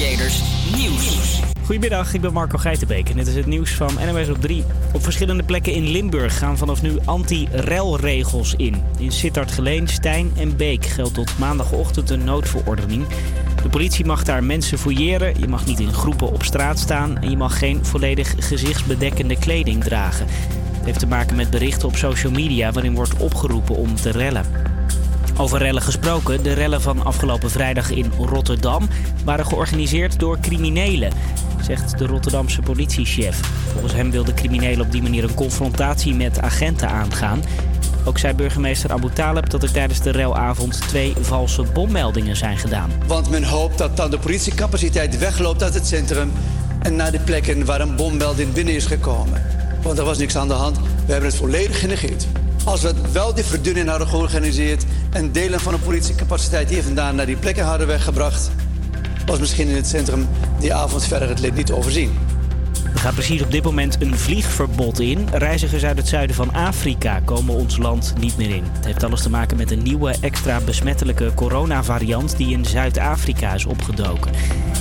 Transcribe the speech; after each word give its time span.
Nieuws. 0.00 1.40
Goedemiddag, 1.64 2.14
ik 2.14 2.20
ben 2.20 2.32
Marco 2.32 2.58
Geitenbeek 2.58 3.08
en 3.08 3.16
dit 3.16 3.26
is 3.26 3.34
het 3.34 3.46
nieuws 3.46 3.74
van 3.74 3.94
NOS 3.94 4.28
op 4.28 4.40
3. 4.40 4.64
Op 4.92 5.02
verschillende 5.02 5.42
plekken 5.42 5.72
in 5.72 5.88
Limburg 5.88 6.38
gaan 6.38 6.58
vanaf 6.58 6.82
nu 6.82 6.98
anti-relregels 7.04 8.54
in. 8.54 8.82
In 8.98 9.12
Sittard, 9.12 9.50
Geleen, 9.50 9.88
Stijn 9.88 10.32
en 10.36 10.56
Beek 10.56 10.86
geldt 10.86 11.14
tot 11.14 11.38
maandagochtend 11.38 12.10
een 12.10 12.24
noodverordening. 12.24 13.06
De 13.62 13.68
politie 13.68 14.04
mag 14.04 14.24
daar 14.24 14.44
mensen 14.44 14.78
fouilleren, 14.78 15.40
je 15.40 15.48
mag 15.48 15.66
niet 15.66 15.80
in 15.80 15.92
groepen 15.92 16.32
op 16.32 16.42
straat 16.42 16.78
staan... 16.78 17.18
en 17.18 17.30
je 17.30 17.36
mag 17.36 17.58
geen 17.58 17.84
volledig 17.84 18.34
gezichtsbedekkende 18.38 19.38
kleding 19.38 19.84
dragen. 19.84 20.26
Het 20.76 20.84
heeft 20.84 20.98
te 20.98 21.06
maken 21.06 21.36
met 21.36 21.50
berichten 21.50 21.88
op 21.88 21.96
social 21.96 22.32
media 22.32 22.72
waarin 22.72 22.94
wordt 22.94 23.16
opgeroepen 23.16 23.76
om 23.76 23.94
te 23.94 24.10
rellen. 24.10 24.69
Over 25.40 25.58
rellen 25.58 25.82
gesproken, 25.82 26.42
de 26.42 26.52
rellen 26.52 26.80
van 26.80 27.04
afgelopen 27.04 27.50
vrijdag 27.50 27.90
in 27.90 28.12
Rotterdam 28.18 28.88
waren 29.24 29.46
georganiseerd 29.46 30.18
door 30.18 30.38
criminelen, 30.40 31.12
zegt 31.62 31.98
de 31.98 32.06
Rotterdamse 32.06 32.62
politiechef. 32.62 33.40
Volgens 33.72 33.92
hem 33.92 34.10
wilden 34.10 34.34
criminelen 34.34 34.86
op 34.86 34.92
die 34.92 35.02
manier 35.02 35.24
een 35.24 35.34
confrontatie 35.34 36.14
met 36.14 36.40
agenten 36.40 36.88
aangaan. 36.88 37.42
Ook 38.04 38.18
zei 38.18 38.34
burgemeester 38.34 38.92
Abu 38.92 39.10
Taleb 39.12 39.50
dat 39.50 39.62
er 39.62 39.72
tijdens 39.72 40.00
de 40.00 40.10
relavond 40.10 40.80
twee 40.88 41.14
valse 41.20 41.62
bommeldingen 41.62 42.36
zijn 42.36 42.58
gedaan. 42.58 42.90
Want 43.06 43.30
men 43.30 43.44
hoopt 43.44 43.78
dat 43.78 43.96
dan 43.96 44.10
de 44.10 44.18
politiecapaciteit 44.18 45.18
wegloopt 45.18 45.62
uit 45.62 45.74
het 45.74 45.86
centrum 45.86 46.32
en 46.82 46.96
naar 46.96 47.12
de 47.12 47.20
plekken 47.20 47.64
waar 47.64 47.80
een 47.80 47.96
bommelding 47.96 48.52
binnen 48.52 48.74
is 48.74 48.86
gekomen. 48.86 49.42
Want 49.82 49.98
er 49.98 50.04
was 50.04 50.18
niks 50.18 50.36
aan 50.36 50.48
de 50.48 50.54
hand. 50.54 50.76
We 51.06 51.12
hebben 51.12 51.30
het 51.30 51.38
volledig 51.38 51.80
genegeerd. 51.80 52.26
Als 52.64 52.82
we 52.82 52.94
wel 53.12 53.34
die 53.34 53.44
verdunning 53.44 53.88
hadden 53.88 54.08
georganiseerd 54.08 54.84
en 55.10 55.32
delen 55.32 55.60
van 55.60 55.72
de 55.72 55.78
politiecapaciteit 55.78 56.70
hier 56.70 56.82
vandaan 56.82 57.14
naar 57.14 57.26
die 57.26 57.36
plekken 57.36 57.64
hadden 57.64 57.86
weggebracht, 57.86 58.50
was 59.26 59.38
misschien 59.38 59.68
in 59.68 59.74
het 59.74 59.86
centrum 59.86 60.28
die 60.58 60.74
avond 60.74 61.04
verder 61.04 61.28
het 61.28 61.40
leed 61.40 61.54
niet 61.54 61.72
overzien. 61.72 62.29
Er 63.00 63.06
gaat 63.06 63.14
precies 63.14 63.42
op 63.42 63.50
dit 63.50 63.64
moment 63.64 64.00
een 64.00 64.18
vliegverbod 64.18 65.00
in. 65.00 65.28
Reizigers 65.32 65.84
uit 65.84 65.96
het 65.96 66.08
zuiden 66.08 66.36
van 66.36 66.52
Afrika 66.52 67.20
komen 67.24 67.54
ons 67.54 67.76
land 67.76 68.14
niet 68.18 68.36
meer 68.36 68.54
in. 68.54 68.64
Het 68.72 68.84
heeft 68.84 69.02
alles 69.02 69.22
te 69.22 69.30
maken 69.30 69.56
met 69.56 69.70
een 69.70 69.82
nieuwe, 69.82 70.14
extra 70.20 70.60
besmettelijke 70.60 71.34
coronavariant 71.34 72.36
die 72.36 72.52
in 72.52 72.64
Zuid-Afrika 72.64 73.54
is 73.54 73.64
opgedoken. 73.64 74.32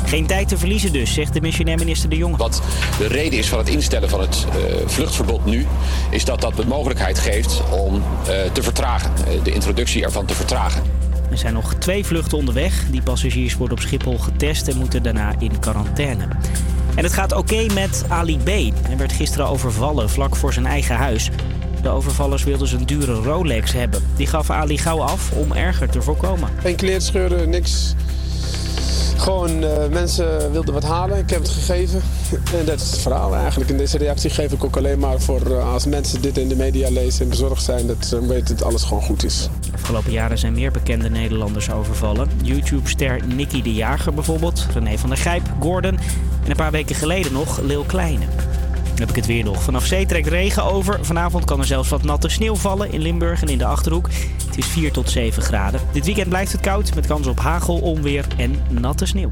Geen 0.05 0.25
tijd 0.25 0.47
te 0.47 0.57
verliezen 0.57 0.93
dus, 0.93 1.13
zegt 1.13 1.33
de 1.33 1.41
missionair 1.41 1.77
minister 1.77 2.09
De 2.09 2.15
Jonge. 2.15 2.37
Wat 2.37 2.61
de 2.97 3.07
reden 3.07 3.39
is 3.39 3.49
van 3.49 3.57
het 3.57 3.69
instellen 3.69 4.09
van 4.09 4.19
het 4.19 4.45
uh, 4.55 4.87
vluchtverbod 4.87 5.45
nu, 5.45 5.65
is 6.09 6.25
dat 6.25 6.41
dat 6.41 6.55
de 6.55 6.65
mogelijkheid 6.65 7.19
geeft 7.19 7.61
om 7.71 7.95
uh, 7.95 8.01
te 8.51 8.63
vertragen, 8.63 9.11
uh, 9.19 9.43
de 9.43 9.51
introductie 9.51 10.03
ervan 10.03 10.25
te 10.25 10.33
vertragen. 10.33 10.83
Er 11.31 11.37
zijn 11.37 11.53
nog 11.53 11.73
twee 11.73 12.05
vluchten 12.05 12.37
onderweg. 12.37 12.83
Die 12.91 13.01
passagiers 13.01 13.55
worden 13.55 13.77
op 13.77 13.83
Schiphol 13.83 14.17
getest 14.17 14.67
en 14.67 14.77
moeten 14.77 15.03
daarna 15.03 15.33
in 15.39 15.59
quarantaine. 15.59 16.27
En 16.99 17.05
het 17.05 17.13
gaat 17.13 17.31
oké 17.33 17.65
met 17.73 18.05
Ali 18.07 18.37
B. 18.37 18.47
Hij 18.85 18.97
werd 18.97 19.11
gisteren 19.11 19.47
overvallen 19.47 20.09
vlak 20.09 20.35
voor 20.35 20.53
zijn 20.53 20.65
eigen 20.65 20.95
huis. 20.95 21.29
De 21.81 21.89
overvallers 21.89 22.43
wilden 22.43 22.67
zijn 22.67 22.83
dure 22.83 23.13
Rolex 23.13 23.71
hebben. 23.71 24.03
Die 24.15 24.27
gaf 24.27 24.49
Ali 24.49 24.77
gauw 24.77 25.01
af 25.01 25.31
om 25.31 25.51
erger 25.51 25.89
te 25.89 26.01
voorkomen. 26.01 26.49
Geen 26.61 26.75
kleerscheuren, 26.75 27.49
niks. 27.49 27.95
Gewoon 29.19 29.63
uh, 29.63 29.69
mensen 29.91 30.51
wilden 30.51 30.73
wat 30.73 30.83
halen. 30.83 31.17
Ik 31.17 31.29
heb 31.29 31.39
het 31.39 31.49
gegeven. 31.49 32.01
En 32.59 32.65
dat 32.65 32.79
is 32.79 32.91
het 32.91 32.99
verhaal 32.99 33.35
eigenlijk. 33.35 33.69
En 33.69 33.77
deze 33.77 33.97
reactie 33.97 34.29
geef 34.29 34.51
ik 34.51 34.63
ook 34.63 34.77
alleen 34.77 34.99
maar 34.99 35.21
voor 35.21 35.41
uh, 35.47 35.73
als 35.73 35.85
mensen 35.85 36.21
dit 36.21 36.37
in 36.37 36.47
de 36.47 36.55
media 36.55 36.89
lezen 36.89 37.21
en 37.23 37.29
bezorgd 37.29 37.63
zijn. 37.63 37.87
Dat 37.87 38.05
ze 38.05 38.27
weten 38.27 38.57
dat 38.57 38.65
alles 38.65 38.83
gewoon 38.83 39.03
goed 39.03 39.23
is. 39.23 39.49
De 39.61 39.71
afgelopen 39.73 40.11
jaren 40.11 40.37
zijn 40.37 40.53
meer 40.53 40.71
bekende 40.71 41.09
Nederlanders 41.09 41.71
overvallen. 41.71 42.29
YouTube-ster 42.43 43.19
Nicky 43.27 43.61
de 43.61 43.73
Jager 43.73 44.13
bijvoorbeeld. 44.13 44.65
René 44.73 44.97
van 44.97 45.09
der 45.09 45.17
Gijp, 45.17 45.43
Gordon. 45.59 45.97
En 46.43 46.49
een 46.49 46.55
paar 46.55 46.71
weken 46.71 46.95
geleden 46.95 47.33
nog 47.33 47.59
Lil 47.61 47.83
Kleine. 47.83 48.25
Dan 48.99 49.07
heb 49.07 49.17
ik 49.17 49.23
het 49.23 49.33
weer 49.33 49.43
nog. 49.43 49.63
Vanaf 49.63 49.85
zee 49.85 50.05
trekt 50.05 50.27
regen 50.27 50.63
over. 50.63 50.99
Vanavond 51.01 51.45
kan 51.45 51.59
er 51.59 51.65
zelfs 51.65 51.89
wat 51.89 52.03
natte 52.03 52.29
sneeuw 52.29 52.55
vallen 52.55 52.91
in 52.91 53.01
Limburg 53.01 53.41
en 53.41 53.47
in 53.47 53.57
de 53.57 53.65
Achterhoek. 53.65 54.09
Het 54.47 54.57
is 54.57 54.65
4 54.65 54.91
tot 54.91 55.09
7 55.09 55.43
graden. 55.43 55.81
Dit 55.91 56.05
weekend 56.05 56.29
blijft 56.29 56.51
het 56.51 56.61
koud 56.61 56.95
met 56.95 57.07
kans 57.07 57.27
op 57.27 57.39
hagel, 57.39 57.77
onweer 57.77 58.25
en 58.37 58.63
natte 58.69 59.05
sneeuw. 59.05 59.31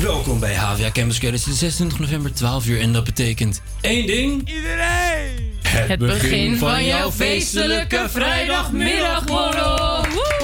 Welkom 0.00 0.40
bij 0.40 0.54
HVA 0.54 0.90
Campus. 0.90 1.20
Het 1.20 1.34
is 1.34 1.58
26 1.58 1.98
november, 1.98 2.34
12 2.34 2.66
uur 2.66 2.80
en 2.80 2.92
dat 2.92 3.04
betekent 3.04 3.62
één 3.80 4.06
ding. 4.06 4.48
Iedereen! 4.48 5.54
Het, 5.62 5.88
het 5.88 5.98
begin, 5.98 6.20
begin 6.20 6.56
van 6.56 6.84
jouw 6.84 7.10
feestelijke 7.10 8.06
vrijdagmiddagmorgen. 8.08 10.35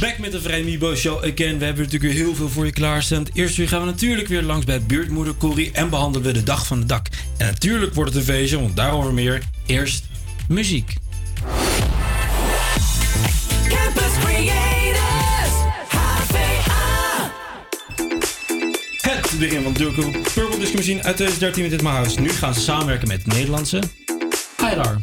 Back 0.00 0.18
met 0.18 0.32
de 0.32 0.40
Vrij 0.40 0.62
Mibo 0.62 0.94
Show 0.94 1.16
again. 1.16 1.58
We 1.58 1.64
hebben 1.64 1.84
natuurlijk 1.84 2.02
weer 2.02 2.24
heel 2.24 2.34
veel 2.34 2.48
voor 2.48 2.64
je 2.64 2.72
klaarstaan. 2.72 3.24
Eerst 3.32 3.58
uur 3.58 3.68
gaan 3.68 3.80
we 3.80 3.86
natuurlijk 3.86 4.28
weer 4.28 4.42
langs 4.42 4.64
bij 4.64 4.82
buurtmoeder 4.82 5.36
Corrie 5.36 5.70
en 5.72 5.90
behandelen 5.90 6.26
we 6.26 6.32
de 6.32 6.42
dag 6.42 6.66
van 6.66 6.80
de 6.80 6.86
dak. 6.86 7.06
En 7.36 7.46
natuurlijk 7.46 7.94
wordt 7.94 8.10
het 8.14 8.18
een 8.20 8.34
feestje, 8.34 8.60
want 8.60 8.76
daarover 8.76 9.14
meer. 9.14 9.42
Eerst 9.66 10.04
muziek. 10.48 10.92
Campus 13.68 14.12
Creators, 14.24 15.54
HVA. 15.88 17.30
Het 19.00 19.38
begin 19.38 19.62
van 19.62 19.72
de 19.72 20.20
Purple 20.34 20.58
Disc 20.58 20.74
Machine 20.74 21.02
uit 21.02 21.16
2013 21.16 21.62
met 21.62 21.70
dit 21.70 21.82
Mahouse. 21.82 22.20
Nu 22.20 22.28
gaan 22.28 22.54
ze 22.54 22.60
samenwerken 22.60 23.08
met 23.08 23.26
Nederlandse 23.26 23.80
Hylar. 24.56 25.00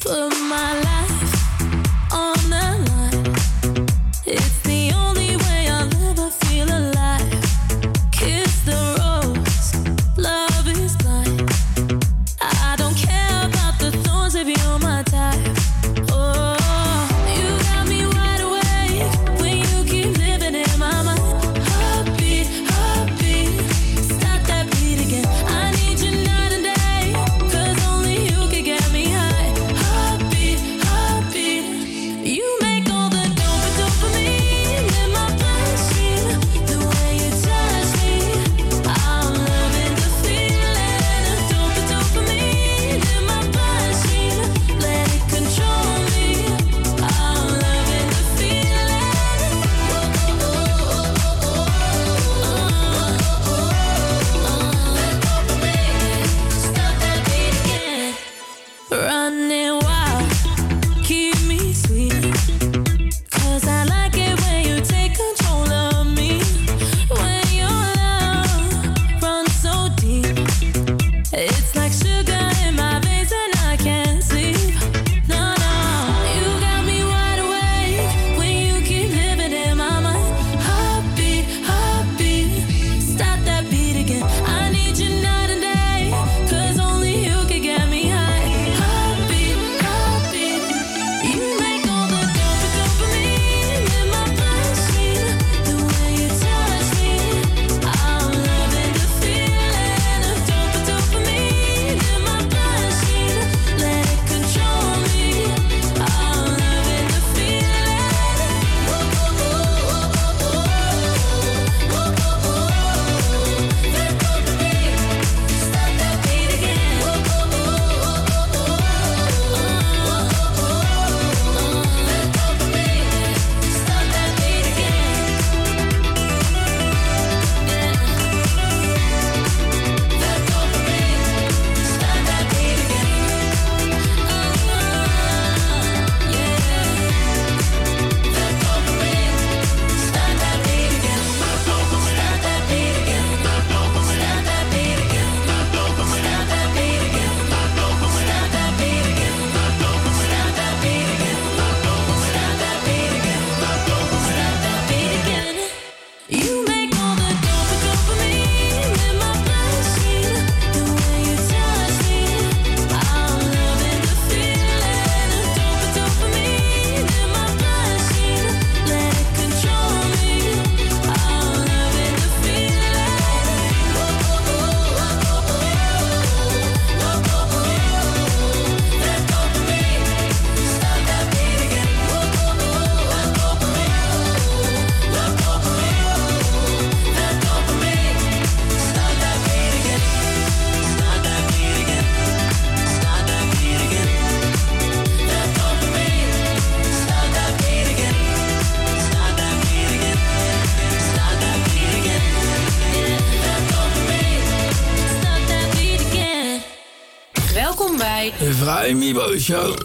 De 208.85 209.84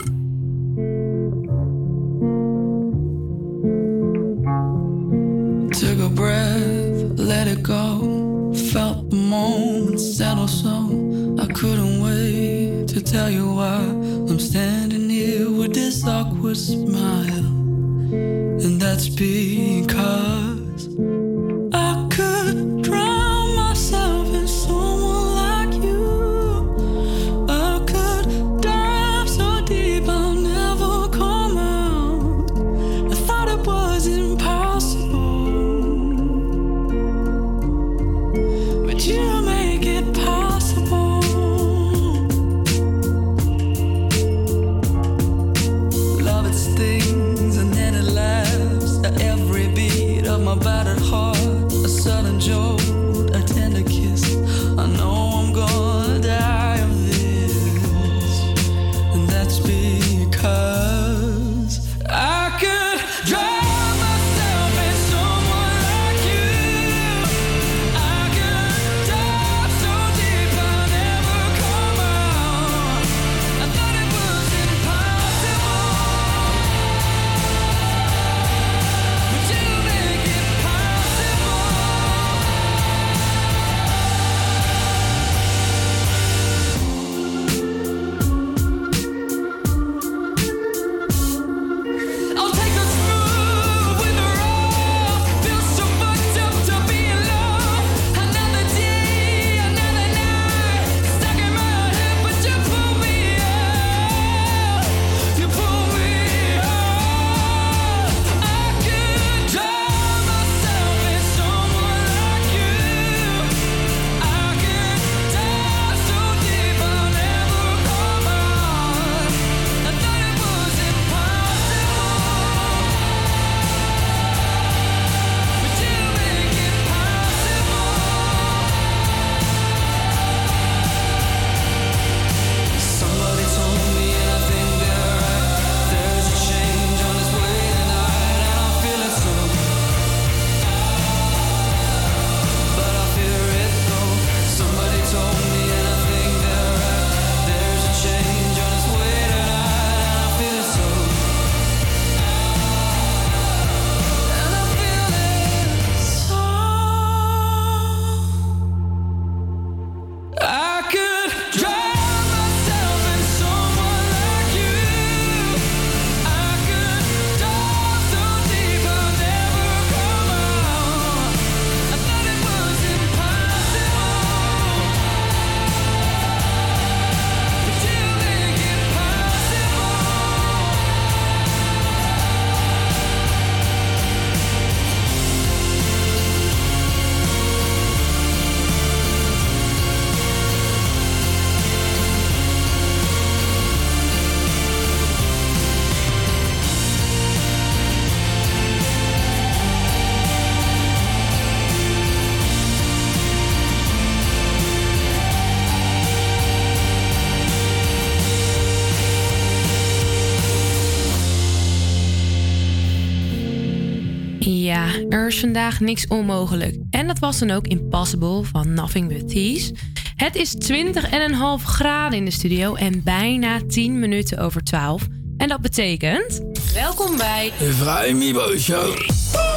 Vandaag 215.39 215.81
niks 215.81 216.07
onmogelijk. 216.07 216.77
En 216.91 217.07
dat 217.07 217.19
was 217.19 217.39
dan 217.39 217.51
ook 217.51 217.67
Impossible 217.67 218.43
van 218.45 218.75
Nothing 218.75 219.09
But 219.09 219.29
Thieves. 219.29 219.73
Het 220.17 220.37
is 220.37 220.55
20,5 220.73 221.65
graden 221.65 222.19
in 222.19 222.25
de 222.25 222.31
studio 222.31 222.75
en 222.75 223.03
bijna 223.03 223.61
10 223.69 223.99
minuten 223.99 224.39
over 224.39 224.63
12. 224.65 225.03
En 225.37 225.49
dat 225.49 225.61
betekent... 225.61 226.41
Welkom 226.75 227.17
bij... 227.17 227.53
De 227.59 227.73
Vrij 227.73 228.15
Mibo 228.15 228.57
Show. 228.59 228.99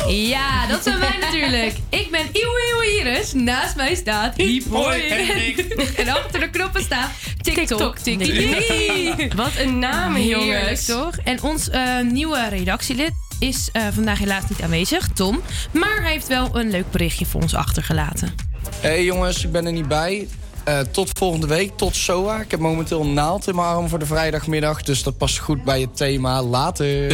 Ja, 0.08 0.68
dat 0.68 0.84
zijn 0.84 1.00
wij 1.00 1.18
natuurlijk. 1.22 1.74
Ik 2.02 2.08
ben 2.12 2.26
Iwe 2.32 2.74
Iwe 2.74 3.00
Iris. 3.00 3.34
Naast 3.34 3.76
mij 3.76 3.96
staat 3.96 4.36
Hiep 4.36 4.66
Hoi. 4.70 5.02
En 5.98 6.08
achter 6.10 6.40
de 6.40 6.50
knoppen 6.50 6.82
staat 6.82 7.10
TikTok. 7.42 7.98
TikTok. 7.98 9.34
Wat 9.36 9.52
een 9.58 9.80
naam, 9.80 10.14
Heerlijk, 10.16 10.52
jongens. 10.52 10.86
toch? 10.86 11.18
En 11.24 11.42
ons 11.42 11.70
eh, 11.70 12.00
nieuwe 12.00 12.48
redactielid 12.50 13.12
is 13.48 13.70
eh, 13.72 13.88
vandaag 13.92 14.20
helaas 14.20 14.50
niet 14.50 14.62
aanwezig, 14.62 15.08
Tom. 15.08 15.42
Maar 15.72 16.02
hij 16.02 16.12
heeft 16.12 16.28
wel 16.28 16.50
een 16.60 16.70
leuk 16.70 16.92
berichtje 16.92 17.26
voor 17.26 17.42
ons 17.42 17.56
achtergelaten. 17.56 18.34
Hey 18.80 19.04
jongens, 19.04 19.46
ik 19.46 19.52
ben 19.52 19.66
er 19.66 19.72
niet 19.72 19.88
bij. 19.88 20.28
Eh, 20.64 20.80
tot 20.80 21.10
volgende 21.18 21.48
week, 21.48 21.78
tot 21.78 21.96
SOA. 21.96 22.42
Ik 22.42 22.52
heb 22.52 22.60
momenteel 22.60 23.02
een 23.02 23.14
naald 23.14 23.48
in 23.48 23.56
mijn 23.56 23.68
arm 23.68 23.90
voor 23.90 24.00
de 24.00 24.06
vrijdagmiddag. 24.06 24.82
Dus 24.82 25.04
dat 25.04 25.18
past 25.18 25.38
goed 25.38 25.64
bij 25.64 25.82
het 25.82 25.98
thema. 25.98 26.42
Later. 26.42 27.08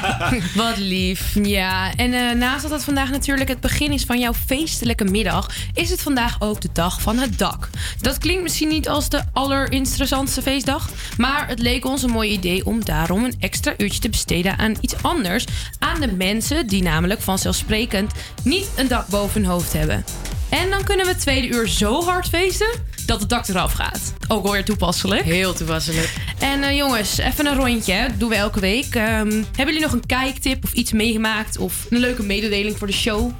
Wat 0.54 0.76
lief. 0.76 1.34
Ja, 1.42 1.94
en 1.94 2.12
eh, 2.12 2.36
naast 2.36 2.62
dat 2.62 2.70
het 2.70 2.84
vandaag 2.84 3.10
natuurlijk 3.10 3.48
het 3.48 3.60
begin 3.60 3.92
is 3.92 4.04
van 4.04 4.20
jouw 4.20 4.32
feestelijke 4.46 5.04
middag, 5.04 5.50
is 5.74 5.90
het 5.90 6.02
vandaag 6.02 6.36
ook 6.38 6.60
de 6.60 6.68
dag 6.72 7.00
van 7.00 7.18
het 7.18 7.38
dak. 7.38 7.68
Dat 8.00 8.18
klinkt 8.18 8.42
misschien 8.42 8.68
niet 8.68 8.88
als 8.88 9.08
de 9.08 9.22
allerinteressantste 9.32 10.42
feestdag, 10.42 10.88
maar 11.16 11.48
het 11.48 11.58
leek 11.58 11.84
ons 11.84 12.02
een 12.02 12.10
mooi 12.10 12.30
idee 12.30 12.66
om 12.66 12.84
daarom 12.84 13.24
een 13.24 13.34
extra 13.38 13.74
uurtje 13.76 14.00
te 14.00 14.08
besteden 14.08 14.58
aan 14.58 14.76
iets 14.80 14.94
anders. 15.02 15.44
Aan 15.78 16.00
de 16.00 16.12
mensen 16.12 16.66
die 16.66 16.82
namelijk 16.82 17.20
vanzelfsprekend 17.20 18.12
niet 18.42 18.68
een 18.76 18.88
dak 18.88 19.06
boven 19.06 19.40
hun 19.40 19.50
hoofd 19.50 19.72
hebben. 19.72 20.04
En 20.48 20.70
dan 20.70 20.84
kunnen 20.84 21.06
we 21.06 21.12
het 21.12 21.20
tweede 21.20 21.48
uur 21.48 21.68
zo 21.68 22.04
hard 22.04 22.28
feesten 22.28 22.89
dat 23.10 23.20
het 23.20 23.28
dak 23.28 23.48
eraf 23.48 23.72
gaat. 23.72 24.12
Ook 24.28 24.44
alweer 24.44 24.64
toepasselijk. 24.64 25.22
Heel 25.24 25.52
toepasselijk. 25.54 26.14
En 26.38 26.62
eh, 26.62 26.76
jongens, 26.76 27.18
even 27.18 27.46
een 27.46 27.54
rondje. 27.56 27.92
hè. 27.92 28.06
Dat 28.08 28.18
doen 28.18 28.28
we 28.28 28.34
elke 28.34 28.60
week. 28.60 28.94
Ehm, 28.94 29.30
hebben 29.30 29.66
jullie 29.66 29.80
nog 29.80 29.92
een 29.92 30.06
kijktip 30.06 30.64
of 30.64 30.72
iets 30.72 30.92
meegemaakt? 30.92 31.58
Of 31.58 31.86
een 31.90 31.98
leuke 31.98 32.22
mededeling 32.22 32.78
voor 32.78 32.86
de 32.86 32.92
show? 32.92 33.30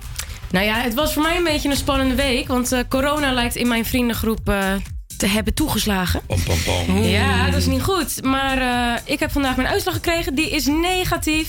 Nou 0.50 0.64
ja, 0.64 0.74
het 0.80 0.94
was 0.94 1.12
voor 1.12 1.22
mij 1.22 1.36
een 1.36 1.44
beetje 1.44 1.68
een 1.70 1.76
spannende 1.76 2.14
week. 2.14 2.48
Want 2.48 2.72
eh, 2.72 2.80
corona 2.88 3.32
lijkt 3.32 3.56
in 3.56 3.68
mijn 3.68 3.84
vriendengroep 3.84 4.48
eh, 4.48 4.72
te 5.16 5.26
hebben 5.26 5.54
toegeslagen. 5.54 6.20
Pam, 6.26 6.42
pam, 6.42 6.56
pam. 6.86 7.02
Ja, 7.02 7.44
dat 7.46 7.60
is 7.60 7.66
niet 7.66 7.82
goed. 7.82 8.24
Maar 8.24 8.58
eh, 8.58 9.00
ik 9.04 9.20
heb 9.20 9.30
vandaag 9.32 9.56
mijn 9.56 9.68
uitslag 9.68 9.94
gekregen. 9.94 10.34
Die 10.34 10.50
is 10.50 10.66
negatief. 10.66 11.48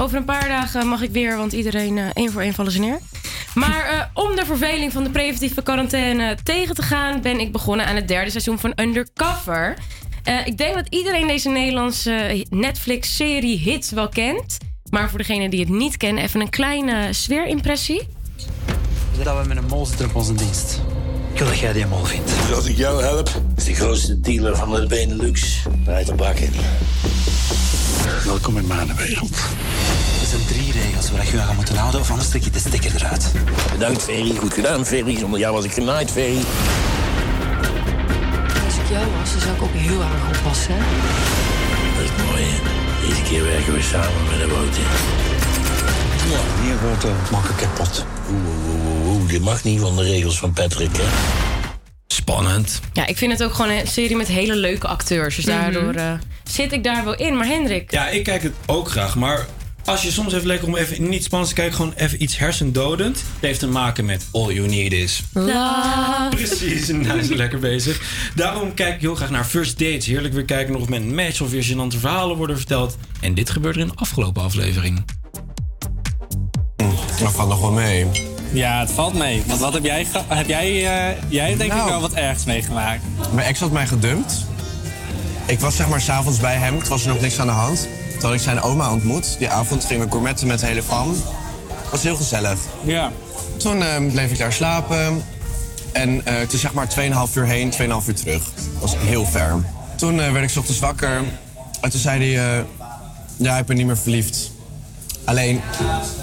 Over 0.00 0.16
een 0.16 0.24
paar 0.24 0.48
dagen 0.48 0.86
mag 0.86 1.02
ik 1.02 1.10
weer, 1.10 1.36
want 1.36 1.52
iedereen 1.52 1.98
eh, 1.98 2.04
één 2.12 2.32
voor 2.32 2.42
één 2.42 2.54
vallen 2.54 2.72
ze 2.72 2.80
neer. 2.80 2.98
Maar 3.54 3.84
eh, 3.84 4.24
om 4.24 4.36
de 4.36 4.44
verveling 4.44 4.92
van 4.92 5.04
de 5.04 5.10
preventieve 5.10 5.62
quarantaine 5.62 6.36
tegen 6.42 6.74
te 6.74 6.82
gaan, 6.82 7.20
ben 7.20 7.40
ik 7.40 7.52
begonnen 7.52 7.86
aan 7.86 7.96
het 7.96 8.08
derde 8.08 8.30
seizoen 8.30 8.58
van 8.58 8.72
Undercover. 8.76 9.76
Eh, 10.24 10.46
ik 10.46 10.58
denk 10.58 10.74
dat 10.74 10.86
iedereen 10.88 11.26
deze 11.26 11.48
Nederlandse 11.48 12.46
Netflix-serie 12.50 13.58
hits 13.58 13.90
wel 13.90 14.08
kent. 14.08 14.56
Maar 14.90 15.08
voor 15.08 15.18
degenen 15.18 15.50
die 15.50 15.60
het 15.60 15.68
niet 15.68 15.96
kennen, 15.96 16.22
even 16.24 16.40
een 16.40 16.50
kleine 16.50 17.12
sfeerimpressie. 17.12 18.08
Dat 19.22 19.42
we 19.42 19.48
met 19.48 19.56
een 19.56 19.66
mol 19.66 19.86
zitten 19.86 20.06
op 20.06 20.14
onze 20.14 20.34
dienst. 20.34 20.80
Ik 21.32 21.38
wil 21.38 21.46
dat 21.46 21.58
jij 21.58 21.72
die 21.72 21.86
mol 21.86 22.04
vindt. 22.04 22.26
Dus 22.46 22.56
als 22.56 22.66
ik 22.66 22.76
jou 22.76 23.02
help, 23.02 23.42
is 23.56 23.64
de 23.64 23.74
grootste 23.74 24.20
dealer 24.20 24.56
van 24.56 24.74
de 24.74 24.86
Benelux. 24.86 25.62
Rijdt 25.84 26.08
een 26.08 26.16
bak 26.16 26.36
in. 26.36 26.52
Welkom 28.24 28.56
in 28.56 28.66
mijn 28.66 28.96
wereld. 28.96 29.36
Er 30.20 30.26
zijn 30.26 30.46
drie 30.46 30.72
regels 30.72 31.10
waar 31.10 31.24
je 31.24 31.30
je 31.30 31.40
aan 31.40 31.46
gaat 31.46 31.56
moeten 31.56 31.76
houden, 31.76 32.00
of 32.00 32.10
anders 32.10 32.28
trek 32.28 32.42
je 32.44 32.50
de 32.50 32.58
stekker 32.58 32.94
eruit. 32.94 33.32
Bedankt, 33.72 34.02
Ferry. 34.02 34.36
Goed 34.36 34.54
gedaan, 34.54 34.86
Ferry. 34.86 35.18
Zonder 35.18 35.40
jou 35.40 35.54
was 35.54 35.64
ik 35.64 35.72
genaaid, 35.72 36.10
Ferry. 36.10 36.44
Als 38.64 38.74
ik 38.74 38.88
jou 38.90 39.06
was, 39.18 39.32
dan 39.32 39.40
zou 39.40 39.54
ik 39.54 39.62
ook 39.62 39.74
heel 39.74 40.00
erg 40.00 40.38
oppassen. 40.38 40.74
Hè? 40.74 40.80
Dat 41.96 42.04
is 42.04 42.24
mooi, 42.24 42.42
hè? 42.42 42.58
Deze 43.08 43.22
keer 43.22 43.42
werken 43.42 43.72
we 43.72 43.82
samen 43.82 44.24
met 44.30 44.40
een 44.40 44.48
bootje. 44.48 44.82
Ja, 46.30 46.62
hier 46.62 46.80
wordt 46.82 47.02
de 47.02 47.12
makken 47.30 47.54
kapot. 47.54 48.04
Oeh, 48.30 48.40
oeh, 48.46 49.06
oeh, 49.06 49.16
oeh. 49.16 49.28
Dit 49.28 49.42
mag 49.42 49.64
niet 49.64 49.80
van 49.80 49.96
de 49.96 50.02
regels 50.02 50.38
van 50.38 50.52
Patrick, 50.52 50.96
hè? 50.96 51.04
Spannend. 52.12 52.80
Ja, 52.92 53.06
ik 53.06 53.16
vind 53.16 53.32
het 53.32 53.42
ook 53.42 53.54
gewoon 53.54 53.70
een 53.70 53.86
serie 53.86 54.16
met 54.16 54.26
hele 54.28 54.56
leuke 54.56 54.86
acteurs. 54.86 55.36
Dus 55.36 55.44
daardoor 55.44 55.94
eh, 55.94 56.12
zit 56.50 56.72
ik 56.72 56.84
daar 56.84 57.04
wel 57.04 57.14
in. 57.16 57.36
Maar 57.36 57.46
Hendrik, 57.46 57.90
Ja, 57.92 58.08
ik 58.08 58.24
kijk 58.24 58.42
het 58.42 58.52
ook 58.66 58.88
graag, 58.90 59.16
maar 59.16 59.46
als 59.84 60.02
je 60.02 60.10
soms 60.10 60.32
even 60.32 60.46
lekker 60.46 60.68
om 60.68 60.76
even 60.76 61.08
niet 61.08 61.24
spannend 61.24 61.50
te 61.50 61.56
kijken, 61.56 61.76
gewoon 61.76 61.92
even 61.96 62.22
iets 62.22 62.38
hersendodend. 62.38 63.16
Het 63.16 63.26
heeft 63.40 63.60
te 63.60 63.66
maken 63.68 64.04
met 64.04 64.26
All 64.32 64.52
You 64.52 64.68
Need 64.68 64.92
Is. 64.92 65.22
love. 65.32 66.28
Precies, 66.30 66.88
en 66.88 67.04
hij 67.08 67.18
is 67.18 67.28
lekker 67.28 67.58
bezig. 67.58 68.00
Daarom 68.34 68.74
kijk 68.74 68.94
ik 68.94 69.00
heel 69.00 69.14
graag 69.14 69.30
naar 69.30 69.44
First 69.44 69.78
Dates. 69.78 70.06
Heerlijk 70.06 70.34
weer 70.34 70.44
kijken 70.44 70.72
nog 70.72 70.88
met 70.88 71.00
een 71.00 71.14
match 71.14 71.40
of 71.40 71.50
weer 71.50 71.64
gênante 71.64 71.98
verhalen 72.00 72.36
worden 72.36 72.56
verteld. 72.56 72.96
En 73.20 73.34
dit 73.34 73.50
gebeurde 73.50 73.80
in 73.80 73.86
de 73.86 73.94
afgelopen 73.94 74.42
aflevering. 74.42 75.04
Dat 77.20 77.32
valt 77.32 77.48
nog 77.48 77.60
wel 77.60 77.72
mee. 77.72 78.06
Ja, 78.52 78.80
het 78.80 78.90
valt 78.90 79.14
mee. 79.14 79.42
Want 79.46 79.60
wat 79.60 79.72
heb 79.72 79.84
jij, 79.84 80.06
heb 80.28 80.48
jij, 80.48 80.66
eh, 80.68 81.22
jij 81.28 81.56
denk 81.56 81.72
ik 81.72 81.82
wel 81.84 82.00
wat 82.00 82.12
ergs 82.12 82.44
meegemaakt. 82.44 83.02
Mijn 83.32 83.46
ex 83.46 83.60
had 83.60 83.70
mij 83.70 83.86
gedumpt. 83.86 84.46
Ik 85.46 85.60
was 85.60 85.76
zeg 85.76 85.88
maar 85.88 86.00
s'avonds 86.00 86.38
bij 86.38 86.54
hem, 86.56 86.78
het 86.78 86.88
was 86.88 87.02
er 87.02 87.08
nog 87.08 87.20
niks 87.20 87.38
aan 87.40 87.46
de 87.46 87.52
hand. 87.52 87.88
Toen 88.18 88.28
had 88.28 88.32
ik 88.32 88.40
zijn 88.40 88.60
oma 88.60 88.92
ontmoet. 88.92 89.38
Die 89.38 89.48
avond 89.48 89.84
gingen 89.84 90.04
we 90.04 90.10
gourmetten 90.10 90.46
met 90.46 90.60
de 90.60 90.66
hele 90.66 90.82
fam. 90.82 91.08
Het 91.08 91.90
was 91.90 92.02
heel 92.02 92.16
gezellig. 92.16 92.58
Ja. 92.84 93.12
Toen 93.56 93.82
eh, 93.82 94.06
bleef 94.12 94.30
ik 94.30 94.38
daar 94.38 94.52
slapen. 94.52 95.24
En 95.92 96.26
eh, 96.26 96.38
het 96.38 96.52
is 96.52 96.60
zeg 96.60 96.72
maar 96.72 96.88
2,5 97.28 97.34
uur 97.34 97.44
heen, 97.44 97.72
2,5 97.72 97.78
uur 98.08 98.14
terug. 98.14 98.44
Dat 98.54 98.80
was 98.80 98.94
heel 98.98 99.26
ver. 99.26 99.64
Toen 99.96 100.20
eh, 100.20 100.32
werd 100.32 100.50
ik 100.50 100.56
ochtends 100.58 100.80
wakker. 100.80 101.22
En 101.80 101.90
toen 101.90 102.00
zei 102.00 102.34
hij... 102.34 102.64
ja, 103.36 103.58
ik 103.58 103.66
ben 103.66 103.76
niet 103.76 103.86
meer 103.86 103.98
verliefd. 103.98 104.50
Alleen 105.28 105.60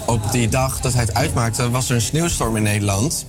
op 0.06 0.32
die 0.32 0.48
dag 0.48 0.80
dat 0.80 0.92
hij 0.92 1.02
het 1.02 1.14
uitmaakte, 1.14 1.70
was 1.70 1.88
er 1.88 1.94
een 1.94 2.00
sneeuwstorm 2.00 2.56
in 2.56 2.62
Nederland. 2.62 3.26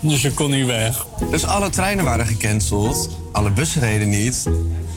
Dus 0.00 0.22
je 0.22 0.30
kon 0.32 0.50
niet 0.50 0.66
weg. 0.66 1.06
Dus 1.30 1.44
alle 1.44 1.70
treinen 1.70 2.04
waren 2.04 2.26
gecanceld. 2.26 3.10
Alle 3.32 3.50
bussen 3.50 3.80
reden 3.80 4.08
niet. 4.08 4.46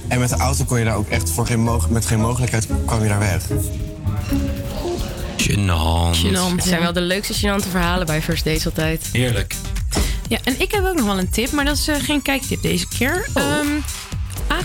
En 0.08 0.20
met 0.20 0.30
de 0.30 0.36
auto 0.36 0.64
kon 0.64 0.80
je 0.80 0.86
daar 0.86 0.96
ook 0.96 1.10
echt 1.10 1.30
voor 1.30 1.46
geen 1.46 1.60
mog- 1.60 1.90
met 1.90 2.06
geen 2.06 2.20
mogelijkheid 2.20 2.68
kwam 2.86 3.02
je 3.04 3.10
daar 3.10 3.20
weg. 3.20 3.44
Gênant. 5.38 6.56
Het 6.56 6.64
zijn 6.64 6.82
wel 6.82 6.94
de 6.94 7.02
leukste 7.02 7.34
gênante 7.34 7.70
verhalen 7.70 8.06
bij 8.06 8.22
First 8.22 8.44
Dates 8.46 8.66
altijd. 8.66 9.10
Heerlijk. 9.12 9.56
Ja, 10.28 10.38
en 10.44 10.56
ik 10.62 10.72
heb 10.72 10.86
ook 10.86 10.96
nog 10.96 11.06
wel 11.06 11.18
een 11.18 11.30
tip, 11.30 11.52
maar 11.52 11.66
dat 11.66 11.78
is 11.78 11.88
eh, 11.88 11.96
geen 12.00 12.22
kijktip 12.22 12.62
deze 12.62 12.88
keer. 12.88 13.28
Oh. 13.34 13.44
Ehm, 13.44 13.68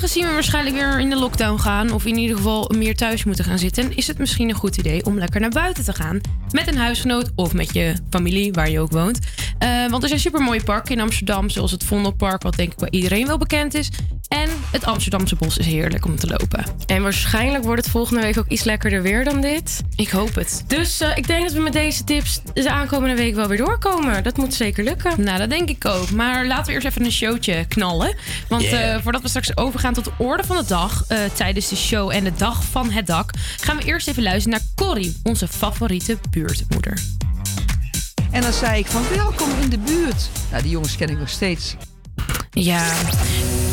aangezien 0.02 0.26
we 0.26 0.32
waarschijnlijk 0.32 0.76
weer 0.76 1.00
in 1.00 1.10
de 1.10 1.16
lockdown 1.16 1.58
gaan, 1.58 1.92
of 1.92 2.04
in 2.06 2.16
ieder 2.16 2.36
geval 2.36 2.70
meer 2.76 2.96
thuis 2.96 3.24
moeten 3.24 3.44
gaan 3.44 3.58
zitten, 3.58 3.96
is 3.96 4.06
het 4.06 4.18
misschien 4.18 4.48
een 4.48 4.54
goed 4.54 4.76
idee 4.76 5.04
om 5.04 5.18
lekker 5.18 5.40
naar 5.40 5.50
buiten 5.50 5.84
te 5.84 5.92
gaan. 5.94 6.20
Met 6.50 6.66
een 6.68 6.76
huisgenoot 6.78 7.30
of 7.34 7.52
met 7.52 7.74
je 7.74 7.94
familie, 8.10 8.52
waar 8.52 8.70
je 8.70 8.80
ook 8.80 8.90
woont. 8.92 9.18
Eh, 9.58 9.86
want 9.90 10.02
er 10.02 10.08
zijn 10.08 10.20
super 10.20 10.40
mooie 10.40 10.62
parken 10.62 10.94
in 10.94 11.00
Amsterdam, 11.00 11.50
zoals 11.50 11.70
het 11.70 11.84
Vondelpark, 11.84 12.42
wat 12.42 12.56
denk 12.56 12.72
ik 12.72 12.78
bij 12.78 12.90
iedereen 12.90 13.26
wel 13.26 13.38
bekend 13.38 13.74
is. 13.74 13.88
En 14.28 14.48
het 14.72 14.84
Amsterdamse 14.84 15.36
bos 15.36 15.58
is 15.58 15.66
heerlijk 15.66 16.04
om 16.04 16.16
te 16.16 16.26
lopen. 16.26 16.64
En 16.86 17.02
waarschijnlijk 17.02 17.64
wordt 17.64 17.82
het 17.82 17.90
volgende 17.90 18.22
week 18.22 18.38
ook 18.38 18.48
iets 18.48 18.64
lekkerder 18.64 19.02
weer 19.02 19.24
dan 19.24 19.40
dit. 19.40 19.80
Ik 19.96 20.08
hoop 20.10 20.34
het. 20.34 20.64
Dus 20.66 21.00
eh, 21.00 21.16
ik 21.16 21.26
denk 21.26 21.42
dat 21.42 21.52
we 21.52 21.60
met 21.60 21.72
deze 21.72 22.04
tips 22.04 22.40
de 22.54 22.70
aankomende 22.70 23.16
week 23.16 23.34
wel 23.34 23.48
weer 23.48 23.58
doorkomen. 23.58 24.22
Dat 24.22 24.36
moet 24.36 24.54
zeker 24.54 24.84
lukken. 24.84 25.22
Nou, 25.24 25.38
dat 25.38 25.50
denk 25.50 25.68
ik 25.68 25.84
ook. 25.84 26.10
Maar 26.10 26.46
laten 26.46 26.66
we 26.66 26.72
eerst 26.72 26.86
even 26.86 27.04
een 27.04 27.12
showtje 27.12 27.64
knallen. 27.68 28.14
Want 28.48 28.62
Yeah. 28.62 28.94
eh, 28.94 29.02
voordat 29.02 29.22
we 29.22 29.28
straks 29.28 29.56
overgaan 29.56 29.89
tot 29.92 30.04
de 30.04 30.12
orde 30.18 30.44
van 30.44 30.56
de 30.56 30.64
dag... 30.66 31.04
eh, 31.08 31.18
tijdens 31.34 31.68
de 31.68 31.76
show 31.76 32.10
en 32.10 32.24
de 32.24 32.32
dag 32.36 32.64
van 32.64 32.90
het 32.90 33.06
dak... 33.06 33.30
gaan 33.60 33.76
we 33.76 33.84
eerst 33.84 34.08
even 34.08 34.22
luisteren 34.22 34.58
naar 34.58 34.68
Corrie, 34.86 35.20
onze 35.22 35.48
favoriete 35.48 36.18
buurtmoeder. 36.30 37.00
En 38.30 38.42
dan 38.42 38.52
zei 38.52 38.78
ik 38.78 38.86
van 38.86 39.02
welkom 39.16 39.48
in 39.60 39.68
de 39.68 39.78
buurt. 39.78 40.30
Nou, 40.50 40.62
die 40.62 40.70
jongens 40.70 40.96
ken 40.96 41.08
ik 41.08 41.18
nog 41.18 41.28
steeds. 41.28 41.76
Ja, 42.50 42.92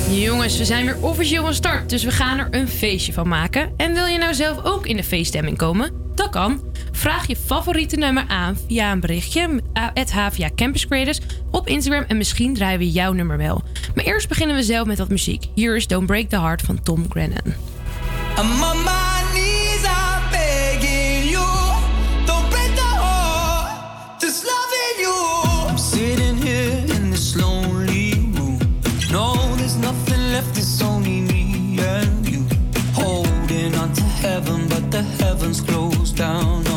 jongens, 0.10 0.58
we 0.58 0.66
zijn 0.66 0.86
weer 0.86 0.98
officieel 1.01 1.44
van 1.44 1.54
start. 1.54 1.89
Dus 1.89 2.04
we 2.04 2.12
gaan 2.12 2.39
er 2.39 2.48
een 2.51 2.68
feestje 2.68 3.13
van 3.13 3.27
maken. 3.27 3.74
En 3.77 3.94
wil 3.94 4.06
je 4.06 4.18
nou 4.18 4.34
zelf 4.34 4.63
ook 4.63 4.86
in 4.86 4.96
de 4.96 5.04
feeststemming 5.04 5.58
komen? 5.58 5.92
Dat 6.16 6.30
kan. 6.30 6.62
Vraag 6.92 7.27
je 7.27 7.36
favoriete 7.36 7.96
nummer 7.96 8.24
aan 8.27 8.58
via 8.68 8.92
een 8.92 9.00
berichtje 9.00 9.62
at 9.94 10.12
HVA 10.12 10.50
Campus 10.56 10.88
Creators 10.88 11.20
op 11.51 11.68
Instagram. 11.68 12.04
En 12.08 12.18
misschien 12.18 12.54
draaien 12.54 12.80
we 12.80 12.92
jouw 12.92 13.13
nummer 13.13 13.38
wel. 13.38 13.63
Maar 13.96 14.06
eerst 14.06 14.27
beginnen 14.27 14.56
we 14.56 14.63
zelf 14.63 14.88
met 14.88 14.98
wat 14.98 15.10
muziek. 15.10 15.46
Hier 15.56 15.75
is 15.75 15.88
Don't 15.88 16.06
Break 16.06 16.30
the 16.30 16.39
Heart 16.39 16.62
van 16.62 16.82
Tom 16.84 17.06
Grennan. 17.10 17.54
Heavens 35.48 35.62
closed 35.62 36.18
down 36.18 36.76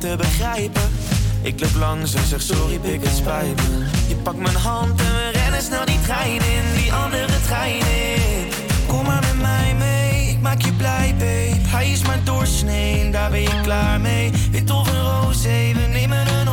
te 0.00 0.16
begrijpen. 0.16 0.82
Ik 1.42 1.60
loop 1.60 1.74
langs 1.74 2.14
en 2.14 2.26
zeg 2.26 2.42
sorry, 2.42 2.78
pik 2.78 3.02
het 3.02 3.16
spijt 3.16 3.56
me. 3.56 3.99
Je 4.10 4.16
pakt 4.16 4.38
mijn 4.38 4.56
hand 4.56 5.00
en 5.00 5.12
we 5.12 5.30
rennen 5.32 5.62
snel 5.62 5.84
die 5.84 6.00
trein 6.00 6.32
in, 6.32 6.74
die 6.74 6.92
andere 6.92 7.40
trein 7.46 7.78
in. 7.78 8.48
Kom 8.86 9.04
maar 9.06 9.20
met 9.20 9.40
mij 9.40 9.74
mee, 9.78 10.28
ik 10.28 10.40
maak 10.40 10.60
je 10.60 10.72
blij, 10.72 11.14
babe. 11.18 11.68
Hij 11.68 11.90
is 11.90 12.02
maar 12.02 12.24
doorsnee, 12.24 13.10
daar 13.10 13.30
ben 13.30 13.40
je 13.40 13.60
klaar 13.62 14.00
mee. 14.00 14.30
Wit 14.50 14.70
of 14.70 14.88
een 14.88 15.02
roze, 15.02 15.72
we 15.74 15.86
nemen 15.92 16.26
een 16.26 16.48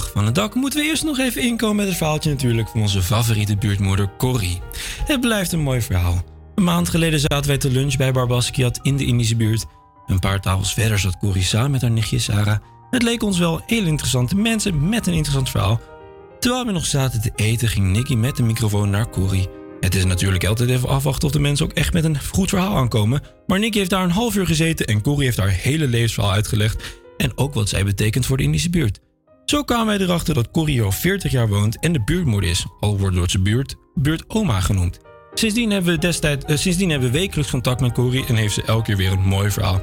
van 0.00 0.26
het 0.26 0.34
dak, 0.34 0.54
moeten 0.54 0.80
we 0.80 0.86
eerst 0.86 1.04
nog 1.04 1.18
even 1.18 1.42
inkomen 1.42 1.76
met 1.76 1.86
het 1.86 1.96
verhaaltje 1.96 2.30
natuurlijk 2.30 2.68
van 2.68 2.80
onze 2.80 3.02
favoriete 3.02 3.56
buurtmoeder 3.56 4.10
Corrie. 4.18 4.60
Het 5.04 5.20
blijft 5.20 5.52
een 5.52 5.60
mooi 5.60 5.82
verhaal. 5.82 6.24
Een 6.54 6.64
maand 6.64 6.88
geleden 6.88 7.20
zaten 7.20 7.46
wij 7.46 7.58
te 7.58 7.70
lunch 7.70 7.96
bij 7.96 8.12
Barbaskiat 8.12 8.78
in 8.82 8.96
de 8.96 9.04
Indische 9.04 9.36
buurt. 9.36 9.64
Een 10.06 10.18
paar 10.18 10.40
tafels 10.40 10.74
verder 10.74 10.98
zat 10.98 11.18
Corrie 11.18 11.42
samen 11.42 11.70
met 11.70 11.80
haar 11.80 11.90
nichtje 11.90 12.18
Sarah. 12.18 12.58
Het 12.90 13.02
leek 13.02 13.22
ons 13.22 13.38
wel 13.38 13.62
heel 13.66 13.84
interessante 13.84 14.36
mensen 14.36 14.88
met 14.88 15.06
een 15.06 15.14
interessant 15.14 15.50
verhaal. 15.50 15.80
Terwijl 16.40 16.66
we 16.66 16.72
nog 16.72 16.86
zaten 16.86 17.20
te 17.20 17.32
eten, 17.34 17.68
ging 17.68 17.86
Nicky 17.86 18.14
met 18.14 18.36
de 18.36 18.42
microfoon 18.42 18.90
naar 18.90 19.10
Corrie. 19.10 19.48
Het 19.80 19.94
is 19.94 20.04
natuurlijk 20.04 20.44
altijd 20.44 20.70
even 20.70 20.88
afwachten 20.88 21.26
of 21.26 21.32
de 21.32 21.38
mensen 21.38 21.66
ook 21.66 21.72
echt 21.72 21.92
met 21.92 22.04
een 22.04 22.20
goed 22.32 22.48
verhaal 22.48 22.76
aankomen. 22.76 23.22
Maar 23.46 23.58
Nicky 23.58 23.78
heeft 23.78 23.90
daar 23.90 24.04
een 24.04 24.10
half 24.10 24.36
uur 24.36 24.46
gezeten 24.46 24.86
en 24.86 25.02
Corrie 25.02 25.24
heeft 25.24 25.36
haar 25.36 25.48
hele 25.48 25.86
levensverhaal 25.86 26.32
uitgelegd. 26.32 27.00
En 27.16 27.38
ook 27.38 27.54
wat 27.54 27.68
zij 27.68 27.84
betekent 27.84 28.26
voor 28.26 28.36
de 28.36 28.42
Indische 28.42 28.70
buurt. 28.70 29.00
Zo 29.46 29.62
kwamen 29.62 29.86
wij 29.86 30.06
erachter 30.06 30.34
dat 30.34 30.50
Corrie 30.50 30.82
al 30.82 30.92
40 30.92 31.32
jaar 31.32 31.48
woont 31.48 31.78
en 31.80 31.92
de 31.92 32.02
buurtmoeder 32.04 32.50
is, 32.50 32.66
al 32.80 32.98
wordt 32.98 33.16
door 33.16 33.30
zijn 33.30 33.42
buurt 33.42 33.74
buurtoma 33.94 34.60
genoemd. 34.60 34.98
Sindsdien 35.34 35.70
hebben, 35.70 35.92
we 35.92 35.98
destijds, 35.98 36.44
eh, 36.44 36.56
sindsdien 36.56 36.90
hebben 36.90 37.10
we 37.12 37.18
wekelijks 37.18 37.50
contact 37.50 37.80
met 37.80 37.92
Corrie 37.92 38.26
en 38.26 38.34
heeft 38.34 38.54
ze 38.54 38.62
elke 38.62 38.82
keer 38.82 38.96
weer 38.96 39.12
een 39.12 39.22
mooi 39.24 39.50
verhaal. 39.50 39.80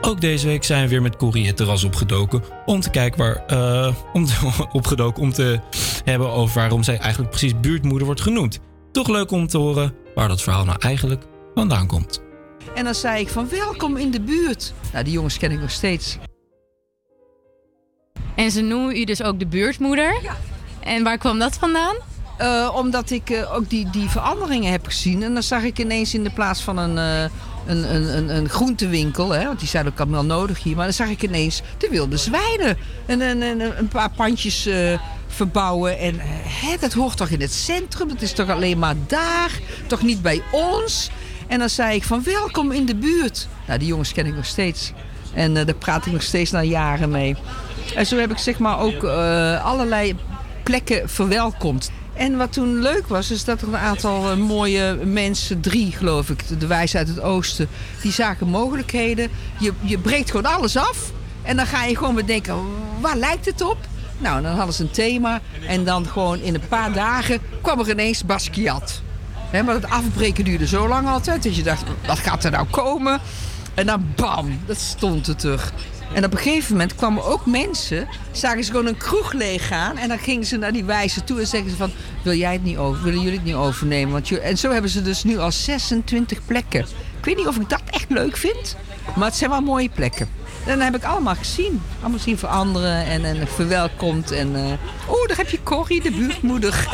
Ook 0.00 0.20
deze 0.20 0.46
week 0.46 0.64
zijn 0.64 0.82
we 0.82 0.88
weer 0.88 1.02
met 1.02 1.16
Corrie 1.16 1.46
het 1.46 1.56
terras 1.56 1.84
opgedoken 1.84 2.42
om 2.66 2.80
te 2.80 2.90
kijken 2.90 3.18
waar. 3.18 3.36
eh, 3.46 3.94
om 4.12 4.24
te- 4.26 4.66
opgedoken 4.72 5.22
om 5.22 5.32
te 5.32 5.60
hebben 6.04 6.28
over 6.30 6.54
waarom 6.54 6.82
zij 6.82 6.98
eigenlijk 6.98 7.30
precies 7.30 7.60
buurtmoeder 7.60 8.06
wordt 8.06 8.20
genoemd. 8.20 8.58
Toch 8.92 9.08
leuk 9.08 9.30
om 9.30 9.46
te 9.46 9.58
horen 9.58 9.94
waar 10.14 10.28
dat 10.28 10.42
verhaal 10.42 10.64
nou 10.64 10.78
eigenlijk 10.80 11.22
vandaan 11.54 11.86
komt. 11.86 12.22
En 12.74 12.84
dan 12.84 12.94
zei 12.94 13.20
ik 13.20 13.28
van 13.28 13.48
welkom 13.48 13.96
in 13.96 14.10
de 14.10 14.20
buurt. 14.20 14.72
Nou, 14.92 15.04
die 15.04 15.12
jongens 15.12 15.38
ken 15.38 15.50
ik 15.50 15.60
nog 15.60 15.70
steeds. 15.70 16.18
En 18.34 18.50
ze 18.50 18.60
noemen 18.60 18.96
u 18.96 19.04
dus 19.04 19.22
ook 19.22 19.38
de 19.38 19.46
buurtmoeder. 19.46 20.14
En 20.80 21.02
waar 21.02 21.18
kwam 21.18 21.38
dat 21.38 21.56
vandaan? 21.56 21.96
Eh, 22.42 22.72
omdat 22.74 23.10
ik 23.10 23.30
eh, 23.30 23.54
ook 23.54 23.70
die, 23.70 23.90
die 23.90 24.08
veranderingen 24.08 24.70
heb 24.70 24.86
gezien. 24.86 25.22
En 25.22 25.32
dan 25.34 25.42
zag 25.42 25.62
ik 25.62 25.78
ineens 25.78 26.14
in 26.14 26.24
de 26.24 26.30
plaats 26.30 26.60
van 26.60 26.78
een, 26.78 26.98
eh, 26.98 27.30
een, 27.66 27.94
een, 27.94 28.16
een, 28.16 28.36
een 28.36 28.48
groentewinkel, 28.48 29.30
hè, 29.30 29.44
want 29.44 29.58
die 29.58 29.68
zijn 29.68 29.86
ook 29.86 30.00
allemaal 30.00 30.24
nodig 30.24 30.62
hier. 30.62 30.76
Maar 30.76 30.84
dan 30.84 30.94
zag 30.94 31.08
ik 31.08 31.22
ineens 31.22 31.62
de 31.78 31.88
wilde 31.90 32.16
zwijnen. 32.16 32.76
En, 33.06 33.20
en, 33.20 33.42
en 33.42 33.78
een 33.78 33.88
paar 33.88 34.10
pandjes 34.10 34.68
verbouwen. 35.26 35.98
En 35.98 36.14
hè, 36.20 36.76
dat 36.80 36.92
hoort 36.92 37.16
toch 37.16 37.28
in 37.28 37.40
het 37.40 37.52
centrum? 37.52 38.08
Dat 38.08 38.22
is 38.22 38.32
toch 38.32 38.48
alleen 38.48 38.78
maar 38.78 38.94
daar? 39.06 39.60
Toch 39.86 40.02
niet 40.02 40.22
bij 40.22 40.42
ons? 40.52 41.10
En 41.46 41.58
dan 41.58 41.70
zei 41.70 41.94
ik 41.94 42.04
van 42.04 42.22
welkom 42.22 42.72
in 42.72 42.86
de 42.86 42.94
buurt. 42.94 43.48
Nou, 43.66 43.78
die 43.78 43.88
jongens 43.88 44.12
ken 44.12 44.26
ik 44.26 44.34
nog 44.34 44.46
steeds. 44.46 44.92
En 45.34 45.54
daar 45.54 45.74
praat 45.74 46.06
ik 46.06 46.12
nog 46.12 46.22
steeds 46.22 46.50
na 46.50 46.62
jaren 46.62 47.10
mee. 47.10 47.36
En 47.96 48.06
zo 48.06 48.16
heb 48.16 48.30
ik 48.30 48.38
zeg 48.38 48.58
maar 48.58 48.78
ook 48.78 49.04
eh, 49.04 49.64
allerlei 49.64 50.16
plekken 50.62 51.08
verwelkomd. 51.08 51.90
En 52.12 52.36
wat 52.36 52.52
toen 52.52 52.80
leuk 52.80 53.06
was, 53.06 53.30
is 53.30 53.44
dat 53.44 53.62
er 53.62 53.68
een 53.68 53.76
aantal 53.76 54.30
eh, 54.30 54.36
mooie 54.36 54.98
mensen, 55.04 55.60
drie 55.60 55.92
geloof 55.92 56.30
ik, 56.30 56.60
de 56.60 56.66
wijs 56.66 56.96
uit 56.96 57.08
het 57.08 57.20
oosten, 57.20 57.68
die 58.02 58.12
zagen 58.12 58.48
mogelijkheden. 58.48 59.30
Je, 59.58 59.72
je 59.80 59.98
breekt 59.98 60.30
gewoon 60.30 60.54
alles 60.54 60.76
af 60.76 61.10
en 61.42 61.56
dan 61.56 61.66
ga 61.66 61.84
je 61.84 61.96
gewoon 61.96 62.14
bedenken, 62.14 62.56
waar 63.00 63.16
lijkt 63.16 63.46
het 63.46 63.60
op? 63.60 63.76
Nou, 64.18 64.42
dan 64.42 64.54
hadden 64.54 64.74
ze 64.74 64.82
een 64.82 64.90
thema 64.90 65.40
en 65.66 65.84
dan 65.84 66.06
gewoon 66.06 66.40
in 66.40 66.54
een 66.54 66.68
paar 66.68 66.92
dagen 66.92 67.38
kwam 67.60 67.80
er 67.80 67.90
ineens 67.90 68.24
Basquiat. 68.24 69.02
Hè, 69.50 69.62
maar 69.62 69.74
het 69.74 69.90
afbreken 69.90 70.44
duurde 70.44 70.66
zo 70.66 70.88
lang 70.88 71.08
altijd 71.08 71.42
dat 71.42 71.56
je 71.56 71.62
dacht, 71.62 71.82
wat 72.06 72.18
gaat 72.18 72.44
er 72.44 72.50
nou 72.50 72.66
komen? 72.70 73.20
En 73.74 73.86
dan 73.86 74.12
bam, 74.16 74.60
dat 74.66 74.78
stond 74.78 75.26
er 75.26 75.36
terug. 75.36 75.72
En 76.14 76.24
op 76.24 76.32
een 76.32 76.38
gegeven 76.38 76.72
moment 76.72 76.94
kwamen 76.94 77.24
ook 77.24 77.46
mensen, 77.46 78.08
zagen 78.30 78.64
ze 78.64 78.70
gewoon 78.70 78.86
een 78.86 78.96
kroeg 78.96 79.32
leeg 79.32 79.66
gaan. 79.66 79.96
En 79.96 80.08
dan 80.08 80.18
gingen 80.18 80.46
ze 80.46 80.56
naar 80.56 80.72
die 80.72 80.84
wijze 80.84 81.24
toe 81.24 81.40
en 81.40 81.46
zeggen 81.46 81.70
ze 81.70 81.76
van, 81.76 81.90
wil 82.22 82.34
jij 82.34 82.52
het 82.52 82.64
niet 82.64 82.76
over, 82.76 83.02
willen 83.02 83.20
jullie 83.20 83.38
het 83.38 83.46
niet 83.46 83.54
overnemen? 83.54 84.12
Want 84.12 84.38
en 84.38 84.58
zo 84.58 84.70
hebben 84.70 84.90
ze 84.90 85.02
dus 85.02 85.24
nu 85.24 85.38
al 85.38 85.52
26 85.52 86.44
plekken. 86.44 86.80
Ik 87.18 87.24
weet 87.24 87.36
niet 87.36 87.46
of 87.46 87.56
ik 87.56 87.68
dat 87.68 87.82
echt 87.90 88.10
leuk 88.10 88.36
vind, 88.36 88.76
maar 89.16 89.26
het 89.26 89.36
zijn 89.36 89.50
wel 89.50 89.60
mooie 89.60 89.88
plekken. 89.88 90.28
En 90.66 90.78
dat 90.78 90.84
heb 90.84 90.96
ik 90.96 91.04
allemaal 91.04 91.34
gezien. 91.34 91.82
Allemaal 92.00 92.18
zien 92.18 92.38
veranderen 92.38 93.06
en, 93.06 93.24
en 93.24 93.48
verwelkomd. 93.48 94.30
En, 94.30 94.56
eh, 94.56 94.72
oh, 95.06 95.26
daar 95.26 95.36
heb 95.36 95.48
je 95.48 95.62
Corrie, 95.62 96.02
de 96.02 96.10
buurtmoeder. 96.10 96.88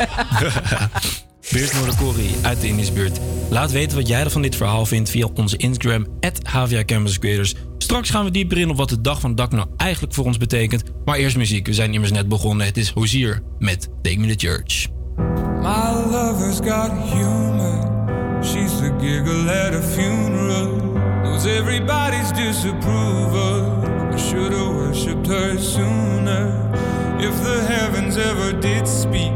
Buurtmoeder 1.51 1.95
Corrie 1.95 2.35
uit 2.41 2.61
de 2.61 2.67
Indische 2.67 2.93
buurt. 2.93 3.19
Laat 3.49 3.71
weten 3.71 3.97
wat 3.97 4.07
jij 4.07 4.29
van 4.29 4.41
dit 4.41 4.55
verhaal 4.55 4.85
vindt 4.85 5.09
via 5.09 5.27
onze 5.33 5.57
Instagram, 5.57 6.07
at 6.19 6.39
Havia 6.43 6.83
Campus 6.83 7.19
Straks 7.89 8.09
gaan 8.09 8.25
we 8.25 8.31
dieper 8.31 8.57
in 8.57 8.69
op 8.69 8.77
wat 8.77 8.89
de 8.89 9.01
dag 9.01 9.19
van 9.19 9.29
het 9.29 9.37
dak 9.37 9.51
nou 9.51 9.67
eigenlijk 9.77 10.13
voor 10.13 10.25
ons 10.25 10.37
betekent. 10.37 10.83
Maar 11.05 11.17
eerst 11.17 11.37
muziek. 11.37 11.65
We 11.65 11.73
zijn 11.73 11.93
immers 11.93 12.11
net 12.11 12.27
begonnen. 12.27 12.65
Het 12.65 12.77
is 12.77 12.89
Hozier 12.89 13.41
met 13.59 13.89
Take 14.01 14.19
Me 14.19 14.35
to 14.35 14.47
Church. 14.47 14.87
My 15.61 16.11
lover's 16.11 16.59
got 16.59 16.91
humor. 17.13 17.87
She's 18.43 18.77
the 18.79 18.93
giggle 18.99 19.49
at 19.65 19.73
a 19.73 19.81
funeral. 19.81 20.75
Knows 21.21 21.45
everybody's 21.45 22.31
disapproval. 22.31 23.83
I 24.13 24.17
should 24.17 24.53
have 24.53 24.73
worshipped 24.73 25.27
her 25.27 25.59
sooner. 25.59 26.69
If 27.17 27.43
the 27.43 27.65
heavens 27.67 28.17
ever 28.17 28.59
did 28.59 28.87
speak, 28.87 29.33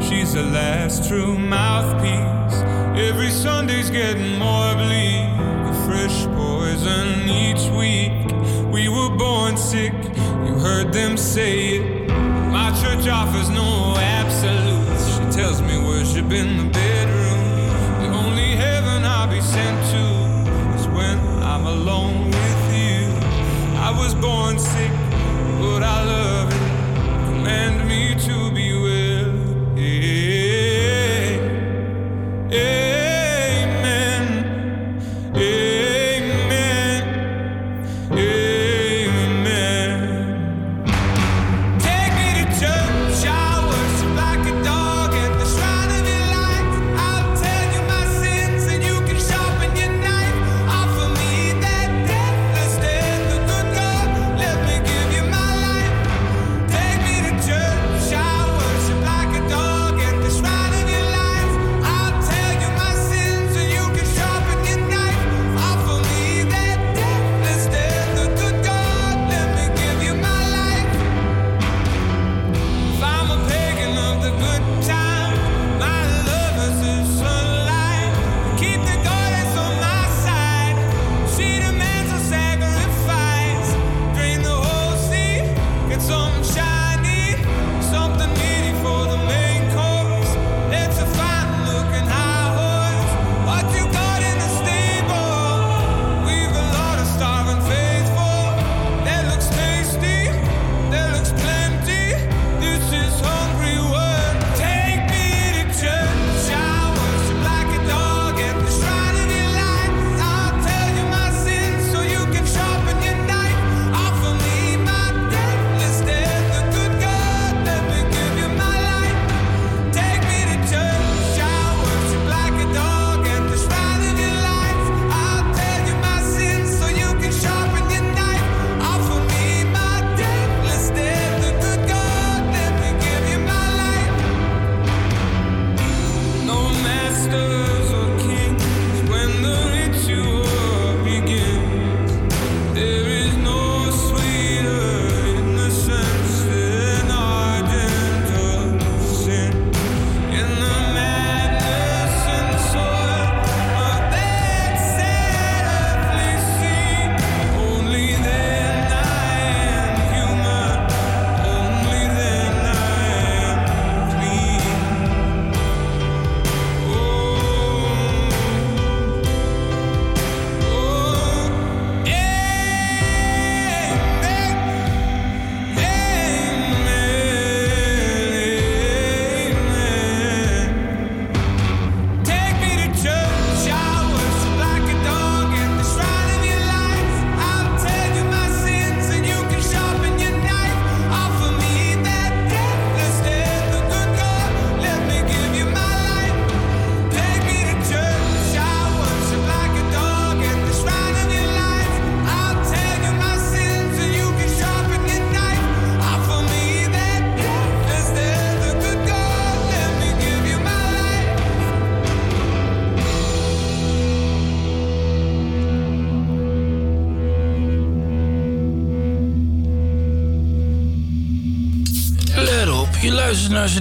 she's 0.00 0.32
the 0.32 0.44
last 0.52 1.08
true 1.08 1.38
mouthpiece. 1.38 2.62
Every 3.10 3.30
Sunday's 3.30 3.90
getting 3.90 4.38
more 4.38 4.74
bleak. 4.74 5.40
A 5.66 5.72
fresh 5.86 6.31
dozen 6.82 7.28
each 7.28 7.68
week. 7.78 8.12
We 8.72 8.88
were 8.88 9.16
born 9.16 9.56
sick, 9.56 9.92
you 10.46 10.54
heard 10.58 10.92
them 10.92 11.16
say 11.16 11.76
it. 11.76 12.08
My 12.50 12.70
church 12.80 13.06
offers 13.06 13.48
no 13.50 13.94
absolutes. 13.98 15.02
She 15.14 15.24
tells 15.38 15.60
me 15.62 15.78
worship 15.78 16.30
in 16.32 16.56
the 16.56 16.68
bedroom. 16.70 17.42
The 18.02 18.08
only 18.22 18.56
heaven 18.56 19.04
I'll 19.04 19.28
be 19.28 19.40
sent 19.40 19.78
to 19.92 20.04
is 20.76 20.88
when 20.88 21.18
I'm 21.42 21.66
alone 21.66 22.26
with 22.26 22.62
you. 22.74 23.00
I 23.78 23.94
was 23.96 24.14
born 24.14 24.58
sick, 24.58 24.92
but 25.60 25.82
I 25.82 26.04
love 26.04 26.48
it. 26.52 27.26
Command 27.26 27.88
me 27.88 28.14
to 28.26 28.50
be 28.52 28.72
with 28.82 28.91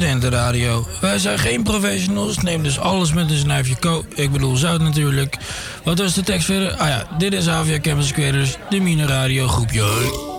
In 0.01 0.19
de 0.19 0.29
radio. 0.29 0.87
Wij 1.01 1.19
zijn 1.19 1.39
geen 1.39 1.63
professionals, 1.63 2.37
neem 2.37 2.63
dus 2.63 2.79
alles 2.79 3.13
met 3.13 3.31
een 3.31 3.37
snuifje 3.37 3.75
ko. 3.79 4.05
Ik 4.15 4.31
bedoel 4.31 4.55
zout 4.55 4.81
natuurlijk. 4.81 5.37
Wat 5.83 5.99
was 5.99 6.13
de 6.13 6.23
tekst 6.23 6.45
verder? 6.45 6.73
Ah 6.73 6.87
ja, 6.87 7.07
dit 7.17 7.33
is 7.33 7.47
Avia 7.47 7.79
Campus 7.79 8.11
Creators, 8.11 8.57
de 8.69 8.79
Mine 8.79 9.05
Radio 9.05 9.47
groepje. 9.47 10.30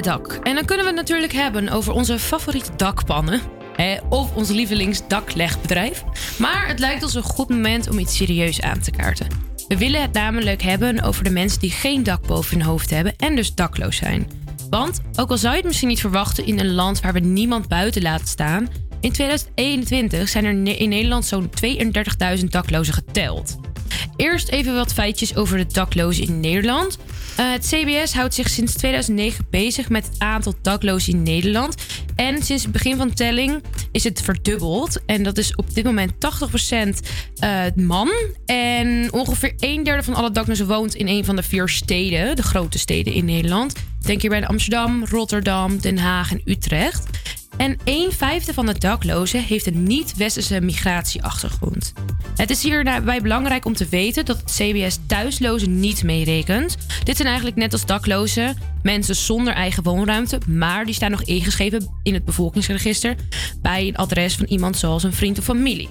Dak. 0.00 0.38
En 0.42 0.54
dan 0.54 0.64
kunnen 0.64 0.84
we 0.84 0.90
het 0.90 1.00
natuurlijk 1.00 1.32
hebben 1.32 1.68
over 1.68 1.92
onze 1.92 2.18
favoriete 2.18 2.70
dakpannen. 2.76 3.40
Hè, 3.76 3.96
of 4.08 4.34
ons 4.34 4.48
lievelingsdaklegbedrijf. 4.48 6.04
Maar 6.38 6.68
het 6.68 6.78
lijkt 6.78 7.02
ons 7.02 7.14
een 7.14 7.22
goed 7.22 7.48
moment 7.48 7.90
om 7.90 7.98
iets 7.98 8.16
serieus 8.16 8.60
aan 8.60 8.80
te 8.80 8.90
kaarten. 8.90 9.26
We 9.68 9.78
willen 9.78 10.02
het 10.02 10.12
namelijk 10.12 10.62
hebben 10.62 11.02
over 11.02 11.24
de 11.24 11.30
mensen 11.30 11.60
die 11.60 11.70
geen 11.70 12.02
dak 12.02 12.26
boven 12.26 12.56
hun 12.56 12.66
hoofd 12.66 12.90
hebben 12.90 13.16
en 13.16 13.36
dus 13.36 13.54
dakloos 13.54 13.96
zijn. 13.96 14.30
Want, 14.70 15.00
ook 15.14 15.30
al 15.30 15.38
zou 15.38 15.52
je 15.52 15.58
het 15.58 15.66
misschien 15.66 15.88
niet 15.88 16.00
verwachten 16.00 16.46
in 16.46 16.58
een 16.58 16.74
land 16.74 17.00
waar 17.00 17.12
we 17.12 17.18
niemand 17.18 17.68
buiten 17.68 18.02
laten 18.02 18.26
staan, 18.26 18.68
in 19.00 19.12
2021 19.12 20.28
zijn 20.28 20.44
er 20.44 20.78
in 20.78 20.88
Nederland 20.88 21.24
zo'n 21.24 21.50
32.000 22.38 22.44
daklozen 22.48 22.94
geteld. 22.94 23.56
Eerst 24.16 24.48
even 24.48 24.74
wat 24.74 24.92
feitjes 24.92 25.36
over 25.36 25.56
de 25.56 25.66
daklozen 25.66 26.26
in 26.26 26.40
Nederland. 26.40 26.98
Eh, 27.36 27.50
het 27.52 27.66
CBS 27.66 28.14
houdt 28.14 28.34
zich 28.34 28.48
sinds 28.48 28.74
2009 28.74 29.46
bezig 29.50 29.88
met 29.88 30.06
het 30.06 30.18
aantal 30.18 30.54
daklozen 30.62 31.12
in 31.12 31.22
Nederland. 31.22 31.74
En 32.14 32.42
sinds 32.42 32.62
het 32.62 32.72
begin 32.72 32.96
van 32.96 33.08
de 33.08 33.14
telling 33.14 33.62
is 33.92 34.04
het 34.04 34.22
verdubbeld. 34.22 35.04
En 35.06 35.22
dat 35.22 35.38
is 35.38 35.54
op 35.54 35.74
dit 35.74 35.84
moment 35.84 36.12
80% 36.18 37.00
eh, 37.38 37.64
man. 37.74 38.10
En 38.46 39.12
ongeveer 39.12 39.52
een 39.56 39.82
derde 39.82 40.02
van 40.02 40.14
alle 40.14 40.30
daklozen 40.30 40.66
woont 40.66 40.94
in 40.94 41.08
een 41.08 41.24
van 41.24 41.36
de 41.36 41.42
vier 41.42 41.68
steden, 41.68 42.36
de 42.36 42.42
grote 42.42 42.78
steden 42.78 43.12
in 43.12 43.24
Nederland. 43.24 43.74
Denk 44.00 44.20
hierbij 44.20 44.40
aan 44.40 44.48
Amsterdam, 44.48 45.04
Rotterdam, 45.04 45.80
Den 45.80 45.98
Haag 45.98 46.32
en 46.32 46.40
Utrecht. 46.44 47.04
En 47.56 47.76
een 47.84 48.12
vijfde 48.12 48.54
van 48.54 48.66
de 48.66 48.78
daklozen 48.78 49.42
heeft 49.42 49.66
een 49.66 49.82
niet-westerse 49.82 50.60
migratieachtergrond. 50.60 51.92
Het 52.36 52.50
is 52.50 52.62
hierbij 52.62 53.20
belangrijk 53.22 53.64
om 53.64 53.74
te 53.74 53.86
weten 53.90 54.24
dat 54.24 54.36
het 54.36 54.52
CBS 54.52 54.98
thuislozen 55.06 55.80
niet 55.80 56.02
meerekent. 56.02 56.76
Dit 57.04 57.16
zijn 57.16 57.28
eigenlijk 57.28 57.56
net 57.56 57.72
als 57.72 57.86
daklozen 57.86 58.56
mensen 58.82 59.16
zonder 59.16 59.54
eigen 59.54 59.82
woonruimte, 59.82 60.40
maar 60.46 60.84
die 60.84 60.94
staan 60.94 61.10
nog 61.10 61.22
ingeschreven 61.22 61.98
in 62.02 62.14
het 62.14 62.24
bevolkingsregister 62.24 63.14
bij 63.62 63.88
een 63.88 63.96
adres 63.96 64.34
van 64.34 64.46
iemand 64.46 64.76
zoals 64.76 65.02
een 65.02 65.12
vriend 65.12 65.38
of 65.38 65.44
familie. 65.44 65.88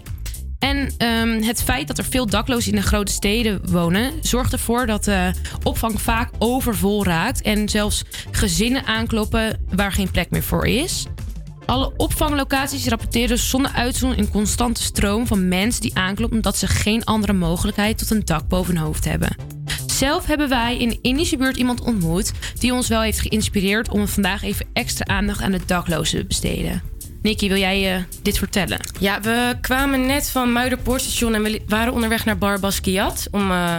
En 0.59 0.89
ehm, 0.97 1.41
het 1.41 1.63
feit 1.63 1.87
dat 1.87 1.97
er 1.97 2.03
veel 2.03 2.25
daklozen 2.25 2.71
in 2.71 2.77
de 2.77 2.87
grote 2.87 3.11
steden 3.11 3.71
wonen, 3.71 4.11
zorgt 4.21 4.53
ervoor 4.53 4.85
dat 4.85 5.03
de 5.03 5.31
opvang 5.63 6.01
vaak 6.01 6.31
overvol 6.37 7.05
raakt 7.05 7.41
en 7.41 7.69
zelfs 7.69 8.03
gezinnen 8.31 8.85
aankloppen 8.85 9.65
waar 9.69 9.91
geen 9.91 10.11
plek 10.11 10.29
meer 10.29 10.43
voor 10.43 10.67
is. 10.67 11.05
Alle 11.65 11.93
opvanglocaties 11.97 12.87
rapporteren 12.87 13.39
zonder 13.39 13.71
uitzondering 13.71 14.25
een 14.25 14.33
constante 14.33 14.83
stroom 14.83 15.27
van 15.27 15.47
mensen 15.47 15.81
die 15.81 15.95
aankloppen 15.97 16.37
omdat 16.37 16.57
ze 16.57 16.67
geen 16.67 17.03
andere 17.03 17.33
mogelijkheid 17.33 17.97
tot 17.97 18.09
een 18.09 18.25
dak 18.25 18.47
boven 18.47 18.75
hun 18.75 18.83
hoofd 18.83 19.05
hebben. 19.05 19.35
Zelf 19.85 20.25
hebben 20.25 20.49
wij 20.49 20.77
in 20.77 20.89
de 20.89 20.99
Indische 21.01 21.37
buurt 21.37 21.57
iemand 21.57 21.81
ontmoet 21.81 22.31
die 22.59 22.73
ons 22.73 22.87
wel 22.87 23.01
heeft 23.01 23.19
geïnspireerd 23.19 23.89
om 23.89 24.07
vandaag 24.07 24.43
even 24.43 24.65
extra 24.73 25.05
aandacht 25.05 25.41
aan 25.41 25.51
de 25.51 25.65
daklozen 25.65 26.19
te 26.19 26.25
besteden. 26.25 26.81
Nicky, 27.21 27.47
wil 27.47 27.57
jij 27.57 27.95
eh, 27.95 28.03
dit 28.21 28.37
vertellen? 28.37 28.79
Ja, 28.99 29.21
we 29.21 29.57
kwamen 29.61 30.05
net 30.05 30.29
van 30.29 30.51
Muiderpoortstation 30.51 31.33
en 31.33 31.43
we 31.43 31.61
waren 31.67 31.93
onderweg 31.93 32.25
naar 32.25 32.37
Bar 32.37 32.59
Basquiat 32.59 33.27
om 33.31 33.51
eh, 33.51 33.77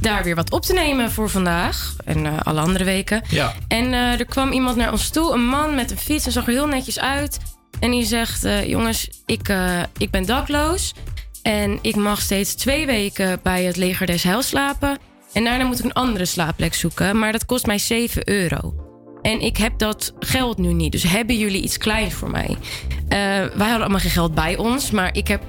daar 0.00 0.24
weer 0.24 0.34
wat 0.34 0.50
op 0.50 0.62
te 0.62 0.72
nemen 0.72 1.10
voor 1.10 1.30
vandaag 1.30 1.94
en 2.04 2.26
eh, 2.26 2.38
alle 2.42 2.60
andere 2.60 2.84
weken. 2.84 3.22
Ja. 3.28 3.54
En 3.68 3.92
eh, 3.92 4.20
er 4.20 4.24
kwam 4.24 4.52
iemand 4.52 4.76
naar 4.76 4.92
ons 4.92 5.10
toe, 5.10 5.32
een 5.32 5.46
man 5.46 5.74
met 5.74 5.90
een 5.90 5.98
fiets 5.98 6.26
en 6.26 6.32
zag 6.32 6.46
er 6.46 6.52
heel 6.52 6.66
netjes 6.66 7.00
uit. 7.00 7.38
En 7.80 7.90
die 7.90 8.04
zegt: 8.04 8.44
eh, 8.44 8.68
Jongens, 8.68 9.08
ik, 9.26 9.52
ik 9.98 10.10
ben 10.10 10.26
dakloos 10.26 10.94
en 11.42 11.78
ik 11.82 11.96
mag 11.96 12.20
steeds 12.20 12.54
twee 12.54 12.86
weken 12.86 13.40
bij 13.42 13.64
het 13.64 13.76
leger 13.76 14.06
des 14.06 14.22
Heils 14.22 14.48
slapen. 14.48 14.98
En 15.32 15.44
daarna 15.44 15.64
moet 15.64 15.78
ik 15.78 15.84
een 15.84 15.92
andere 15.92 16.24
slaapplek 16.24 16.74
zoeken, 16.74 17.18
maar 17.18 17.32
dat 17.32 17.46
kost 17.46 17.66
mij 17.66 17.78
7 17.78 18.28
euro. 18.28 18.74
En 19.22 19.40
ik 19.40 19.56
heb 19.56 19.78
dat 19.78 20.12
geld 20.18 20.58
nu 20.58 20.72
niet. 20.72 20.92
Dus 20.92 21.02
hebben 21.02 21.38
jullie 21.38 21.62
iets 21.62 21.78
kleins 21.78 22.14
voor 22.14 22.30
mij? 22.30 22.56
Wij 23.08 23.50
hadden 23.56 23.80
allemaal 23.80 23.98
geen 23.98 24.10
geld 24.10 24.34
bij 24.34 24.56
ons. 24.56 24.90
Maar 24.90 25.16
ik 25.16 25.28
heb 25.28 25.42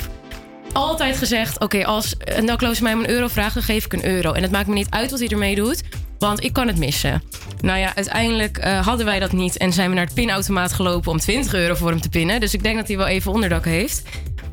altijd 0.73 1.17
gezegd: 1.17 1.59
Oké, 1.59 1.85
als 1.85 2.15
een 2.17 2.45
dakloze 2.45 2.83
mij 2.83 2.93
om 2.93 2.99
een 2.99 3.09
euro 3.09 3.27
vraagt, 3.27 3.53
dan 3.53 3.63
geef 3.63 3.85
ik 3.85 3.93
een 3.93 4.05
euro. 4.05 4.31
En 4.31 4.41
het 4.41 4.51
maakt 4.51 4.67
me 4.67 4.73
niet 4.73 4.89
uit 4.89 5.11
wat 5.11 5.19
hij 5.19 5.27
ermee 5.27 5.55
doet, 5.55 5.83
want 6.19 6.43
ik 6.43 6.53
kan 6.53 6.67
het 6.67 6.77
missen. 6.77 7.23
Nou 7.61 7.79
ja, 7.79 7.95
uiteindelijk 7.95 8.57
eh, 8.57 8.85
hadden 8.85 9.05
wij 9.05 9.19
dat 9.19 9.31
niet. 9.31 9.57
En 9.57 9.73
zijn 9.73 9.89
we 9.89 9.95
naar 9.95 10.05
het 10.05 10.13
pinautomaat 10.13 10.73
gelopen 10.73 11.11
om 11.11 11.17
20 11.17 11.53
euro 11.53 11.75
voor 11.75 11.89
hem 11.89 12.01
te 12.01 12.09
pinnen. 12.09 12.39
Dus 12.39 12.53
ik 12.53 12.63
denk 12.63 12.75
dat 12.77 12.87
hij 12.87 12.97
wel 12.97 13.07
even 13.07 13.31
onderdak 13.31 13.65
heeft. 13.65 14.01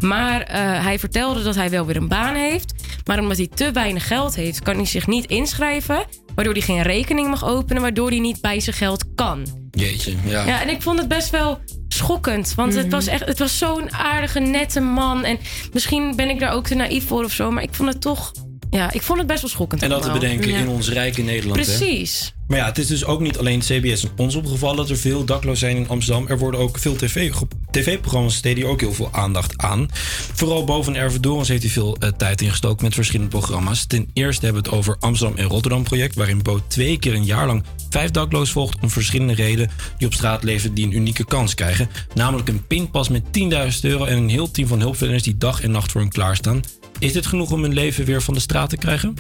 Maar 0.00 0.40
eh, 0.40 0.84
hij 0.84 0.98
vertelde 0.98 1.42
dat 1.42 1.54
hij 1.54 1.70
wel 1.70 1.86
weer 1.86 1.96
een 1.96 2.08
baan 2.08 2.34
heeft. 2.34 2.72
Maar 3.04 3.18
omdat 3.18 3.36
hij 3.36 3.48
te 3.54 3.70
weinig 3.72 4.06
geld 4.06 4.34
heeft, 4.34 4.62
kan 4.62 4.76
hij 4.76 4.84
zich 4.84 5.06
niet 5.06 5.26
inschrijven. 5.26 6.04
Waardoor 6.34 6.52
hij 6.54 6.62
geen 6.62 6.82
rekening 6.82 7.28
mag 7.28 7.44
openen, 7.44 7.82
waardoor 7.82 8.08
hij 8.08 8.18
niet 8.18 8.40
bij 8.40 8.60
zijn 8.60 8.76
geld 8.76 9.04
kan. 9.14 9.46
Jeetje, 9.70 10.14
ja. 10.24 10.46
Ja, 10.46 10.60
en 10.60 10.68
ik 10.68 10.82
vond 10.82 10.98
het 10.98 11.08
best 11.08 11.30
wel 11.30 11.60
schokkend. 11.88 12.54
Want 12.54 12.74
het 12.74 12.92
was 12.92 13.06
echt, 13.06 13.24
het 13.24 13.38
was 13.38 13.58
zo'n 13.58 13.92
aardige, 13.92 14.40
nette 14.40 14.80
man. 14.80 15.24
En 15.24 15.38
misschien 15.72 16.16
ben 16.16 16.28
ik 16.28 16.40
daar 16.40 16.52
ook 16.52 16.66
te 16.66 16.74
naïef 16.74 17.06
voor 17.06 17.24
of 17.24 17.32
zo. 17.32 17.50
Maar 17.50 17.62
ik 17.62 17.74
vond 17.74 17.88
het 17.92 18.00
toch, 18.00 18.32
ja, 18.70 18.92
ik 18.92 19.02
vond 19.02 19.18
het 19.18 19.26
best 19.28 19.40
wel 19.40 19.50
schokkend. 19.50 19.82
En 19.82 19.88
dat 19.88 20.02
te 20.02 20.10
bedenken 20.10 20.50
Ja. 20.50 20.58
in 20.58 20.68
ons 20.68 20.88
rijke 20.90 21.22
Nederland. 21.22 21.66
hè? 21.66 21.76
Precies. 21.76 22.32
Maar 22.48 22.58
ja, 22.58 22.64
het 22.66 22.78
is 22.78 22.86
dus 22.86 23.04
ook 23.04 23.20
niet 23.20 23.38
alleen 23.38 23.58
CBS 23.60 24.02
en 24.04 24.10
ons 24.16 24.34
opgevallen 24.34 24.76
dat 24.76 24.90
er 24.90 24.96
veel 24.96 25.24
daklozen 25.24 25.58
zijn 25.58 25.76
in 25.76 25.88
Amsterdam. 25.88 26.26
Er 26.28 26.38
worden 26.38 26.60
ook 26.60 26.78
veel 26.78 26.96
tv 26.96 27.30
tv-programma's 27.70 28.34
steden 28.34 28.62
hier 28.62 28.72
ook 28.72 28.80
heel 28.80 28.92
veel 28.92 29.08
aandacht 29.12 29.58
aan. 29.58 29.88
Vooral 30.34 30.64
boven 30.64 30.94
Erve 30.96 31.20
Dorens 31.20 31.48
heeft 31.48 31.62
hij 31.62 31.70
veel 31.70 31.96
eh, 31.98 32.08
tijd 32.16 32.40
ingestoken 32.40 32.84
met 32.84 32.94
verschillende 32.94 33.30
programma's. 33.30 33.86
Ten 33.86 34.10
eerste 34.12 34.44
hebben 34.44 34.62
we 34.62 34.68
het 34.68 34.78
over 34.78 34.96
Amsterdam 35.00 35.36
en 35.38 35.44
Rotterdam 35.44 35.82
project, 35.82 36.14
waarin 36.14 36.42
Bo 36.42 36.60
twee 36.66 36.98
keer 36.98 37.14
een 37.14 37.24
jaar 37.24 37.46
lang 37.46 37.64
vijf 37.90 38.10
dakloos 38.10 38.50
volgt 38.50 38.76
om 38.80 38.90
verschillende 38.90 39.34
redenen 39.34 39.70
die 39.98 40.06
op 40.06 40.14
straat 40.14 40.42
leven 40.42 40.74
die 40.74 40.84
een 40.86 40.96
unieke 40.96 41.24
kans 41.24 41.54
krijgen. 41.54 41.88
Namelijk 42.14 42.48
een 42.48 42.66
pinpas 42.66 43.08
met 43.08 43.22
10.000 43.24 43.80
euro 43.80 44.04
en 44.04 44.16
een 44.16 44.28
heel 44.28 44.50
team 44.50 44.68
van 44.68 44.80
hulpverleners 44.80 45.22
die 45.22 45.38
dag 45.38 45.62
en 45.62 45.70
nacht 45.70 45.92
voor 45.92 46.00
hen 46.00 46.10
klaarstaan. 46.10 46.62
Is 46.98 47.12
dit 47.12 47.26
genoeg 47.26 47.50
om 47.50 47.62
hun 47.62 47.72
leven 47.72 48.04
weer 48.04 48.22
van 48.22 48.34
de 48.34 48.40
straat 48.40 48.70
te 48.70 48.76
krijgen? 48.76 49.14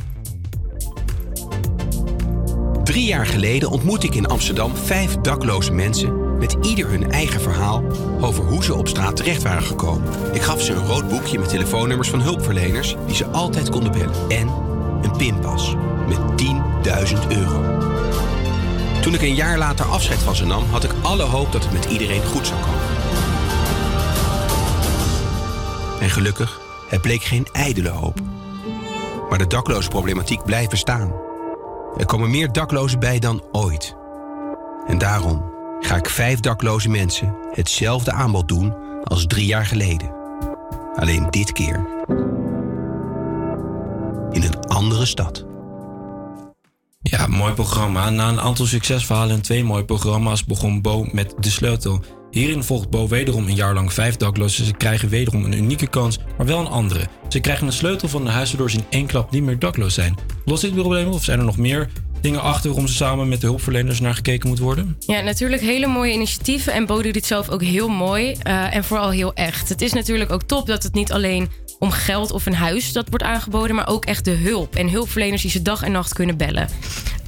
Drie 2.84 3.04
jaar 3.04 3.26
geleden 3.26 3.70
ontmoette 3.70 4.06
ik 4.06 4.14
in 4.14 4.26
Amsterdam 4.26 4.76
vijf 4.76 5.16
dakloze 5.16 5.72
mensen 5.72 6.38
met 6.38 6.56
ieder 6.62 6.88
hun 6.88 7.10
eigen 7.10 7.40
verhaal 7.40 7.84
over 8.20 8.44
hoe 8.44 8.64
ze 8.64 8.74
op 8.74 8.88
straat 8.88 9.16
terecht 9.16 9.42
waren 9.42 9.62
gekomen. 9.62 10.34
Ik 10.34 10.42
gaf 10.42 10.62
ze 10.62 10.72
een 10.72 10.86
rood 10.86 11.08
boekje 11.08 11.38
met 11.38 11.48
telefoonnummers 11.48 12.08
van 12.08 12.20
hulpverleners 12.20 12.96
die 13.06 13.16
ze 13.16 13.26
altijd 13.26 13.70
konden 13.70 13.92
bellen 13.92 14.30
en 14.30 14.48
een 15.02 15.16
pinpas 15.16 15.74
met 16.08 16.18
10.000 17.12 17.26
euro. 17.28 17.86
Toen 19.00 19.14
ik 19.14 19.22
een 19.22 19.34
jaar 19.34 19.58
later 19.58 19.86
afscheid 19.86 20.18
van 20.18 20.36
ze 20.36 20.46
nam, 20.46 20.64
had 20.70 20.84
ik 20.84 20.92
alle 21.02 21.22
hoop 21.22 21.52
dat 21.52 21.64
het 21.64 21.72
met 21.72 21.84
iedereen 21.84 22.24
goed 22.24 22.46
zou 22.46 22.60
komen. 22.60 22.80
En 26.00 26.10
gelukkig, 26.10 26.67
het 26.88 27.00
bleek 27.00 27.22
geen 27.22 27.46
ijdele 27.52 27.88
hoop. 27.88 28.20
Maar 29.28 29.38
de 29.38 29.46
dakloze 29.46 29.88
problematiek 29.88 30.44
blijft 30.44 30.70
bestaan. 30.70 31.12
Er 31.96 32.06
komen 32.06 32.30
meer 32.30 32.52
daklozen 32.52 32.98
bij 32.98 33.18
dan 33.18 33.42
ooit. 33.52 33.96
En 34.86 34.98
daarom 34.98 35.52
ga 35.80 35.96
ik 35.96 36.08
vijf 36.08 36.40
dakloze 36.40 36.88
mensen 36.88 37.36
hetzelfde 37.50 38.12
aanbod 38.12 38.48
doen 38.48 38.74
als 39.04 39.26
drie 39.26 39.46
jaar 39.46 39.66
geleden. 39.66 40.16
Alleen 40.94 41.30
dit 41.30 41.52
keer 41.52 41.86
in 44.30 44.42
een 44.42 44.58
andere 44.68 45.06
stad. 45.06 45.46
Ja, 47.02 47.26
mooi 47.26 47.52
programma. 47.52 48.10
Na 48.10 48.28
een 48.28 48.40
aantal 48.40 48.66
succesverhalen 48.66 49.36
en 49.36 49.42
twee 49.42 49.64
mooie 49.64 49.84
programma's 49.84 50.44
begon 50.44 50.82
Bo 50.82 51.06
met 51.12 51.34
De 51.38 51.50
Sleutel. 51.50 52.00
Hierin 52.30 52.64
volgt 52.64 52.90
Bo 52.90 53.08
wederom 53.08 53.46
een 53.46 53.54
jaar 53.54 53.74
lang 53.74 53.92
vijf 53.92 54.16
daklozen. 54.16 54.64
Ze 54.64 54.72
krijgen 54.72 55.08
wederom 55.08 55.44
een 55.44 55.52
unieke 55.52 55.86
kans, 55.86 56.18
maar 56.36 56.46
wel 56.46 56.58
een 56.60 56.66
andere. 56.66 57.06
Ze 57.28 57.40
krijgen 57.40 57.66
een 57.66 57.72
sleutel 57.72 58.08
van 58.08 58.24
de 58.24 58.30
huis 58.30 58.50
ze 58.50 58.56
in 58.56 58.84
één 58.88 59.06
klap 59.06 59.30
niet 59.30 59.42
meer 59.42 59.58
dakloos 59.58 59.94
zijn. 59.94 60.14
Lost 60.44 60.62
dit 60.62 60.74
probleem 60.74 61.08
of 61.08 61.24
zijn 61.24 61.38
er 61.38 61.44
nog 61.44 61.56
meer 61.56 61.88
dingen 62.20 62.42
achter 62.42 62.68
waarom 62.70 62.88
ze 62.88 62.94
samen 62.94 63.28
met 63.28 63.40
de 63.40 63.46
hulpverleners 63.46 64.00
naar 64.00 64.14
gekeken 64.14 64.48
moet 64.48 64.58
worden? 64.58 64.96
Ja, 64.98 65.20
natuurlijk 65.20 65.62
hele 65.62 65.86
mooie 65.86 66.12
initiatieven. 66.12 66.72
En 66.72 66.86
Bo 66.86 67.02
doet 67.02 67.14
dit 67.14 67.26
zelf 67.26 67.48
ook 67.48 67.62
heel 67.62 67.88
mooi. 67.88 68.32
eh, 68.42 68.74
en 68.74 68.84
vooral 68.84 69.10
heel 69.10 69.34
echt. 69.34 69.68
Het 69.68 69.80
is 69.80 69.92
natuurlijk 69.92 70.32
ook 70.32 70.42
top 70.42 70.66
dat 70.66 70.82
het 70.82 70.94
niet 70.94 71.12
alleen 71.12 71.48
om 71.78 71.90
geld 71.90 72.30
of 72.30 72.46
een 72.46 72.54
huis 72.54 72.92
dat 72.92 73.08
wordt 73.08 73.24
aangeboden, 73.24 73.76
maar 73.76 73.88
ook 73.88 74.04
echt 74.04 74.24
de 74.24 74.30
hulp. 74.30 74.76
En 74.76 74.88
hulpverleners 74.88 75.42
die 75.42 75.50
ze 75.50 75.62
dag 75.62 75.82
en 75.82 75.92
nacht 75.92 76.12
kunnen 76.12 76.36
bellen. 76.36 76.68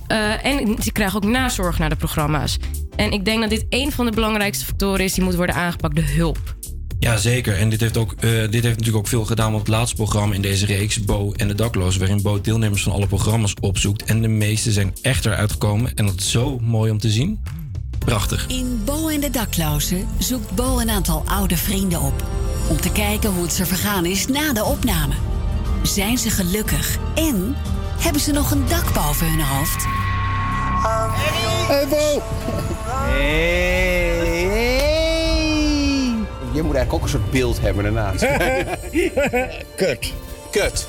Eh, 0.06 0.44
en 0.44 0.76
ze 0.82 0.92
krijgen 0.92 1.16
ook 1.16 1.30
nazorg 1.30 1.78
naar 1.78 1.88
de 1.88 1.96
programma's. 1.96 2.56
En 3.00 3.12
ik 3.12 3.24
denk 3.24 3.40
dat 3.40 3.50
dit 3.50 3.66
een 3.68 3.92
van 3.92 4.04
de 4.04 4.10
belangrijkste 4.10 4.64
factoren 4.64 5.04
is 5.04 5.14
die 5.14 5.24
moet 5.24 5.34
worden 5.34 5.54
aangepakt: 5.54 5.96
de 5.96 6.02
hulp. 6.02 6.56
Ja, 6.98 7.16
zeker. 7.16 7.56
En 7.56 7.70
dit 7.70 7.80
heeft, 7.80 7.96
ook, 7.96 8.12
eh, 8.12 8.30
dit 8.30 8.52
heeft 8.52 8.64
natuurlijk 8.64 8.96
ook 8.96 9.08
veel 9.08 9.24
gedaan 9.24 9.52
op 9.52 9.58
het 9.58 9.68
laatste 9.68 9.96
programma 9.96 10.34
in 10.34 10.42
deze 10.42 10.66
reeks, 10.66 11.04
Bo 11.04 11.32
en 11.32 11.48
de 11.48 11.54
daklozen, 11.54 12.00
waarin 12.00 12.22
Bo 12.22 12.40
deelnemers 12.40 12.82
van 12.82 12.92
alle 12.92 13.06
programma's 13.06 13.54
opzoekt. 13.60 14.04
En 14.04 14.22
de 14.22 14.28
meeste 14.28 14.72
zijn 14.72 14.94
echt 15.02 15.26
eruit 15.26 15.52
gekomen. 15.52 15.94
En 15.94 16.06
dat 16.06 16.20
is 16.20 16.30
zo 16.30 16.58
mooi 16.58 16.90
om 16.90 16.98
te 16.98 17.10
zien. 17.10 17.42
Prachtig. 17.98 18.46
In 18.46 18.82
Bo 18.84 19.08
en 19.08 19.20
de 19.20 19.30
daklozen 19.30 20.06
zoekt 20.18 20.54
Bo 20.54 20.78
een 20.78 20.90
aantal 20.90 21.22
oude 21.26 21.56
vrienden 21.56 22.00
op. 22.00 22.24
Om 22.68 22.80
te 22.80 22.92
kijken 22.92 23.30
hoe 23.30 23.42
het 23.42 23.52
ze 23.52 23.66
vergaan 23.66 24.06
is 24.06 24.26
na 24.26 24.52
de 24.52 24.64
opname. 24.64 25.14
Zijn 25.82 26.18
ze 26.18 26.30
gelukkig? 26.30 26.98
En 27.14 27.54
hebben 27.98 28.20
ze 28.20 28.32
nog 28.32 28.50
een 28.50 28.68
dak 28.68 28.94
boven 28.94 29.30
hun 29.30 29.40
hoofd? 29.40 29.86
Hey 31.68 31.86
Bo! 31.88 32.22
Hey, 33.10 34.44
hey! 34.44 34.80
Je 36.52 36.62
moet 36.62 36.74
eigenlijk 36.74 36.92
ook 36.92 37.02
een 37.02 37.08
soort 37.08 37.30
beeld 37.30 37.60
hebben 37.60 37.82
daarnaast. 37.82 38.20
Kut. 39.76 40.12
Kut. 40.50 40.88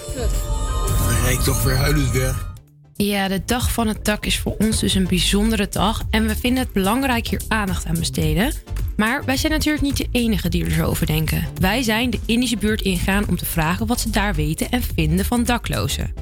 Rijd 1.23 1.43
toch 1.43 1.63
weer 1.63 1.75
huilend 1.75 2.11
weg. 2.11 2.49
Ja, 2.95 3.27
de 3.27 3.41
dag 3.45 3.71
van 3.71 3.87
het 3.87 4.05
dak 4.05 4.25
is 4.25 4.39
voor 4.39 4.55
ons 4.57 4.79
dus 4.79 4.93
een 4.93 5.07
bijzondere 5.07 5.67
dag. 5.69 6.01
En 6.09 6.27
we 6.27 6.35
vinden 6.35 6.63
het 6.63 6.73
belangrijk 6.73 7.27
hier 7.27 7.41
aandacht 7.47 7.85
aan 7.85 7.99
besteden. 7.99 8.53
Maar 8.95 9.25
wij 9.25 9.37
zijn 9.37 9.51
natuurlijk 9.51 9.83
niet 9.83 9.97
de 9.97 10.07
enige 10.11 10.49
die 10.49 10.65
er 10.65 10.71
zo 10.71 10.85
over 10.85 11.05
denken. 11.05 11.47
Wij 11.59 11.81
zijn 11.83 12.09
de 12.09 12.19
Indische 12.25 12.57
buurt 12.57 12.81
ingaan 12.81 13.27
om 13.27 13.37
te 13.37 13.45
vragen 13.45 13.87
wat 13.87 13.99
ze 13.99 14.09
daar 14.09 14.35
weten 14.35 14.69
en 14.69 14.81
vinden 14.95 15.25
van 15.25 15.43
daklozen. 15.43 16.13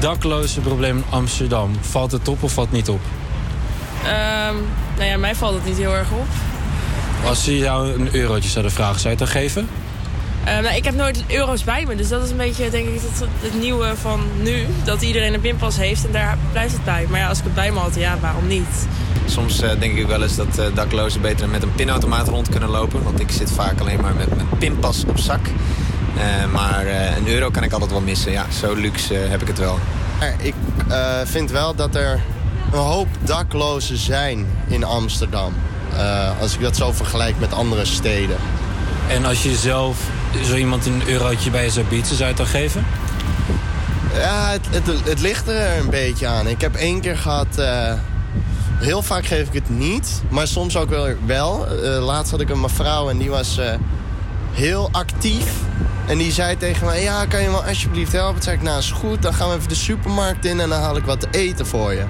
Dakloze 0.00 0.60
probleem 0.60 0.96
in 0.96 1.04
Amsterdam. 1.10 1.74
Valt 1.80 2.12
het 2.12 2.28
op 2.28 2.42
of 2.42 2.52
valt 2.52 2.66
het 2.66 2.76
niet 2.76 2.88
op? 2.88 3.00
Ehm, 4.04 4.54
nou 4.96 5.08
ja, 5.08 5.16
mij 5.16 5.34
valt 5.34 5.54
het 5.54 5.64
niet 5.64 5.76
heel 5.76 5.94
erg 5.94 6.10
op. 6.10 6.26
Als 7.24 7.44
ze 7.44 7.58
jou 7.58 7.92
een 7.92 8.08
eurotje 8.14 8.48
zouden 8.48 8.72
vragen, 8.72 9.00
zou 9.00 9.14
je 9.14 9.22
het 9.22 9.32
dan 9.32 9.42
geven? 9.42 9.68
Ehm, 10.44 10.62
nou, 10.62 10.76
ik 10.76 10.84
heb 10.84 10.94
nooit 10.94 11.24
euro's 11.28 11.64
bij 11.64 11.84
me, 11.86 11.94
dus 11.94 12.08
dat 12.08 12.24
is 12.24 12.30
een 12.30 12.36
beetje 12.36 12.70
denk 12.70 12.88
ik 12.88 13.00
het, 13.00 13.28
het 13.40 13.60
nieuwe 13.60 13.92
van 14.00 14.20
nu. 14.42 14.66
Dat 14.84 15.02
iedereen 15.02 15.34
een 15.34 15.40
pinpas 15.40 15.76
heeft 15.76 16.06
en 16.06 16.12
daar 16.12 16.38
blijft 16.52 16.72
het 16.72 16.84
bij. 16.84 17.06
Maar 17.10 17.20
ja, 17.20 17.28
als 17.28 17.38
ik 17.38 17.44
het 17.44 17.54
bij 17.54 17.72
me 17.72 17.78
had, 17.78 17.94
ja, 17.94 18.18
waarom 18.20 18.46
niet? 18.46 18.86
Soms 19.26 19.60
eh, 19.60 19.70
denk 19.78 19.98
ik 19.98 20.06
wel 20.06 20.22
eens 20.22 20.36
dat 20.36 20.58
eh, 20.58 20.66
daklozen 20.74 21.20
beter 21.20 21.48
met 21.48 21.62
een 21.62 21.74
pinautomaat 21.74 22.28
rond 22.28 22.48
kunnen 22.48 22.68
lopen. 22.68 23.02
Want 23.02 23.20
ik 23.20 23.30
zit 23.30 23.50
vaak 23.50 23.80
alleen 23.80 24.00
maar 24.00 24.14
met 24.14 24.36
mijn 24.36 24.48
pinpas 24.58 25.04
op 25.04 25.18
zak. 25.18 25.40
Eh, 26.16 26.52
maar 26.52 26.86
eh, 26.86 27.16
een 27.16 27.28
euro 27.28 27.50
kan 27.50 27.62
ik 27.62 27.72
altijd 27.72 27.90
wel 27.90 28.00
missen. 28.00 28.32
Ja, 28.32 28.50
zo 28.50 28.74
luxe 28.74 29.14
heb 29.14 29.40
ik 29.40 29.48
het 29.48 29.58
wel. 29.58 29.78
Ik 30.38 30.54
eh, 30.88 31.20
vind 31.24 31.50
wel 31.50 31.74
dat 31.74 31.94
er 31.94 32.20
een 32.72 32.78
hoop 32.78 33.08
daklozen 33.20 33.96
zijn 33.96 34.46
in 34.66 34.84
Amsterdam. 34.84 35.52
Eh, 35.96 36.40
als 36.40 36.54
ik 36.54 36.60
dat 36.60 36.76
zo 36.76 36.92
vergelijk 36.92 37.38
met 37.38 37.52
andere 37.52 37.84
steden. 37.84 38.36
En 39.08 39.24
als 39.24 39.42
je 39.42 39.54
zelf 39.54 39.96
zo 40.44 40.54
iemand 40.54 40.86
een 40.86 41.02
eurotje 41.06 41.50
bij 41.50 41.64
je 41.64 41.70
zou 41.70 41.86
bieden, 41.86 42.06
zou 42.06 42.18
je 42.18 42.24
het 42.24 42.36
dan 42.36 42.46
geven? 42.46 42.86
Ja, 44.14 44.50
het, 44.50 44.66
het, 44.70 45.08
het 45.08 45.20
ligt 45.20 45.48
er 45.48 45.78
een 45.78 45.90
beetje 45.90 46.26
aan. 46.26 46.46
Ik 46.46 46.60
heb 46.60 46.74
één 46.74 47.00
keer 47.00 47.18
gehad... 47.18 47.58
eh, 47.58 47.92
heel 48.74 49.02
vaak 49.02 49.26
geef 49.26 49.46
ik 49.46 49.52
het 49.52 49.68
niet, 49.68 50.22
maar 50.28 50.46
soms 50.46 50.76
ook 50.76 50.88
wel. 50.88 51.08
wel. 51.26 51.66
Eh, 51.66 52.04
laatst 52.04 52.30
had 52.30 52.40
ik 52.40 52.50
een 52.50 52.60
mevrouw 52.60 53.10
en 53.10 53.18
die 53.18 53.30
was 53.30 53.58
heel 54.52 54.88
actief. 54.92 55.52
En 56.06 56.18
die 56.18 56.32
zei 56.32 56.56
tegen 56.56 56.86
mij, 56.86 57.02
ja, 57.02 57.26
kan 57.26 57.42
je 57.42 57.48
me 57.48 57.56
alsjeblieft 57.56 58.12
helpen? 58.12 58.34
Toen 58.34 58.42
zei 58.42 58.56
ik, 58.56 58.62
nou 58.62 58.78
is 58.78 58.90
goed, 58.90 59.22
dan 59.22 59.34
gaan 59.34 59.48
we 59.48 59.56
even 59.56 59.68
de 59.68 59.74
supermarkt 59.74 60.44
in 60.44 60.60
en 60.60 60.68
dan 60.68 60.80
haal 60.80 60.96
ik 60.96 61.04
wat 61.04 61.20
te 61.20 61.28
eten 61.30 61.66
voor 61.66 61.92
je. 61.92 62.04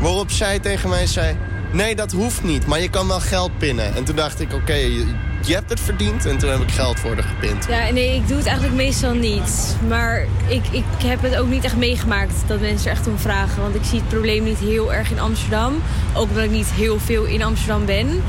Waarop 0.00 0.30
zij 0.30 0.58
tegen 0.58 0.88
mij 0.88 1.06
zei, 1.06 1.36
nee, 1.72 1.94
dat 1.94 2.12
hoeft 2.12 2.42
niet, 2.42 2.66
maar 2.66 2.80
je 2.80 2.88
kan 2.88 3.08
wel 3.08 3.20
geld 3.20 3.58
pinnen. 3.58 3.94
En 3.94 4.04
toen 4.04 4.16
dacht 4.16 4.40
ik, 4.40 4.52
oké, 4.52 4.74
je, 4.74 5.54
hebt 5.54 5.70
het 5.70 5.80
verdiend. 5.80 6.26
En 6.26 6.38
toen 6.38 6.50
heb 6.50 6.60
ik 6.60 6.70
geld 6.70 7.00
voor 7.00 7.14
haar 7.14 7.22
gepind. 7.22 7.66
Ja, 7.68 7.90
nee, 7.90 8.16
ik 8.16 8.28
doe 8.28 8.36
het 8.36 8.46
eigenlijk 8.46 8.76
meestal 8.76 9.14
niet. 9.14 9.76
Maar 9.88 10.26
ik, 10.46 10.62
ik 10.70 10.84
heb 11.04 11.22
het 11.22 11.36
ook 11.36 11.48
niet 11.48 11.64
echt 11.64 11.76
meegemaakt 11.76 12.34
dat 12.46 12.60
mensen 12.60 12.90
er 12.90 12.96
echt 12.96 13.06
om 13.06 13.18
vragen. 13.18 13.62
Want 13.62 13.74
ik 13.74 13.84
zie 13.84 13.98
het 13.98 14.08
probleem 14.08 14.44
niet 14.44 14.58
heel 14.58 14.92
erg 14.92 15.10
in 15.10 15.20
Amsterdam. 15.20 15.82
Ook 16.14 16.28
omdat 16.28 16.44
ik 16.44 16.50
niet 16.50 16.70
heel 16.70 16.98
veel 16.98 17.24
in 17.24 17.42
Amsterdam 17.42 17.84
ben. 17.84 18.22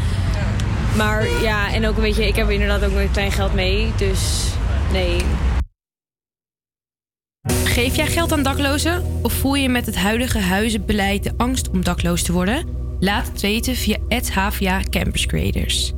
Maar 0.96 1.28
ja, 1.42 1.74
en 1.74 1.88
ook 1.88 1.96
een 1.96 2.02
beetje, 2.02 2.28
ik 2.28 2.36
heb 2.36 2.50
inderdaad 2.50 2.84
ook 2.84 2.96
een 2.96 3.12
klein 3.12 3.32
geld 3.32 3.54
mee. 3.54 3.92
Dus 3.98 4.44
nee. 4.92 5.22
Geef 7.74 7.96
jij 7.96 8.08
geld 8.08 8.32
aan 8.32 8.44
daklozen? 8.44 9.04
Of 9.22 9.34
voel 9.34 9.56
je 9.56 9.70
met 9.70 9.86
het 9.86 9.96
huidige 9.96 10.40
huizenbeleid 10.40 11.24
de 11.24 11.34
angst 11.38 11.70
om 11.70 11.84
dakloos 11.84 12.22
te 12.22 12.32
worden? 12.32 12.68
Laat 13.00 13.28
het 13.28 13.42
weten 13.42 13.76
via 13.76 13.98
HVA 14.34 14.82
Campus 14.90 15.26
Creators. 15.26 15.94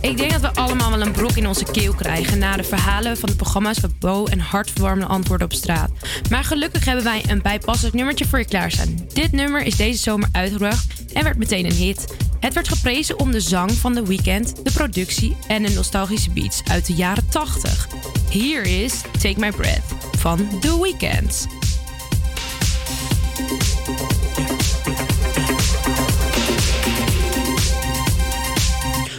Ik 0.00 0.16
denk 0.16 0.30
dat 0.30 0.40
we 0.40 0.54
allemaal 0.54 0.90
wel 0.90 1.00
een 1.00 1.12
brok 1.12 1.30
in 1.30 1.46
onze 1.46 1.64
keel 1.64 1.94
krijgen 1.94 2.38
na 2.38 2.56
de 2.56 2.64
verhalen 2.64 3.16
van 3.16 3.28
de 3.28 3.36
programma's 3.36 3.78
van 3.78 3.92
Bo 3.98 4.24
en 4.26 4.40
hartverwarmende 4.40 5.06
antwoorden 5.06 5.46
op 5.46 5.52
straat. 5.52 5.90
Maar 6.30 6.44
gelukkig 6.44 6.84
hebben 6.84 7.04
wij 7.04 7.22
een 7.28 7.42
bijpassend 7.42 7.92
nummertje 7.92 8.26
voor 8.26 8.38
je 8.38 8.44
klaarstaan. 8.44 8.98
Dit 9.12 9.32
nummer 9.32 9.62
is 9.62 9.76
deze 9.76 10.02
zomer 10.02 10.28
uitgebracht 10.32 11.04
en 11.12 11.24
werd 11.24 11.38
meteen 11.38 11.64
een 11.64 11.72
hit. 11.72 12.14
Het 12.40 12.54
werd 12.54 12.68
geprezen 12.68 13.18
om 13.18 13.30
de 13.30 13.40
zang 13.40 13.70
van 13.72 13.94
The 13.94 14.06
Weeknd, 14.06 14.64
de 14.64 14.72
productie 14.72 15.36
en 15.46 15.62
de 15.62 15.70
nostalgische 15.70 16.30
beats 16.30 16.62
uit 16.70 16.86
de 16.86 16.94
jaren 16.94 17.28
80. 17.28 17.88
Hier 18.30 18.62
is 18.62 19.00
Take 19.20 19.38
My 19.38 19.50
Breath 19.50 20.11
van 20.22 20.38
The 20.60 20.78
Weeknd. 20.78 21.46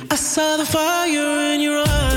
I 0.10 0.16
saw 0.16 0.58
the 0.58 0.66
fire 0.66 1.54
in 1.54 1.60
your 1.60 1.84
eyes. 1.86 2.13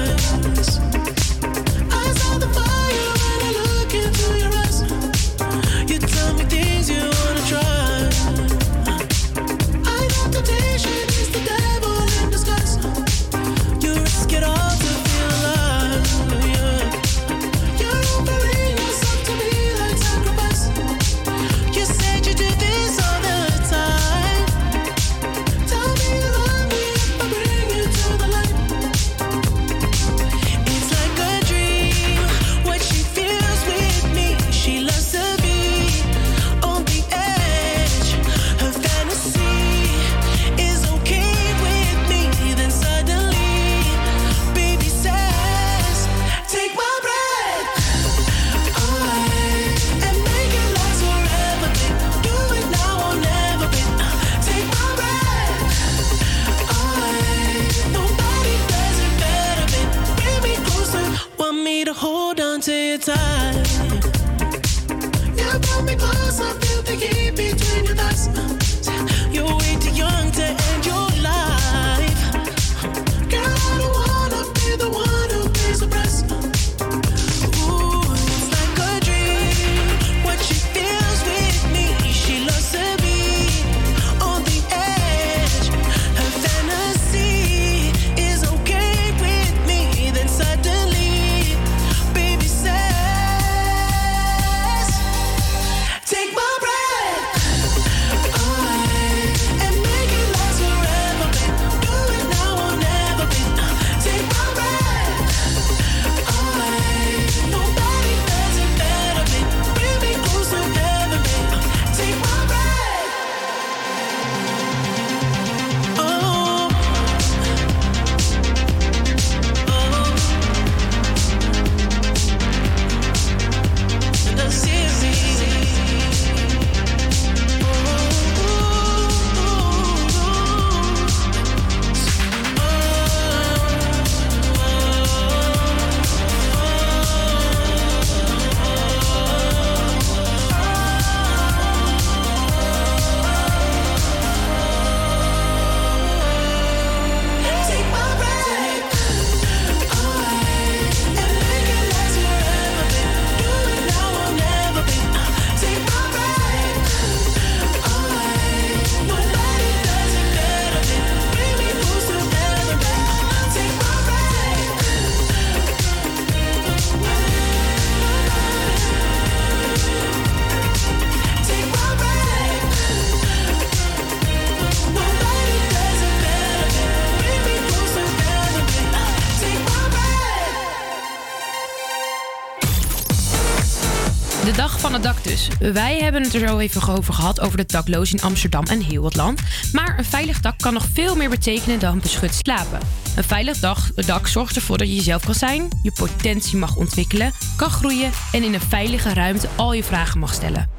De 184.46 184.52
dag 184.52 184.80
van 184.80 184.92
het 184.92 185.02
dak 185.02 185.24
dus. 185.24 185.48
Wij 185.58 185.98
hebben 185.98 186.22
het 186.22 186.34
er 186.34 186.48
zo 186.48 186.58
even 186.58 186.96
over 186.96 187.14
gehad 187.14 187.40
over 187.40 187.56
de 187.56 187.64
daklozen 187.66 188.18
in 188.18 188.24
Amsterdam 188.24 188.64
en 188.64 188.80
heel 188.80 189.04
het 189.04 189.16
land. 189.16 189.40
Maar 189.72 189.98
een 189.98 190.04
veilig 190.04 190.40
dak 190.40 190.58
kan 190.58 190.72
nog 190.72 190.86
veel 190.92 191.16
meer 191.16 191.30
betekenen 191.30 191.78
dan 191.78 192.00
beschut 192.00 192.34
slapen. 192.34 192.80
Een 193.16 193.24
veilig 193.24 193.58
dag, 193.58 193.92
dak 193.94 194.26
zorgt 194.26 194.56
ervoor 194.56 194.78
dat 194.78 194.88
je 194.88 194.94
jezelf 194.94 195.24
kan 195.24 195.34
zijn, 195.34 195.68
je 195.82 195.92
potentie 195.92 196.58
mag 196.58 196.76
ontwikkelen, 196.76 197.32
kan 197.56 197.70
groeien 197.70 198.10
en 198.32 198.42
in 198.42 198.54
een 198.54 198.60
veilige 198.60 199.14
ruimte 199.14 199.48
al 199.56 199.72
je 199.72 199.84
vragen 199.84 200.18
mag 200.18 200.34
stellen. 200.34 200.70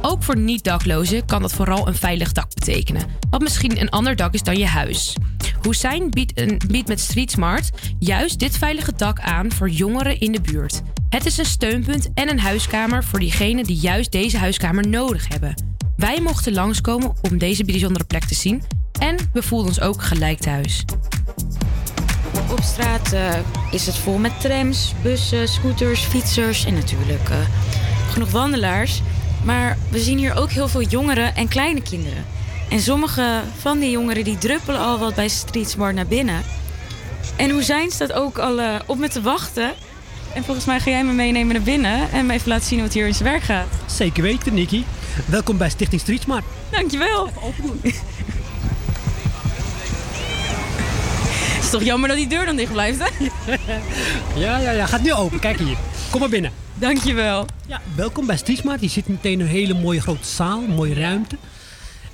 Ook 0.00 0.22
voor 0.22 0.36
niet-daklozen 0.36 1.24
kan 1.24 1.42
dat 1.42 1.52
vooral 1.52 1.88
een 1.88 1.96
veilig 1.96 2.32
dak 2.32 2.54
betekenen, 2.54 3.02
wat 3.30 3.40
misschien 3.40 3.80
een 3.80 3.90
ander 3.90 4.16
dak 4.16 4.34
is 4.34 4.42
dan 4.42 4.58
je 4.58 4.66
huis. 4.66 5.16
Hussein 5.66 6.10
biedt, 6.10 6.38
een, 6.38 6.60
biedt 6.68 6.88
met 6.88 7.00
Street 7.00 7.30
Smart 7.30 7.70
juist 7.98 8.38
dit 8.38 8.58
veilige 8.58 8.92
dak 8.96 9.20
aan 9.20 9.52
voor 9.52 9.70
jongeren 9.70 10.20
in 10.20 10.32
de 10.32 10.40
buurt. 10.40 10.82
Het 11.08 11.26
is 11.26 11.38
een 11.38 11.44
steunpunt 11.44 12.08
en 12.14 12.30
een 12.30 12.40
huiskamer 12.40 13.04
voor 13.04 13.18
diegenen 13.18 13.64
die 13.64 13.76
juist 13.76 14.12
deze 14.12 14.38
huiskamer 14.38 14.88
nodig 14.88 15.28
hebben. 15.28 15.54
Wij 15.96 16.20
mochten 16.20 16.52
langskomen 16.52 17.14
om 17.22 17.38
deze 17.38 17.64
bijzondere 17.64 18.04
plek 18.04 18.24
te 18.24 18.34
zien 18.34 18.62
en 19.00 19.16
we 19.32 19.42
voelden 19.42 19.68
ons 19.68 19.80
ook 19.80 20.02
gelijk 20.02 20.38
thuis. 20.38 20.84
Op 22.50 22.60
straat 22.62 23.12
eh, 23.12 23.34
is 23.70 23.86
het 23.86 23.96
vol 23.96 24.18
met 24.18 24.40
trams, 24.40 24.94
bussen, 25.02 25.48
scooters, 25.48 26.00
fietsers 26.00 26.64
en 26.64 26.74
natuurlijk 26.74 27.28
eh, 27.28 27.36
genoeg 28.10 28.30
wandelaars. 28.30 29.02
Maar 29.44 29.78
we 29.88 29.98
zien 29.98 30.18
hier 30.18 30.34
ook 30.34 30.50
heel 30.50 30.68
veel 30.68 30.82
jongeren 30.82 31.34
en 31.34 31.48
kleine 31.48 31.82
kinderen. 31.82 32.24
En 32.68 32.80
sommige 32.80 33.40
van 33.58 33.78
die 33.78 33.90
jongeren 33.90 34.24
die 34.24 34.38
druppelen 34.38 34.80
al 34.80 34.98
wat 34.98 35.14
bij 35.14 35.28
Street 35.28 35.70
Smart 35.70 35.94
naar 35.94 36.06
binnen. 36.06 36.42
En 37.36 37.50
Hoezijn 37.50 37.90
staat 37.90 38.12
ook 38.12 38.38
al 38.38 38.60
eh, 38.60 38.74
op 38.86 38.98
me 38.98 39.08
te 39.08 39.20
wachten. 39.20 39.72
En 40.34 40.44
volgens 40.44 40.66
mij 40.66 40.80
ga 40.80 40.90
jij 40.90 41.04
me 41.04 41.12
meenemen 41.12 41.54
naar 41.54 41.64
binnen 41.64 42.10
en 42.10 42.26
me 42.26 42.32
even 42.32 42.48
laten 42.48 42.66
zien 42.66 42.78
hoe 42.78 42.86
het 42.86 42.96
hier 42.96 43.06
in 43.06 43.14
zijn 43.14 43.28
werk 43.28 43.42
gaat. 43.42 43.66
Zeker 43.86 44.22
weten, 44.22 44.54
Nicky. 44.54 44.82
Welkom 45.26 45.56
bij 45.56 45.70
Stichting 45.70 46.00
Street 46.00 46.22
Smart. 46.22 46.44
Dankjewel. 46.70 47.30
Het 51.54 51.64
is 51.64 51.70
toch 51.70 51.82
jammer 51.82 52.08
dat 52.08 52.18
die 52.18 52.26
deur 52.26 52.44
dan 52.44 52.56
dicht 52.56 52.72
blijft, 52.72 52.98
hè? 52.98 53.08
Ja, 54.40 54.58
ja, 54.58 54.70
ja. 54.70 54.86
Gaat 54.86 55.02
nu 55.02 55.12
open. 55.12 55.38
Kijk 55.38 55.58
hier. 55.58 55.76
Kom 56.10 56.20
maar 56.20 56.28
binnen. 56.28 56.52
Dankjewel. 56.74 57.46
Ja, 57.66 57.80
welkom 57.94 58.26
bij 58.26 58.36
Street 58.36 58.58
Smart. 58.58 58.80
Je 58.80 58.88
zit 58.88 59.08
meteen 59.08 59.32
in 59.32 59.40
een 59.40 59.46
hele 59.46 59.74
mooie 59.74 60.00
grote 60.00 60.26
zaal, 60.26 60.60
mooie 60.60 60.94
ruimte. 60.94 61.36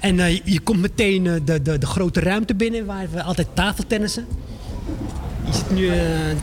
En 0.02 0.20
eh, 0.20 0.40
je- 0.44 0.60
komt 0.60 0.80
meteen 0.80 1.26
eh, 1.26 1.32
de, 1.44 1.62
de, 1.62 1.78
de 1.78 1.86
grote 1.86 2.20
ruimte 2.20 2.54
binnen 2.54 2.86
waar 2.86 3.06
we 3.12 3.22
altijd 3.22 3.46
tafeltennissen. 3.54 4.26
Je 5.46 5.52
ziet 5.52 5.70
nu 5.70 5.88
eh 5.88 5.96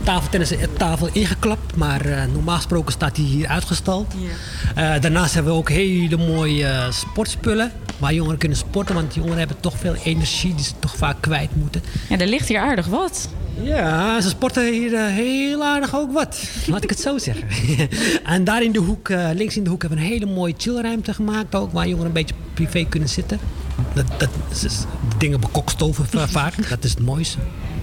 tafeltennis 0.03 0.51
op 0.51 0.77
tafel 0.77 1.09
ingeklapt, 1.11 1.75
maar 1.75 2.05
eh, 2.05 2.23
normaal 2.33 2.55
gesproken 2.55 2.91
staat 2.93 3.15
hij 3.17 3.25
hier 3.25 3.47
uitgestald. 3.47 4.13
Eh, 4.75 5.01
daarnaast 5.01 5.33
hebben 5.33 5.51
we 5.53 5.57
ook 5.59 5.69
hele 5.69 6.17
mooie 6.17 6.65
eh, 6.65 6.91
sportspullen 6.91 7.71
waar 7.97 8.13
jongeren 8.13 8.37
kunnen 8.37 8.57
sporten, 8.57 8.95
want 8.95 9.15
jongeren 9.15 9.37
hebben 9.37 9.59
toch 9.59 9.77
veel 9.77 9.95
energie 10.03 10.55
die 10.55 10.65
ze 10.65 10.71
toch 10.79 10.95
vaak 10.95 11.17
kwijt 11.21 11.55
moeten. 11.55 11.81
Ja, 12.09 12.17
er 12.17 12.27
ligt 12.27 12.47
hier 12.47 12.59
aardig 12.59 12.85
wat. 12.87 13.29
Ja, 13.61 14.21
ze 14.21 14.29
sporten 14.29 14.73
hier 14.73 14.93
eh, 14.93 15.05
heel 15.05 15.63
aardig 15.63 15.95
ook 15.95 16.11
wat. 16.13 16.41
Laat 16.65 16.83
ik 16.83 16.89
het 16.89 16.99
zo 16.99 17.17
zeggen. 17.17 17.47
en 18.33 18.43
daar 18.43 18.63
in 18.63 18.71
de 18.71 18.79
hoek, 18.79 19.09
eh, 19.09 19.29
links 19.33 19.57
in 19.57 19.63
de 19.63 19.69
hoek, 19.69 19.81
hebben 19.81 19.99
we 19.99 20.05
een 20.05 20.11
hele 20.11 20.25
mooie 20.25 20.53
chillruimte 20.57 21.13
gemaakt 21.13 21.55
ook. 21.55 21.71
Waar 21.71 21.85
jongeren 21.87 22.07
een 22.07 22.13
beetje 22.13 22.35
privé 22.53 22.85
kunnen 22.89 23.09
zitten. 23.09 23.39
Dat, 23.93 24.05
dat 24.17 24.29
is, 24.63 24.77
dingen 25.17 25.39
bekokstoven 25.39 26.05
va- 26.05 26.27
vaak. 26.27 26.69
Dat 26.69 26.83
is 26.83 26.89
het 26.89 26.99
mooiste. 26.99 27.37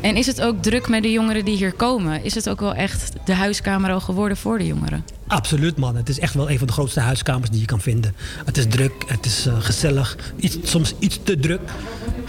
En 0.06 0.16
is 0.16 0.26
het 0.26 0.40
ook 0.40 0.62
druk 0.62 0.88
met 0.88 1.02
de 1.02 1.10
jongeren 1.10 1.44
die 1.44 1.56
hier 1.56 1.72
komen? 1.72 2.24
Is 2.24 2.34
het 2.34 2.48
ook 2.48 2.60
wel 2.60 2.74
echt 2.74 3.12
de 3.24 3.34
huiskamer 3.34 3.90
al 3.90 4.00
geworden 4.00 4.36
voor 4.36 4.58
de 4.58 4.66
jongeren? 4.66 5.04
Absoluut 5.26 5.76
man. 5.76 5.96
Het 5.96 6.08
is 6.08 6.18
echt 6.18 6.34
wel 6.34 6.50
een 6.50 6.58
van 6.58 6.66
de 6.66 6.72
grootste 6.72 7.00
huiskamers 7.00 7.50
die 7.50 7.60
je 7.60 7.66
kan 7.66 7.80
vinden. 7.80 8.14
Het 8.44 8.56
is 8.56 8.66
druk, 8.68 8.92
het 9.06 9.26
is 9.26 9.46
eh, 9.46 9.60
gezellig. 9.60 10.16
Iets, 10.36 10.56
soms 10.62 10.94
iets 10.98 11.20
te 11.22 11.38
druk. 11.38 11.60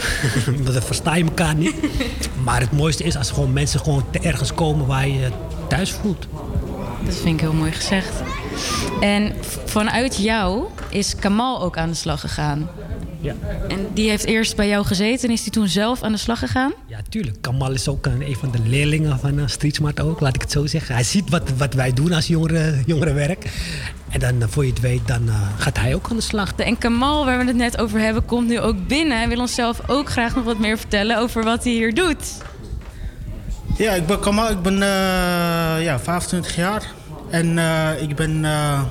Want 0.46 0.74
dan 0.74 0.82
versta 0.82 1.16
je 1.16 1.24
elkaar 1.24 1.56
niet. 1.56 1.76
Maar 2.44 2.60
het 2.60 2.72
mooiste 2.72 3.04
is 3.04 3.18
als 3.18 3.32
gewoon 3.32 3.54
mensen 3.54 3.80
gewoon 3.80 4.04
te 4.12 4.20
ergens 4.20 4.54
komen 4.54 4.86
waar 4.86 5.08
je 5.08 5.14
je 5.14 5.32
thuis 5.68 5.92
voelt. 5.92 6.28
Dat 7.06 7.16
vind 7.16 7.34
ik 7.34 7.40
heel 7.40 7.54
mooi 7.54 7.72
gezegd. 7.72 8.14
En 9.00 9.34
vanuit 9.66 10.18
jou 10.18 10.64
is 10.90 11.16
Kamal 11.16 11.62
ook 11.62 11.78
aan 11.78 11.90
de 11.90 11.96
slag 11.96 12.20
gegaan. 12.20 12.70
Ja. 13.22 13.34
En 13.68 13.88
die 13.94 14.10
heeft 14.10 14.26
eerst 14.26 14.56
bij 14.56 14.68
jou 14.68 14.86
gezeten 14.86 15.28
en 15.28 15.34
is 15.34 15.44
die 15.44 15.52
toen 15.52 15.68
zelf 15.68 16.02
aan 16.02 16.12
de 16.12 16.18
slag 16.18 16.40
gegaan? 16.40 16.74
Ja, 16.88 17.00
tuurlijk. 17.10 17.42
Kamal 17.42 17.72
is 17.72 17.88
ook 17.88 18.06
een, 18.06 18.22
een 18.22 18.36
van 18.36 18.52
de 18.52 18.60
leerlingen 18.66 19.20
van 19.20 19.40
uh, 19.40 19.48
Street 19.48 19.76
Smart 19.76 20.00
ook, 20.00 20.20
laat 20.20 20.36
ik 20.36 20.42
het 20.42 20.52
zo 20.52 20.66
zeggen. 20.66 20.96
Hij 20.96 21.04
ziet 21.04 21.30
wat, 21.30 21.50
wat 21.58 21.74
wij 21.74 21.94
doen 21.94 22.14
als 22.14 22.28
jongeren, 22.28 22.84
jongerenwerk. 22.86 23.46
En 24.10 24.20
dan, 24.20 24.42
eh, 24.42 24.48
voor 24.50 24.64
je 24.64 24.70
het 24.70 24.80
weet, 24.80 25.08
dan 25.08 25.30
eh, 25.30 25.42
gaat 25.58 25.78
hij 25.78 25.96
ook 25.96 26.10
aan 26.10 26.16
de 26.16 26.22
slag. 26.22 26.54
En 26.56 26.78
Kamal, 26.78 27.26
waar 27.26 27.38
we 27.38 27.46
het 27.46 27.56
net 27.56 27.78
over 27.78 28.00
hebben, 28.00 28.26
komt 28.26 28.48
nu 28.48 28.60
ook 28.60 28.88
binnen 28.88 29.22
en 29.22 29.30
wil 29.30 29.40
ons 29.40 29.56
zelf 29.56 29.90
ook 29.90 30.10
graag 30.10 30.36
nog 30.36 30.44
wat 30.44 30.60
meer 30.60 30.78
vertellen 30.78 31.18
over 31.18 31.44
wat 31.44 31.64
hij 31.64 31.74
hier 31.74 31.94
doet. 31.94 32.38
Ja, 33.78 33.94
ik 33.94 34.06
ben 34.06 34.20
Kamal, 34.20 34.50
ik 34.52 34.62
ben 34.62 34.74
eh, 34.74 35.84
ja, 35.84 36.00
25 36.00 36.56
jaar. 36.56 36.96
En 37.30 37.58
eh, 37.58 38.02
ik 38.02 38.16
ben 38.16 38.46
eh, 38.46 38.82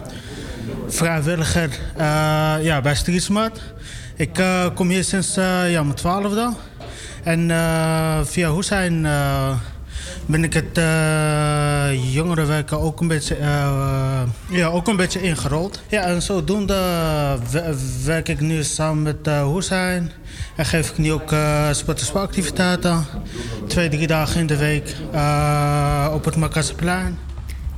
vrijwilliger 0.89 1.71
eh, 1.97 2.55
ja, 2.61 2.81
bij 2.81 2.95
Street 2.95 3.23
Smart. 3.23 3.61
Ik 4.17 4.39
eh, 4.39 4.67
kom 4.75 4.89
hier 4.89 5.05
sinds 5.05 5.37
eh, 5.37 5.71
ja, 5.71 5.83
mijn 5.83 5.95
twaalfde. 5.95 6.53
En 7.25 7.51
eh, 7.51 8.19
via 8.25 8.55
Hussein 8.55 9.03
ben 10.27 10.45
ik 10.45 10.53
het 10.55 10.81
jongerenwerken 12.13 12.81
ook 12.81 13.01
een 13.01 13.09
beetje, 13.09 13.37
ja, 14.51 14.67
ook 14.67 14.89
een 14.89 14.97
beetje 14.97 15.23
ingerold. 15.23 15.83
Ja, 15.89 16.03
en 16.03 16.23
zodoende 16.23 16.75
we- 17.51 17.77
werk 18.05 18.29
ik 18.29 18.41
nu 18.41 18.63
samen 18.65 19.03
met 19.03 19.17
uh, 19.29 19.43
Hoesijn. 19.43 20.11
En 20.57 20.65
geef 20.67 20.91
ik 20.91 20.99
nu 20.99 21.13
ook 21.13 21.33
eh 21.33 21.69
sport- 21.73 22.01
en 22.01 22.07
sportactiviteiten. 22.07 23.05
Twee, 23.67 23.89
drie 23.89 24.07
dagen 24.07 24.41
in 24.41 24.47
de 24.47 24.57
week 24.57 24.95
op 26.13 26.25
het 26.25 26.37
Makasseplein. 26.37 27.19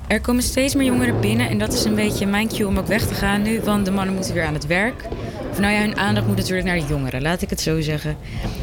Er 0.08 0.20
komen 0.20 0.42
steeds 0.42 0.74
meer 0.74 0.86
jongeren 0.86 1.20
binnen 1.20 1.48
en 1.48 1.58
dat 1.58 1.72
is 1.72 1.84
een 1.84 1.94
beetje 1.94 2.26
mijn 2.26 2.48
cue 2.48 2.66
om 2.66 2.78
ook 2.78 2.86
weg 2.86 3.06
te 3.06 3.14
gaan 3.14 3.42
nu, 3.42 3.60
want 3.60 3.84
de 3.84 3.90
mannen 3.90 4.14
moeten 4.14 4.34
weer 4.34 4.44
aan 4.44 4.54
het 4.54 4.66
werk. 4.66 5.04
Of 5.50 5.58
nou 5.58 5.72
ja, 5.72 5.80
hun 5.80 5.96
aandacht 5.96 6.26
moet 6.26 6.36
natuurlijk 6.36 6.66
naar 6.66 6.78
de 6.78 6.86
jongeren, 6.86 7.22
laat 7.22 7.42
ik 7.42 7.50
het 7.50 7.60
zo 7.60 7.80
zeggen. 7.80 8.16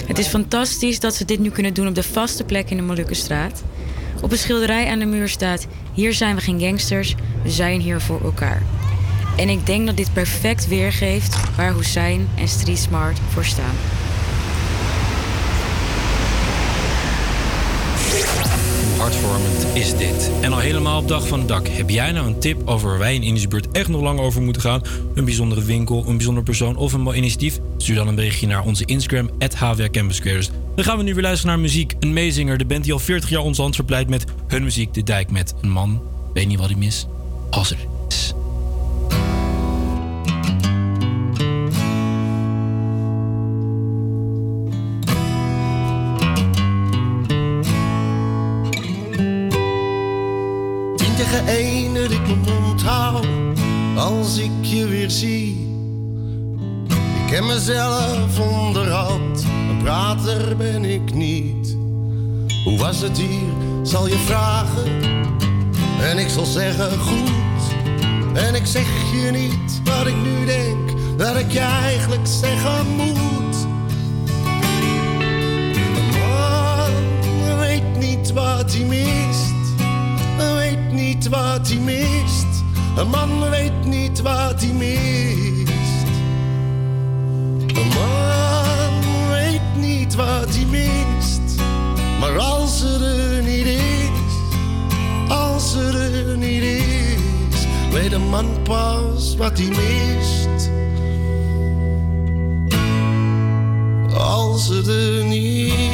Het 0.05 0.17
is 0.17 0.27
fantastisch 0.27 0.99
dat 0.99 1.15
ze 1.15 1.25
dit 1.25 1.39
nu 1.39 1.49
kunnen 1.49 1.73
doen 1.73 1.87
op 1.87 1.95
de 1.95 2.03
vaste 2.03 2.43
plek 2.43 2.69
in 2.69 2.77
de 2.77 2.83
Molukkenstraat. 2.83 3.63
Op 4.21 4.31
een 4.31 4.37
schilderij 4.37 4.87
aan 4.87 4.99
de 4.99 5.05
muur 5.05 5.29
staat: 5.29 5.67
Hier 5.93 6.13
zijn 6.13 6.35
we 6.35 6.41
geen 6.41 6.59
gangsters, 6.59 7.15
we 7.43 7.49
zijn 7.49 7.79
hier 7.79 8.01
voor 8.01 8.21
elkaar. 8.23 8.61
En 9.37 9.49
ik 9.49 9.65
denk 9.65 9.85
dat 9.85 9.97
dit 9.97 10.13
perfect 10.13 10.67
weergeeft 10.67 11.55
waar 11.55 11.73
Hussein 11.73 12.27
en 12.37 12.47
Street 12.47 12.77
Smart 12.77 13.19
voor 13.29 13.45
staan. 13.45 13.75
Hartvormend 19.05 19.65
is 19.73 19.97
dit. 19.97 20.31
En 20.41 20.53
al 20.53 20.59
helemaal 20.59 21.01
op 21.01 21.07
dag 21.07 21.27
van 21.27 21.39
het 21.39 21.47
dak. 21.47 21.67
Heb 21.67 21.89
jij 21.89 22.11
nou 22.11 22.27
een 22.27 22.39
tip 22.39 22.67
over 22.67 22.89
waar 22.89 22.97
wij 22.97 23.15
in 23.15 23.23
Indische 23.23 23.63
echt 23.71 23.87
nog 23.87 24.01
lang 24.01 24.19
over 24.19 24.41
moeten 24.41 24.61
gaan? 24.61 24.81
Een 25.15 25.25
bijzondere 25.25 25.63
winkel, 25.63 26.03
een 26.07 26.15
bijzondere 26.15 26.45
persoon 26.45 26.75
of 26.75 26.93
een 26.93 27.15
initiatief? 27.15 27.59
Stuur 27.77 27.95
dan 27.95 28.07
een 28.07 28.15
berichtje 28.15 28.47
naar 28.47 28.63
onze 28.63 28.85
Instagram, 28.85 29.29
HWA 29.55 29.89
Campus. 29.89 30.49
Dan 30.75 30.85
gaan 30.85 30.97
we 30.97 31.03
nu 31.03 31.13
weer 31.13 31.23
luisteren 31.23 31.53
naar 31.55 31.63
muziek. 31.63 31.93
Een 31.99 32.13
meezinger, 32.13 32.57
de 32.57 32.65
band 32.65 32.83
die 32.83 32.93
al 32.93 32.99
40 32.99 33.29
jaar 33.29 33.41
ons 33.41 33.57
land 33.57 33.75
verpleit 33.75 34.09
met 34.09 34.25
hun 34.47 34.63
muziek. 34.63 34.93
De 34.93 35.03
Dijk 35.03 35.31
met 35.31 35.53
een 35.61 35.69
man. 35.69 36.01
Weet 36.33 36.47
niet 36.47 36.59
wat 36.59 36.69
hij 36.69 36.77
mis. 36.77 37.07
Als 37.49 37.73
als 54.35 54.43
ik 54.43 54.65
je 54.65 54.87
weer 54.87 55.09
zie. 55.09 55.69
Ik 56.87 57.31
ken 57.31 57.45
mezelf 57.45 58.39
onderhand, 58.39 59.43
een 59.69 59.77
prater 59.83 60.57
ben 60.57 60.85
ik 60.85 61.13
niet. 61.13 61.77
Hoe 62.63 62.77
was 62.77 63.01
het 63.01 63.17
hier, 63.17 63.53
zal 63.83 64.07
je 64.07 64.17
vragen. 64.17 65.01
En 66.01 66.17
ik 66.17 66.29
zal 66.29 66.45
zeggen 66.45 66.99
goed. 66.99 67.63
En 68.33 68.55
ik 68.55 68.65
zeg 68.65 68.87
je 69.13 69.31
niet 69.31 69.81
wat 69.83 70.07
ik 70.07 70.15
nu 70.15 70.45
denk, 70.45 71.17
dat 71.17 71.35
ik 71.35 71.51
je 71.51 71.59
eigenlijk 71.59 72.27
zeggen 72.27 72.87
moet. 72.95 73.55
Een 75.97 76.19
man 76.19 77.57
weet 77.57 77.97
niet 77.99 78.31
wat 78.31 78.73
hij 78.73 78.85
mist 78.85 79.55
weet 80.55 80.91
niet 80.91 81.27
wat 81.27 81.67
hij 81.67 81.77
mist. 81.77 82.34
Een 82.95 83.09
man 83.09 83.49
weet 83.49 83.85
niet 83.85 84.21
wat 84.21 84.61
hij 84.61 84.73
mist. 84.73 85.69
Een 87.67 87.87
man 87.87 89.29
weet 89.29 89.75
niet 89.77 90.15
wat 90.15 90.55
hij 90.55 90.65
mist. 90.65 91.61
Maar 92.19 92.37
als 92.39 92.79
ze 92.79 93.33
er 93.35 93.43
niet 93.43 93.65
is, 93.65 94.09
als 95.29 95.71
ze 95.71 96.11
er 96.27 96.37
niet 96.37 96.63
is, 96.63 97.65
weet 97.91 98.11
een 98.11 98.29
man 98.29 98.45
pas 98.63 99.35
wat 99.35 99.57
hij 99.57 99.67
mist. 99.67 100.69
Als 104.17 104.65
ze 104.65 105.17
er 105.19 105.25
niet 105.25 105.84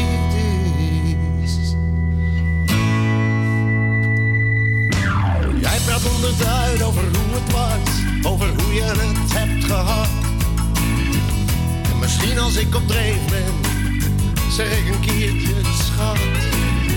misschien 12.21 12.43
als 12.43 12.55
ik 12.55 12.75
op 12.75 12.87
dreef 12.87 13.25
ben, 13.29 13.53
zeg 14.49 14.67
ik 14.79 14.93
een 14.93 14.99
keertje 14.99 15.53
schat. 15.83 16.17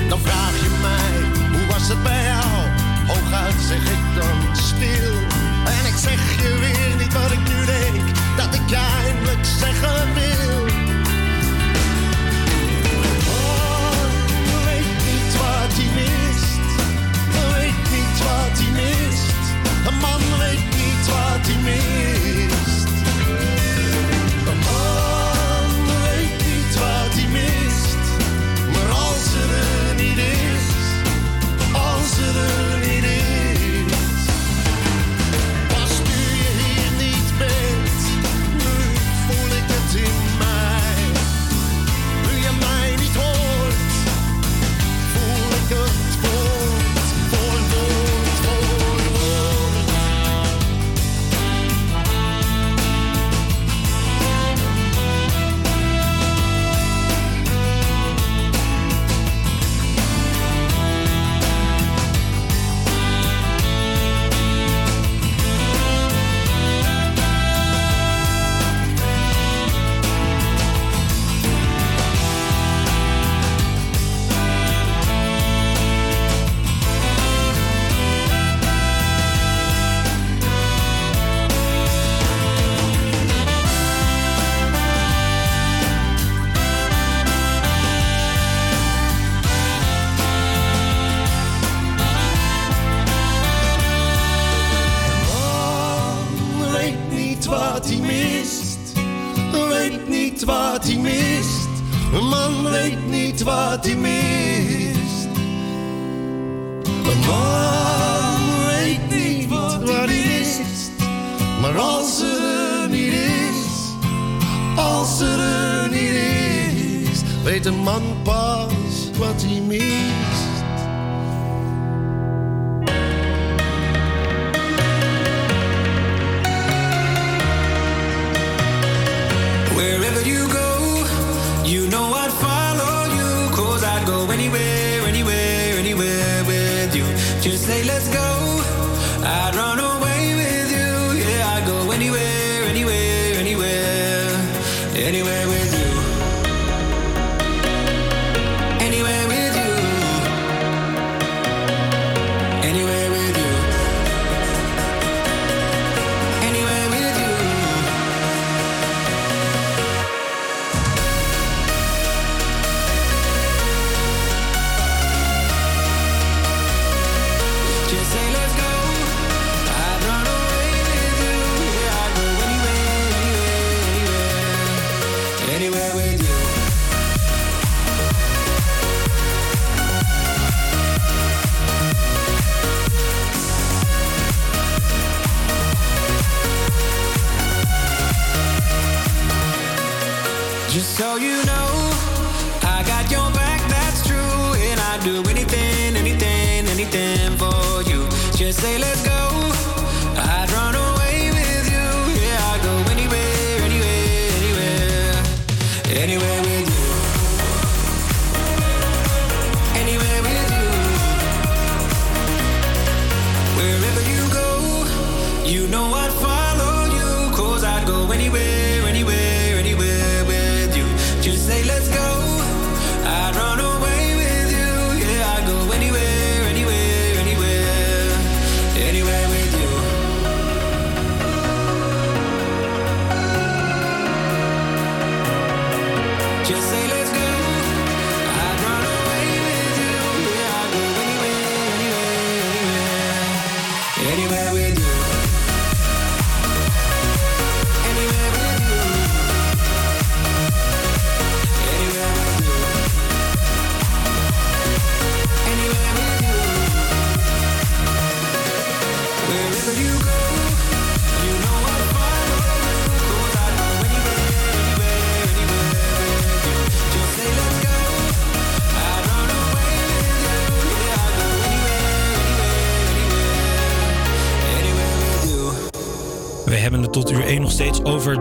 Dan 0.09 0.19
vraag 0.21 0.55
je 0.63 0.71
mij, 0.81 1.59
hoe 1.59 1.67
was 1.67 1.89
het 1.89 2.03
bij 2.03 2.25
jou? 2.25 2.69
Hooguit 3.07 3.55
zeg 3.69 3.83
ik 3.83 4.05
dan 4.15 4.57
stil. 4.57 5.13
En 5.65 5.87
ik 5.87 5.97
zeg 5.97 6.43
je 6.43 6.59
weer 6.59 6.97
niet 6.99 7.13
wat 7.13 7.33
ik 7.33 7.39
nu 7.39 7.65
denk, 7.65 8.07
dat 8.37 8.55
ik 8.55 8.69
je 8.69 8.81
eindelijk 9.05 9.45
zeggen 9.45 10.15
wil. 10.15 10.61
Oh, 13.27 14.07
weet 14.65 14.95
niet 15.09 15.33
wat 15.37 15.73
hij 15.79 15.91
mist 15.95 16.63
weet 17.33 17.81
niet 17.95 18.19
wat 18.19 18.59
hij 18.61 18.73
mist. 18.83 19.45
Een 19.89 19.99
man 19.99 20.39
weet 20.39 20.69
niet 20.77 21.07
wat 21.07 21.47
hij 21.47 21.63
mist. 21.63 22.14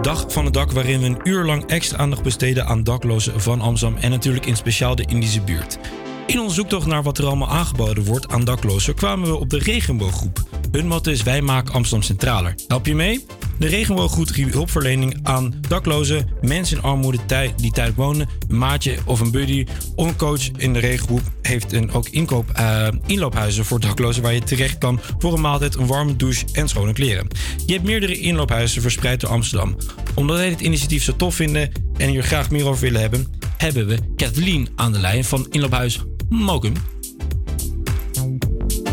Dag 0.01 0.25
van 0.27 0.45
het 0.45 0.53
Dak, 0.53 0.71
waarin 0.71 0.99
we 0.99 1.05
een 1.05 1.19
uur 1.23 1.43
lang 1.43 1.65
extra 1.65 1.97
aandacht 1.97 2.23
besteden 2.23 2.65
aan 2.65 2.83
daklozen 2.83 3.41
van 3.41 3.61
Amsterdam 3.61 3.99
en 3.99 4.09
natuurlijk 4.09 4.45
in 4.45 4.55
speciaal 4.55 4.95
de 4.95 5.05
Indische 5.05 5.41
buurt. 5.41 5.79
In 6.27 6.39
ons 6.39 6.55
zoektocht 6.55 6.85
naar 6.85 7.03
wat 7.03 7.17
er 7.17 7.25
allemaal 7.25 7.49
aangeboden 7.49 8.03
wordt 8.03 8.31
aan 8.31 8.43
daklozen 8.43 8.95
kwamen 8.95 9.27
we 9.27 9.35
op 9.35 9.49
de 9.49 9.57
Regenbooggroep. 9.57 10.43
Hun 10.71 10.87
motto 10.87 11.11
is 11.11 11.23
Wij 11.23 11.41
maken 11.41 11.73
Amsterdam 11.73 12.07
centraler. 12.07 12.55
Help 12.67 12.85
je 12.85 12.95
mee? 12.95 13.25
De 13.59 13.67
Regenbooggroep 13.67 14.29
biedt 14.35 14.53
hulpverlening 14.53 15.19
aan 15.23 15.53
daklozen, 15.67 16.27
mensen 16.41 16.77
in 16.77 16.83
armoede 16.83 17.19
die 17.55 17.71
tijdelijk 17.71 17.97
wonen, 17.97 18.29
een 18.47 18.57
maatje 18.57 18.97
of 19.05 19.19
een 19.19 19.31
buddy 19.31 19.65
of 19.95 20.07
een 20.07 20.15
coach 20.15 20.51
in 20.57 20.73
de 20.73 20.79
regengroep 20.79 21.21
heeft 21.53 21.73
een, 21.73 21.91
ook 21.91 22.09
inkoop, 22.09 22.49
eh, 22.49 22.87
inloophuizen 23.05 23.65
voor 23.65 23.79
daklozen 23.79 24.23
waar 24.23 24.33
je 24.33 24.43
terecht 24.43 24.77
kan 24.77 24.99
voor 25.17 25.33
een 25.33 25.41
maaltijd, 25.41 25.75
een 25.75 25.87
warme 25.87 26.15
douche 26.15 26.45
en 26.53 26.67
schone 26.67 26.93
kleren. 26.93 27.27
Je 27.65 27.73
hebt 27.73 27.85
meerdere 27.85 28.19
inloophuizen 28.19 28.81
verspreid 28.81 29.21
door 29.21 29.29
Amsterdam. 29.29 29.77
Omdat 30.15 30.37
wij 30.37 30.49
dit 30.49 30.61
initiatief 30.61 31.03
zo 31.03 31.15
tof 31.15 31.35
vinden 31.35 31.71
en 31.97 32.09
hier 32.09 32.23
graag 32.23 32.51
meer 32.51 32.67
over 32.67 32.81
willen 32.81 33.01
hebben, 33.01 33.27
hebben 33.57 33.87
we 33.87 33.97
Kathleen 34.15 34.69
aan 34.75 34.91
de 34.91 34.99
lijn 34.99 35.25
van 35.25 35.47
inloophuis 35.49 36.03
Mokum. 36.29 36.73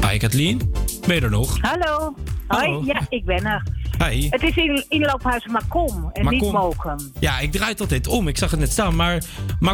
Hi 0.08 0.16
Kathleen, 0.16 0.72
ben 1.06 1.16
je 1.16 1.22
er 1.22 1.30
nog? 1.30 1.58
Hallo. 1.60 2.14
Hallo. 2.46 2.72
Hoi, 2.72 2.86
ja, 2.86 3.06
ik 3.08 3.24
ben 3.24 3.44
er. 3.44 3.62
Hi. 3.98 4.28
Het 4.30 4.42
is 4.42 4.56
in, 4.56 4.84
inloophuis 4.88 5.46
Macom 5.46 6.10
en 6.12 6.28
niet 6.28 6.42
Macom. 6.42 6.60
Mokum. 6.60 7.12
Ja, 7.18 7.38
ik 7.38 7.52
draai 7.52 7.70
het 7.70 7.80
altijd 7.80 8.06
om. 8.06 8.28
Ik 8.28 8.38
zag 8.38 8.50
het 8.50 8.60
net 8.60 8.70
staan. 8.70 8.96
Maar, 8.96 9.22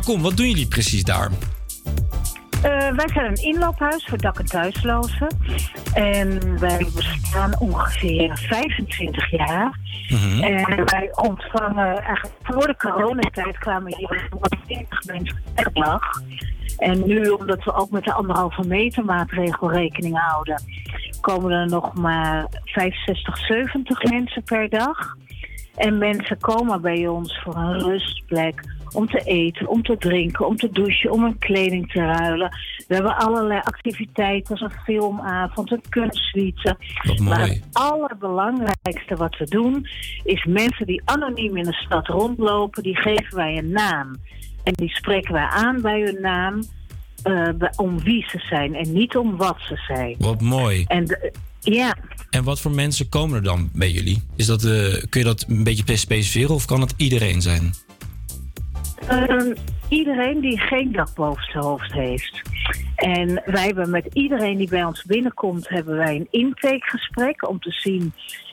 kom, 0.05 0.23
wat 0.23 0.37
doen 0.37 0.49
jullie 0.49 0.67
precies 0.67 1.03
daar? 1.03 1.31
Eh, 2.67 2.91
wij 2.97 3.09
zijn 3.13 3.27
een 3.27 3.43
inloophuis 3.43 4.05
voor 4.05 4.19
dak- 4.19 4.39
en 4.39 4.47
thuislozen. 4.47 5.27
En 5.95 6.59
wij 6.59 6.87
bestaan 6.95 7.59
ongeveer 7.59 8.39
25 8.49 9.31
jaar. 9.31 9.79
Mhm. 10.09 10.43
En 10.43 10.85
wij 10.85 11.09
ontvangen 11.15 12.03
eigenlijk 12.03 12.35
voor 12.43 12.67
de 12.67 12.77
coronatijd 12.77 13.59
kwamen 13.59 13.97
hier 13.97 14.29
140 14.31 15.05
mensen 15.05 15.43
per 15.55 15.73
dag. 15.73 16.03
En 16.79 17.07
nu, 17.07 17.29
omdat 17.29 17.65
we 17.65 17.75
ook 17.75 17.91
met 17.91 18.05
de 18.05 18.13
anderhalve 18.13 18.67
meter 18.67 19.05
maatregel 19.05 19.73
rekening 19.73 20.19
houden, 20.19 20.63
komen 21.21 21.51
er 21.51 21.67
nog 21.67 21.95
maar 21.95 22.47
65, 22.65 23.39
70 23.39 24.03
mensen 24.03 24.43
per 24.43 24.69
dag. 24.69 25.17
En 25.77 25.99
mensen 25.99 26.39
komen 26.39 26.81
bij 26.81 27.07
ons 27.07 27.41
voor 27.43 27.55
een 27.57 27.79
rustplek, 27.79 28.76
om 28.97 29.07
te 29.09 29.19
eten, 29.25 29.69
om 29.69 29.83
te 29.83 29.97
drinken, 29.99 30.47
om 30.47 30.57
te 30.57 30.69
douchen, 30.73 31.11
om 31.11 31.23
hun 31.23 31.39
kleding 31.39 31.93
te 31.93 31.99
ruilen. 32.01 32.51
We 32.89 32.95
hebben 32.95 33.17
allerlei 33.17 33.61
activiteiten, 33.65 34.57
zoals 34.57 34.73
een 34.73 34.81
filmavond, 34.85 35.73
een 35.73 35.83
kunstsuite. 35.89 36.77
Wat 37.03 37.19
mooi. 37.19 37.29
Maar 37.39 37.49
het 37.49 37.63
allerbelangrijkste 37.73 39.17
wat 39.17 39.37
we 39.39 39.45
doen, 39.45 39.87
is 40.25 40.45
mensen 40.45 40.87
die 40.87 41.03
anoniem 41.05 41.57
in 41.57 41.65
de 41.65 41.73
stad 41.73 42.07
rondlopen, 42.07 42.83
die 42.83 42.97
geven 42.97 43.37
wij 43.37 43.59
een 43.59 43.71
naam. 43.71 44.17
En 44.65 44.73
die 44.73 44.91
spreken 44.97 45.33
wij 45.33 45.47
aan 45.47 45.81
bij 45.81 46.01
hun 46.01 46.21
naam, 46.21 46.63
eh, 47.23 47.49
om 47.77 48.03
wie 48.03 48.25
ze 48.29 48.39
zijn 48.49 48.75
en 48.75 48.93
niet 48.93 49.17
om 49.17 49.37
wat 49.37 49.57
ze 49.59 49.77
zijn. 49.87 50.15
Wat 50.19 50.41
mooi. 50.41 50.85
En 50.87 51.05
de- 51.05 51.33
ja, 51.61 51.97
En 52.31 52.45
wat 52.45 52.61
voor 52.61 52.71
mensen 52.71 53.09
komen 53.09 53.37
er 53.37 53.43
dan 53.43 53.71
bij 53.73 53.91
jullie? 53.91 54.23
Is 54.37 54.47
dat, 54.47 54.65
eh, 54.65 55.03
kun 55.09 55.21
je 55.21 55.25
dat 55.25 55.45
een 55.49 55.65
beetje 55.65 55.97
specificeren 55.97 56.55
of 56.55 56.65
kan 56.65 56.81
het 56.81 56.95
iedereen 56.97 57.43
zijn? 57.43 57.73
Ehm, 59.09 59.55
iedereen 59.89 60.41
die 60.41 60.59
geen 60.59 60.93
dak 60.93 61.15
boven 61.15 61.45
zijn 61.45 61.65
hoofd 61.65 61.93
heeft. 61.93 62.43
En 62.97 63.43
wij 63.45 63.65
hebben 63.65 63.91
met 63.91 64.07
iedereen 64.13 64.57
die 64.57 64.69
bij 64.69 64.85
ons 64.85 65.05
binnenkomt, 65.05 65.69
hebben 65.69 65.97
wij 65.97 66.17
een 66.17 66.29
intakegesprek 66.31 67.49
om 67.49 67.61
te 67.61 67.71
zien 67.71 68.13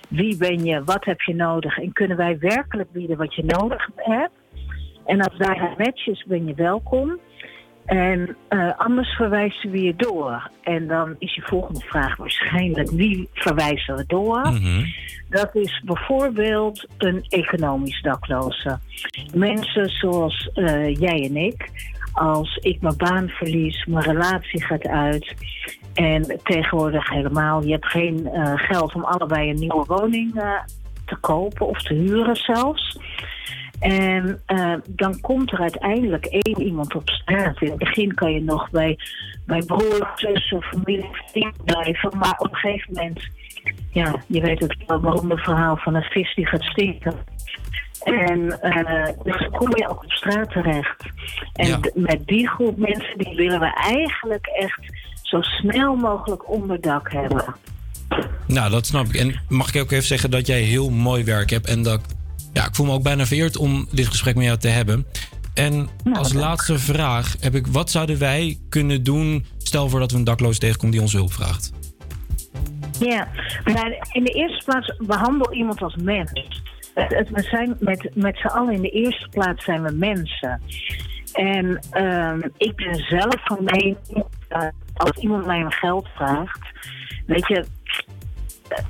wie 0.09 0.37
ben 0.37 0.65
je, 0.65 0.83
wat 0.83 1.05
heb 1.05 1.21
je 1.21 1.35
nodig 1.35 1.77
en 1.77 1.93
kunnen 1.93 2.17
wij 2.17 2.39
werkelijk 2.39 2.91
bieden 2.91 3.17
wat 3.17 3.35
je 3.35 3.43
nodig 3.43 3.89
hebt. 3.95 4.33
En 5.05 5.21
als 5.21 5.37
daar 5.37 5.61
een 5.61 5.85
match 5.85 6.07
is, 6.07 6.25
ben 6.27 6.47
je 6.47 6.53
welkom. 6.53 7.19
En 7.85 8.37
eh, 8.47 8.69
anders 8.77 9.09
verwijzen 9.15 9.71
we 9.71 9.81
je 9.81 9.95
door. 9.95 10.49
En 10.61 10.87
dan 10.87 11.15
is 11.19 11.35
je 11.35 11.41
volgende 11.41 11.79
vraag 11.79 12.15
waarschijnlijk 12.15 12.89
wie 12.89 13.29
verwijzen 13.33 13.95
we 13.95 14.03
door? 14.07 14.51
Dat 15.29 15.55
is 15.55 15.81
bijvoorbeeld 15.85 16.85
een 16.97 17.25
economisch 17.29 18.01
dakloze. 18.01 18.79
Mensen 19.33 19.89
zoals 19.89 20.49
eh, 20.53 20.95
jij 20.95 21.23
en 21.23 21.37
ik. 21.37 21.69
Als 22.13 22.57
ik 22.57 22.81
mijn 22.81 22.97
baan 22.97 23.29
verlies, 23.29 23.85
mijn 23.85 24.03
relatie 24.05 24.63
gaat 24.63 24.87
uit. 24.87 25.35
En 25.93 26.39
tegenwoordig 26.43 27.09
helemaal, 27.09 27.63
je 27.63 27.71
hebt 27.71 27.85
geen 27.85 28.27
eh, 28.27 28.53
geld 28.55 28.93
om 28.93 29.03
allebei 29.03 29.49
een 29.49 29.59
nieuwe 29.59 29.85
woning 29.87 30.33
te 31.05 31.15
kopen 31.15 31.67
of 31.67 31.81
te 31.81 31.93
huren 31.93 32.35
zelfs. 32.35 32.97
En 33.83 34.41
eh, 34.45 34.73
dan 34.87 35.19
komt 35.19 35.51
er 35.51 35.59
uiteindelijk 35.59 36.25
één 36.25 36.61
iemand 36.61 36.95
op 36.95 37.09
straat. 37.09 37.61
In 37.61 37.69
het 37.69 37.77
begin 37.77 38.13
kan 38.13 38.33
je 38.33 38.41
nog 38.41 38.69
bij, 38.69 38.97
bij 39.45 39.63
broers, 39.65 40.09
zussen, 40.15 40.61
familie 40.61 41.09
blijven. 41.65 42.17
Maar 42.17 42.35
op 42.37 42.51
een 42.51 42.55
gegeven 42.55 42.93
moment, 42.93 43.19
ja, 43.91 44.15
je 44.27 44.41
weet 44.41 44.59
het 44.59 44.75
wel, 44.87 44.99
beroemde 44.99 45.37
verhaal 45.37 45.77
van 45.77 45.95
een 45.95 46.03
vis 46.03 46.35
die 46.35 46.45
gaat 46.45 46.63
stinken. 46.63 47.13
En 48.03 48.61
eh, 48.61 49.05
dus 49.23 49.39
dan 49.39 49.49
kom 49.51 49.77
je 49.77 49.89
ook 49.89 50.03
op 50.03 50.11
straat 50.11 50.51
terecht. 50.51 51.03
En 51.53 51.91
met 51.93 52.27
die 52.27 52.47
groep 52.47 52.77
mensen, 52.77 53.17
die 53.17 53.35
willen 53.35 53.59
we 53.59 53.73
eigenlijk 53.73 54.47
echt 54.47 54.79
zo 55.21 55.41
snel 55.41 55.95
mogelijk 55.95 56.49
onderdak 56.49 57.11
hebben. 57.11 57.55
Nou, 58.47 58.69
dat 58.69 58.85
snap 58.85 59.05
ik. 59.05 59.15
En 59.15 59.41
mag 59.49 59.73
ik 59.73 59.81
ook 59.81 59.91
even 59.91 60.05
zeggen 60.05 60.31
dat 60.31 60.47
jij 60.47 60.61
heel 60.61 60.89
mooi 60.89 61.23
werk 61.23 61.49
hebt 61.49 61.67
en 61.67 61.83
dat 61.83 62.01
ja, 62.53 62.67
ik 62.67 62.75
voel 62.75 62.85
me 62.85 62.91
ook 62.91 63.03
bijna 63.03 63.25
vereerd 63.25 63.57
om 63.57 63.87
dit 63.91 64.07
gesprek 64.07 64.35
met 64.35 64.45
jou 64.45 64.57
te 64.57 64.67
hebben. 64.67 65.05
En 65.53 65.89
als 66.13 66.33
laatste 66.33 66.79
vraag 66.79 67.35
heb 67.39 67.55
ik, 67.55 67.67
wat 67.67 67.91
zouden 67.91 68.19
wij 68.19 68.57
kunnen 68.69 69.03
doen, 69.03 69.45
stel 69.57 69.89
voor 69.89 69.99
dat 69.99 70.11
we 70.11 70.17
een 70.17 70.23
dakloos 70.23 70.57
tegenkomt 70.59 70.91
die 70.91 71.01
onze 71.01 71.17
hulp 71.17 71.33
vraagt? 71.33 71.71
Ja, 72.99 73.27
maar 73.63 74.07
in 74.11 74.23
de 74.23 74.31
eerste 74.31 74.65
plaats 74.65 74.93
behandel 75.05 75.53
iemand 75.53 75.81
als 75.81 75.95
mens. 75.95 76.31
Het, 76.93 77.13
het- 77.15 77.29
we 77.29 77.41
zijn 77.41 77.75
met, 77.79 78.09
met 78.15 78.37
z'n 78.37 78.47
allen 78.47 78.73
in 78.73 78.81
de 78.81 78.89
eerste 78.89 79.27
plaats 79.29 79.63
zijn 79.63 79.83
we 79.83 79.91
mensen. 79.91 80.61
En 81.33 81.79
ehm, 81.91 82.41
ik 82.57 82.75
ben 82.75 82.95
zelf 82.95 83.35
van 83.43 83.63
mening, 83.63 83.97
eh, 84.47 84.67
als 84.93 85.17
iemand 85.17 85.45
mij 85.45 85.63
om 85.63 85.71
geld 85.71 86.07
vraagt, 86.15 86.59
weet 87.25 87.47
je, 87.47 87.65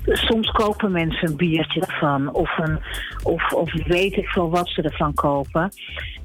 soms 0.04 0.50
kopen 0.50 0.92
mensen 0.92 1.28
een 1.28 1.36
biertje 1.36 1.80
ervan. 1.80 2.32
Of, 2.32 2.58
een, 2.58 2.78
of, 3.22 3.52
of 3.52 3.72
weet 3.72 4.16
ik 4.16 4.28
veel 4.28 4.50
wat 4.50 4.68
ze 4.68 4.82
ervan 4.82 5.14
kopen. 5.14 5.72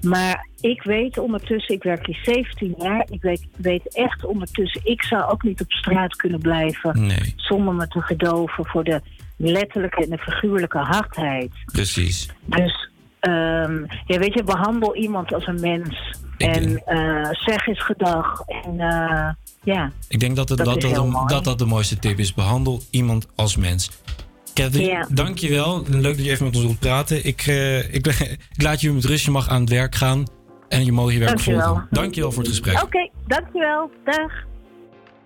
Maar 0.02 0.48
ik 0.60 0.84
weet 0.84 1.18
ondertussen, 1.18 1.76
ik 1.76 1.84
werk 1.84 2.06
hier 2.06 2.20
17 2.24 2.76
jaar. 2.78 3.06
Ik 3.10 3.22
weet, 3.22 3.48
weet 3.58 3.96
echt 3.96 4.26
ondertussen, 4.26 4.82
ik 4.84 5.04
zou 5.04 5.32
ook 5.32 5.44
niet 5.44 5.62
op 5.62 5.72
straat 5.72 6.16
kunnen 6.16 6.40
blijven. 6.40 7.08
Nee. 7.08 7.34
Zonder 7.36 7.74
me 7.74 7.88
te 7.88 8.02
gedoven 8.02 8.66
voor 8.66 8.84
de 8.84 9.02
letterlijke 9.38 10.04
en 10.04 10.10
de 10.10 10.18
figuurlijke 10.18 10.78
hardheid. 10.78 11.52
Precies. 11.66 12.30
Dus 12.46 12.90
ehm, 13.20 13.86
ja, 14.06 14.20
weet 14.20 14.34
je, 14.34 14.44
behandel 14.44 14.96
iemand 14.96 15.34
als 15.34 15.48
een 15.48 15.60
mens. 15.60 16.18
En 16.38 16.84
eh, 16.86 17.30
zeg 17.32 17.68
eens 17.68 17.84
gedag. 17.84 18.42
En 18.46 18.80
eh, 18.80 19.30
ja. 19.74 19.92
Ik 20.08 20.20
denk 20.20 20.36
dat, 20.36 20.50
het, 20.50 20.58
Dat 20.58 20.68
dat, 20.68 20.82
dat, 20.82 20.92
heel 20.92 21.42
dat, 21.44 21.60
de 21.60 21.66
mooiste 21.66 22.00
tip 22.00 22.20
is. 22.20 22.34
Behandel 22.34 22.82
iemand 22.90 23.28
als 23.36 23.56
mens. 23.58 23.90
Kevin, 24.54 24.82
Ja. 24.86 25.08
dankjewel. 25.12 25.84
Leuk 25.88 26.16
dat 26.18 26.26
je 26.26 26.32
even 26.32 26.46
met 26.46 26.56
ons 26.56 26.64
wilt 26.66 26.80
praten. 26.80 27.26
Ik, 27.26 27.42
eh, 27.48 27.94
ik, 27.94 28.08
ik 28.56 28.62
laat 28.62 28.82
je 28.82 28.92
met 28.92 29.06
rust. 29.06 29.26
Je 29.26 29.32
mag 29.32 29.50
aan 29.50 29.62
het 29.62 29.70
werk 29.70 29.96
gaan. 29.96 30.26
En 30.70 30.86
je 30.86 30.92
mag 30.92 31.12
je 31.12 31.20
werk 31.20 31.30
Dankjewel. 31.32 31.66
volgen. 31.68 31.88
Dankjewel 31.92 32.32
voor 32.32 32.42
het 32.44 32.52
gesprek. 32.52 32.84
Oké, 32.84 33.10
dankjewel. 33.28 33.90
Dag. 34.06 34.32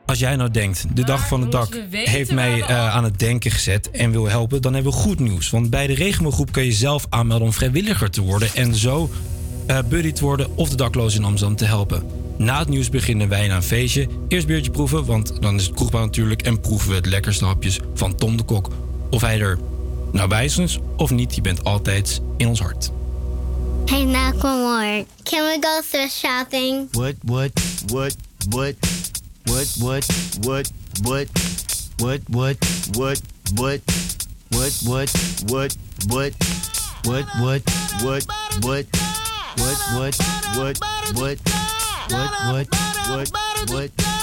Als 0.06 0.20
jij 0.20 0.36
nou 0.36 0.52
denkt, 0.52 0.86
de 0.96 1.04
dag 1.04 1.28
van 1.28 1.42
het 1.42 1.52
dak 1.52 1.78
heeft 1.92 2.32
mij 2.32 2.62
eh, 2.62 2.96
aan 2.96 3.04
het 3.04 3.20
denken 3.20 3.52
gezet 3.52 3.92
en 3.92 4.12
wil 4.12 4.28
helpen, 4.30 4.62
dan 4.62 4.74
hebben 4.74 4.92
we 4.92 4.98
goed 4.98 5.20
nieuws. 5.20 5.50
Want 5.50 5.70
bij 5.70 5.88
de 5.88 5.94
Regenbooggroep 5.94 6.52
kun 6.52 6.64
je 6.64 6.72
zelf 6.72 7.06
aanmelden 7.10 7.48
om 7.48 7.54
vrijwilliger 7.54 8.10
te 8.12 8.22
worden 8.22 8.50
en 8.54 8.76
zo 8.76 9.10
eh 9.66 9.80
buddy 9.90 10.12
te 10.12 10.24
worden 10.24 10.58
of 10.58 10.70
de 10.70 10.76
daklozen 10.76 11.20
in 11.20 11.26
Amsterdam 11.26 11.58
te 11.58 11.66
helpen. 11.66 12.04
Na 12.38 12.60
het 12.60 12.68
nieuws 12.68 12.90
beginnen 12.90 13.30
wij 13.30 13.50
aan 13.50 13.56
een 13.56 13.64
feestje. 13.64 14.08
Eerst 14.28 14.48
biertje 14.48 14.72
proeven, 14.72 15.06
want 15.06 15.42
dan 15.42 15.56
is 15.56 15.66
het 15.66 15.76
kroegbaar 15.76 16.02
natuurlijk. 16.02 16.42
En 16.42 16.60
proeven 16.60 16.90
we 16.90 16.96
het 16.96 17.06
lekkerste 17.06 17.46
hapjes 17.46 17.80
van 17.94 18.16
Tom 18.16 18.38
de 18.38 18.44
Kok. 18.44 18.70
Of 19.10 19.22
hij 19.22 19.40
er 19.40 19.60
nou 20.12 20.28
bij 20.28 20.46
is 20.46 20.80
of 20.98 21.12
niet, 21.12 21.36
je 21.36 21.42
bent 21.42 21.64
altijd 21.64 22.22
in 22.38 22.48
ons 22.48 22.60
hart. 22.60 22.92
Hey, 23.86 24.06
Macklemore, 24.06 25.06
can 25.24 25.44
we 25.44 25.58
go 25.60 25.82
thrift 25.90 26.14
shopping? 26.14 26.88
What, 26.92 27.14
what, 27.24 27.52
what, 27.88 28.16
what, 28.50 28.76
what, 29.44 29.66
what, 29.80 30.06
what, 30.42 30.72
what, 31.02 31.28
what, 32.00 32.18
what, 32.74 33.22
what, 33.54 33.72
what, 34.48 35.12
what, 35.28 35.76
what, 36.08 37.26
what, 37.40 37.62
what, 38.02 38.26
what, 38.62 39.13
what, 39.58 39.78
what, 39.94 40.16
what, 40.58 40.80
what, 41.14 41.14
what, 41.14 41.40
what, 42.10 42.32
what, 42.50 42.68
what, 42.68 42.68
what, 43.10 43.30
what, 43.70 43.70
what, 43.70 44.23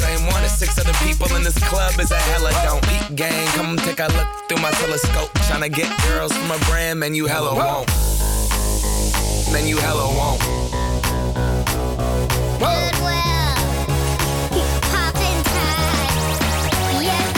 same 0.00 0.26
one 0.26 0.42
as 0.44 0.56
six 0.58 0.78
other 0.78 0.92
people 1.04 1.28
in 1.36 1.42
this 1.42 1.58
club 1.68 1.98
is 2.00 2.10
a 2.10 2.18
hella 2.30 2.50
don't. 2.64 2.82
Peep 2.88 3.16
gang, 3.16 3.46
come 3.56 3.76
take 3.78 4.00
a 4.00 4.08
look 4.16 4.28
through 4.48 4.62
my 4.62 4.70
telescope. 4.72 5.30
Tryna 5.46 5.72
get 5.72 5.88
girls 6.08 6.32
from 6.36 6.50
a 6.50 6.58
brand, 6.70 7.00
man, 7.00 7.14
you 7.14 7.26
hella 7.26 7.54
won't. 7.54 7.88
Man, 9.52 9.66
you 9.68 9.76
hella 9.76 10.06
won't. 10.18 10.40
Goodwill, 12.58 13.54
he's 14.54 14.74
popping 14.90 15.40
tags. 15.54 16.38
Yeah, 17.04 17.34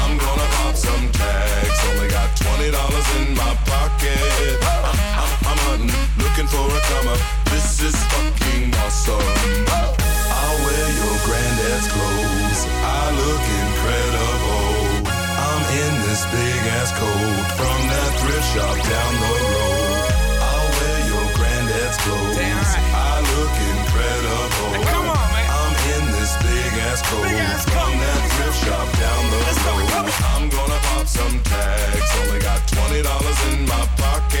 I'm 0.00 0.16
gonna 0.16 0.48
pop 0.56 0.74
some 0.76 1.10
tags. 1.12 1.78
Only 1.90 2.08
got 2.08 2.34
twenty 2.36 2.70
dollars 2.70 3.08
in 3.18 3.34
my 3.34 3.54
pocket. 3.66 4.58
I'm, 4.62 4.84
I'm, 5.20 5.30
I'm 5.50 5.58
hunting, 5.66 5.92
looking 6.22 6.46
for 6.46 6.64
a 6.64 6.80
come 6.88 7.08
up. 7.08 7.20
This 7.50 7.82
is 7.82 7.96
fucking 8.12 8.74
awesome. 8.76 10.03
I'll 10.74 10.80
wear 10.80 10.90
your 10.90 11.18
granddad's 11.22 11.86
clothes. 11.86 12.60
I 12.82 13.06
look 13.14 13.44
incredible. 13.62 15.06
I'm 15.06 15.62
in 15.70 15.94
this 16.02 16.26
big 16.34 16.60
ass 16.74 16.90
coat 16.98 17.46
from 17.54 17.78
that 17.94 18.10
thrift 18.18 18.48
shop 18.50 18.74
down 18.82 19.12
the 19.22 19.34
road. 19.54 20.02
I'll 20.42 20.70
wear 20.74 20.98
your 21.14 21.26
granddad's 21.38 21.98
clothes. 22.02 22.70
I 22.90 23.22
look 23.22 23.54
incredible. 23.70 24.82
come 24.90 25.08
on, 25.14 25.26
man. 25.30 25.46
I'm 25.46 25.74
in 25.94 26.04
this 26.18 26.34
big 26.42 26.72
ass 26.90 27.06
coat 27.06 27.22
from 27.70 27.92
that 27.94 28.22
thrift 28.34 28.58
shop 28.66 28.88
down 28.98 29.22
the 29.30 29.38
road. 29.46 29.86
Go, 29.94 30.02
I'm 30.34 30.50
gonna 30.50 30.80
pop 30.90 31.06
some 31.06 31.38
tags. 31.46 32.10
Only 32.26 32.40
got 32.42 32.66
twenty 32.66 33.00
dollars 33.02 33.38
in 33.54 33.62
my 33.66 33.86
pocket. 33.94 34.33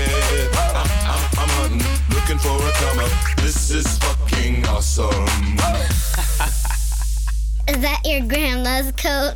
Looking 2.24 2.38
for 2.38 2.56
a 2.56 2.72
come 2.72 2.98
up. 3.00 3.36
This 3.36 3.70
is 3.70 3.98
fucking 3.98 4.66
awesome. 4.68 5.26
Is 7.68 7.80
that 7.80 8.00
your 8.04 8.20
grandma's 8.26 8.92
coat? 8.92 9.34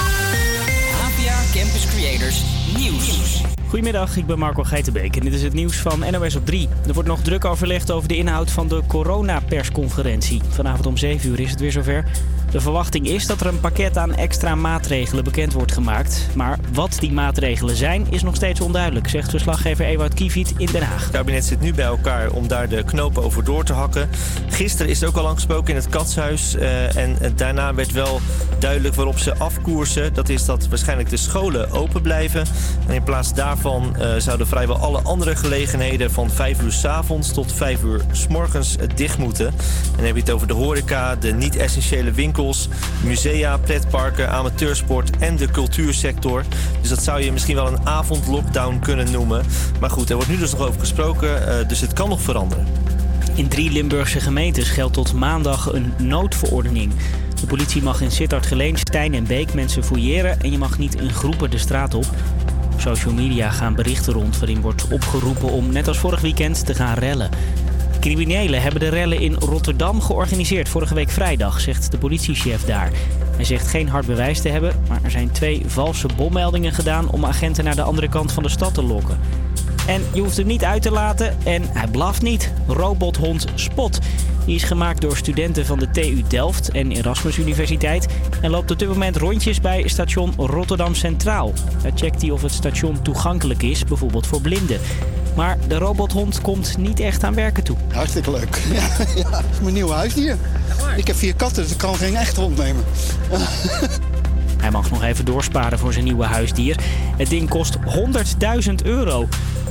APA 0.00 1.52
Campus 1.52 1.92
Creators 1.92 2.42
Nieuws. 2.74 3.63
Goedemiddag, 3.74 4.16
ik 4.16 4.26
ben 4.26 4.38
Marco 4.38 4.62
Geitenbeek 4.62 5.16
en 5.16 5.22
dit 5.22 5.34
is 5.34 5.42
het 5.42 5.52
nieuws 5.52 5.76
van 5.76 6.04
NOS 6.10 6.36
op 6.36 6.46
3. 6.46 6.68
Er 6.86 6.92
wordt 6.92 7.08
nog 7.08 7.22
druk 7.22 7.44
overlegd 7.44 7.90
over 7.90 8.08
de 8.08 8.16
inhoud 8.16 8.50
van 8.50 8.68
de 8.68 8.82
coronapersconferentie. 8.86 10.42
Vanavond 10.48 10.86
om 10.86 10.96
7 10.96 11.30
uur 11.30 11.40
is 11.40 11.50
het 11.50 11.60
weer 11.60 11.72
zover. 11.72 12.04
De 12.50 12.60
verwachting 12.60 13.06
is 13.06 13.26
dat 13.26 13.40
er 13.40 13.46
een 13.46 13.60
pakket 13.60 13.96
aan 13.96 14.14
extra 14.14 14.54
maatregelen 14.54 15.24
bekend 15.24 15.52
wordt 15.52 15.72
gemaakt. 15.72 16.28
Maar 16.34 16.58
wat 16.72 16.96
die 17.00 17.12
maatregelen 17.12 17.76
zijn, 17.76 18.06
is 18.10 18.22
nog 18.22 18.34
steeds 18.34 18.60
onduidelijk, 18.60 19.08
zegt 19.08 19.30
verslaggever 19.30 19.84
Ewout 19.84 20.14
Kieviet 20.14 20.52
in 20.56 20.68
Den 20.72 20.82
Haag. 20.82 21.02
Het 21.02 21.12
kabinet 21.12 21.44
zit 21.44 21.60
nu 21.60 21.74
bij 21.74 21.84
elkaar 21.84 22.30
om 22.30 22.48
daar 22.48 22.68
de 22.68 22.84
knopen 22.84 23.22
over 23.22 23.44
door 23.44 23.64
te 23.64 23.72
hakken. 23.72 24.08
Gisteren 24.48 24.90
is 24.90 25.02
er 25.02 25.08
ook 25.08 25.16
al 25.16 25.22
lang 25.22 25.34
gesproken 25.34 25.68
in 25.68 25.76
het 25.76 25.88
Katshuis. 25.88 26.54
eh, 26.54 26.96
en 26.96 27.16
daarna 27.36 27.74
werd 27.74 27.92
wel 27.92 28.20
duidelijk 28.58 28.94
waarop 28.94 29.18
ze 29.18 29.34
afkoersen. 29.38 30.14
Dat 30.14 30.28
is 30.28 30.44
dat 30.44 30.68
waarschijnlijk 30.68 31.10
de 31.10 31.16
scholen 31.16 31.70
open 31.70 32.02
blijven. 32.02 32.44
En 32.86 32.94
in 32.94 33.02
plaats 33.02 33.34
daarvan 33.34 33.63
eh, 33.64 34.14
zouden 34.18 34.46
vrijwel 34.46 34.76
alle 34.76 35.00
andere 35.02 35.36
gelegenheden... 35.36 36.10
van 36.10 36.30
5 36.30 36.62
uur 36.62 36.72
s 36.72 36.84
avonds 36.84 37.32
tot 37.32 37.52
5 37.52 37.82
uur 37.82 38.00
s 38.12 38.26
morgens 38.26 38.76
eh, 38.76 38.88
dicht 38.94 39.18
moeten. 39.18 39.46
En 39.46 39.96
dan 39.96 40.04
heb 40.04 40.14
je 40.14 40.20
het 40.20 40.30
over 40.30 40.46
de 40.46 40.52
horeca, 40.52 41.16
de 41.16 41.32
niet-essentiële 41.32 42.10
winkels... 42.10 42.68
musea, 43.04 43.56
pretparken, 43.56 44.30
amateursport 44.30 45.16
en 45.18 45.36
de 45.36 45.50
cultuursector. 45.50 46.44
Dus 46.80 46.88
dat 46.88 47.02
zou 47.02 47.22
je 47.22 47.32
misschien 47.32 47.54
wel 47.54 47.66
een 47.66 47.86
avondlockdown 47.86 48.78
kunnen 48.78 49.10
noemen. 49.10 49.44
Maar 49.80 49.90
goed, 49.90 50.08
er 50.10 50.14
wordt 50.14 50.30
nu 50.30 50.38
dus 50.38 50.52
nog 50.52 50.60
over 50.60 50.80
gesproken, 50.80 51.48
eh, 51.48 51.68
dus 51.68 51.80
het 51.80 51.92
kan 51.92 52.08
nog 52.08 52.20
veranderen. 52.20 52.66
In 53.34 53.48
drie 53.48 53.70
Limburgse 53.70 54.20
gemeentes 54.20 54.68
geldt 54.68 54.94
tot 54.94 55.12
maandag 55.12 55.72
een 55.72 55.92
noodverordening. 55.98 56.92
De 57.40 57.46
politie 57.46 57.82
mag 57.82 58.00
in 58.00 58.10
Sittard, 58.10 58.46
Geleen, 58.46 58.78
Stijn 58.78 59.14
en 59.14 59.26
Beek 59.26 59.54
mensen 59.54 59.84
fouilleren... 59.84 60.40
en 60.40 60.50
je 60.50 60.58
mag 60.58 60.78
niet 60.78 60.94
in 60.94 61.10
groepen 61.10 61.50
de 61.50 61.58
straat 61.58 61.94
op. 61.94 62.06
Op 62.74 62.80
social 62.80 63.14
media 63.14 63.50
gaan 63.50 63.74
berichten 63.74 64.12
rond 64.12 64.38
waarin 64.38 64.60
wordt 64.60 64.88
opgeroepen 64.88 65.50
om 65.50 65.72
net 65.72 65.88
als 65.88 65.98
vorig 65.98 66.20
weekend 66.20 66.66
te 66.66 66.74
gaan 66.74 66.94
rellen. 66.94 67.30
Criminelen 68.00 68.62
hebben 68.62 68.80
de 68.80 68.88
rellen 68.88 69.20
in 69.20 69.34
Rotterdam 69.34 70.00
georganiseerd 70.00 70.68
vorige 70.68 70.94
week 70.94 71.10
vrijdag, 71.10 71.60
zegt 71.60 71.90
de 71.90 71.98
politiechef 71.98 72.64
daar. 72.64 72.90
Hij 73.36 73.44
zegt 73.44 73.68
geen 73.68 73.88
hard 73.88 74.06
bewijs 74.06 74.40
te 74.40 74.48
hebben, 74.48 74.82
maar 74.88 75.00
er 75.02 75.10
zijn 75.10 75.30
twee 75.30 75.62
valse 75.66 76.08
bommeldingen 76.16 76.72
gedaan 76.72 77.10
om 77.10 77.24
agenten 77.24 77.64
naar 77.64 77.76
de 77.76 77.82
andere 77.82 78.08
kant 78.08 78.32
van 78.32 78.42
de 78.42 78.48
stad 78.48 78.74
te 78.74 78.82
lokken. 78.82 79.18
En 79.86 80.02
je 80.12 80.20
hoeft 80.20 80.36
hem 80.36 80.46
niet 80.46 80.64
uit 80.64 80.82
te 80.82 80.90
laten 80.90 81.36
en 81.44 81.62
hij 81.72 81.86
blaft 81.86 82.22
niet. 82.22 82.52
Robothond 82.66 83.46
Spot. 83.54 83.98
Die 84.46 84.54
is 84.54 84.62
gemaakt 84.62 85.00
door 85.00 85.16
studenten 85.16 85.66
van 85.66 85.78
de 85.78 85.90
TU 85.90 86.22
Delft 86.28 86.70
en 86.70 86.92
Erasmus 86.92 87.38
Universiteit. 87.38 88.06
En 88.40 88.50
loopt 88.50 88.70
op 88.70 88.78
dit 88.78 88.88
moment 88.88 89.16
rondjes 89.16 89.60
bij 89.60 89.88
station 89.88 90.32
Rotterdam 90.36 90.94
Centraal. 90.94 91.52
Daar 91.82 91.92
checkt 91.94 92.22
hij 92.22 92.30
of 92.30 92.42
het 92.42 92.52
station 92.52 93.02
toegankelijk 93.02 93.62
is, 93.62 93.84
bijvoorbeeld 93.84 94.26
voor 94.26 94.40
blinden. 94.40 94.80
Maar 95.36 95.58
de 95.68 95.78
robothond 95.78 96.40
komt 96.40 96.76
niet 96.78 97.00
echt 97.00 97.24
aan 97.24 97.34
werken 97.34 97.64
toe. 97.64 97.76
Hartstikke 97.92 98.30
leuk. 98.30 98.62
Ja, 98.72 98.88
ja, 99.14 99.30
dat 99.30 99.44
is 99.52 99.60
mijn 99.60 99.74
nieuwe 99.74 99.92
huisdier. 99.92 100.36
Ik 100.96 101.06
heb 101.06 101.16
vier 101.16 101.34
katten, 101.34 101.62
dus 101.62 101.72
ik 101.72 101.78
kan 101.78 101.94
geen 101.94 102.16
echt 102.16 102.36
hond 102.36 102.56
nemen. 102.56 102.84
Hij 104.60 104.70
mag 104.70 104.90
nog 104.90 105.02
even 105.02 105.24
doorsparen 105.24 105.78
voor 105.78 105.92
zijn 105.92 106.04
nieuwe 106.04 106.24
huisdier. 106.24 106.76
Het 107.16 107.28
ding 107.28 107.48
kost 107.48 107.76
100.000 108.68 108.74
euro. 108.84 109.28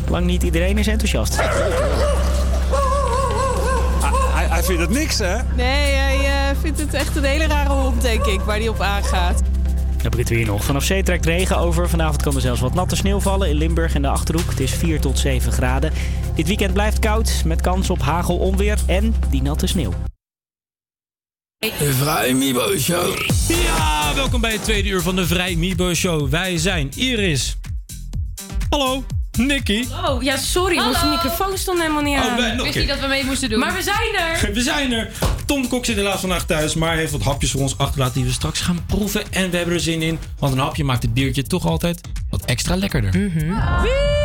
Lang 0.10 0.26
niet 0.26 0.44
iedereen 0.44 0.78
is 0.78 0.88
enthousiast. 0.88 1.36
Hij, 4.34 4.48
hij 4.48 4.64
vindt 4.64 4.82
het 4.82 4.90
niks, 4.90 5.18
hè? 5.18 5.38
Nee, 5.56 5.94
hij 5.96 6.18
eh, 6.18 6.58
vindt 6.62 6.80
het 6.80 6.94
echt 6.94 7.16
een 7.16 7.24
hele 7.24 7.48
rare 7.48 7.70
hond, 7.70 8.02
denk 8.02 8.26
ik, 8.26 8.42
waar 8.42 8.58
hij 8.58 8.68
op 8.68 8.82
aangaat. 8.82 9.38
Dan 9.38 10.12
heb 10.12 10.14
ik 10.14 10.20
het 10.20 10.30
weer 10.30 10.46
nog. 10.46 10.64
Vanaf 10.64 10.84
zee 10.84 11.04
trekt 11.04 11.26
regen 11.26 11.58
over. 11.58 11.90
Vanavond 11.90 12.22
kan 12.22 12.36
er 12.36 12.42
zelfs 12.42 12.62
wat 12.62 12.74
natte 12.74 12.96
sneeuw 12.96 13.20
vallen 13.20 13.50
in 13.50 13.56
Limburg 13.56 13.96
en 13.96 14.02
de 14.02 14.08
Achterhoek. 14.08 14.50
Het 14.50 14.60
is 14.60 14.72
4 14.72 15.02
tot 15.02 15.20
7 15.20 15.52
graden. 15.52 15.92
Dit 16.36 16.48
weekend 16.48 16.74
blijft 16.74 17.00
koud 17.00 17.42
met 17.46 17.62
kans 17.62 17.90
op 17.90 18.02
hagel, 18.02 18.38
onweer 18.38 18.78
en 18.86 19.16
die 19.30 19.42
natte 19.42 19.68
sneeuw. 19.68 19.94
De 21.58 21.94
Vrij 21.94 22.34
Mibo 22.34 22.78
Show. 22.78 23.18
Ja, 23.48 24.12
welkom 24.16 24.42
bij 24.42 24.52
het 24.52 24.64
tweede 24.64 24.90
uur 24.90 25.02
van 25.02 25.16
de 25.16 25.28
Vrij 25.28 25.56
Mibo 25.56 25.94
Show. 25.94 26.30
Wij 26.30 26.58
zijn 26.58 26.92
Iris. 26.96 27.58
Hallo, 28.70 29.04
Nicky. 29.38 29.86
Oh, 30.06 30.24
ja, 30.24 30.38
sorry. 30.38 30.78
Onze 30.80 31.06
microfoon 31.08 31.58
stond 31.58 31.80
helemaal 31.80 32.02
niet 32.02 32.18
Oh, 32.18 32.26
aan. 32.26 32.36
wij- 32.38 32.52
nog 32.56 32.66
Ik 32.66 32.74
wist 32.74 32.78
niet 32.86 32.88
dat 32.88 33.00
we 33.00 33.08
mee 33.08 33.26
moesten 33.26 33.50
doen. 33.50 33.60
Maar 33.60 33.74
we 33.74 33.82
zijn 33.82 34.16
er. 34.18 34.54
We 34.54 34.62
zijn 34.62 34.92
er. 34.92 35.12
Tom 35.46 35.68
Kok 35.68 35.86
zit 35.86 35.96
helaas 35.96 36.20
vandaag 36.20 36.46
thuis, 36.46 36.74
maar 36.74 36.96
heeft 36.96 37.12
wat 37.12 37.22
hapjes 37.22 37.52
voor 37.52 37.62
ons 37.62 37.78
achterlaten 37.78 38.14
die 38.16 38.24
we 38.26 38.32
straks 38.32 38.60
gaan 38.62 38.86
proeven. 38.86 39.32
En 39.32 39.50
we 39.50 39.58
hebben 39.58 39.76
er 39.76 39.82
zin 39.82 40.02
in, 40.02 40.20
want 40.40 40.54
een 40.54 40.60
hapje 40.60 40.84
maakt 40.84 41.04
het 41.04 41.14
biertje 41.14 41.44
toch 41.44 41.66
altijd 41.66 42.02
wat 42.30 42.46
extra 42.46 42.76
lekkerder. 42.76 43.14
Het 43.14 44.23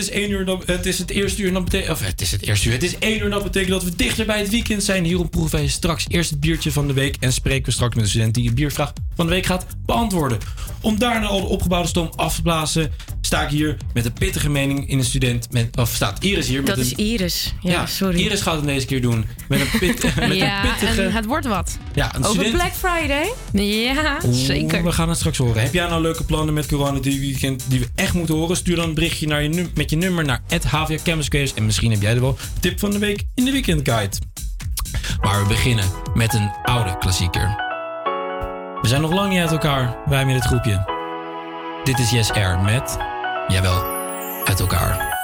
is 0.00 0.28
uur, 0.28 0.58
het 0.66 0.86
is 0.86 0.98
het 0.98 1.10
eerste 1.10 1.42
uur, 1.42 1.56
of 1.90 2.00
het 2.00 2.20
is 2.20 2.32
het 2.32 2.42
eerste 2.42 2.66
uur, 2.66 2.74
het 2.74 2.82
is 2.82 2.98
één 2.98 3.16
uur, 3.16 3.24
en 3.24 3.30
dat 3.30 3.42
betekent 3.42 3.70
dat 3.70 3.84
we 3.84 3.96
dichter 3.96 4.26
bij 4.26 4.38
het 4.38 4.50
weekend 4.50 4.84
zijn. 4.84 5.04
Hierom 5.04 5.28
proeven 5.28 5.58
wij 5.58 5.68
straks 5.68 6.04
eerst 6.08 6.30
het 6.30 6.40
biertje 6.40 6.72
van 6.72 6.86
de 6.86 6.92
week 6.92 7.16
en 7.20 7.32
spreken 7.32 7.64
we 7.64 7.70
straks 7.70 7.94
met 7.94 8.04
de 8.04 8.10
student 8.10 8.34
die 8.34 8.48
de 8.48 8.54
biervraag 8.54 8.92
van 9.14 9.26
de 9.26 9.32
week 9.32 9.46
gaat 9.46 9.66
beantwoorden. 9.86 10.38
Om 10.80 10.98
daarna 10.98 11.26
al 11.26 11.40
de 11.40 11.46
opgebouwde 11.46 11.88
stoom 11.88 12.10
af 12.16 12.34
te 12.34 12.42
blazen, 12.42 12.92
sta 13.30 13.42
ik 13.42 13.48
hier 13.50 13.76
met 13.94 14.04
een 14.04 14.12
pittige 14.12 14.48
mening 14.50 14.88
in 14.88 14.98
een 14.98 15.04
student, 15.04 15.52
met, 15.52 15.76
of 15.76 15.94
staat 15.94 16.24
Iris 16.24 16.48
hier 16.48 16.58
met 16.58 16.66
Dat 16.66 16.76
een... 16.76 16.82
is 16.82 16.92
Iris. 16.92 17.54
Ja, 17.60 17.86
sorry. 17.86 18.18
Iris 18.20 18.40
gaat 18.40 18.54
het 18.56 18.64
deze 18.64 18.86
keer 18.86 19.02
doen 19.02 19.24
met 19.48 19.60
een, 19.60 19.78
pit, 19.78 20.02
met 20.28 20.34
ja, 20.36 20.64
een 20.64 20.70
pittige... 20.70 21.02
en 21.02 21.12
het 21.12 21.24
wordt 21.24 21.46
wat. 21.46 21.78
Ja, 21.94 22.14
een 22.14 22.24
Over 22.24 22.30
student- 22.30 22.54
Black 22.54 22.72
Friday? 22.72 23.32
Ja, 23.52 24.20
zeker. 24.30 24.84
We 24.84 24.92
gaan 24.92 25.08
het 25.08 25.18
straks 25.18 25.38
horen. 25.38 25.62
Heb 25.62 25.72
jij 25.72 25.88
nou 25.88 26.02
leuke 26.02 26.24
plannen 26.24 26.54
met 26.54 26.66
corona 26.66 26.98
die 27.00 27.20
weekend 27.20 27.64
die 27.68 27.80
we 27.80 27.88
echt 27.94 28.14
moeten 28.14 28.34
horen? 28.34 28.56
Stuur 28.56 28.76
dan 28.76 28.88
een 28.88 28.94
berichtje 28.94 29.26
naar 29.26 29.42
je 29.42 29.66
met 29.74 29.90
je 29.90 29.96
nummer 29.96 30.24
naar 30.24 30.40
HVA 30.66 30.96
Campus 31.04 31.28
Creators. 31.28 31.54
En 31.54 31.64
misschien 31.66 31.90
heb 31.90 32.02
jij 32.02 32.14
er 32.14 32.20
wel 32.20 32.36
tip 32.60 32.78
van 32.78 32.90
de 32.90 32.98
week 32.98 33.22
in 33.34 33.44
de 33.44 33.50
weekendguide. 33.50 34.16
Maar 35.20 35.42
we 35.42 35.48
beginnen 35.48 35.84
met 36.14 36.34
een 36.34 36.50
oude 36.62 36.98
klassieker. 36.98 37.56
We 38.82 38.88
zijn 38.88 39.00
nog 39.00 39.12
lang 39.12 39.30
niet 39.30 39.40
uit 39.40 39.50
elkaar, 39.50 39.96
wij 40.06 40.26
met 40.26 40.34
het 40.34 40.44
groepje. 40.44 40.98
Dit 41.84 41.98
is 41.98 42.10
Yes 42.10 42.30
Air 42.32 42.58
met, 42.60 42.96
jawel, 43.50 43.82
uit 44.44 44.60
elkaar. 44.60 45.18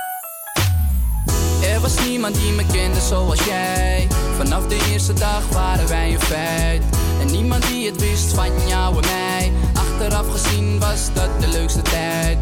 Er 1.63 1.81
was 1.81 1.95
niemand 2.09 2.35
die 2.35 2.53
me 2.53 2.67
kende 2.73 3.01
zoals 3.01 3.45
jij. 3.45 4.09
Vanaf 4.37 4.67
de 4.67 4.87
eerste 4.93 5.13
dag 5.13 5.49
waren 5.53 5.89
wij 5.89 6.13
een 6.13 6.21
feit. 6.21 6.83
En 7.21 7.27
niemand 7.27 7.67
die 7.67 7.87
het 7.87 8.01
wist 8.01 8.35
van 8.35 8.51
jou 8.67 8.95
en 8.95 9.09
mij. 9.09 9.53
Achteraf 9.75 10.31
gezien 10.31 10.79
was 10.79 11.13
dat 11.15 11.41
de 11.41 11.49
leukste 11.49 11.83
tijd. 11.83 12.39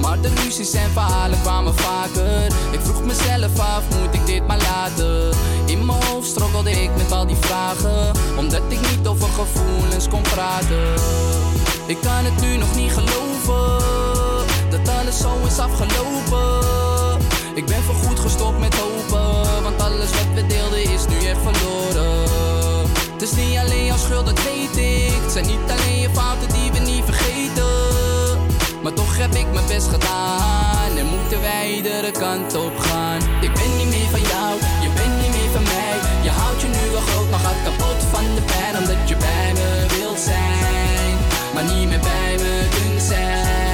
Maar 0.00 0.20
de 0.20 0.30
ruzies 0.34 0.72
en 0.72 0.90
verhalen 0.90 1.40
kwamen 1.42 1.74
vaker. 1.74 2.46
Ik 2.46 2.80
vroeg 2.80 3.04
mezelf 3.04 3.58
af, 3.58 3.82
moet 4.00 4.14
ik 4.14 4.26
dit 4.26 4.46
maar 4.46 4.58
laten? 4.58 5.30
In 5.66 5.86
mijn 5.86 6.04
hoofd 6.04 6.28
strokkelde 6.28 6.70
ik 6.70 6.90
met 6.96 7.12
al 7.12 7.26
die 7.26 7.36
vragen. 7.36 8.12
Omdat 8.38 8.62
ik 8.68 8.80
niet 8.80 9.06
over 9.06 9.28
gevoelens 9.28 10.08
kon 10.08 10.22
praten. 10.22 10.94
Ik 11.86 11.96
kan 12.00 12.24
het 12.24 12.40
nu 12.40 12.56
nog 12.56 12.74
niet 12.76 12.92
geloven. 12.92 13.95
Dat 14.76 14.94
alles 14.94 15.18
zo 15.18 15.30
is 15.46 15.58
afgelopen. 15.58 17.24
Ik 17.54 17.66
ben 17.66 17.82
voorgoed 17.82 18.18
gestopt 18.18 18.58
met 18.58 18.74
hopen, 18.74 19.62
want 19.62 19.80
alles 19.80 20.10
wat 20.10 20.30
we 20.34 20.46
deelden 20.46 20.82
is 20.82 21.06
nu 21.06 21.16
echt 21.26 21.38
verloren. 21.42 22.28
Het 23.12 23.22
is 23.22 23.32
niet 23.32 23.58
alleen 23.58 23.84
jouw 23.84 23.96
schuld, 23.96 24.26
dat 24.26 24.42
weet 24.42 24.76
ik. 24.76 25.20
Het 25.22 25.32
zijn 25.32 25.46
niet 25.46 25.68
alleen 25.74 26.00
je 26.00 26.10
fouten 26.12 26.48
die 26.48 26.72
we 26.72 26.78
niet 26.78 27.04
vergeten. 27.04 27.74
Maar 28.82 28.92
toch 28.92 29.16
heb 29.16 29.34
ik 29.34 29.46
mijn 29.52 29.66
best 29.66 29.88
gedaan 29.88 30.90
en 30.96 31.06
moeten 31.06 31.40
wij 31.40 31.74
iedere 31.74 32.10
kant 32.10 32.54
op 32.54 32.78
gaan. 32.78 33.20
Ik 33.40 33.52
ben 33.52 33.76
niet 33.76 33.88
meer 33.94 34.10
van 34.10 34.24
jou, 34.32 34.52
je 34.84 34.90
bent 34.94 35.14
niet 35.22 35.32
meer 35.36 35.50
van 35.52 35.62
mij. 35.62 35.96
Je 36.22 36.30
houdt 36.30 36.60
je 36.60 36.68
nu 36.68 36.90
wel 36.92 37.06
groot, 37.10 37.30
maar 37.30 37.40
gaat 37.40 37.60
kapot 37.64 38.00
van 38.12 38.24
de 38.34 38.42
pijn 38.52 38.76
omdat 38.80 39.08
je 39.08 39.16
bij 39.16 39.52
me 39.58 39.86
wilt 39.98 40.20
zijn, 40.20 41.14
maar 41.54 41.64
niet 41.64 41.88
meer 41.88 42.00
bij 42.00 42.34
me 42.42 42.68
kunt 42.76 43.02
zijn. 43.02 43.65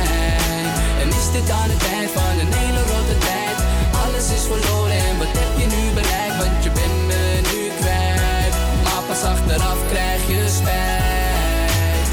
Is 1.33 1.39
dit 1.39 1.49
dan 1.49 1.71
het 1.71 1.85
eind 1.93 2.11
van 2.11 2.39
een 2.41 2.53
hele 2.53 2.79
rotte 2.79 3.19
tijd? 3.19 3.57
Alles 4.05 4.31
is 4.37 4.43
verloren 4.53 4.93
en 4.93 5.19
wat 5.19 5.27
heb 5.31 5.53
je 5.61 5.67
nu 5.77 5.93
bereikt? 5.95 6.37
Want 6.37 6.65
je 6.65 6.71
bent 6.71 7.07
me 7.07 7.41
nu 7.53 7.71
kwijt, 7.81 8.55
maar 8.85 9.03
pas 9.09 9.23
achteraf 9.23 9.79
krijg 9.91 10.27
je 10.29 10.49
spijt. 10.49 12.09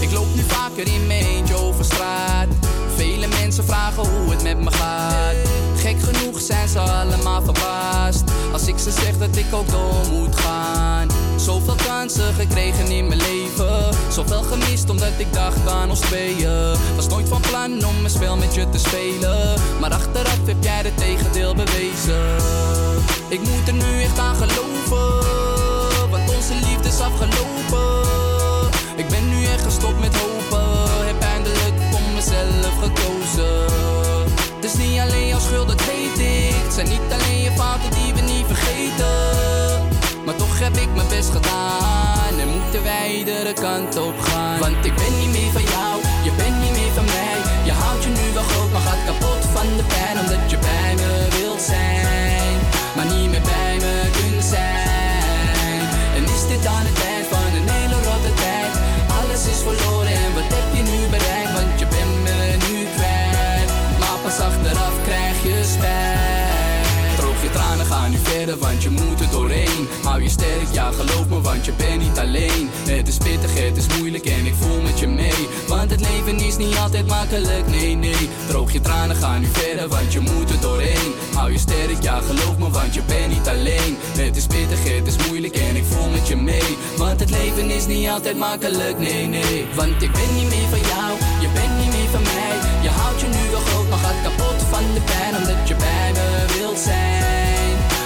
Ik 0.00 0.10
loop 0.12 0.34
nu 0.34 0.42
vaker 0.42 0.86
in 0.94 1.06
mijn 1.06 1.24
eentje 1.24 1.54
over 1.54 1.84
straat. 1.84 2.48
Vele 2.96 3.26
mensen 3.26 3.64
vragen 3.64 4.06
hoe 4.06 4.30
het 4.30 4.42
met 4.42 4.58
me 4.58 4.70
gaat. 4.70 5.51
Gek 5.82 6.00
genoeg 6.00 6.40
zijn 6.40 6.68
ze 6.68 6.78
allemaal 6.78 7.42
verbaasd 7.42 8.24
als 8.52 8.66
ik 8.66 8.78
ze 8.78 8.90
zeg 8.90 9.18
dat 9.18 9.36
ik 9.36 9.54
ook 9.54 9.68
door 9.70 9.94
moet 10.10 10.36
gaan. 10.36 11.08
Zoveel 11.36 11.74
kansen 11.86 12.34
gekregen 12.34 12.86
in 12.86 13.06
mijn 13.06 13.20
leven, 13.20 13.94
zoveel 14.08 14.42
gemist 14.42 14.90
omdat 14.90 15.12
ik 15.18 15.32
dacht 15.32 15.68
aan 15.68 15.90
ons 15.90 16.00
tweeën. 16.00 16.76
Was 16.96 17.08
nooit 17.08 17.28
van 17.28 17.40
plan 17.40 17.84
om 17.84 18.04
een 18.04 18.10
spel 18.10 18.36
met 18.36 18.54
je 18.54 18.68
te 18.68 18.78
spelen, 18.78 19.60
maar 19.80 19.92
achteraf 19.92 20.46
heb 20.46 20.62
jij 20.62 20.80
het 20.82 20.96
tegendeel 20.96 21.54
bewezen. 21.54 22.36
Ik 23.28 23.40
moet 23.40 23.66
er 23.68 23.74
nu 23.74 24.02
echt 24.02 24.18
aan 24.18 24.36
geloven, 24.36 26.10
want 26.10 26.34
onze 26.34 26.54
liefde 26.54 26.88
is 26.88 27.00
afgelopen. 27.00 28.10
Ik 28.96 29.08
ben 29.08 29.28
nu 29.28 29.44
echt 29.44 29.62
gestopt 29.62 30.00
met 30.00 30.16
hopen, 30.16 31.06
heb 31.06 31.20
eindelijk 31.22 31.74
voor 31.90 32.14
mezelf 32.14 32.74
gekozen. 32.80 34.01
Het 34.62 34.72
is 34.72 34.86
niet 34.86 35.00
alleen 35.00 35.26
jouw 35.26 35.38
schuld, 35.38 35.68
dat 35.68 35.84
weet 35.84 36.18
ik. 36.18 36.54
Het 36.64 36.74
zijn 36.74 36.88
niet 36.88 37.08
alleen 37.16 37.40
je 37.40 37.50
fouten 37.50 37.90
die 37.90 38.14
we 38.14 38.20
niet 38.20 38.46
vergeten. 38.46 39.14
Maar 40.24 40.36
toch 40.36 40.58
heb 40.58 40.76
ik 40.76 40.94
mijn 40.94 41.08
best 41.08 41.30
gedaan 41.30 42.34
en 42.42 42.48
moeten 42.48 42.82
wij 42.82 43.14
iedere 43.14 43.52
kant 43.52 43.96
op 43.96 44.18
gaan. 44.20 44.58
Want 44.58 44.84
ik 44.84 44.94
ben 44.94 45.18
niet 45.18 45.32
meer 45.36 45.52
van 45.52 45.62
jou, 45.74 45.94
je 46.26 46.32
bent 46.36 46.56
niet 46.62 46.74
meer 46.78 46.92
van 46.98 47.04
mij. 47.04 47.38
Je 47.64 47.72
houdt 47.72 48.04
je 48.04 48.10
nu 48.10 48.26
wel 48.34 48.42
groot, 48.42 48.72
maar 48.72 48.80
gaat 48.80 49.04
kapot 49.06 49.42
van 49.54 49.66
de 49.78 49.84
pijn. 49.94 50.16
Omdat 50.22 50.50
je 50.50 50.58
bij 50.58 50.94
me 51.02 51.12
wilt 51.38 51.62
zijn, 51.62 52.56
maar 52.96 53.06
niet 53.14 53.30
meer 53.30 53.46
bij 53.54 53.76
me 53.84 53.94
kunt 54.18 54.44
zijn. 54.44 55.82
En 56.16 56.22
is 56.34 56.42
dit 56.48 56.66
aan 56.66 56.86
het 56.86 56.98
einde? 56.98 57.11
want 68.50 68.82
je 68.82 68.90
moet 68.90 69.20
het 69.20 69.30
doorheen. 69.30 69.88
Hou 70.02 70.22
je 70.22 70.28
sterk, 70.28 70.72
ja 70.72 70.90
geloof 70.90 71.28
me, 71.28 71.40
want 71.40 71.64
je 71.64 71.72
bent 71.72 72.02
niet 72.02 72.18
alleen. 72.18 72.68
Het 72.88 73.08
is 73.08 73.16
pittig, 73.16 73.54
het 73.54 73.76
is 73.76 73.86
moeilijk 73.98 74.24
en 74.24 74.46
ik 74.46 74.54
voel 74.54 74.80
met 74.80 74.98
je 74.98 75.06
mee. 75.06 75.48
Want 75.68 75.90
het 75.90 76.00
leven 76.00 76.46
is 76.46 76.56
niet 76.56 76.76
altijd 76.76 77.06
makkelijk, 77.06 77.66
nee 77.66 77.96
nee. 77.96 78.28
Droog 78.48 78.72
je 78.72 78.80
tranen, 78.80 79.16
ga 79.16 79.38
nu 79.38 79.46
verder, 79.52 79.88
want 79.88 80.12
je 80.12 80.20
moet 80.20 80.50
er 80.50 80.60
doorheen. 80.60 81.12
Hou 81.34 81.52
je 81.52 81.58
sterk, 81.58 82.02
ja 82.02 82.20
geloof 82.20 82.58
me, 82.58 82.70
want 82.70 82.94
je 82.94 83.02
bent 83.02 83.28
niet 83.28 83.48
alleen. 83.48 83.96
Het 84.16 84.36
is 84.36 84.46
pittig, 84.46 84.96
het 84.96 85.06
is 85.06 85.26
moeilijk 85.26 85.56
en 85.56 85.76
ik 85.76 85.84
voel 85.84 86.10
met 86.10 86.28
je 86.28 86.36
mee. 86.36 86.76
Want 86.96 87.20
het 87.20 87.30
leven 87.30 87.70
is 87.70 87.86
niet 87.86 88.08
altijd 88.08 88.38
makkelijk, 88.38 88.98
nee 88.98 89.26
nee. 89.26 89.66
Want 89.74 90.02
ik 90.02 90.12
ben 90.12 90.34
niet 90.34 90.48
meer 90.48 90.68
van 90.74 90.84
jou, 90.92 91.10
je 91.40 91.48
bent 91.54 91.74
niet 91.78 91.92
meer 91.96 92.10
van 92.10 92.22
mij. 92.22 92.56
Je 92.82 92.88
houdt 92.88 93.20
je 93.20 93.26
nu 93.26 93.50
wel 93.50 93.60
goed 93.60 93.81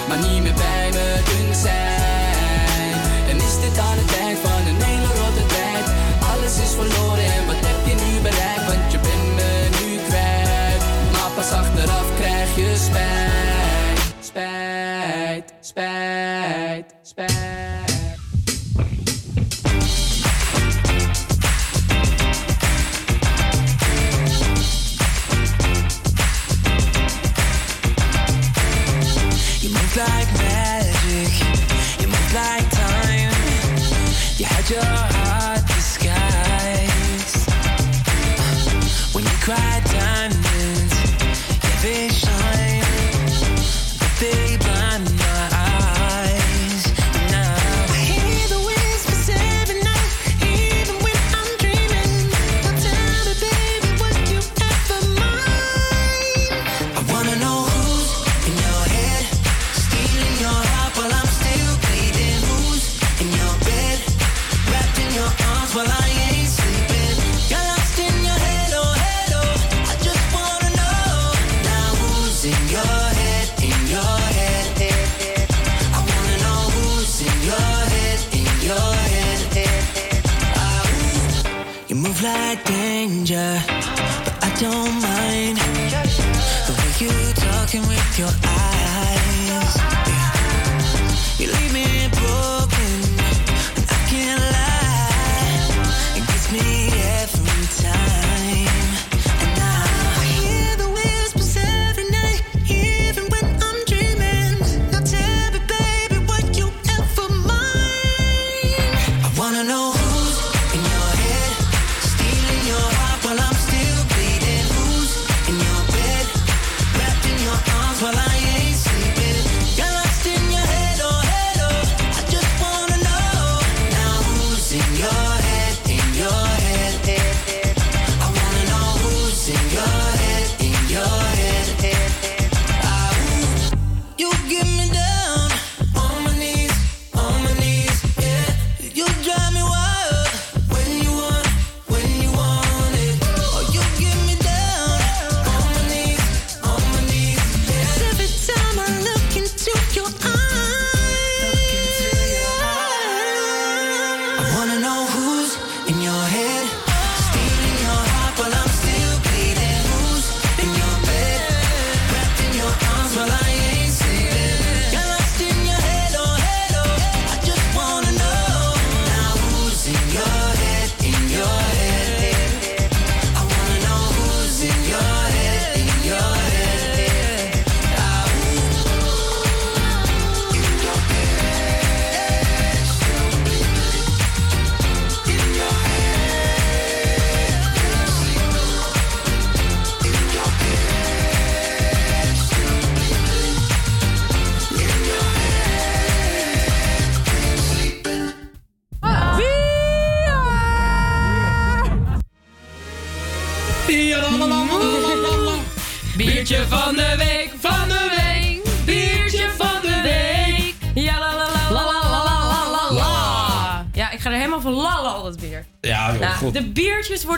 maar 0.07 0.17
niet 0.17 0.43
meer 0.43 0.53
bij 0.53 0.89
me 0.91 1.21
kunt 1.23 1.57
zijn. 1.57 2.93
En 3.29 3.37
is 3.37 3.55
dit 3.61 3.77
aan 3.77 3.97
het 4.01 4.17
eind 4.19 4.39
van 4.39 4.61
een 4.67 4.81
hele 4.81 5.11
rotte 5.21 5.45
tijd? 5.45 5.85
Alles 6.31 6.59
is 6.65 6.73
verloren 6.79 7.25
en 7.37 7.45
wat 7.45 7.61
heb 7.67 7.81
je 7.89 7.95
nu 8.03 8.21
bereikt? 8.21 8.65
Want 8.65 8.91
je 8.91 8.99
bent 8.99 9.35
me 9.35 9.67
nu 9.79 9.97
kwijt, 10.07 10.81
maar 11.11 11.31
pas 11.35 11.51
achteraf 11.51 12.07
krijg 12.19 12.55
je 12.55 12.75
spijt, 12.75 14.15
spijt, 14.19 15.53
spijt, 15.59 16.95
spijt. 17.01 17.66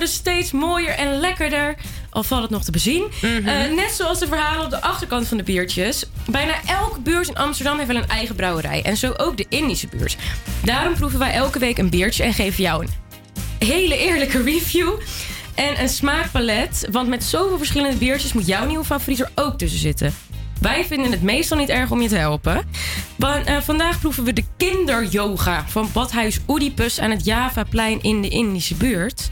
Dus 0.10 0.18
steeds 0.18 0.52
mooier 0.52 0.90
en 0.90 1.20
lekkerder. 1.20 1.76
Al 2.10 2.24
valt 2.24 2.42
het 2.42 2.52
nog 2.52 2.64
te 2.64 2.72
bezien. 2.72 3.04
Mhm. 3.22 3.48
Eh, 3.48 3.72
net 3.76 3.92
zoals 3.92 4.20
de 4.20 4.28
verhalen 4.28 4.66
op 4.66 4.70
de 4.70 4.82
achterkant 4.82 5.28
van 5.28 5.38
de 5.38 5.44
biertjes. 5.44 6.06
Bijna 6.26 6.54
elke 6.66 7.00
buurt 7.00 7.28
in 7.28 7.36
Amsterdam 7.36 7.78
heeft 7.78 7.92
wel 7.92 8.02
een 8.02 8.08
eigen 8.08 8.36
brouwerij. 8.36 8.82
En 8.84 8.98
zo 8.98 9.14
ook 9.18 9.38
de 9.38 9.46
Indische 9.50 9.88
buurt. 9.88 10.18
Daarom 10.64 10.94
proeven 10.94 11.20
wij 11.20 11.34
elke 11.34 11.60
week 11.60 11.78
een 11.78 11.90
biertje 11.90 12.24
en 12.24 12.34
geven 12.34 12.64
jou 12.64 12.84
een 12.84 12.90
hele 13.68 13.98
eerlijke 13.98 14.44
review. 14.44 14.92
En 15.56 15.82
een 15.82 15.90
smaakpalet. 15.90 16.88
Want 16.92 17.08
met 17.08 17.24
zoveel 17.24 17.58
verschillende 17.58 17.98
biertjes 17.98 18.34
moet 18.34 18.48
jouw 18.48 18.66
nieuwe 18.66 18.86
favoriet 18.86 19.20
er 19.20 19.32
ook 19.36 19.58
tussen 19.58 19.80
zitten. 19.80 20.14
Wij 20.62 20.86
vinden 20.86 21.12
het 21.12 21.22
meestal 21.22 21.58
niet 21.58 21.70
erg 21.70 21.92
om 21.92 22.02
je 22.02 22.10
te 22.10 22.16
helpen. 22.16 22.62
Want, 23.16 23.46
eh, 23.46 23.58
vandaag 23.62 24.00
proeven 24.00 24.24
we 24.24 24.34
de 24.34 24.46
kinderyoga 24.58 25.66
van 25.68 25.90
Badhuis 25.94 26.40
Oedipus 26.48 27.00
aan 27.00 27.12
het 27.12 27.26
Javaplein 27.26 28.02
in 28.02 28.22
de 28.22 28.30
Indische 28.30 28.76
buurt. 28.76 29.30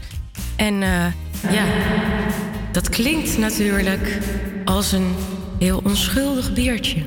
En 0.58 0.82
eh, 0.82 1.06
ja, 1.52 1.64
dat 2.72 2.88
klinkt 2.88 3.38
natuurlijk 3.38 4.18
als 4.64 4.92
een 4.92 5.14
heel 5.58 5.80
onschuldig 5.84 6.52
biertje. 6.52 7.04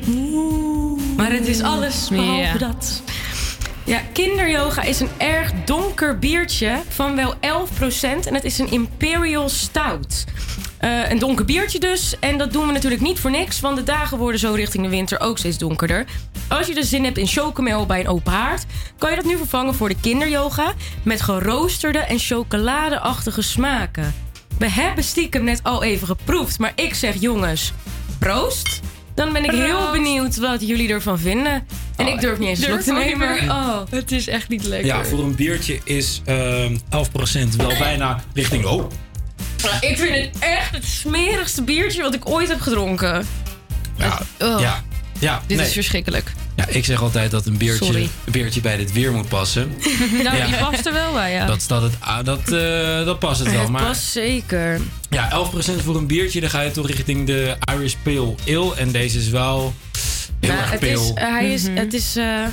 Maar 1.17 1.31
het 1.31 1.47
is 1.47 1.61
alles 1.61 2.09
behalve 2.09 2.57
dat. 2.57 3.01
Ja, 3.85 4.01
kinderyoga 4.13 4.81
is 4.81 4.99
een 4.99 5.09
erg 5.17 5.51
donker 5.65 6.19
biertje 6.19 6.81
van 6.87 7.15
wel 7.15 7.33
11% 7.35 7.37
en 8.01 8.33
het 8.33 8.43
is 8.43 8.59
een 8.59 8.71
Imperial 8.71 9.49
Stout. 9.49 10.25
Eh, 10.81 11.09
een 11.09 11.19
donker 11.19 11.45
biertje 11.45 11.79
dus. 11.79 12.15
En 12.19 12.37
dat 12.37 12.51
doen 12.53 12.67
we 12.67 12.73
natuurlijk 12.73 13.01
niet 13.01 13.19
voor 13.19 13.31
niks, 13.31 13.59
want 13.59 13.77
de 13.77 13.83
dagen 13.83 14.17
worden 14.17 14.39
zo 14.39 14.53
richting 14.53 14.83
de 14.83 14.89
winter 14.89 15.19
ook 15.19 15.37
steeds 15.37 15.57
donkerder. 15.57 16.05
Als 16.47 16.67
je 16.67 16.73
dus 16.73 16.89
zin 16.89 17.03
hebt 17.03 17.17
in 17.17 17.27
chocomel 17.27 17.85
bij 17.85 17.99
een 17.99 18.07
open 18.07 18.31
haard, 18.31 18.65
kan 18.97 19.09
je 19.09 19.15
dat 19.15 19.25
nu 19.25 19.37
vervangen 19.37 19.75
voor 19.75 19.89
de 19.89 19.95
kinderyoga 20.01 20.73
met 21.03 21.21
geroosterde 21.21 21.99
en 21.99 22.19
chocoladeachtige 22.19 23.41
smaken. 23.41 24.13
We 24.57 24.69
hebben 24.69 25.03
stiekem 25.03 25.43
net 25.43 25.59
al 25.63 25.83
even 25.83 26.07
geproefd, 26.07 26.59
maar 26.59 26.71
ik 26.75 26.93
zeg 26.93 27.15
jongens, 27.19 27.73
proost. 28.19 28.79
Dan 29.15 29.33
ben 29.33 29.43
ik 29.43 29.51
heel 29.51 29.77
Proost. 29.77 29.91
benieuwd 29.91 30.37
wat 30.37 30.67
jullie 30.67 30.89
ervan 30.89 31.19
vinden. 31.19 31.67
En 31.95 32.07
ik 32.07 32.19
durf 32.19 32.37
niet 32.39 32.47
eens 32.49 32.57
een 32.59 32.63
slok 32.65 32.83
Durf 32.83 32.85
te 32.85 32.93
nemen. 33.09 33.29
meer. 33.29 33.49
Oh. 33.51 33.77
Het 33.89 34.11
is 34.11 34.27
echt 34.27 34.49
niet 34.49 34.63
lekker. 34.65 34.87
Ja, 34.87 35.03
voor 35.05 35.19
een 35.19 35.35
biertje 35.35 35.79
is 35.83 36.21
ehm 36.25 36.75
11% 36.75 37.55
wel 37.57 37.77
bijna 37.79 38.23
richting... 38.33 38.65
Oh, 38.65 38.89
ik 39.89 39.97
vind 39.97 40.15
het 40.15 40.29
echt 40.39 40.71
het 40.71 40.85
smerigste 40.85 41.63
biertje 41.63 42.01
wat 42.01 42.13
ik 42.13 42.29
ooit 42.29 42.47
heb 42.47 42.61
gedronken. 42.61 43.25
ja. 43.97 44.21
Oh. 44.39 44.59
ja. 44.59 44.83
ja 45.19 45.41
Dit 45.47 45.57
nee. 45.57 45.65
is 45.67 45.73
verschrikkelijk. 45.73 46.31
Ja, 46.55 46.67
ik 46.67 46.85
zeg 46.85 47.01
altijd 47.01 47.31
dat 47.31 47.45
een 47.45 47.57
biertje, 47.57 47.97
een 47.99 48.09
biertje 48.31 48.61
bij 48.61 48.77
dit 48.77 48.91
weer 48.91 49.11
moet 49.11 49.27
passen. 49.29 49.73
Nou, 50.23 50.37
Ja. 50.37 50.45
die 50.45 50.55
past 50.55 50.85
er 50.85 50.93
wel 50.93 51.13
bij, 51.13 51.31
ja. 51.31 51.45
Dat, 51.45 51.61
staat 51.61 51.81
het, 51.81 51.93
ah, 51.99 52.23
dat, 52.25 52.51
eh, 52.51 53.05
dat 53.05 53.19
past 53.19 53.39
het 53.39 53.51
wel. 53.51 53.59
het 53.61 53.69
Maar 53.69 53.83
past 53.85 54.03
zeker. 54.03 54.81
ja, 55.09 55.29
11% 55.29 55.81
voor 55.83 55.95
een 55.95 56.07
biertje, 56.07 56.41
dan 56.41 56.49
ga 56.49 56.61
je 56.61 56.71
toch 56.71 56.87
richting 56.87 57.25
de 57.27 57.55
Irish 57.75 57.93
Pale 58.03 58.35
Ale. 58.47 58.75
En 58.75 58.91
deze 58.91 59.17
is 59.19 59.29
wel 59.29 59.73
heel 60.39 60.49
Nou, 60.49 60.61
erg 60.61 60.71
het 60.71 60.79
pale. 60.79 60.91
is, 60.93 61.11
hij 61.15 61.53
is, 61.53 61.63
Mhm. 61.63 61.75
het 61.77 61.93
is, 61.93 62.15
eh, 62.15 62.43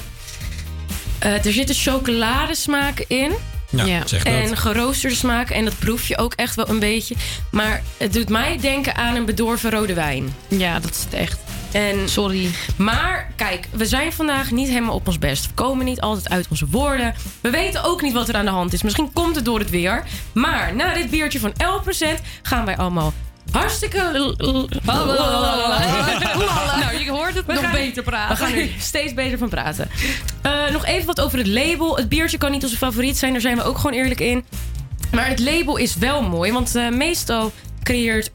eh, 1.19 1.45
er 1.47 1.53
zitten 1.53 1.75
chocoladesmaken 1.75 3.05
in. 3.09 3.33
Ja, 3.71 3.85
Ja. 3.85 4.07
zeg 4.07 4.23
dat. 4.23 4.33
En 4.33 4.57
geroosterde 4.57 5.17
smaken. 5.17 5.55
En 5.57 5.65
dat 5.65 5.79
proef 5.79 6.09
je 6.09 6.19
ook 6.19 6.33
echt 6.35 6.55
wel 6.55 6.69
een 6.69 6.79
beetje. 6.79 7.15
Maar 7.51 7.83
het 7.97 8.13
doet 8.13 8.29
mij 8.29 8.59
denken 8.61 8.95
aan 8.97 9.15
een 9.17 9.25
bedorven 9.25 9.71
rode 9.71 9.95
wijn. 9.95 10.35
Ja, 10.49 10.79
dat 10.79 10.91
is 10.91 11.03
het 11.05 11.13
echt. 11.15 11.39
En, 11.73 12.09
Sorry. 12.09 12.51
maar 12.77 13.33
kijk, 13.37 13.67
we 13.71 13.87
zijn 13.87 14.13
vandaag 14.13 14.51
niet 14.51 14.69
helemaal 14.69 14.95
op 14.95 15.07
ons 15.07 15.19
best. 15.19 15.47
We 15.47 15.53
komen 15.55 15.85
niet 15.85 16.01
altijd 16.01 16.29
uit 16.29 16.47
onze 16.51 16.67
woorden. 16.71 17.15
We 17.41 17.51
weten 17.51 17.85
ook 17.85 18.03
niet 18.03 18.13
wat 18.13 18.29
er 18.29 18.35
aan 18.37 18.45
de 18.45 18.51
hand 18.51 18.73
is. 18.73 18.83
Misschien 18.83 19.13
komt 19.13 19.37
het 19.37 19.45
door 19.45 19.59
het 19.59 19.71
weer. 19.71 20.05
Maar 20.33 20.75
na 20.75 20.95
dit 20.95 21.11
biertje 21.11 21.41
van 21.41 21.53
11% 21.53 22.21
gaan 22.43 22.65
wij 22.65 22.77
allemaal 22.77 23.13
hartstikke... 23.51 23.97
Nou, 26.81 26.99
je 27.05 27.11
hoort 27.11 27.35
het 27.35 27.47
We 27.47 27.53
nog 27.53 27.63
gaan- 27.63 27.73
beter 27.73 28.03
praten. 28.03 28.37
We 28.37 28.43
gaan 28.45 28.53
er 28.55 28.69
steeds 28.79 29.15
beter 29.15 29.39
van 29.39 29.49
praten. 29.49 29.89
Eh, 30.43 30.53
nog 30.73 30.85
even 30.87 31.07
wat 31.07 31.21
over 31.21 31.39
het 31.39 31.47
label. 31.47 31.97
Het 31.97 32.09
biertje 32.09 32.39
kan 32.39 32.51
niet 32.51 32.63
onze 32.63 32.77
favoriet 32.77 33.19
zijn, 33.19 33.33
daar 33.33 33.41
zijn 33.41 33.57
we 33.57 33.63
ook 33.63 33.77
gewoon 33.79 33.93
eerlijk 33.97 34.21
in. 34.21 34.45
Maar 35.13 35.29
het 35.29 35.39
label 35.39 35.77
is 35.77 35.97
wel 35.97 36.23
mooi, 36.23 36.53
want 36.53 36.75
eh, 36.75 36.89
meestal 36.89 37.53
creëert 37.83 38.31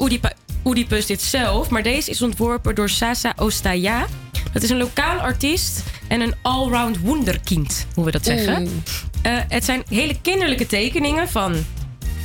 Oedipus 0.63 1.05
dit 1.05 1.21
zelf. 1.21 1.69
Maar 1.69 1.83
deze 1.83 2.09
is 2.09 2.21
ontworpen 2.21 2.75
door 2.75 2.89
Sasa 2.89 3.33
Ostaya. 3.37 4.05
Dat 4.53 4.63
is 4.63 4.69
een 4.69 4.77
lokaal 4.77 5.17
artiest 5.19 5.83
en 6.07 6.21
een 6.21 6.33
allround 6.41 6.99
wonderkind, 6.99 7.85
hoe 7.93 8.05
we 8.05 8.11
dat 8.11 8.25
zeggen. 8.25 8.83
Eh, 9.21 9.33
het 9.49 9.65
zijn 9.65 9.83
hele 9.89 10.21
kinderlijke 10.21 10.65
tekeningen 10.65 11.29
van 11.29 11.65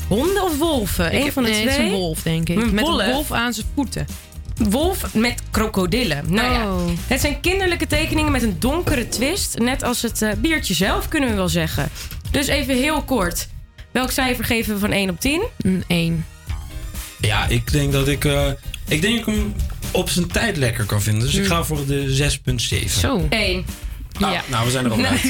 honden 0.09 0.43
of 0.43 0.59
wolven. 0.59 1.12
Ik 1.24 1.32
van 1.32 1.43
de 1.43 1.48
nee, 1.51 1.60
twee. 1.60 1.74
Het 1.74 1.85
is 1.85 1.90
een 1.93 1.98
wolf, 1.98 2.22
denk 2.22 2.48
ik. 2.48 2.56
Een 2.59 2.74
Met 2.74 2.85
wolf? 2.85 3.01
een 3.01 3.12
wolf 3.12 3.32
aan 3.32 3.52
zijn 3.52 3.66
voeten. 3.74 4.06
Wolf 4.70 5.14
met 5.14 5.35
krokodillen. 5.51 6.24
Nou 6.28 6.52
ja, 6.52 6.64
Oh. 6.72 6.86
het 7.06 7.20
zijn 7.20 7.40
kinderlijke 7.40 7.86
tekeningen 7.86 8.32
met 8.32 8.43
een 8.43 8.56
donkere 8.59 9.09
twist. 9.09 9.59
Net 9.59 9.82
als 9.82 10.02
het 10.02 10.22
eh, 10.22 10.32
biertje 10.39 10.74
zelf, 10.74 11.09
kunnen 11.09 11.28
we 11.30 11.35
wel 11.35 11.48
zeggen. 11.48 11.89
Dus 12.30 12.47
even 12.47 12.74
heel 12.76 13.02
kort. 13.02 13.48
Welk 13.90 14.10
cijfer 14.10 14.44
geven 14.44 14.72
we 14.74 14.78
van 14.80 14.93
1 14.93 15.10
op 15.10 15.20
10? 15.20 15.43
Een 15.59 15.85
1. 15.86 16.26
Ja, 17.20 17.47
ik 17.47 17.72
denk 17.72 17.93
dat 17.93 18.09
ik... 18.09 18.24
eh, 18.24 18.47
ik 18.89 19.01
denk 19.02 19.18
dat 19.24 19.26
ik 19.28 19.35
hem 19.35 19.55
op 19.90 20.09
zijn 20.10 20.26
tijd 20.26 20.56
lekker 20.56 20.85
kan 20.85 21.02
vinden. 21.02 21.22
Dus 21.22 21.35
ik 21.35 21.47
ga 21.47 21.64
voor 21.64 21.86
de 21.86 22.30
6,7. 22.86 22.90
Zo. 23.01 23.26
1. 23.30 23.64
Nou, 24.19 24.32
ja. 24.32 24.43
nou, 24.47 24.65
we 24.65 24.70
zijn 24.70 24.85
er 24.85 24.90
al 24.90 25.05
uit. 25.05 25.23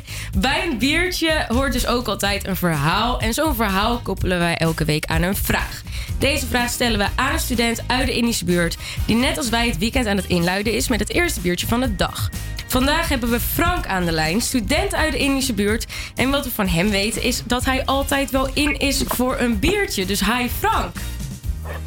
Bij 0.38 0.66
een 0.66 0.78
biertje 0.78 1.44
hoort 1.48 1.72
dus 1.72 1.86
ook 1.86 2.08
altijd 2.08 2.46
een 2.46 2.56
verhaal. 2.56 3.20
En 3.20 3.34
zo'n 3.34 3.54
verhaal 3.54 3.98
koppelen 3.98 4.38
wij 4.38 4.56
elke 4.56 4.84
week 4.84 5.04
aan 5.04 5.22
een 5.22 5.36
vraag. 5.36 5.82
Deze 6.18 6.46
vraag 6.46 6.70
stellen 6.70 6.98
we 6.98 7.06
aan 7.14 7.32
een 7.32 7.38
student 7.38 7.82
uit 7.86 8.06
de 8.06 8.12
Indische 8.12 8.44
buurt... 8.44 8.76
die 9.06 9.16
net 9.16 9.36
als 9.36 9.48
wij 9.48 9.66
het 9.66 9.78
weekend 9.78 10.06
aan 10.06 10.16
het 10.16 10.26
inluiden 10.26 10.72
is 10.72 10.88
met 10.88 11.00
het 11.00 11.10
eerste 11.10 11.40
biertje 11.40 11.66
van 11.66 11.80
de 11.80 11.96
dag. 11.96 12.30
Vandaag 12.66 13.08
hebben 13.08 13.30
we 13.30 13.40
Frank 13.40 13.86
aan 13.86 14.04
de 14.04 14.12
lijn, 14.12 14.40
student 14.40 14.94
uit 14.94 15.12
de 15.12 15.18
Indische 15.18 15.54
buurt. 15.54 15.86
En 16.14 16.30
wat 16.30 16.44
we 16.44 16.50
van 16.50 16.68
hem 16.68 16.90
weten 16.90 17.22
is 17.22 17.42
dat 17.46 17.64
hij 17.64 17.84
altijd 17.84 18.30
wel 18.30 18.48
in 18.54 18.78
is 18.78 19.02
voor 19.06 19.38
een 19.38 19.58
biertje. 19.58 20.06
Dus 20.06 20.20
hi 20.20 20.48
Frank. 20.58 20.96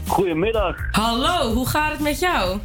Goedemiddag. 0.07 0.75
Hallo, 0.91 1.53
hoe 1.53 1.67
gaat 1.67 1.91
het 1.91 1.99
met 1.99 2.19
jou? 2.19 2.59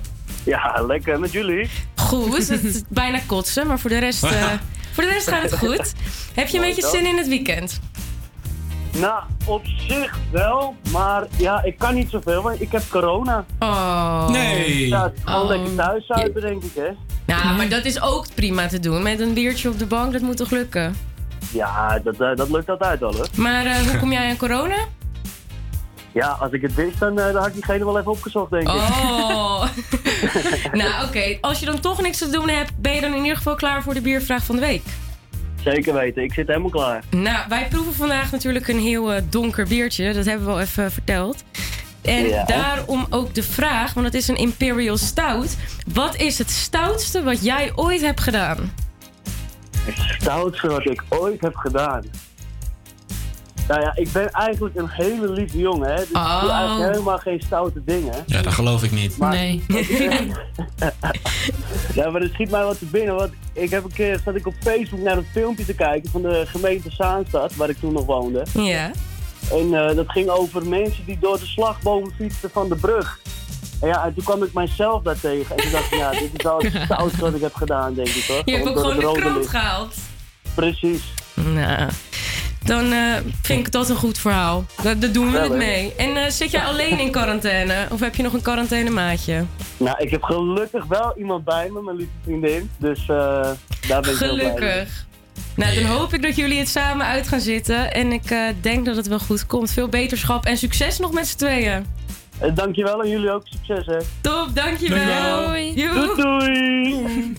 Ja, 0.44 0.85
lekker 0.86 1.20
met 1.20 1.32
jullie. 1.32 1.70
Goed, 1.97 2.48
het 2.48 2.64
is 2.64 2.82
bijna 2.89 3.20
kotsen, 3.27 3.66
maar 3.66 3.78
voor 3.78 3.90
de 3.90 3.98
rest, 3.98 4.23
eh, 4.24 4.31
voor 4.94 5.05
de 5.05 5.10
rest 5.10 5.28
gaat 5.28 5.43
het 5.43 5.59
goed. 5.59 5.93
Heb 6.35 6.48
je 6.48 6.56
een 6.59 6.64
beetje 6.64 6.89
zin 6.89 7.06
in 7.06 7.16
het 7.16 7.28
weekend? 7.28 7.81
Nou, 8.98 9.23
op 9.44 9.62
zich 9.89 10.19
wel, 10.31 10.74
maar 10.90 11.27
ja, 11.36 11.62
ik 11.62 11.78
kan 11.78 11.94
niet 11.94 12.10
zoveel, 12.10 12.43
want 12.43 12.60
ik 12.60 12.73
heb 12.73 12.82
corona. 12.90 13.44
Oh. 13.59 14.28
Nee. 14.28 14.89
Ja, 14.89 15.12
gewoon 15.24 15.43
Oh. 15.43 15.48
lekker 15.48 15.74
thuis 15.74 16.06
zuipen, 16.06 16.40
denk 16.43 16.62
ik, 16.62 16.70
hè. 16.74 16.89
Ja, 17.27 17.52
maar 17.52 17.69
dat 17.69 17.85
is 17.85 18.01
ook 18.02 18.27
prima 18.35 18.66
te 18.66 18.81
doen. 18.81 19.02
Met 19.02 19.20
een 19.20 19.35
biertje 19.35 19.69
op 19.69 19.78
de 19.78 19.86
bank, 19.86 20.12
dat 20.12 20.20
moet 20.23 20.36
toch 20.36 20.51
lukken? 20.51 20.97
Ja, 21.52 21.98
dat, 22.05 22.20
eh, 22.20 22.36
dat 22.36 22.51
lukt 22.51 22.69
altijd 22.70 23.01
wel, 23.01 23.14
hoor. 23.14 23.27
Maar 23.36 23.66
eh, 23.66 23.77
hoe 23.77 23.98
kom 23.98 24.12
jij 24.12 24.28
aan 24.31 24.36
corona? 24.36 24.77
Ja, 26.12 26.28
als 26.40 26.52
ik 26.52 26.62
het 26.62 26.74
wist, 26.74 26.98
dan, 26.98 27.18
eh, 27.18 27.24
dan 27.24 27.36
had 27.36 27.47
ik 27.47 27.52
diegene 27.55 27.84
wel 27.84 27.98
even 27.98 28.10
opgezocht, 28.10 28.51
denk 28.51 28.62
ik. 28.62 28.68
Oh. 28.74 29.64
nou, 30.72 31.06
oké. 31.06 31.39
Als 31.40 31.60
je 31.60 31.66
dan 31.66 31.80
toch 31.80 32.02
niks 32.02 32.18
te 32.18 32.30
doen 32.30 32.48
hebt, 32.48 32.72
ben 32.76 32.94
je 32.94 33.01
dan 33.01 33.14
in 33.14 33.22
ieder 33.22 33.36
geval 33.36 33.55
klaar 33.55 33.82
voor 33.82 33.94
de 33.94 34.01
biervraag 34.01 34.44
van 34.44 34.55
de 34.55 34.60
week? 34.60 34.82
Zeker 35.64 35.94
weten, 35.94 36.22
ik 36.22 36.32
zit 36.32 36.47
helemaal 36.47 36.70
klaar. 36.70 37.02
Nou, 37.10 37.39
wij 37.48 37.66
proeven 37.70 37.94
vandaag 37.94 38.30
natuurlijk 38.32 38.68
een 38.68 38.78
heel 38.80 39.12
eh, 39.12 39.22
donker 39.30 39.66
biertje. 39.68 40.12
Dat 40.12 40.24
hebben 40.24 40.47
we 40.47 40.52
al 40.52 40.60
even 40.60 40.93
verteld. 40.93 41.44
En 42.02 42.28
Ja. 42.28 42.44
daarom 42.44 43.06
ook 43.10 43.34
de 43.34 43.43
vraag, 43.43 43.94
want 43.94 44.06
het 44.06 44.14
is 44.14 44.28
een 44.28 44.36
Imperial 44.36 44.97
Stout. 44.97 45.56
Wat 45.93 46.16
is 46.16 46.39
het 46.39 46.51
stoutste 46.51 47.22
wat 47.22 47.44
jij 47.44 47.72
ooit 47.74 48.01
hebt 48.01 48.20
gedaan? 48.20 48.72
Het 49.84 50.20
stoutste 50.20 50.68
wat 50.68 50.84
ik 50.86 51.02
ooit 51.09 51.40
heb 51.40 51.56
gedaan. 51.56 52.02
Nou 53.68 53.80
ja, 53.80 53.93
ik 53.94 54.12
ben 54.12 54.30
eigenlijk 54.30 54.76
een 54.76 54.89
hele 54.90 55.30
lieve 55.30 55.59
jongen, 55.59 55.89
hè. 55.90 55.97
Dus 55.97 56.09
ik 56.09 56.16
Oh. 56.16 56.40
doe 56.40 56.51
eigenlijk 56.51 56.90
helemaal 56.93 57.18
geen 57.18 57.40
stoute 57.47 57.82
dingen. 57.84 58.14
Ja, 58.26 58.43
dat 58.43 58.52
geloof 58.52 58.82
ik 58.82 58.90
niet. 58.90 59.18
Maar- 59.18 59.32
Nee. 59.32 59.64
Ja, 61.94 62.10
maar 62.10 62.20
er 62.22 62.28
schiet 62.32 62.51
mij 62.51 62.64
wat 62.64 62.78
te 62.78 62.84
binnen. 62.84 63.14
Want 63.14 63.30
ik 63.52 63.70
heb 63.70 63.84
een 63.84 63.93
keer 63.93 64.20
zat 64.24 64.34
ik 64.34 64.47
op 64.47 64.55
Facebook 64.60 65.01
naar 65.01 65.16
een 65.16 65.26
filmpje 65.32 65.64
te 65.64 65.74
kijken 65.74 66.10
van 66.10 66.22
de 66.22 66.43
gemeente 66.47 66.90
Zaanstad, 66.90 67.55
waar 67.55 67.68
ik 67.68 67.78
toen 67.80 67.93
nog 67.93 68.05
woonde. 68.05 68.44
Ja. 68.52 68.90
En 69.51 69.74
eh, 69.74 69.97
dat 69.97 70.10
ging 70.10 70.28
over 70.28 70.66
mensen 70.66 71.05
die 71.06 71.18
door 71.20 71.39
de 71.39 71.47
slagboom 71.47 72.10
fietsten 72.16 72.51
van 72.51 72.68
de 72.68 72.74
brug. 72.76 73.18
En 73.80 73.89
ja, 73.89 74.05
en 74.05 74.14
toen 74.14 74.24
kwam 74.24 74.43
ik 74.43 74.52
mijzelf 74.52 75.02
daar 75.02 75.20
tegen. 75.20 75.56
En 75.56 75.62
toen 75.62 75.72
dacht 75.72 75.93
ik, 75.93 75.98
ja, 75.98 76.10
dit 76.10 76.30
is 76.36 76.43
wel 76.43 76.59
het 76.62 76.82
stoutste 76.84 77.20
wat 77.20 77.34
ik 77.34 77.40
heb 77.40 77.55
gedaan, 77.55 77.94
denk 77.94 78.09
ik 78.09 78.24
hoor. 78.28 78.43
Je 78.44 78.52
hebt 78.52 78.68
ook 78.68 78.78
gewoon 78.78 78.97
de 78.97 79.12
krant 79.20 79.36
licht. 79.36 79.48
gehaald. 79.51 79.94
Precies. 80.55 81.02
Nou, 81.34 81.90
dan 82.64 82.93
eh, 82.93 82.98
vind 83.43 83.66
ik 83.66 83.72
dat 83.72 83.89
een 83.89 83.97
goed 83.97 84.18
verhaal. 84.18 84.64
Daar 84.82 84.98
daar 84.98 85.12
doen 85.12 85.32
we 85.32 85.39
het 85.39 85.52
mee. 85.56 85.94
En 85.97 86.16
eh, 86.16 86.30
zit 86.30 86.51
jij 86.51 86.64
alleen 86.64 86.98
in 86.98 87.10
quarantaine? 87.10 87.86
Of 87.90 88.01
heb 88.01 88.14
je 88.14 88.22
nog 88.22 88.32
een 88.32 88.43
quarantainemaatje? 88.43 89.44
Nou, 89.76 89.97
ik 89.98 90.10
heb 90.10 90.22
gelukkig 90.22 90.84
wel 90.84 91.14
iemand 91.18 91.44
bij 91.44 91.70
me, 91.72 91.82
mijn 91.82 91.97
lieve 91.97 92.12
vriendin. 92.24 92.70
Dus 92.78 93.01
eh, 93.01 93.06
daar 93.89 94.01
ben 94.01 94.12
ik 94.12 94.18
heel 94.18 94.34
blij 94.34 94.47
mee. 94.47 94.56
Gelukkig. 94.56 95.06
Nou, 95.56 95.74
dan 95.74 95.84
hoop 95.84 96.14
ik 96.14 96.22
dat 96.22 96.36
jullie 96.36 96.59
het 96.59 96.68
samen 96.68 97.06
uit 97.06 97.28
gaan 97.28 97.40
zitten. 97.40 97.93
En 97.93 98.12
ik 98.12 98.30
eh, 98.30 98.48
denk 98.60 98.84
dat 98.86 98.97
het 98.97 99.06
wel 99.06 99.18
goed 99.18 99.47
komt. 99.47 99.70
Veel 99.70 99.89
beterschap 99.89 100.44
en 100.44 100.56
succes 100.56 100.98
nog 100.98 101.12
met 101.12 101.28
z'n 101.28 101.36
tweeën. 101.36 101.86
Eh, 102.39 102.55
dankjewel 102.55 103.02
en 103.02 103.09
jullie 103.09 103.30
ook 103.30 103.47
succes 103.47 103.86
hè. 103.86 103.98
Top, 104.20 104.48
dankjewel. 104.55 105.47
Doei. 105.47 105.72
Joe. 105.74 105.94
Doei 105.94 106.16
doei. 106.16 107.36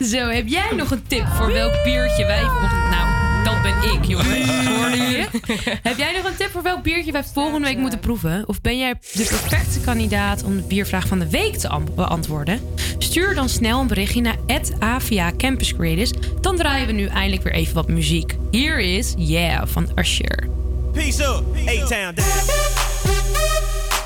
Zo, 0.10 0.28
heb 0.28 0.48
jij 0.48 0.70
nog 0.76 0.90
een 0.90 1.06
tip 1.06 1.26
voor 1.26 1.52
welk 1.52 1.82
biertje 1.84 2.26
wij... 2.26 2.42
Nou, 2.90 3.15
Dat 3.46 3.62
ben 3.62 3.92
ik, 3.92 4.04
jongens. 4.04 4.28
Jullie? 4.28 5.26
Heb 5.88 5.96
jij 5.96 6.12
nog 6.12 6.24
een 6.24 6.36
tip 6.36 6.50
voor 6.50 6.62
welk 6.62 6.82
biertje 6.82 7.12
wij 7.12 7.24
volgende 7.24 7.66
week 7.66 7.76
moeten 7.76 8.00
proeven? 8.00 8.44
Of 8.46 8.60
ben 8.60 8.78
jij 8.78 8.94
de 9.12 9.24
perfecte 9.24 9.80
kandidaat 9.80 10.44
om 10.44 10.56
de 10.56 10.62
biervraag 10.62 11.06
van 11.06 11.18
de 11.18 11.30
week 11.30 11.56
te 11.56 11.68
beantwoorden? 11.94 12.60
Stuur 12.98 13.34
dan 13.34 13.48
snel 13.48 13.80
een 13.80 13.86
berichtje 13.86 14.20
naar 14.20 14.36
Avia 14.78 15.32
Campus 15.36 15.74
Creators. 15.74 16.10
Dan 16.40 16.56
draaien 16.56 16.86
we 16.86 16.92
nu 16.92 17.06
eindelijk 17.06 17.42
weer 17.42 17.52
even 17.52 17.74
wat 17.74 17.88
muziek. 17.88 18.36
Hier 18.50 18.78
is 18.78 19.14
Yeah 19.16 19.66
van 19.66 19.88
Usher. 19.94 20.48
Peace 20.92 21.22
up, 21.22 21.42
A-Town 21.68 21.88
down. 21.88 22.20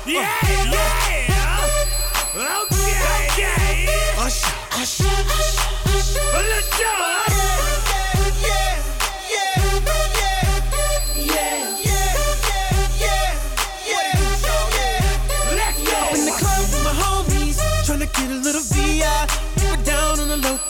Yeah, 0.05 0.23
yeah. 0.51 1.01
Okay, 2.61 2.91
okay. 3.27 3.85
Usher, 4.25 4.53
Usher, 4.81 5.05
Usher. 5.85 6.21
Let's 6.33 6.77
go. 6.77 7.80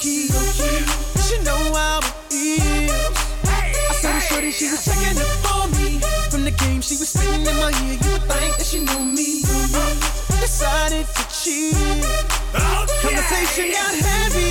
Key. 0.02 0.28
She 1.22 1.38
know 1.44 1.62
how 1.74 2.00
it 2.00 2.06
feels. 2.30 3.18
I 3.46 3.94
saw 4.02 4.12
the 4.12 4.20
shorty, 4.20 4.52
she 4.52 4.70
was 4.72 4.84
checking 4.84 5.18
up 5.22 5.56
on 5.56 5.72
me. 5.78 6.00
From 6.32 6.44
the 6.44 6.52
game, 6.52 6.82
she 6.82 6.98
was 6.98 7.10
spitting 7.10 7.46
in 7.46 7.56
my 7.58 7.72
ear. 7.86 7.98
You 8.02 8.12
would 8.14 8.24
think 8.24 8.58
that 8.58 8.66
she 8.66 8.80
knew 8.80 9.06
me. 9.06 9.42
Decided 10.42 11.06
to 11.06 11.24
cheat. 11.30 11.76
Conversation 13.02 13.72
got 13.72 13.94
heavy. 13.94 14.51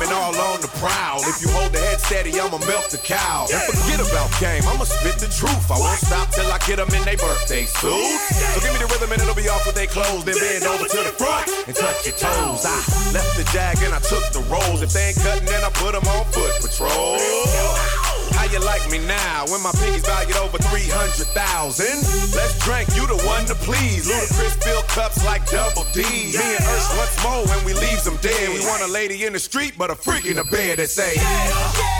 Women 0.00 0.14
all 0.16 0.34
on 0.36 0.60
the 0.60 0.72
prowl. 0.80 1.20
If 1.28 1.42
you 1.42 1.48
hold 1.52 1.72
the 1.72 1.78
head 1.78 2.00
steady, 2.00 2.32
I'ma 2.40 2.58
milk 2.64 2.88
the 2.88 2.98
cow. 2.98 3.46
And 3.52 3.60
forget 3.68 4.00
about 4.00 4.32
game, 4.40 4.64
I'ma 4.64 4.84
spit 4.84 5.20
the 5.20 5.28
truth. 5.28 5.70
I 5.70 5.76
won't 5.76 6.00
stop 6.00 6.30
till 6.32 6.48
I 6.50 6.58
get 6.64 6.76
them 6.76 6.88
in 6.88 7.04
their 7.04 7.16
birthday 7.16 7.64
suits. 7.68 8.24
So 8.56 8.60
give 8.64 8.72
me 8.72 8.80
the 8.80 8.88
rhythm 8.88 9.12
and 9.12 9.20
it'll 9.20 9.36
be 9.36 9.48
off 9.48 9.66
with 9.66 9.76
their 9.76 9.88
clothes. 9.88 10.24
Then 10.24 10.40
bend 10.40 10.64
over 10.64 10.88
to 10.88 11.00
the 11.04 11.14
front 11.20 11.52
and 11.68 11.76
touch 11.76 12.06
your 12.08 12.16
toes. 12.16 12.64
I 12.64 12.76
left 13.12 13.36
the 13.36 13.44
jag 13.52 13.76
and 13.84 13.92
I 13.92 14.00
took 14.00 14.24
the 14.32 14.40
rolls. 14.48 14.80
If 14.80 14.92
they 14.92 15.12
ain't 15.12 15.20
cutting, 15.20 15.46
then 15.46 15.62
I 15.62 15.70
put 15.76 15.92
them 15.92 16.06
on 16.08 16.24
foot 16.32 16.52
patrol. 16.64 17.20
How 18.32 18.44
you 18.50 18.60
like 18.60 18.88
me 18.90 18.98
now 19.06 19.44
when 19.48 19.62
my 19.62 19.72
pinky's 19.72 20.06
valued 20.06 20.36
over 20.36 20.58
300,000? 20.58 21.86
Let's 22.34 22.58
drink, 22.64 22.88
you 22.94 23.06
the 23.06 23.20
one 23.26 23.44
to 23.46 23.54
please. 23.54 24.08
Ludacris 24.08 24.62
fill 24.62 24.82
cups 24.82 25.24
like 25.24 25.46
double 25.50 25.84
D. 25.92 26.02
Me 26.02 26.56
and 26.56 26.64
Ursh 26.64 26.96
once 26.96 27.16
more 27.22 27.44
when 27.46 27.64
we 27.64 27.74
leaves 27.74 28.04
them 28.04 28.16
dead. 28.22 28.48
We 28.48 28.60
want 28.66 28.82
a 28.82 28.88
lady 28.88 29.24
in 29.24 29.32
the 29.32 29.40
street, 29.40 29.74
but 29.76 29.90
a 29.90 29.94
freak 29.94 30.26
in 30.26 30.36
the 30.36 30.44
bed 30.44 30.78
that 30.78 30.88
say, 30.88 31.14
Shawty 31.16 31.99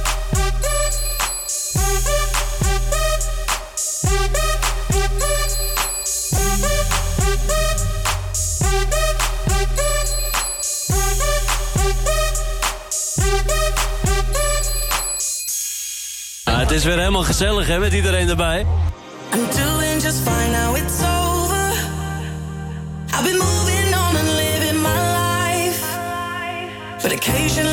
Het 16.71 16.79
is 16.79 16.85
weer 16.85 16.97
helemaal 16.97 17.23
gezellig 17.23 17.67
hè, 17.67 17.79
met 17.79 17.93
iedereen 17.93 18.29
erbij. 18.29 18.65
I'm 19.33 19.39
doing 19.39 20.01
just 20.01 20.17
fine 20.23 20.51
now 20.51 20.75
it's 20.75 21.01
over. 21.01 21.71
I've 23.13 23.23
been 23.23 23.37
moving 23.37 23.95
on 23.95 24.15
and 24.15 24.27
living 24.35 24.81
my 24.81 24.99
life. 25.21 25.83
But 27.01 27.11
occasionally 27.11 27.70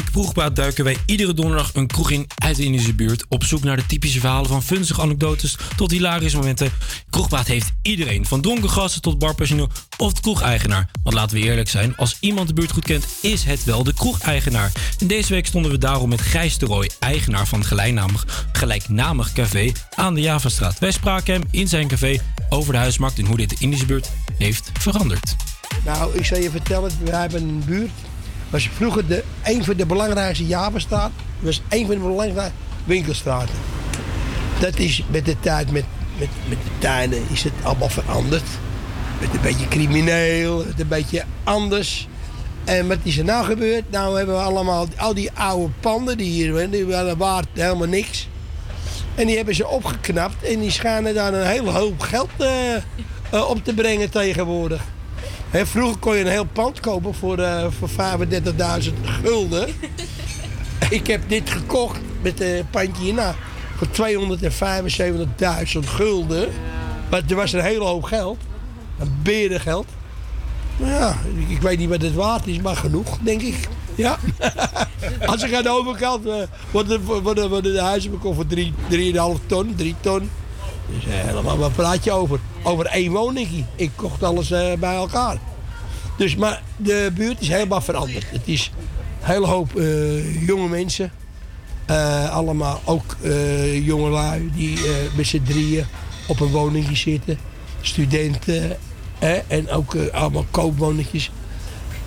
In 0.00 0.10
Kroegpraat 0.10 0.56
duiken 0.56 0.84
wij 0.84 0.96
iedere 1.06 1.34
donderdag 1.34 1.70
een 1.74 1.86
kroeg 1.86 2.10
in 2.10 2.26
uit 2.38 2.56
de 2.56 2.64
Indische 2.64 2.94
buurt... 2.94 3.24
op 3.28 3.44
zoek 3.44 3.62
naar 3.62 3.76
de 3.76 3.86
typische 3.86 4.20
verhalen 4.20 4.50
van 4.50 4.62
funzige 4.62 5.00
anekdotes 5.00 5.56
tot 5.76 5.90
hilarische 5.90 6.36
momenten. 6.36 6.70
Kroegpraat 7.10 7.46
heeft 7.46 7.72
iedereen, 7.82 8.26
van 8.26 8.40
dronken 8.40 8.70
gasten 8.70 9.02
tot 9.02 9.18
barpersoneel 9.18 9.68
of 9.96 10.12
de 10.12 10.20
kroegeigenaar. 10.20 10.90
Want 11.02 11.14
laten 11.14 11.36
we 11.36 11.42
eerlijk 11.42 11.68
zijn, 11.68 11.96
als 11.96 12.16
iemand 12.20 12.48
de 12.48 12.54
buurt 12.54 12.72
goed 12.72 12.84
kent, 12.84 13.06
is 13.22 13.44
het 13.44 13.64
wel 13.64 13.84
de 13.84 13.94
kroegeigenaar. 13.94 14.72
En 14.98 15.06
deze 15.06 15.32
week 15.32 15.46
stonden 15.46 15.70
we 15.70 15.78
daarom 15.78 16.08
met 16.08 16.20
Gijs 16.20 16.58
de 16.58 16.66
Rooij, 16.66 16.90
eigenaar 16.98 17.46
van 17.46 17.64
gelijknamig, 17.64 18.46
gelijknamig 18.52 19.32
café 19.32 19.72
aan 19.94 20.14
de 20.14 20.20
Javastraat. 20.20 20.78
Wij 20.78 20.90
spraken 20.90 21.34
hem 21.34 21.42
in 21.50 21.68
zijn 21.68 21.88
café 21.88 22.20
over 22.48 22.72
de 22.72 22.78
huismarkt 22.78 23.18
en 23.18 23.26
hoe 23.26 23.36
dit 23.36 23.50
de 23.50 23.56
Indische 23.58 23.86
buurt 23.86 24.10
heeft 24.38 24.70
veranderd. 24.78 25.36
Nou, 25.84 26.16
ik 26.18 26.24
zal 26.24 26.38
je 26.38 26.50
vertellen, 26.50 26.90
we 27.04 27.10
hebben 27.10 27.42
een 27.42 27.62
buurt. 27.66 27.90
Was 28.50 28.68
vroeger 28.68 29.06
de, 29.06 29.24
een 29.44 29.64
van 29.64 29.76
de 29.76 29.86
belangrijkste 29.86 30.46
Javenstraat. 30.46 31.10
Was 31.38 31.62
een 31.68 31.86
van 31.86 31.94
de 31.94 32.00
belangrijkste 32.00 32.52
winkelstraten. 32.84 33.54
Dat 34.60 34.78
is 34.78 35.04
met 35.10 35.24
de 35.24 35.40
tijd, 35.40 35.70
met, 35.70 35.84
met, 36.18 36.28
met 36.48 36.58
de 36.64 36.70
tijden, 36.78 37.22
is 37.30 37.42
het 37.42 37.52
allemaal 37.62 37.88
veranderd. 37.88 38.46
Met 39.20 39.34
een 39.34 39.40
beetje 39.40 39.68
crimineel, 39.68 40.66
het 40.66 40.80
een 40.80 40.88
beetje 40.88 41.24
anders. 41.44 42.08
En 42.64 42.88
wat 42.88 42.98
is 43.02 43.18
er 43.18 43.24
nou 43.24 43.44
gebeurd? 43.44 43.90
Nou 43.90 44.16
hebben 44.16 44.34
we 44.34 44.42
allemaal 44.42 44.86
al 44.96 45.14
die 45.14 45.30
oude 45.32 45.72
panden 45.80 46.16
die 46.16 46.30
hier 46.30 46.70
die 46.70 46.86
waren 46.86 47.16
waard 47.16 47.46
helemaal 47.52 47.88
niks. 47.88 48.28
En 49.14 49.26
die 49.26 49.36
hebben 49.36 49.54
ze 49.54 49.68
opgeknapt 49.68 50.42
en 50.42 50.60
die 50.60 50.70
schijnen 50.70 51.14
daar 51.14 51.34
een 51.34 51.46
hele 51.46 51.70
hoop 51.70 52.00
geld 52.00 52.30
eh, 52.38 52.74
eh, 52.74 52.82
op 53.48 53.64
te 53.64 53.74
brengen 53.74 54.10
tegenwoordig. 54.10 54.82
Vroeger 55.52 55.98
kon 55.98 56.16
je 56.16 56.20
een 56.20 56.30
heel 56.30 56.44
pand 56.44 56.80
kopen 56.80 57.14
voor, 57.14 57.38
eh, 57.38 57.66
voor 57.78 57.88
35.000 57.88 58.94
gulden. 59.02 59.68
Ik 60.90 61.06
heb 61.06 61.28
dit 61.28 61.50
gekocht 61.50 62.00
met 62.22 62.40
een 62.40 62.66
pandje 62.70 63.02
hierna 63.02 63.34
voor 63.76 63.86
275.000 63.86 65.88
gulden. 65.88 66.48
Maar 67.10 67.22
er 67.28 67.36
was 67.36 67.52
een 67.52 67.60
hele 67.60 67.84
hoop 67.84 68.02
geld. 68.02 68.38
Een 68.98 69.18
berengeld. 69.22 69.86
Nou 70.76 70.92
ja, 70.92 71.16
ik, 71.38 71.48
ik 71.48 71.60
weet 71.60 71.78
niet 71.78 71.88
wat 71.88 72.02
het 72.02 72.14
waard 72.14 72.46
is, 72.46 72.60
maar 72.60 72.76
genoeg, 72.76 73.18
denk 73.22 73.40
ik. 73.40 73.68
Ja. 73.94 74.18
Als 75.26 75.42
ik 75.42 75.54
aan 75.54 75.62
de 75.62 75.70
overkant 75.70 76.26
uh, 76.26 76.34
worden, 76.70 77.04
worden, 77.04 77.48
worden 77.48 77.72
de 77.72 77.80
huizen 77.80 78.10
verkocht 78.10 78.36
voor 78.36 78.46
3,5 79.40 79.46
ton, 79.46 79.74
3 79.76 79.94
ton. 80.00 80.30
Dus 80.94 81.04
eh, 81.04 81.20
helemaal, 81.20 81.58
wat 81.58 81.72
praat 81.72 82.04
je 82.04 82.12
over? 82.12 82.38
Over 82.62 82.86
één 82.86 83.12
woning. 83.12 83.64
Ik 83.76 83.90
kocht 83.96 84.22
alles 84.22 84.50
eh, 84.50 84.72
bij 84.78 84.94
elkaar. 84.94 85.36
Dus, 86.16 86.36
maar 86.36 86.62
de 86.76 87.10
buurt 87.14 87.40
is 87.40 87.48
helemaal 87.48 87.80
veranderd. 87.80 88.24
Het 88.30 88.40
is 88.44 88.70
een 89.20 89.26
hele 89.26 89.46
hoop 89.46 89.76
eh, 89.76 90.46
jonge 90.46 90.68
mensen. 90.68 91.12
Eh, 91.86 92.30
allemaal 92.30 92.80
ook 92.84 93.16
eh 93.22 93.86
jongelui 93.86 94.50
die 94.54 94.76
eh, 94.76 94.90
met 95.16 95.26
z'n 95.26 95.42
drieën 95.42 95.84
op 96.26 96.40
een 96.40 96.50
woningje 96.50 96.96
zitten. 96.96 97.38
Studenten 97.80 98.76
en 99.48 99.70
ook 99.70 99.94
eh, 99.94 100.12
allemaal 100.20 100.46
koopwoningjes. 100.50 101.30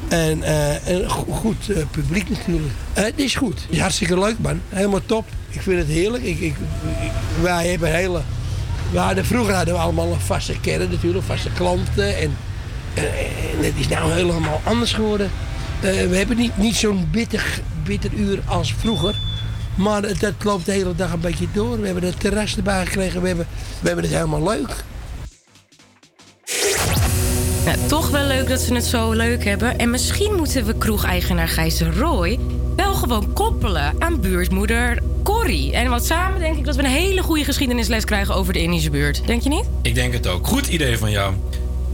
En 0.08 0.44
eh, 0.44 1.10
go- 1.10 1.26
goed 1.32 1.70
eh, 1.70 1.78
publiek 1.92 2.30
natuurlijk. 2.30 2.74
Eh, 2.94 3.04
het 3.04 3.20
is 3.20 3.36
goed. 3.36 3.68
Hartstikke 3.78 4.20
leuk 4.20 4.40
man. 4.40 4.62
Helemaal 4.70 5.06
top. 5.06 5.26
Ik 5.50 5.62
vind 5.62 5.80
het 5.80 5.88
heerlijk. 5.88 6.24
Ik, 6.24 6.40
ik, 6.40 6.56
wij 7.42 7.68
hebben 7.68 7.94
hele... 7.94 8.22
We 8.94 9.00
hadden, 9.00 9.26
vroeger 9.26 9.54
hadden 9.54 9.74
we 9.74 9.80
allemaal 9.80 10.12
een 10.12 10.20
vaste 10.20 10.60
kern 10.60 10.90
natuurlijk. 10.90 11.26
Vaste 11.26 11.50
klanten. 11.52 12.18
En, 12.18 12.38
en 12.94 13.64
het 13.64 13.74
is 13.78 13.88
nou 13.88 14.12
helemaal 14.12 14.62
anders 14.64 14.94
geworden. 14.94 15.32
Eh, 15.82 15.92
we 15.92 16.16
hebben 16.16 16.38
niet, 16.38 16.58
niet 16.58 16.76
zo'n 16.76 17.08
bitter, 17.12 17.60
bitter 17.84 18.14
uur 18.14 18.40
als 18.46 18.74
vroeger. 18.74 19.16
Maar 19.76 20.04
het 20.04 20.44
loopt 20.44 20.66
de 20.66 20.72
hele 20.72 20.96
dag 20.96 21.14
een 21.14 21.20
beetje 21.20 21.48
door. 21.54 21.80
We 21.80 21.86
hebben 21.86 22.04
het 22.04 22.20
terras 22.20 22.58
erbij 22.58 22.86
gekregen. 22.86 23.22
We 23.22 23.28
hebben, 23.28 23.48
we 23.80 23.88
hebben 23.88 24.06
het 24.06 24.14
helemaal 24.14 24.44
leuk. 24.44 24.84
Ja, 27.66 27.76
toch 27.88 28.10
wel 28.10 28.26
leuk 28.26 28.48
dat 28.48 28.60
ze 28.60 28.74
het 28.74 28.86
zo 28.86 29.12
leuk 29.12 29.44
hebben. 29.44 29.78
En 29.78 29.90
misschien 29.90 30.36
moeten 30.36 30.66
we 30.66 30.78
kroegeigenaar 30.78 31.48
Gijs 31.48 31.82
Roy 31.82 32.40
wel 32.76 32.94
gewoon 32.94 33.34
koppelen 33.34 33.96
aan 34.00 34.20
buurtmoeder 34.20 34.98
Corrie. 35.24 35.74
En 35.74 35.90
wat 35.90 36.06
samen 36.06 36.40
denk 36.40 36.58
ik 36.58 36.66
dat 36.66 36.76
we 36.76 36.84
een 36.84 36.90
hele 36.90 37.24
goede 37.24 37.44
geschiedenisles 37.44 38.06
krijgen 38.06 38.36
over 38.36 38.54
de 38.54 38.62
Indische 38.62 38.90
buurt. 38.90 39.28
Denk 39.28 39.42
je 39.42 39.50
niet? 39.50 39.66
Ik 39.82 39.96
denk 39.96 40.14
het 40.14 40.28
ook. 40.28 40.48
Goed 40.48 40.68
idee 40.68 40.98
van 40.98 41.12
jou. 41.12 41.34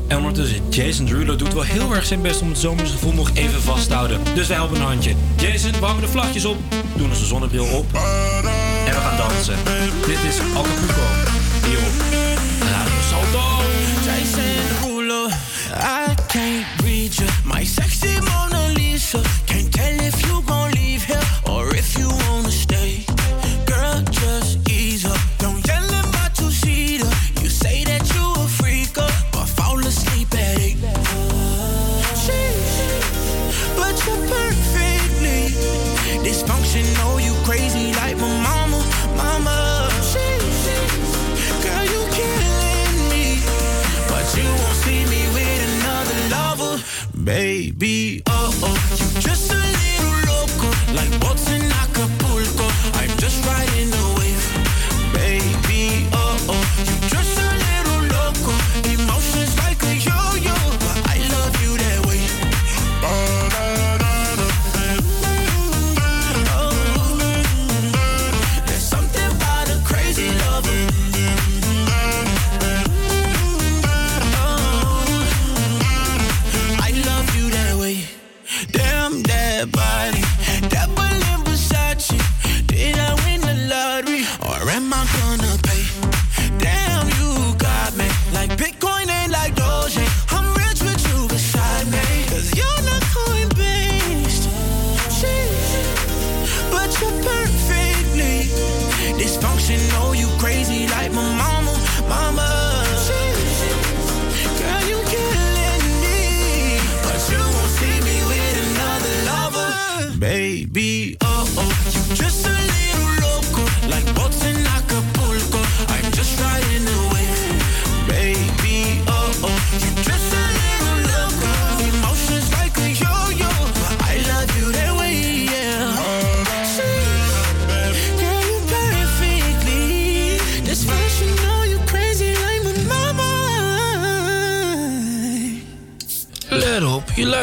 En 0.08 0.18
ondertussen, 0.18 0.62
Jason 0.70 1.06
Derulo 1.06 1.36
doet 1.36 1.54
wel 1.54 1.64
heel 1.64 1.96
erg 1.96 2.06
zijn 2.06 2.22
best 2.22 2.42
om 2.42 2.50
het 2.50 2.58
zomerse 2.58 2.92
gevoel 2.92 3.14
nog 3.14 3.32
even 3.34 3.62
vast 3.62 3.88
te 3.88 3.94
houden. 3.94 4.20
Dus 4.36 4.48
wij 4.48 4.58
helpen 4.58 4.76
een 4.76 4.86
handje. 4.86 5.14
Jason, 5.36 5.72
we 5.72 6.02
de 6.02 6.08
vlagjes 6.08 6.46
op, 6.46 6.58
doen 6.96 7.10
onze 7.10 7.26
zonnebril 7.26 7.66
op 7.66 7.86
en 8.86 8.94
we 8.94 9.00
gaan 9.02 9.18
dansen. 9.18 9.56
Dit 10.06 10.24
is 10.30 10.40
Acapulco. 10.40 11.06
Hier 11.66 12.29
My 17.44 17.64
sexy 17.64 18.20
Mona 18.22 18.74
Lisa. 18.76 19.39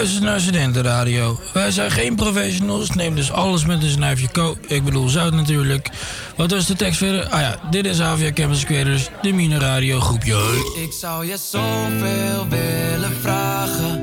Luistert 0.06 0.30
naar 0.30 0.40
Studentenradio. 0.40 1.40
Wij 1.52 1.70
zijn 1.70 1.90
geen 1.90 2.14
professionals, 2.14 2.90
neem 2.90 3.14
dus 3.14 3.32
alles 3.32 3.64
met 3.64 3.82
een 3.82 3.90
snuifje 3.90 4.28
ko. 4.28 4.56
Ik 4.66 4.84
bedoel 4.84 5.08
zout 5.08 5.32
natuurlijk. 5.32 5.90
Wat 6.36 6.50
was 6.50 6.66
de 6.66 6.74
tekst 6.74 6.98
verder? 6.98 7.28
Ah 7.28 7.40
ja, 7.40 7.58
dit 7.70 7.86
is 7.86 8.00
Avia 8.00 8.32
Campus 8.32 8.64
Creators, 8.64 9.08
de 9.22 9.32
Mine 9.32 9.58
Radio 9.58 10.00
groepje. 10.00 10.62
Ik 10.82 10.92
zou 10.92 11.26
je 11.26 11.36
zoveel 11.50 12.48
willen 12.48 13.16
vragen. 13.20 14.00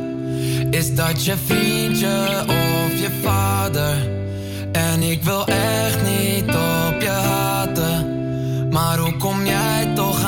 Is 0.71 0.95
dat 0.95 1.25
je 1.25 1.35
vriendje 1.45 2.43
of 2.47 2.99
je 2.99 3.09
vader? 3.23 3.95
En 4.71 5.01
ik 5.01 5.23
wil 5.23 5.47
echt 5.47 6.01
niet 6.01 6.47
op 6.47 7.01
je 7.01 7.09
haten. 7.09 8.17
Maar 8.69 8.97
hoe 8.97 9.17
kom 9.17 9.45
jij 9.45 9.82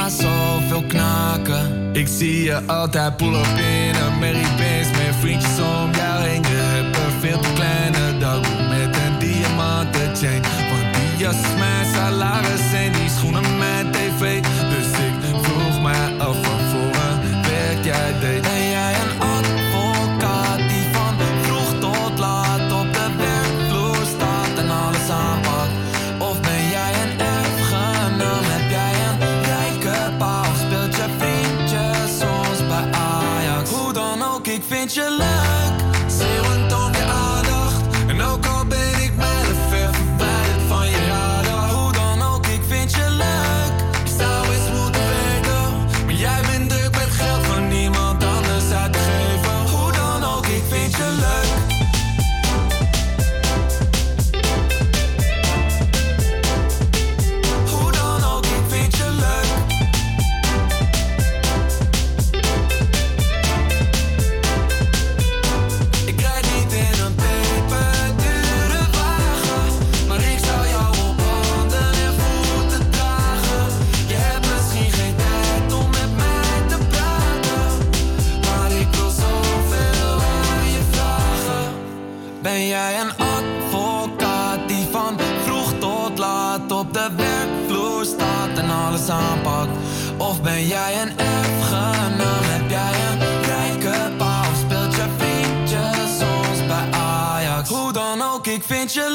zoveel 0.10 0.84
knaken? 0.88 1.90
Ik 1.94 2.08
zie 2.08 2.44
je 2.44 2.62
altijd 2.66 3.18
pull 3.18 3.34
up 3.34 3.58
in 3.58 3.96
een 3.96 4.20
Mary 4.20 4.48
Benz 4.58 4.92
met 4.92 5.16
vriendjes 5.20 5.60
om 5.60 5.92
jou 5.92 6.22
heen. 6.24 6.42
Je 6.42 6.62
hebt 6.76 6.98
een 6.98 7.20
veel 7.20 7.40
te 7.40 7.54
kleine 7.54 8.18
dag 8.18 8.42
met 8.70 8.96
een 8.96 9.20
diamanten 9.20 10.16
chain. 10.16 10.42
Want 10.42 10.94
die 10.94 11.18
jas 11.18 11.36
is 11.36 11.56
mijn 11.58 11.86
salaris 11.94 12.65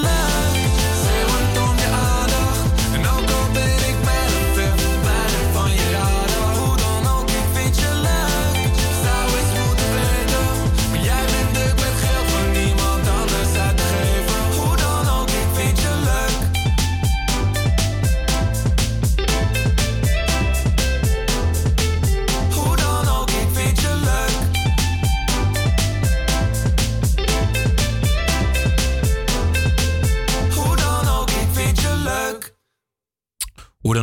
ik 0.02 0.60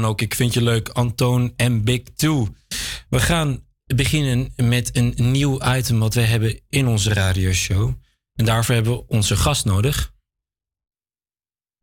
dan 0.02 0.10
ook, 0.10 0.22
ik 0.22 0.36
vind 0.36 0.54
je 0.54 0.62
leuk, 0.62 0.90
Antoon 0.90 1.54
en 1.56 1.84
Big 1.84 2.04
Two. 2.04 2.48
We 3.10 3.20
gaan 3.20 3.66
beginnen 3.86 4.54
met 4.56 4.96
een 4.96 5.16
nieuw 5.32 5.62
item 5.64 6.00
wat 6.00 6.14
we 6.14 6.22
hebben 6.22 6.62
in 6.70 6.88
onze 6.88 7.14
radioshow. 7.14 7.94
En 8.36 8.46
daarvoor 8.46 8.76
hebben 8.76 8.94
we 8.94 9.08
onze 9.08 9.36
gast 9.36 9.66
nodig. 9.66 10.14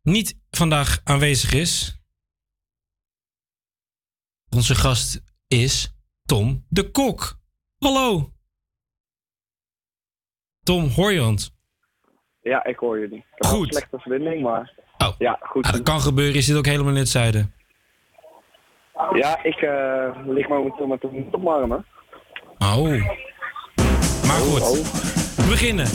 Niet 0.01 0.39
vandaag 0.49 1.01
aanwezig 1.03 1.53
is. 1.53 1.99
Onze 4.49 4.75
gast 4.75 5.21
is 5.47 5.93
Tom 6.25 6.65
de 6.69 6.91
Kok. 6.91 7.39
Hallo. 7.77 8.33
Tom, 10.63 10.89
hoor 10.89 11.11
je 11.11 11.23
ons? 11.23 11.53
Ja, 12.41 12.65
ik 12.65 12.77
hoor 12.77 12.99
jullie. 12.99 13.17
Ik 13.17 13.25
heb 13.29 13.43
wel 13.43 13.51
Goed. 13.51 13.67
een 13.67 13.73
slechte 13.73 13.99
verbinding, 13.99 14.41
maar... 14.41 14.73
Oh. 14.97 15.15
Ja, 15.17 15.39
goed. 15.41 15.65
Ah, 15.65 15.71
dat 15.71 15.83
kan 15.83 16.01
gebeuren, 16.01 16.35
je 16.35 16.41
zit 16.41 16.55
ook 16.55 16.65
helemaal 16.65 16.93
in 16.93 16.99
het 16.99 17.09
zuiden. 17.09 17.54
Ja, 19.13 19.43
ik 19.43 19.55
eh, 19.55 20.09
lig 20.25 20.47
momenteel 20.47 20.87
met 20.87 21.03
een 21.03 21.27
op 21.31 21.43
mijn 21.43 21.55
armen. 21.55 21.85
Oh. 22.59 22.89
Maar 24.27 24.37
goed, 24.37 24.81
we 25.35 25.45
beginnen. 25.49 25.85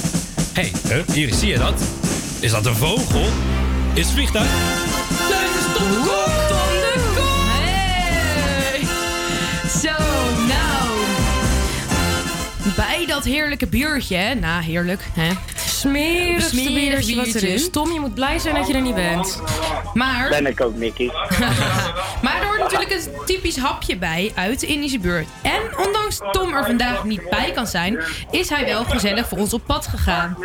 Hé, 0.55 0.63
hey, 0.63 1.05
hier, 1.15 1.33
zie 1.33 1.49
je 1.49 1.59
dat? 1.59 1.81
Is 2.41 2.51
dat 2.51 2.67
een 2.67 2.75
vogel? 2.75 3.25
Is 3.95 4.05
het 4.05 4.15
vliegtuig? 4.15 4.51
Nee, 5.29 5.39
het 5.39 5.55
is 5.55 5.67
Tom 5.77 5.89
de 5.89 5.97
Kok! 5.97 6.31
Tom 6.49 6.73
de 6.81 6.95
Kok! 7.15 7.49
Hey! 7.59 8.85
Zo, 9.69 9.97
nou. 10.47 10.89
Bij 12.77 13.07
dat 13.07 13.25
heerlijke 13.25 13.67
biertje, 13.67 14.17
hè? 14.17 14.35
Nou, 14.35 14.63
heerlijk, 14.63 15.01
hè? 15.13 15.31
Smerigste 15.81 16.73
biertje 16.73 17.17
wat 17.17 17.27
er 17.27 17.45
is. 17.45 17.71
Tom, 17.71 17.93
je 17.93 18.01
moet 18.01 18.15
blij 18.15 18.39
zijn 18.39 18.55
dat 18.55 18.67
je 18.67 18.75
er 18.75 18.81
niet 18.81 18.95
bent. 18.95 19.43
Maar... 19.95 20.29
Ben 20.29 20.47
ik 20.47 20.61
ook, 20.61 20.77
Nicky. 20.77 21.09
Maar 22.23 22.41
er 22.41 22.47
hoort 22.47 22.59
natuurlijk 22.59 22.91
een 22.91 23.25
typisch 23.27 23.57
hapje 23.57 23.97
bij 23.97 24.33
uit 24.35 24.61
de 24.61 24.67
Indische 24.67 24.99
buurt. 24.99 25.29
En 25.43 25.87
ondanks 25.87 26.19
Tom 26.33 26.55
er 26.55 26.65
vandaag 26.65 27.05
niet 27.05 27.31
bij 27.31 27.53
kan 27.55 27.67
zijn, 27.67 27.99
is 28.31 28.49
hij 28.49 28.65
wel 28.65 28.85
gezellig 28.85 29.29
voor 29.29 29.39
ons 29.39 29.55
op 29.55 29.63
pad 29.67 29.87
gegaan. 29.87 30.37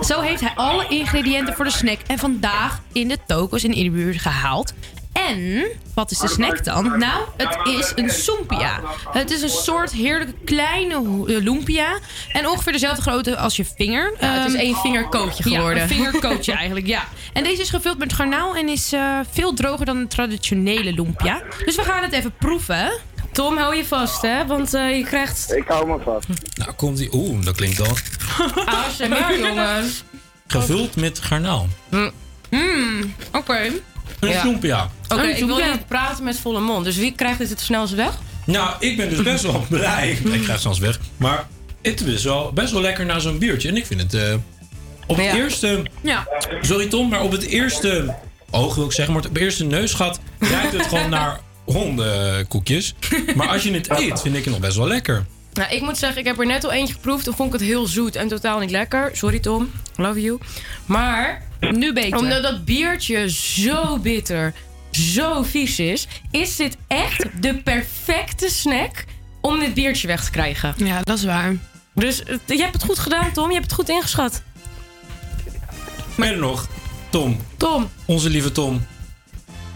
Zo 0.00 0.20
heeft 0.20 0.40
hij 0.40 0.52
alle 0.54 0.88
ingrediënten 0.88 1.54
voor 1.54 1.64
de 1.64 1.70
snack 1.70 1.98
en 2.06 2.18
vandaag 2.18 2.80
in 2.92 3.08
de 3.08 3.18
toko's 3.26 3.64
in 3.64 3.70
de 3.70 3.90
buurt 3.90 4.20
gehaald. 4.20 4.74
En, 5.14 5.64
wat 5.94 6.10
is 6.10 6.18
de 6.18 6.28
snack 6.28 6.64
dan? 6.64 6.98
Nou, 6.98 7.22
het 7.36 7.58
is 7.78 7.92
een 7.94 8.10
sompia. 8.10 8.80
Het 9.10 9.30
is 9.30 9.42
een 9.42 9.48
soort 9.48 9.92
heerlijke 9.92 10.34
kleine 10.44 10.94
eh, 10.94 11.42
lumpia. 11.42 11.98
En 12.32 12.48
ongeveer 12.48 12.72
dezelfde 12.72 13.02
grootte 13.02 13.36
als 13.36 13.56
je 13.56 13.64
vinger. 13.76 14.12
Ja, 14.20 14.26
het 14.32 14.46
is 14.46 14.52
Ehm, 14.52 14.62
één 14.62 14.76
vingerkootje 14.76 15.42
geworden. 15.42 15.76
Ja, 15.76 15.82
een 15.82 15.88
vingerkootje 15.88 16.52
eigenlijk, 16.62 16.86
ja. 16.86 17.04
En 17.32 17.44
deze 17.44 17.62
is 17.62 17.70
gevuld 17.70 17.98
met 17.98 18.12
garnaal 18.12 18.56
en 18.56 18.68
is 18.68 18.92
eh, 18.92 19.18
veel 19.30 19.54
droger 19.54 19.86
dan 19.86 19.96
een 19.96 20.08
traditionele 20.08 20.92
lumpia. 20.92 21.42
Dus 21.64 21.76
we 21.76 21.82
gaan 21.82 22.02
het 22.02 22.12
even 22.12 22.32
proeven. 22.38 22.92
Tom, 23.32 23.56
hou 23.56 23.76
je 23.76 23.84
vast, 23.84 24.22
hè? 24.22 24.46
Want 24.46 24.74
eh, 24.74 24.96
je 24.96 25.04
krijgt... 25.04 25.52
Ik 25.56 25.64
hou 25.68 25.86
me 25.86 25.98
vast. 26.04 26.26
Nou, 26.54 26.72
komt 26.72 26.96
die. 26.96 27.08
Oeh, 27.12 27.44
dat 27.44 27.56
klinkt 27.56 27.80
al. 27.80 27.96
ASMR, 28.86 29.38
jongens. 29.38 30.04
Gevuld 30.46 30.96
met 30.96 31.18
garnaal. 31.20 31.68
Mmm, 32.50 33.14
oké. 33.32 33.70
Een 34.20 34.28
Ja. 34.28 34.44
lumpia. 34.44 34.90
Oké, 35.08 35.22
ik 35.22 35.44
wil 35.44 35.56
niet 35.56 35.86
praten 35.86 36.24
met 36.24 36.38
volle 36.38 36.60
mond. 36.60 36.84
Dus 36.84 36.96
wie 36.96 37.12
krijgt 37.12 37.38
dit 37.38 37.48
het 37.50 37.60
snelst 37.60 37.94
weg? 37.94 38.12
Nou, 38.46 38.74
ik 38.80 38.96
ben 38.96 39.08
dus 39.08 39.22
best 39.22 39.42
wel 39.42 39.64
blij. 39.70 40.18
Ik 40.24 40.44
ga 40.44 40.52
het 40.52 40.60
zelfs 40.60 40.78
weg. 40.78 40.98
Maar 41.16 41.46
het 41.82 42.00
is 42.00 42.24
wel 42.24 42.52
best 42.52 42.72
wel 42.72 42.80
lekker 42.80 43.06
na 43.06 43.18
zo'n 43.18 43.38
biertje. 43.38 43.68
En 43.68 43.76
ik 43.76 43.86
vind 43.86 44.00
het 44.00 44.14
eh, 44.14 44.34
op 45.06 45.16
het 45.16 45.24
Ja. 45.24 45.34
eerste... 45.36 45.82
Ja. 46.00 46.28
Sorry 46.60 46.86
Tom, 46.88 47.08
maar 47.08 47.22
op 47.22 47.32
het 47.32 47.42
eerste 47.42 48.14
oog 48.50 48.74
wil 48.74 48.84
ik 48.84 48.92
zeggen. 48.92 49.14
Maar 49.14 49.22
op 49.24 49.28
het 49.32 49.42
eerste 49.42 49.64
neusgat 49.64 50.20
ruikt 50.38 50.72
het 50.72 50.86
gewoon 50.86 51.10
naar 51.18 51.40
hondenkoekjes. 51.64 52.94
Maar 53.34 53.48
als 53.48 53.62
je 53.62 53.72
het 53.72 53.90
eet, 53.90 54.20
vind 54.20 54.36
ik 54.36 54.44
het 54.44 54.52
nog 54.52 54.60
best 54.62 54.76
wel 54.76 54.86
lekker. 54.86 55.24
Nou, 55.54 55.70
ik 55.74 55.80
moet 55.82 55.98
zeggen, 55.98 56.18
ik 56.20 56.26
heb 56.26 56.38
er 56.38 56.46
net 56.46 56.64
al 56.64 56.72
eentje 56.72 56.94
geproefd. 56.94 57.24
Toen 57.24 57.34
vond 57.34 57.54
ik 57.54 57.60
het 57.60 57.68
heel 57.68 57.86
zoet 57.86 58.16
en 58.16 58.28
totaal 58.28 58.58
niet 58.58 58.70
lekker. 58.70 59.10
Sorry 59.12 59.38
Tom, 59.38 59.70
love 59.96 60.20
you. 60.20 60.38
Maar 60.86 61.42
nu 61.60 61.92
beter. 61.92 62.18
Omdat 62.18 62.42
dat 62.42 62.64
biertje 62.64 63.30
zo 63.30 63.98
bitter, 63.98 64.54
zo 64.90 65.42
vies 65.42 65.78
is, 65.78 66.06
is 66.30 66.56
dit 66.56 66.76
echt 66.86 67.42
de 67.42 67.54
perfecte 67.62 68.48
snack 68.48 69.04
om 69.40 69.58
dit 69.58 69.74
biertje 69.74 70.06
weg 70.06 70.24
te 70.24 70.30
krijgen. 70.30 70.74
Ja, 70.76 71.00
dat 71.02 71.18
is 71.18 71.24
waar. 71.24 71.56
Dus 71.94 72.22
eh, 72.22 72.36
je 72.46 72.60
hebt 72.62 72.72
het 72.74 72.84
goed 72.84 72.98
gedaan, 72.98 73.32
Tom. 73.32 73.46
Je 73.48 73.52
hebt 73.54 73.64
het 73.66 73.74
goed 73.74 73.88
ingeschat. 73.88 74.42
Maar 76.16 76.36
nog, 76.36 76.68
Tom. 77.10 77.36
Tom. 77.56 77.90
Onze 78.04 78.30
lieve 78.30 78.52
Tom. 78.52 78.86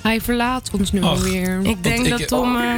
Hij 0.03 0.21
verlaat 0.21 0.71
ons 0.79 0.93
nu 0.93 1.03
Ach. 1.03 1.09
alweer. 1.09 1.61
Ik 1.63 1.83
denk 1.83 2.05
ik- 2.05 2.19
dat 2.19 2.29
Tom 2.29 2.57
eh, 2.57 2.75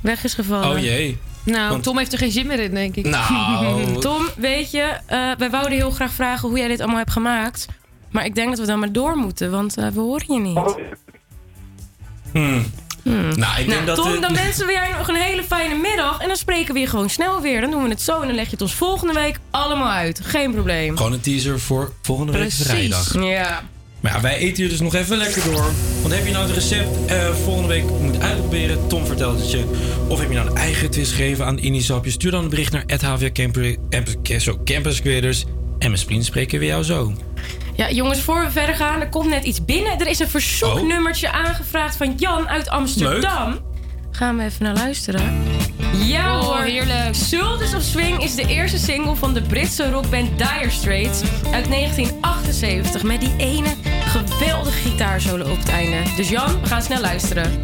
weg 0.00 0.24
is 0.24 0.34
gevallen. 0.34 0.70
Oh 0.76 0.78
jee. 0.82 1.18
Nou, 1.44 1.70
Want- 1.70 1.82
Tom 1.82 1.98
heeft 1.98 2.12
er 2.12 2.18
geen 2.18 2.30
zin 2.30 2.46
meer 2.46 2.58
in, 2.60 2.74
denk 2.74 2.96
ik. 2.96 3.06
Nou. 3.06 3.98
Tom, 4.00 4.28
weet 4.36 4.70
je, 4.70 4.96
eh, 5.06 5.30
wij 5.38 5.50
wouden 5.50 5.72
heel 5.78 5.90
graag 5.90 6.12
vragen 6.12 6.48
hoe 6.48 6.58
jij 6.58 6.68
dit 6.68 6.78
allemaal 6.80 6.98
hebt 6.98 7.10
gemaakt. 7.12 7.66
Maar 8.10 8.24
ik 8.24 8.34
denk 8.34 8.48
dat 8.48 8.58
we 8.58 8.66
dan 8.66 8.78
maar 8.78 8.92
door 8.92 9.16
moeten, 9.16 9.50
want 9.50 9.76
eh, 9.76 9.86
we 9.88 10.00
horen 10.00 10.34
je 10.34 10.40
niet. 10.40 10.74
Hmm. 12.32 12.64
Hmm. 13.02 13.38
Nou, 13.38 13.60
ik 13.60 13.68
denk 13.68 13.68
Nou, 13.68 13.84
dat... 13.84 13.96
Tom, 13.96 14.20
dan 14.20 14.34
wensen 14.34 14.66
we 14.66 14.72
jij 14.72 14.90
nog 14.98 15.08
een 15.08 15.14
hele 15.14 15.42
fijne 15.44 15.74
middag. 15.74 16.20
En 16.20 16.26
dan 16.26 16.36
spreken 16.36 16.74
we 16.74 16.80
je 16.80 16.86
gewoon 16.86 17.10
snel 17.10 17.40
weer. 17.40 17.60
Dan 17.60 17.70
doen 17.70 17.82
we 17.82 17.88
het 17.88 18.02
zo 18.02 18.20
en 18.20 18.26
dan 18.26 18.34
leg 18.36 18.44
je 18.44 18.50
het 18.50 18.62
ons 18.62 18.74
volgende 18.74 19.12
week 19.12 19.38
allemaal 19.50 19.90
uit. 19.90 20.20
Geen 20.24 20.52
probleem. 20.52 20.96
Gewoon 20.96 21.12
een 21.12 21.20
teaser 21.20 21.60
voor 21.60 21.92
volgende 22.02 22.32
week 22.32 22.40
Precies. 22.40 22.66
vrijdag. 22.66 23.14
Ja. 23.22 23.62
Maar 24.00 24.12
ja, 24.12 24.20
wij 24.20 24.36
eten 24.36 24.56
hier 24.56 24.68
dus 24.68 24.80
nog 24.80 24.94
even 24.94 25.16
lekker 25.16 25.44
door. 25.44 25.70
Want 26.00 26.14
heb 26.14 26.26
je 26.26 26.32
nou 26.32 26.46
het 26.46 26.54
recept 26.54 27.06
eh, 27.06 27.34
volgende 27.34 27.68
week 27.68 27.84
moet 28.00 28.20
uitproberen? 28.20 28.88
Tom 28.88 29.06
vertelt 29.06 29.38
het 29.38 29.50
je. 29.50 29.64
Of 30.08 30.20
heb 30.20 30.28
je 30.28 30.34
nou 30.34 30.50
een 30.50 30.56
eigen 30.56 30.90
twist 30.90 31.12
gegeven 31.12 31.44
aan 31.46 31.56
de 31.56 31.62
Indie-sapje? 31.62 32.10
Stuur 32.10 32.30
dan 32.30 32.42
een 32.42 32.50
bericht 32.50 32.72
naar 32.72 32.84
HVA 32.86 33.30
Campus, 33.32 33.76
Campus 34.64 35.00
Creators. 35.00 35.44
En 35.78 35.90
misschien 35.90 36.24
spreken 36.24 36.58
we 36.58 36.64
jou 36.64 36.82
zo. 36.82 37.12
Ja, 37.74 37.90
jongens, 37.90 38.20
voor 38.20 38.44
we 38.44 38.50
verder 38.50 38.74
gaan, 38.74 39.00
er 39.00 39.08
komt 39.08 39.28
net 39.30 39.44
iets 39.44 39.64
binnen. 39.64 40.00
Er 40.00 40.06
is 40.08 40.18
een 40.18 40.28
verzoeknummertje 40.28 41.32
aangevraagd 41.32 41.96
van 41.96 42.14
Jan 42.16 42.48
uit 42.48 42.68
Amsterdam. 42.68 43.58
Gaan 44.18 44.36
we 44.36 44.42
even 44.42 44.64
naar 44.64 44.74
luisteren. 44.74 45.42
Ja 45.92 46.38
Oh, 46.38 46.44
hoor, 46.44 46.62
heerlijk. 46.62 47.14
Sultans 47.14 47.74
of 47.74 47.82
Swing 47.82 48.22
is 48.22 48.34
de 48.34 48.46
eerste 48.46 48.78
single 48.78 49.14
van 49.14 49.34
de 49.34 49.42
Britse 49.42 49.90
rockband 49.90 50.38
Dire 50.38 50.70
Straits 50.70 51.22
uit 51.52 51.68
1978. 51.68 53.02
Met 53.02 53.20
die 53.20 53.34
ene 53.36 53.74
geweldige 54.04 54.88
gitaarsolo 54.88 55.50
op 55.50 55.58
het 55.58 55.68
einde. 55.68 55.96
Dus 56.16 56.28
Jan, 56.28 56.60
we 56.60 56.66
gaan 56.66 56.82
snel 56.82 57.00
luisteren. 57.00 57.60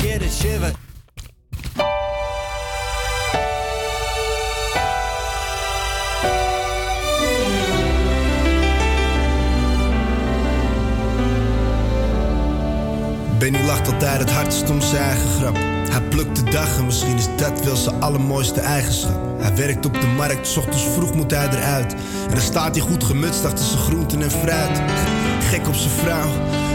Benny 13.39 13.65
lacht 13.67 13.93
altijd 13.93 14.19
het 14.19 14.31
hardst 14.31 14.71
om 14.71 14.81
zijn 14.81 15.03
eigen 15.03 15.29
grap. 15.29 15.57
Hij 15.91 16.03
plukt 16.03 16.37
de 16.37 16.51
dag 16.51 16.79
en 16.79 16.85
misschien 16.85 17.17
is 17.17 17.29
dat 17.37 17.65
wel 17.65 17.77
zijn 17.77 18.01
allermooiste 18.01 18.61
eigenschap. 18.61 19.21
Hij 19.39 19.57
werkt 19.57 19.87
op 19.87 20.01
de 20.01 20.07
markt, 20.07 20.47
's 20.47 20.57
ochtends 20.57 20.83
vroeg 20.83 21.15
moet 21.15 21.31
hij 21.31 21.49
eruit. 21.49 21.93
En 22.29 22.31
dan 22.31 22.41
staat 22.41 22.77
hij 22.77 22.85
goed 22.85 23.05
gemutst 23.05 23.45
achter 23.45 23.65
zijn 23.65 23.79
groenten 23.79 24.23
en 24.23 24.31
fruit. 24.31 24.81
Gek 25.51 25.67
op 25.67 25.75
zijn 25.75 25.91
vrouw, 25.91 26.31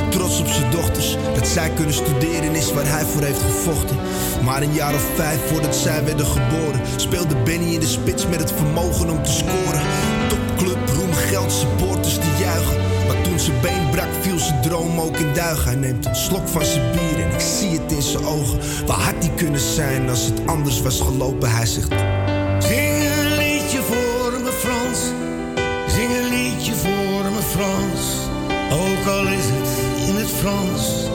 trots 0.10 0.40
op 0.40 0.48
zijn 0.48 0.72
dochters. 0.72 1.18
Dat 1.36 1.48
zij 1.48 1.70
kunnen 1.70 1.94
studeren 1.94 2.56
is 2.56 2.74
waar 2.74 2.88
hij 2.88 3.04
voor 3.04 3.22
heeft 3.22 3.42
gevochten. 3.42 3.98
Maar 4.44 4.62
een 4.62 4.74
jaar 4.74 4.94
of 4.94 5.06
vijf 5.16 5.40
voordat 5.48 5.76
zij 5.76 6.04
werden 6.06 6.26
geboren, 6.26 6.82
speelde 6.96 7.36
Benny 7.36 7.74
in 7.74 7.80
de 7.80 7.88
spits 7.88 8.28
met 8.28 8.40
het 8.40 8.52
vermogen 8.52 9.10
om 9.10 9.24
te 9.24 9.32
scoren. 9.32 9.82
Topclub, 10.30 10.90
roem, 10.96 11.14
geld, 11.14 11.52
supporters 11.52 12.20
die 12.20 12.46
juichen. 12.46 12.79
Zijn 13.40 13.62
been 13.62 13.90
brak, 13.92 14.08
viel 14.22 14.40
zijn 14.40 14.62
droom 14.62 15.00
ook 15.00 15.18
in 15.18 15.34
duigen. 15.34 15.64
Hij 15.64 15.76
neemt 15.76 16.06
een 16.06 16.16
slok 16.16 16.48
van 16.48 16.66
zijn 16.66 16.92
bier 16.92 17.26
en 17.26 17.34
ik 17.34 17.40
zie 17.40 17.80
het 17.80 17.92
in 17.92 18.02
zijn 18.02 18.26
ogen. 18.26 18.60
Waar 18.86 19.00
had 19.00 19.14
hij 19.20 19.32
kunnen 19.36 19.60
zijn 19.60 20.10
als 20.10 20.26
het 20.26 20.48
anders 20.48 20.82
was 20.82 21.02
gelopen? 21.02 21.52
Hij 21.52 21.66
zegt. 21.66 21.90
Zing 22.60 23.04
een 23.04 23.38
liedje 23.38 23.82
voor 23.82 24.42
me 24.44 24.52
Frans. 24.52 25.00
Zing 25.88 26.12
een 26.18 26.30
liedje 26.30 26.74
voor 26.74 27.32
me 27.32 27.42
Frans. 27.42 28.28
Ook 28.72 29.08
al 29.08 29.28
is 29.28 29.46
het 29.46 30.08
in 30.08 30.16
het 30.16 30.30
Frans. 30.30 31.10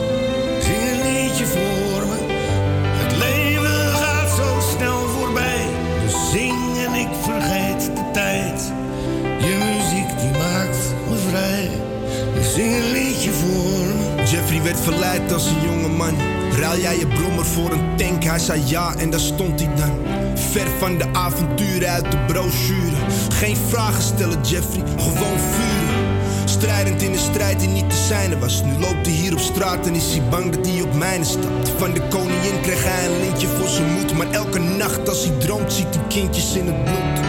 Werd 14.65 14.79
verleid 14.79 15.33
als 15.33 15.45
een 15.45 15.61
jonge 15.61 15.87
man. 15.87 16.13
Ruil 16.59 16.79
jij 16.79 16.97
je 16.97 17.07
brommer 17.07 17.45
voor 17.45 17.71
een 17.71 17.95
tank? 17.97 18.23
Hij 18.23 18.39
zei 18.39 18.61
ja 18.65 18.95
en 18.97 19.09
daar 19.09 19.19
stond 19.19 19.59
hij 19.59 19.75
dan. 19.75 19.91
Ver 20.35 20.67
van 20.79 20.97
de 20.97 21.05
avonturen 21.13 21.89
uit 21.89 22.11
de 22.11 22.17
brochure. 22.17 22.95
Geen 23.29 23.57
vragen 23.69 24.03
stellen, 24.03 24.41
Jeffrey, 24.41 24.83
gewoon 24.97 25.39
vuren. 25.39 26.05
Strijdend 26.45 27.01
in 27.01 27.11
een 27.11 27.19
strijd 27.19 27.59
die 27.59 27.67
niet 27.67 27.89
te 27.89 27.95
zijne 27.95 28.39
was. 28.39 28.63
Nu 28.63 28.71
loopt 28.71 29.05
hij 29.05 29.15
hier 29.15 29.33
op 29.33 29.39
straat 29.39 29.87
en 29.87 29.95
is 29.95 30.11
hij 30.11 30.29
bang 30.29 30.55
dat 30.55 30.67
hij 30.67 30.81
op 30.81 30.93
mijne 30.93 31.25
stapt. 31.25 31.69
Van 31.77 31.93
de 31.93 32.01
koningin 32.09 32.61
kreeg 32.61 32.83
hij 32.83 33.05
een 33.05 33.19
lintje 33.19 33.47
voor 33.47 33.67
zijn 33.67 33.93
moed. 33.93 34.13
Maar 34.13 34.31
elke 34.31 34.59
nacht 34.59 35.09
als 35.09 35.25
hij 35.25 35.37
droomt, 35.39 35.73
ziet 35.73 35.95
hij 35.95 36.07
kindjes 36.07 36.55
in 36.55 36.67
het 36.67 36.83
bloed. 36.83 37.19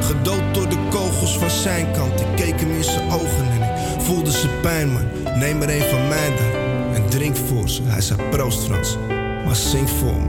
Gedood 0.00 0.54
door 0.54 0.68
de 0.68 0.78
kogels 0.90 1.38
van 1.38 1.50
zijn 1.50 1.92
kant. 1.92 2.20
Ik 2.20 2.26
keek 2.36 2.60
hem 2.60 2.70
in 2.70 2.84
zijn 2.84 3.10
ogen 3.10 3.50
en 3.50 3.62
ik 3.62 4.02
voelde 4.02 4.30
zijn 4.30 4.60
pijn, 4.60 4.92
man. 4.92 5.25
Neem 5.38 5.62
er 5.62 5.68
een 5.68 5.90
van 5.90 6.08
mij 6.08 6.28
dan 6.36 6.94
en 6.94 7.08
drink 7.08 7.36
voor 7.36 7.68
ze. 7.68 7.82
Hij 7.84 8.00
zei 8.00 8.22
proost 8.30 8.64
Frans, 8.64 8.96
maar 9.44 9.56
zing 9.56 9.90
voor 9.90 10.14
me. 10.14 10.28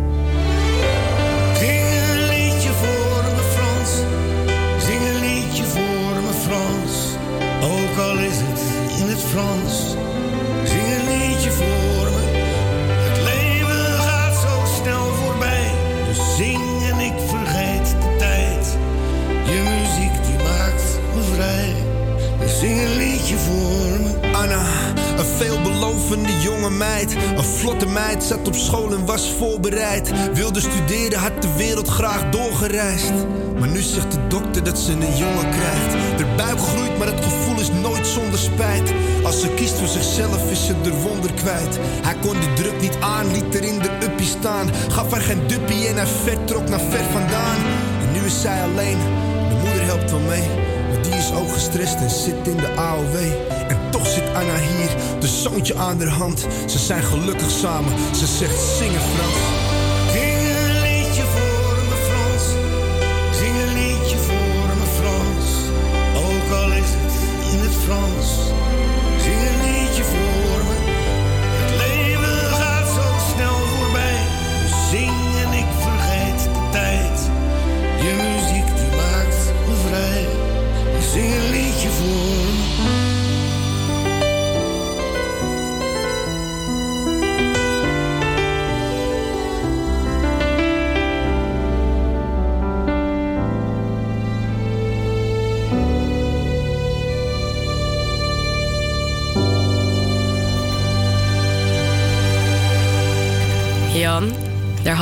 Zing 1.58 1.82
een 2.10 2.28
liedje 2.28 2.70
voor 2.70 3.24
me 3.36 3.44
Frans. 3.56 3.92
Zing 4.86 5.02
een 5.02 5.20
liedje 5.20 5.64
voor 5.64 6.22
me 6.26 6.34
Frans. 6.46 6.94
Ook 7.62 7.98
al 7.98 8.18
is 8.18 8.38
het 8.38 8.62
in 9.00 9.08
het 9.08 9.22
Frans. 9.22 9.96
Zing 10.64 10.88
een 10.98 11.08
liedje 11.18 11.52
voor 11.52 12.08
me. 12.16 12.24
Het 13.08 13.18
leven 13.24 14.02
gaat 14.08 14.36
zo 14.36 14.82
snel 14.82 15.06
voorbij. 15.14 15.72
Dus 16.08 16.36
zing 16.36 16.64
en 16.92 17.00
ik 17.00 17.18
vergeet 17.28 17.96
de 18.02 18.16
tijd. 18.18 18.78
Je 19.46 19.60
muziek 19.72 20.16
die 20.26 20.44
maakt 20.44 21.00
me 21.16 21.22
vrij. 21.34 21.74
Dus 22.40 22.60
zing 22.60 22.80
een 22.80 22.98
liedje 22.98 23.38
voor 23.38 23.87
een 25.18 25.26
veelbelovende 25.26 26.42
jonge 26.42 26.70
meid. 26.70 27.16
Een 27.36 27.44
vlotte 27.44 27.88
meid, 27.88 28.24
zat 28.24 28.48
op 28.48 28.56
school 28.56 28.92
en 28.94 29.06
was 29.06 29.34
voorbereid. 29.38 30.12
Wilde 30.34 30.60
studeren, 30.60 31.20
had 31.20 31.42
de 31.42 31.54
wereld 31.58 31.88
graag 31.88 32.30
doorgereisd. 32.30 33.14
Maar 33.60 33.68
nu 33.70 33.82
zegt 33.82 34.12
de 34.12 34.28
dokter 34.28 34.64
dat 34.64 34.80
ze 34.80 34.92
een 34.92 35.18
jongen 35.18 35.50
krijgt. 35.50 36.18
De 36.18 36.26
buik 36.38 36.60
groeit, 36.60 36.98
maar 36.98 37.08
het 37.08 37.24
gevoel 37.24 37.60
is 37.60 37.72
nooit 37.72 38.08
zonder 38.08 38.40
spijt. 38.40 38.94
Als 39.24 39.42
ze 39.42 39.50
kiest 39.50 39.74
voor 39.74 39.88
zichzelf, 39.88 40.52
is 40.52 40.66
ze 40.66 40.74
er 40.84 41.02
wonder 41.02 41.34
kwijt. 41.34 41.80
Hij 41.82 42.16
kon 42.22 42.40
de 42.40 42.54
druk 42.54 42.82
niet 42.82 42.98
aan, 43.00 43.32
liet 43.32 43.56
er 43.56 43.64
in 43.64 43.80
de 43.80 43.90
uppie 44.04 44.28
staan. 44.28 44.70
Gaf 44.90 45.12
haar 45.12 45.22
geen 45.22 45.48
duppie 45.48 45.88
en 45.88 45.96
hij 45.96 46.08
vertrok 46.08 46.70
naar 46.70 46.80
ver 46.80 47.04
vandaan. 47.12 47.60
En 48.02 48.12
nu 48.12 48.26
is 48.26 48.42
zij 48.42 48.62
alleen, 48.64 49.00
de 49.50 49.56
moeder 49.64 49.84
helpt 49.84 50.12
wel 50.12 50.20
mee. 50.20 50.48
Maar 50.90 51.02
die 51.02 51.14
is 51.14 51.32
ook 51.32 51.52
gestrest 51.52 51.96
en 51.96 52.10
zit 52.10 52.48
in 52.48 52.58
de 52.58 52.76
AOW. 52.76 53.16
Anna 54.38 54.58
hier, 54.58 55.20
de 55.20 55.28
zoontje 55.28 55.76
aan 55.76 56.00
haar 56.00 56.08
hand. 56.08 56.48
Ze 56.66 56.80
zijn 56.80 57.04
gelukkig 57.04 57.50
samen, 57.50 58.16
ze 58.16 58.26
zegt 58.26 58.78
zingen 58.78 59.02
Frans. 59.02 59.67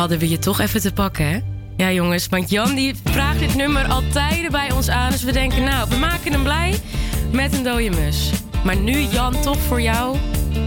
Hadden 0.05 0.23
we 0.27 0.33
je 0.33 0.39
toch 0.39 0.59
even 0.59 0.81
te 0.81 0.91
pakken, 0.91 1.27
hè? 1.29 1.39
Ja, 1.77 1.91
jongens, 1.91 2.27
want 2.27 2.49
Jan 2.49 2.75
die 2.75 2.95
vraagt 3.03 3.39
dit 3.39 3.55
nummer 3.55 3.87
al 3.87 4.03
tijden 4.11 4.51
bij 4.51 4.71
ons 4.71 4.89
aan. 4.89 5.11
Dus 5.11 5.23
we 5.23 5.31
denken, 5.31 5.63
nou, 5.63 5.89
we 5.89 5.95
maken 5.95 6.31
hem 6.31 6.43
blij 6.43 6.79
met 7.31 7.53
een 7.53 7.63
dode 7.63 7.89
mus. 7.89 8.29
Maar 8.63 8.75
nu, 8.75 8.99
Jan, 8.99 9.41
toch 9.41 9.57
voor 9.57 9.81
jou, 9.81 10.17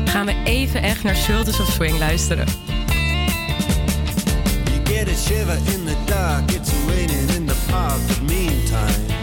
gaan 0.04 0.26
we 0.26 0.34
even 0.44 0.82
echt 0.82 1.02
naar 1.02 1.16
Sultans 1.16 1.60
of 1.60 1.66
Swing 1.66 1.98
luisteren. 1.98 2.46
You 4.64 4.96
get 4.96 5.08
a 5.08 5.14
shiver 5.14 5.56
in 5.56 5.84
the 5.84 5.96
dark, 6.04 6.50
it's 6.50 6.70
raining 6.86 7.30
in 7.30 7.46
the 7.46 7.54
meantime. 8.26 9.16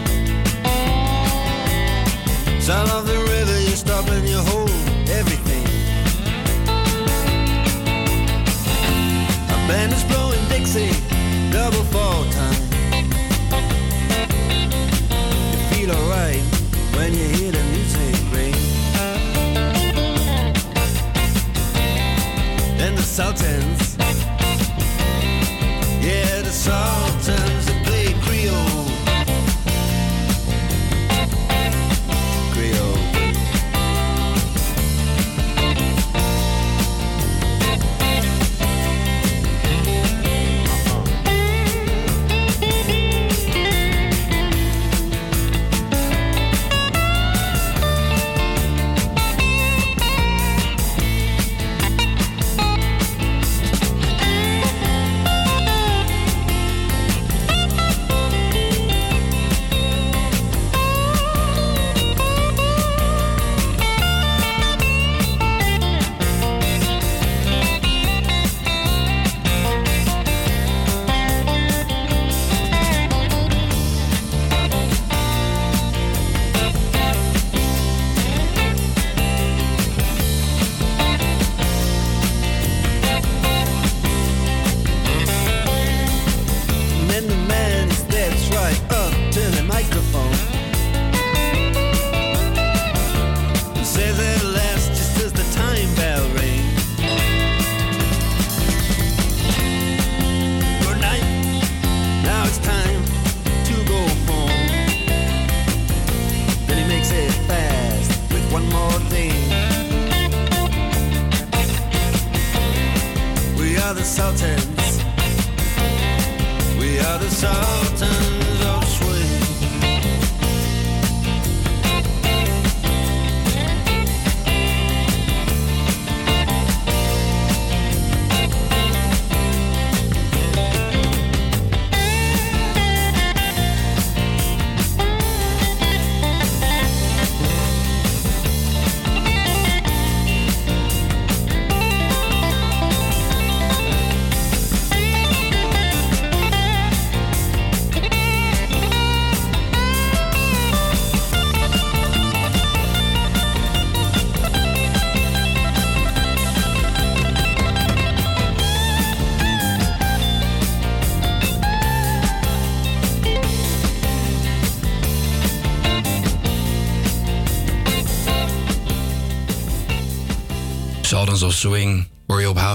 Of 2.68 3.06
the 3.06 4.75
Band 9.68 9.92
is 9.92 10.04
blowing 10.04 10.48
Dixie, 10.48 10.92
double 11.50 11.82
fall 11.92 12.24
time. 12.30 12.62
You 15.50 15.58
feel 15.70 15.90
alright 15.90 16.42
when 16.94 17.12
you 17.12 17.24
hear 17.36 17.50
the 17.50 17.62
music 17.72 18.14
ring. 18.32 18.54
Then 22.78 22.94
the 22.94 23.02
Sultans, 23.02 23.96
yeah, 26.00 26.42
the 26.42 26.52
Sultans. 26.52 27.55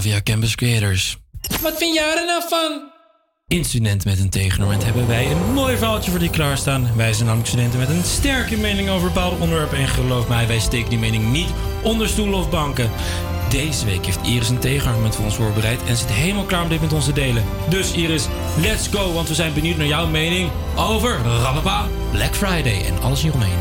Havia 0.02 0.22
Campus 0.22 0.56
Creators. 0.56 1.18
Wat 1.62 1.78
vind 1.78 1.96
jij 1.96 2.18
er 2.18 2.26
nou 2.26 2.42
van? 2.50 2.92
In 3.48 3.66
Studenten 3.66 4.10
met 4.10 4.20
een 4.20 4.30
tegenargument 4.30 4.84
hebben 4.84 5.08
wij 5.08 5.32
een 5.32 5.54
mooi 5.54 5.78
verhaaltje 5.78 6.12
voor 6.12 6.20
die 6.20 6.30
klaarstaan. 6.30 6.96
Wij 6.96 7.14
zijn 7.14 7.26
namelijk 7.26 7.50
studenten 7.50 7.80
met 7.80 7.90
een 7.90 8.04
sterke 8.04 8.58
mening 8.58 8.90
over 8.90 9.08
bepaalde 9.08 9.36
onderwerpen. 9.42 9.78
En 9.78 9.88
geloof 9.88 10.28
mij, 10.28 10.48
wij 10.48 10.60
steken 10.60 10.90
die 10.90 11.00
mening 11.00 11.32
niet 11.32 11.50
onder 11.84 12.08
stoelen 12.08 12.40
of 12.40 12.50
banken. 12.50 12.90
Deze 13.50 13.86
week 13.86 14.06
heeft 14.06 14.28
Iris 14.28 14.50
een 14.50 14.60
tegenargument 14.60 15.16
voor 15.16 15.26
ons 15.26 15.36
voorbereid 15.36 15.84
en 15.84 15.98
zit 15.98 16.12
helemaal 16.12 16.46
klaar 16.46 16.64
om 16.64 16.70
dit 16.70 16.82
met 16.82 16.94
ons 16.94 17.06
te 17.06 17.14
delen. 17.14 17.44
Dus 17.70 17.92
Iris, 17.92 18.28
let's 18.62 18.88
go, 18.88 19.14
want 19.14 19.28
we 19.28 19.36
zijn 19.36 19.54
benieuwd 19.54 19.78
naar 19.78 19.88
jouw 19.88 20.08
mening 20.08 20.50
over 20.76 21.18
Rababa, 21.24 21.88
Black 22.12 22.36
Friday 22.36 22.86
en 22.86 23.02
alles 23.02 23.22
hieromheen. 23.22 23.60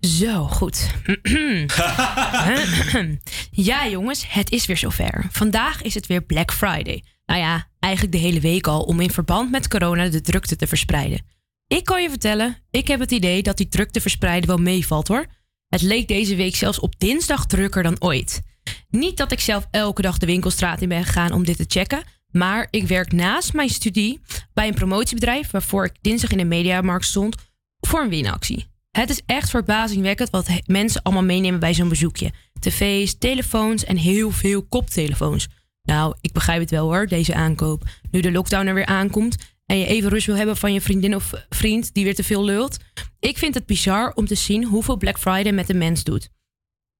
Zo, 0.00 0.44
goed. 0.44 0.90
ja, 3.56 3.88
jongens, 3.88 4.32
het 4.32 4.50
is 4.50 4.66
weer 4.66 4.76
zover. 4.76 5.26
Vandaag 5.30 5.82
is 5.82 5.94
het 5.94 6.06
weer 6.06 6.22
Black 6.22 6.52
Friday. 6.52 7.04
Nou 7.26 7.40
ja, 7.40 7.68
eigenlijk 7.78 8.14
de 8.14 8.20
hele 8.20 8.40
week 8.40 8.66
al 8.66 8.82
om 8.82 9.00
in 9.00 9.10
verband 9.10 9.50
met 9.50 9.68
corona 9.68 10.08
de 10.08 10.20
drukte 10.20 10.56
te 10.56 10.66
verspreiden. 10.66 11.20
Ik 11.66 11.84
kan 11.84 12.02
je 12.02 12.08
vertellen, 12.08 12.56
ik 12.70 12.88
heb 12.88 13.00
het 13.00 13.10
idee 13.10 13.42
dat 13.42 13.56
die 13.56 13.68
drukte 13.68 14.00
verspreiden 14.00 14.48
wel 14.48 14.58
meevalt 14.58 15.08
hoor. 15.08 15.26
Het 15.68 15.82
leek 15.82 16.08
deze 16.08 16.36
week 16.36 16.56
zelfs 16.56 16.80
op 16.80 16.98
dinsdag 16.98 17.46
drukker 17.46 17.82
dan 17.82 17.96
ooit. 17.98 18.42
Niet 18.88 19.16
dat 19.16 19.32
ik 19.32 19.40
zelf 19.40 19.66
elke 19.70 20.02
dag 20.02 20.18
de 20.18 20.26
winkelstraat 20.26 20.82
in 20.82 20.88
ben 20.88 21.04
gegaan 21.04 21.32
om 21.32 21.44
dit 21.44 21.56
te 21.56 21.64
checken, 21.68 22.02
maar 22.30 22.68
ik 22.70 22.86
werk 22.86 23.12
naast 23.12 23.52
mijn 23.52 23.68
studie 23.68 24.20
bij 24.54 24.68
een 24.68 24.74
promotiebedrijf 24.74 25.50
waarvoor 25.50 25.84
ik 25.84 25.96
dinsdag 26.00 26.30
in 26.30 26.38
de 26.38 26.44
mediamarkt 26.44 27.04
stond 27.04 27.36
voor 27.80 28.00
een 28.00 28.08
winactie. 28.08 28.66
Het 28.96 29.10
is 29.10 29.22
echt 29.26 29.50
verbazingwekkend 29.50 30.30
wat 30.30 30.48
mensen 30.66 31.02
allemaal 31.02 31.24
meenemen 31.24 31.60
bij 31.60 31.74
zo'n 31.74 31.88
bezoekje. 31.88 32.32
TV's, 32.60 33.18
telefoons 33.18 33.84
en 33.84 33.96
heel 33.96 34.30
veel 34.30 34.62
koptelefoons. 34.62 35.48
Nou, 35.82 36.16
ik 36.20 36.32
begrijp 36.32 36.60
het 36.60 36.70
wel 36.70 36.86
hoor, 36.86 37.06
deze 37.06 37.34
aankoop. 37.34 37.82
Nu 38.10 38.20
de 38.20 38.32
lockdown 38.32 38.66
er 38.66 38.74
weer 38.74 38.86
aankomt 38.86 39.36
en 39.66 39.78
je 39.78 39.86
even 39.86 40.10
rust 40.10 40.26
wil 40.26 40.36
hebben 40.36 40.56
van 40.56 40.72
je 40.72 40.80
vriendin 40.80 41.14
of 41.14 41.32
vriend 41.48 41.94
die 41.94 42.04
weer 42.04 42.14
te 42.14 42.24
veel 42.24 42.44
lult. 42.44 42.76
Ik 43.18 43.38
vind 43.38 43.54
het 43.54 43.66
bizar 43.66 44.12
om 44.14 44.26
te 44.26 44.34
zien 44.34 44.64
hoeveel 44.64 44.96
Black 44.96 45.18
Friday 45.18 45.52
met 45.52 45.66
de 45.66 45.74
mens 45.74 46.04
doet. 46.04 46.28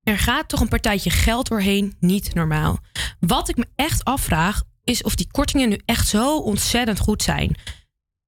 Er 0.02 0.18
gaat 0.18 0.48
toch 0.48 0.60
een 0.60 0.68
partijtje 0.68 1.10
geld 1.10 1.48
doorheen, 1.48 1.96
niet 2.00 2.34
normaal. 2.34 2.78
Wat 3.20 3.48
ik 3.48 3.56
me 3.56 3.66
echt 3.74 4.04
afvraag, 4.04 4.62
is 4.84 5.02
of 5.02 5.14
die 5.14 5.30
kortingen 5.30 5.68
nu 5.68 5.80
echt 5.84 6.08
zo 6.08 6.38
ontzettend 6.38 6.98
goed 6.98 7.22
zijn 7.22 7.56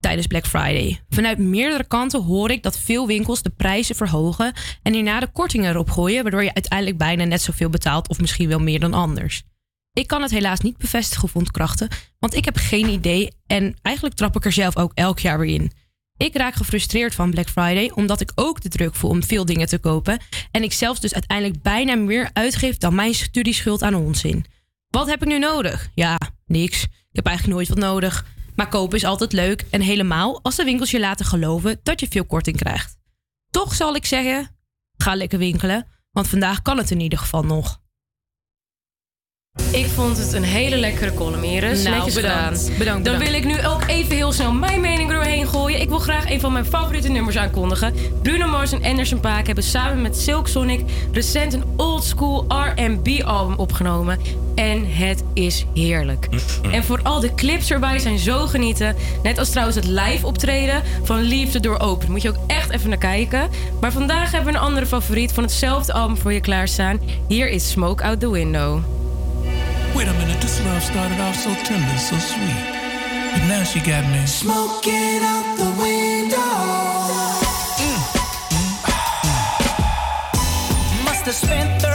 tijdens 0.00 0.26
Black 0.26 0.46
Friday. 0.46 1.00
Vanuit 1.08 1.38
meerdere 1.38 1.86
kanten 1.86 2.22
hoor 2.22 2.50
ik 2.50 2.62
dat 2.62 2.78
veel 2.78 3.06
winkels 3.06 3.42
de 3.42 3.50
prijzen 3.50 3.96
verhogen 3.96 4.52
en 4.82 4.92
hierna 4.92 5.20
de 5.20 5.32
kortingen 5.32 5.70
erop 5.70 5.90
gooien, 5.90 6.22
waardoor 6.22 6.44
je 6.44 6.54
uiteindelijk 6.54 6.98
bijna 6.98 7.24
net 7.24 7.42
zoveel 7.42 7.70
betaalt 7.70 8.08
of 8.08 8.20
misschien 8.20 8.48
wel 8.48 8.58
meer 8.58 8.80
dan 8.80 8.94
anders. 8.94 9.42
Ik 9.92 10.06
kan 10.06 10.22
het 10.22 10.30
helaas 10.30 10.60
niet 10.60 10.76
bevestigen 10.76 11.24
of 11.24 11.36
ontkrachten, 11.36 11.88
want 12.18 12.34
ik 12.34 12.44
heb 12.44 12.56
geen 12.56 12.88
idee 12.88 13.30
en 13.46 13.76
eigenlijk 13.82 14.16
trap 14.16 14.36
ik 14.36 14.44
er 14.44 14.52
zelf 14.52 14.76
ook 14.76 14.92
elk 14.94 15.18
jaar 15.18 15.38
weer 15.38 15.54
in. 15.54 15.72
Ik 16.16 16.36
raak 16.36 16.54
gefrustreerd 16.54 17.14
van 17.14 17.30
Black 17.30 17.48
Friday 17.48 17.90
omdat 17.94 18.20
ik 18.20 18.32
ook 18.34 18.60
de 18.60 18.68
druk 18.68 18.94
voel 18.94 19.10
om 19.10 19.22
veel 19.22 19.44
dingen 19.44 19.66
te 19.66 19.78
kopen 19.78 20.18
en 20.50 20.62
ik 20.62 20.72
zelfs 20.72 21.00
dus 21.00 21.14
uiteindelijk 21.14 21.62
bijna 21.62 21.94
meer 21.94 22.30
uitgeef 22.32 22.76
dan 22.76 22.94
mijn 22.94 23.14
studieschuld 23.14 23.82
aan 23.82 23.94
onzin. 23.94 24.44
Wat 24.90 25.08
heb 25.08 25.22
ik 25.22 25.28
nu 25.28 25.38
nodig? 25.38 25.88
Ja, 25.94 26.18
niks. 26.46 26.82
Ik 26.82 26.90
heb 27.12 27.26
eigenlijk 27.26 27.56
nooit 27.56 27.68
wat 27.68 27.78
nodig. 27.78 28.24
Maar 28.59 28.68
kopen 28.68 28.97
is 28.97 29.05
altijd 29.05 29.32
leuk 29.32 29.64
en 29.70 29.80
helemaal 29.80 30.43
als 30.43 30.56
de 30.56 30.64
winkels 30.64 30.90
je 30.90 31.01
laten 31.01 31.26
geloven 31.26 31.80
dat 31.82 32.01
je 32.01 32.09
veel 32.09 32.24
korting 32.24 32.56
krijgt. 32.56 32.98
Toch 33.51 33.74
zal 33.74 33.94
ik 33.94 34.06
zeggen, 34.06 34.56
ga 34.97 35.14
lekker 35.14 35.39
winkelen, 35.39 35.86
want 36.10 36.28
vandaag 36.28 36.62
kan 36.62 36.78
het 36.78 36.90
in 36.90 37.01
ieder 37.01 37.18
geval 37.18 37.44
nog. 37.44 37.80
Ik 39.72 39.86
vond 39.86 40.16
het 40.18 40.32
een 40.32 40.43
hele 40.43 40.76
lekkere 40.76 41.14
column, 41.14 41.44
Iris. 41.44 41.82
Nou, 41.82 41.97
Netjes 41.97 42.14
bedankt. 42.14 42.59
gedaan. 42.59 42.78
Bedankt, 42.78 43.05
Dan 43.05 43.18
bedankt. 43.18 43.43
wil 43.43 43.52
ik 43.52 43.60
nu 43.62 43.66
ook 43.66 43.82
even 43.86 44.16
heel 44.16 44.32
snel 44.32 44.52
mijn 44.52 44.80
mening 44.80 45.10
doorheen 45.10 45.47
gooien. 45.48 45.80
Ik 45.80 45.89
wil 45.89 45.98
graag 45.98 46.30
een 46.30 46.40
van 46.40 46.52
mijn 46.52 46.64
favoriete 46.64 47.09
nummers 47.09 47.36
aankondigen. 47.39 47.94
Bruno 48.22 48.47
Mars 48.47 48.72
en 48.72 48.82
Anderson 48.85 49.20
Paak 49.20 49.47
hebben 49.47 49.64
samen 49.64 50.02
met 50.02 50.16
Silk 50.16 50.48
Sonic 50.48 50.80
recent 51.12 51.52
een 51.52 51.64
old 51.76 52.05
school 52.05 52.47
R&B 52.48 53.22
album 53.24 53.55
opgenomen. 53.56 54.18
En 54.55 54.85
het 54.94 55.22
is 55.35 55.64
heerlijk. 55.74 56.28
En 56.72 56.85
vooral 56.85 57.20
de 57.20 57.35
clips 57.35 57.70
erbij 57.70 57.98
zijn 57.98 58.18
zo 58.18 58.47
genieten. 58.47 58.97
Net 59.22 59.39
als 59.39 59.48
trouwens 59.51 59.76
het 59.76 59.86
live 59.86 60.26
optreden 60.26 60.82
van 61.02 61.20
Liefde 61.20 61.60
Door 61.60 61.78
Open. 61.78 62.10
Moet 62.10 62.22
je 62.22 62.28
ook 62.28 62.39
echt 62.47 62.70
even 62.70 62.89
naar 62.89 62.98
kijken. 62.98 63.48
Maar 63.80 63.93
vandaag 63.93 64.30
hebben 64.32 64.52
we 64.52 64.59
een 64.59 64.64
andere 64.64 64.86
favoriet 64.86 65.32
van 65.32 65.43
hetzelfde 65.43 65.93
album 65.93 66.16
voor 66.16 66.32
je 66.32 66.40
klaarstaan. 66.40 67.01
Hier 67.28 67.48
is 67.48 67.70
Smoke 67.70 68.05
Out 68.05 68.20
the 68.20 68.30
Window. 68.30 68.78
Wait 69.94 70.09
a 70.09 70.12
minute, 70.15 70.40
this 70.40 70.65
love 70.65 70.82
started 70.82 71.20
off 71.20 71.36
so 71.36 71.52
tender, 71.65 71.98
so 71.98 72.16
sweet. 72.19 72.65
But 73.32 73.43
now 73.48 73.62
she 73.65 73.81
got 73.81 74.05
me 74.12 74.27
smoking 74.27 75.20
out 75.23 75.56
the 75.56 75.70
window. 75.82 76.36
Mm. 77.82 78.01
Mm. 78.55 78.73
mm. 79.24 81.05
Must 81.05 81.24
have 81.27 81.35
spent 81.35 81.88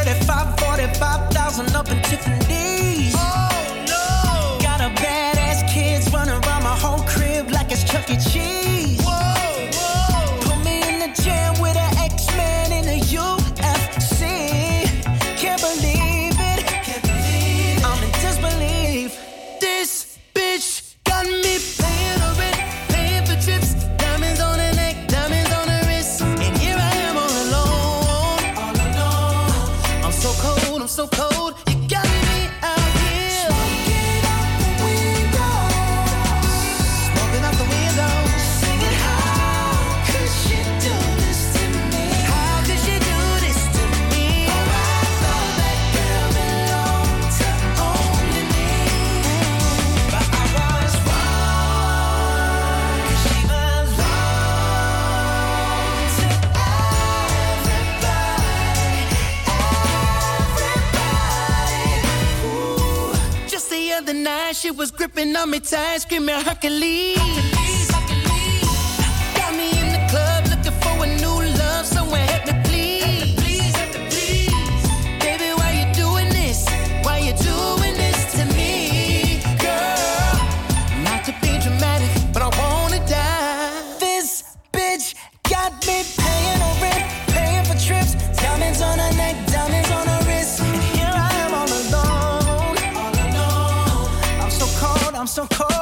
she 64.64 64.72
was 64.72 64.92
gripping 64.92 65.36
on 65.36 65.50
me 65.50 65.60
tight, 65.60 65.98
screaming 65.98 66.36
Hercules. 66.36 67.53
So 95.34 95.48
cold. 95.48 95.73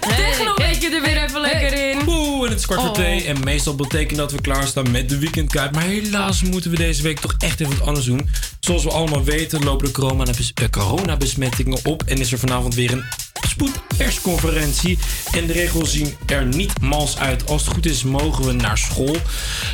Het 0.00 0.16
techno 0.16 0.54
beetje 0.54 0.88
er 0.90 1.02
weer 1.02 1.24
even 1.24 1.40
lekker 1.40 1.90
in. 1.90 1.98
Oeh, 2.08 2.44
en 2.44 2.50
het 2.50 2.58
is 2.58 2.66
kwart 2.66 2.80
voor 2.80 2.88
Oh. 2.88 2.94
twee. 2.94 3.24
En 3.24 3.44
meestal 3.44 3.74
betekent 3.74 4.18
dat 4.18 4.32
we 4.32 4.40
klaarstaan 4.40 4.90
met 4.90 5.08
de 5.08 5.18
weekendkaart. 5.18 5.72
Maar 5.74 5.82
helaas 5.84 6.42
moeten 6.42 6.70
we 6.70 6.76
deze 6.76 7.02
week 7.02 7.18
toch 7.20 7.34
echt 7.38 7.60
even 7.60 7.78
wat 7.78 7.86
anders 7.86 8.06
doen. 8.06 8.28
Zoals 8.60 8.82
we 8.84 8.90
allemaal 8.90 9.24
weten 9.24 9.64
lopen 9.64 9.86
de 9.86 9.92
corona- 9.92 10.24
eh, 10.54 10.68
coronabesmettingen 10.70 11.78
op. 11.84 12.02
En 12.02 12.18
is 12.18 12.32
er 12.32 12.38
vanavond 12.38 12.74
weer 12.74 12.92
een 12.92 13.04
spoedpersconferentie. 13.48 14.98
En 15.32 15.46
de 15.46 15.52
regels 15.52 15.90
zien 15.92 16.14
er 16.26 16.44
niet 16.46 16.80
mals 16.80 17.18
uit. 17.18 17.46
Als 17.48 17.64
het 17.64 17.74
goed 17.74 17.86
is 17.86 18.02
mogen 18.02 18.44
we 18.44 18.52
naar 18.52 18.78
school. 18.78 19.16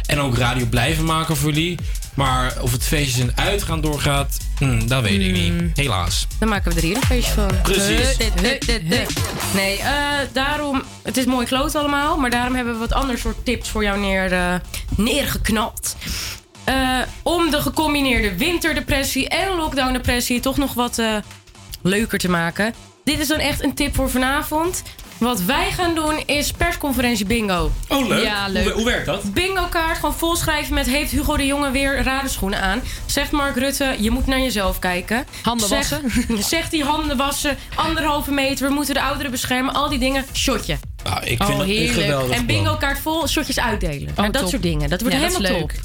En 0.06 0.18
ook 0.20 0.36
radio 0.36 0.66
blijven 0.66 1.04
maken 1.04 1.36
voor 1.36 1.52
jullie. 1.52 1.78
Maar 2.18 2.56
of 2.60 2.72
het 2.72 2.84
feestje 2.84 3.22
en 3.22 3.36
uitgaan 3.36 3.80
doorgaat, 3.80 4.36
hm, 4.58 4.86
dat 4.86 5.02
weet 5.02 5.20
ik 5.20 5.32
niet. 5.32 5.76
Helaas. 5.76 6.26
Dan 6.38 6.48
maken 6.48 6.70
we 6.70 6.76
er 6.76 6.86
hier 6.86 6.96
een 6.96 7.02
feestje 7.02 7.32
van. 7.32 7.50
Precies. 7.62 8.16
Nee, 9.54 9.78
eh, 9.78 9.92
daarom... 10.32 10.82
Het 11.02 11.16
is 11.16 11.24
mooi 11.24 11.46
kloot 11.46 11.74
allemaal, 11.74 12.16
maar 12.18 12.30
daarom 12.30 12.54
hebben 12.54 12.72
we 12.72 12.78
wat 12.78 12.92
ander 12.92 13.18
soort 13.18 13.44
tips 13.44 13.68
voor 13.68 13.82
jou 13.82 13.98
neer, 13.98 14.32
eh, 14.32 14.54
neergeknald. 14.96 15.96
Eh, 16.64 16.98
om 17.22 17.50
de 17.50 17.62
gecombineerde 17.62 18.36
winterdepressie 18.36 19.28
en 19.28 19.56
lockdowndepressie 19.56 20.40
toch 20.40 20.56
nog 20.56 20.74
wat 20.74 21.02
leuker 21.82 22.18
te 22.18 22.30
maken. 22.30 22.74
Dit 23.04 23.18
is 23.18 23.28
dan 23.28 23.38
echt 23.38 23.62
een 23.62 23.74
tip 23.74 23.94
voor 23.94 24.10
vanavond. 24.10 24.82
Wat 25.18 25.40
wij 25.42 25.70
gaan 25.72 25.94
doen 25.94 26.22
is 26.26 26.50
persconferentie 26.52 27.26
bingo. 27.26 27.72
Oh, 27.88 28.06
leuk. 28.08 28.24
Ja, 28.24 28.48
leuk. 28.48 28.64
Hoe, 28.64 28.72
hoe 28.72 28.84
werkt 28.84 29.06
dat? 29.06 29.32
Bingo 29.32 29.64
kaart 29.70 29.94
gewoon 29.98 30.14
volschrijven 30.14 30.74
met 30.74 30.86
heeft 30.86 31.10
Hugo 31.10 31.36
de 31.36 31.46
Jonge 31.46 31.70
weer 31.70 32.02
radenschoenen 32.02 32.60
aan. 32.60 32.82
Zegt 33.06 33.30
Mark 33.30 33.56
Rutte, 33.56 33.94
je 33.98 34.10
moet 34.10 34.26
naar 34.26 34.38
jezelf 34.40 34.78
kijken. 34.78 35.26
Handen 35.42 35.68
Zeg- 35.68 35.78
wassen. 35.90 36.42
Zegt 36.54 36.70
die 36.70 36.84
handen 36.84 37.16
wassen, 37.16 37.56
anderhalve 37.74 38.30
meter, 38.30 38.68
we 38.68 38.74
moeten 38.74 38.94
de 38.94 39.02
ouderen 39.02 39.30
beschermen. 39.30 39.74
Al 39.74 39.88
die 39.88 39.98
dingen, 39.98 40.24
shotje. 40.32 40.78
Ah, 41.04 41.16
ik 41.24 41.42
vind 41.44 41.58
dat 41.58 41.66
een 41.68 41.88
geweldig 41.88 42.36
En 42.36 42.46
bingo 42.46 42.74
kaart 42.76 42.98
vol, 42.98 43.26
shotjes 43.28 43.60
uitdelen. 43.60 44.12
Nou, 44.16 44.30
dat 44.30 44.40
top. 44.42 44.50
soort 44.50 44.62
dingen. 44.62 44.88
Dat 44.88 45.00
wordt 45.00 45.16
Ja, 45.16 45.22
dat 45.22 45.30
helemaal 45.32 45.52
is 45.56 45.60
top. 45.60 45.70
leuk. 45.70 45.80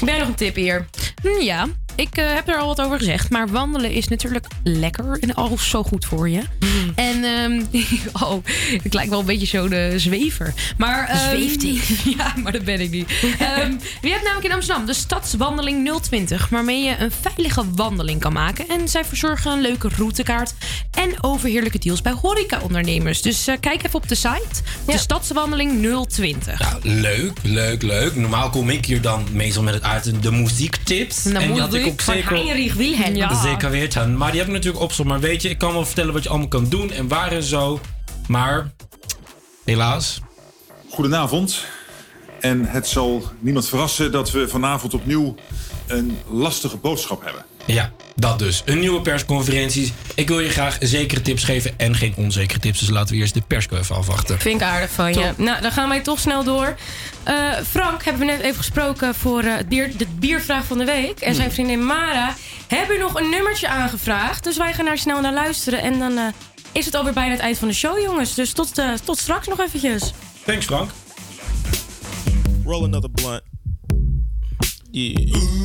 Heb 0.00 0.08
jij 0.08 0.18
nog 0.18 0.28
een 0.28 0.34
tip 0.34 0.54
hier? 0.54 0.86
Hm, 1.22 1.44
Ja, 1.44 1.66
ik 1.96 2.16
eh, 2.16 2.34
heb 2.34 2.48
er 2.48 2.58
al 2.58 2.66
wat 2.66 2.80
over 2.80 2.98
gezegd. 2.98 3.30
Maar 3.30 3.48
wandelen 3.48 3.90
is 3.90 4.08
natuurlijk 4.08 4.46
lekker 4.62 5.18
en 5.20 5.34
al 5.34 5.58
zo 5.58 5.82
goed 5.82 6.04
voor 6.04 6.28
je. 6.28 6.40
Mm. 6.60 6.92
En, 6.94 7.24
ehm, 7.24 7.62
oh, 8.22 8.44
ik 8.82 8.92
lijk 8.92 9.08
wel 9.08 9.20
een 9.20 9.26
beetje 9.26 9.46
zo'n 9.46 9.72
eh, 9.72 9.92
zwever. 9.96 10.54
Maar, 10.76 11.08
ehm, 11.08 11.28
Zweefteef. 11.28 12.04
ja, 12.18 12.34
maar 12.42 12.52
dat 12.52 12.64
ben 12.64 12.80
ik 12.80 12.90
niet. 12.90 13.10
Ehm 13.38 13.74
je 14.00 14.12
hebt 14.12 14.22
namelijk 14.22 14.46
in 14.46 14.52
Amsterdam 14.52 14.86
de 14.86 14.94
Stadswandeling 14.94 16.00
020. 16.00 16.48
Waarmee 16.48 16.82
je 16.82 16.96
een 16.98 17.10
veilige 17.20 17.64
wandeling 17.74 18.20
kan 18.20 18.32
maken. 18.32 18.68
En 18.68 18.88
zij 18.88 19.04
verzorgen 19.04 19.52
een 19.52 19.60
leuke 19.60 19.88
routekaart. 19.96 20.54
En 20.90 21.22
overheerlijke 21.22 21.78
deals 21.78 22.02
bij 22.02 22.12
horecaondernemers. 22.12 23.22
Dus 23.22 23.46
eh, 23.46 23.56
kijk 23.60 23.84
even 23.84 23.94
op 23.94 24.08
de 24.08 24.14
site. 24.14 24.62
De 24.86 24.98
Stadswandeling 24.98 26.04
020. 26.08 26.58
Nou, 26.58 26.80
leuk, 26.82 27.38
leuk, 27.42 27.82
leuk. 27.82 28.16
Normaal 28.16 28.50
kom 28.50 28.70
ik 28.70 28.86
hier 28.86 29.00
dan 29.00 29.26
meestal 29.32 29.62
met 29.62 29.74
het 29.74 29.82
uit 29.82 30.22
de 30.22 30.32
muziektips. 30.32 31.22
De 31.22 31.38
en 31.38 31.58
had 31.58 31.74
ik 31.74 31.85
ook 31.86 32.00
van 32.00 32.14
zeker, 32.14 32.36
Heinrich 32.36 32.74
Wilhelm. 32.74 33.14
Ja. 33.14 33.42
zeker 33.42 33.70
weten. 33.70 34.16
Maar 34.16 34.30
die 34.30 34.38
heb 34.38 34.48
ik 34.48 34.54
natuurlijk 34.54 34.98
op 34.98 35.04
Maar 35.04 35.20
weet 35.20 35.42
je, 35.42 35.48
ik 35.48 35.58
kan 35.58 35.72
wel 35.72 35.84
vertellen 35.84 36.12
wat 36.12 36.22
je 36.22 36.28
allemaal 36.28 36.48
kan 36.48 36.68
doen 36.68 36.90
en 36.90 37.08
waar 37.08 37.32
en 37.32 37.42
zo. 37.42 37.80
Maar 38.28 38.70
helaas. 39.64 40.20
Goedenavond. 40.90 41.64
En 42.40 42.64
het 42.64 42.86
zal 42.86 43.22
niemand 43.40 43.68
verrassen 43.68 44.12
dat 44.12 44.30
we 44.30 44.48
vanavond 44.48 44.94
opnieuw 44.94 45.34
een 45.86 46.18
lastige 46.30 46.76
boodschap 46.76 47.24
hebben. 47.24 47.44
Ja, 47.66 47.92
dat 48.14 48.38
dus. 48.38 48.62
Een 48.64 48.78
nieuwe 48.78 49.00
persconferentie. 49.00 49.92
Ik 50.14 50.28
wil 50.28 50.40
je 50.40 50.50
graag 50.50 50.76
zekere 50.80 51.22
tips 51.22 51.44
geven 51.44 51.74
en 51.76 51.94
geen 51.94 52.14
onzekere 52.16 52.60
tips. 52.60 52.78
Dus 52.78 52.88
laten 52.88 53.14
we 53.14 53.20
eerst 53.20 53.34
de 53.34 53.42
persco 53.46 53.76
even 53.76 53.96
afwachten. 53.96 54.38
Vind 54.40 54.60
ik 54.60 54.66
aardig 54.66 54.90
van 54.90 55.14
je. 55.14 55.32
Nou, 55.36 55.60
dan 55.60 55.72
gaan 55.72 55.88
wij 55.88 56.00
toch 56.00 56.18
snel 56.18 56.44
door. 56.44 56.76
Eh, 57.22 57.34
Frank 57.70 58.04
hebben 58.04 58.26
we 58.26 58.32
net 58.32 58.40
even 58.40 58.56
gesproken 58.56 59.14
voor 59.14 59.42
eh, 59.42 59.56
het 59.56 59.68
bier, 59.68 59.96
de 59.96 60.06
biervraag 60.18 60.64
van 60.64 60.78
de 60.78 60.84
week. 60.84 61.20
En 61.20 61.34
zijn 61.34 61.52
vriendin 61.52 61.86
Mara 61.86 62.34
hebben 62.66 62.98
nog 62.98 63.20
een 63.20 63.30
nummertje 63.30 63.68
aangevraagd. 63.68 64.44
Dus 64.44 64.56
wij 64.56 64.74
gaan 64.74 64.84
daar 64.84 64.98
snel 64.98 65.20
naar 65.20 65.32
luisteren. 65.32 65.82
En 65.82 65.98
dan 65.98 66.18
eh, 66.18 66.24
is 66.72 66.84
het 66.84 66.94
alweer 66.94 67.12
bijna 67.12 67.30
het 67.30 67.40
eind 67.40 67.58
van 67.58 67.68
de 67.68 67.74
show, 67.74 68.00
jongens. 68.00 68.34
Dus 68.34 68.52
tot, 68.52 68.78
eh, 68.78 68.92
tot 69.04 69.18
straks 69.18 69.46
nog 69.46 69.60
eventjes. 69.60 70.12
Thanks, 70.44 70.64
Frank. 70.64 70.90
Roll 72.64 72.84
another 72.84 73.10
blunt. 73.10 73.42
Yeah. 74.90 75.64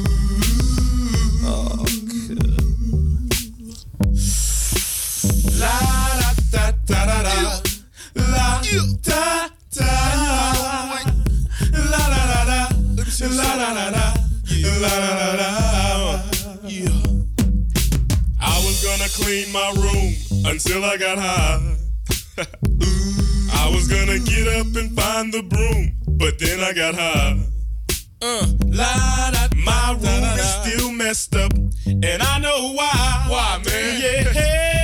And 24.82 25.00
find 25.00 25.34
the 25.34 25.44
broom 25.44 25.94
but 26.18 26.38
then 26.40 26.60
I 26.60 26.74
got 26.74 26.96
high. 26.96 27.40
Uh. 28.22 28.46
La 28.66 29.32
da 29.32 29.48
My 29.56 29.94
room 29.94 30.24
is 30.40 30.54
still 30.62 30.92
messed 30.92 31.36
up 31.36 31.52
And 31.86 32.22
I 32.22 32.40
know 32.40 32.74
why. 32.74 33.26
Why, 33.28 33.62
man? 33.66 34.02
Yeah, 34.02 34.81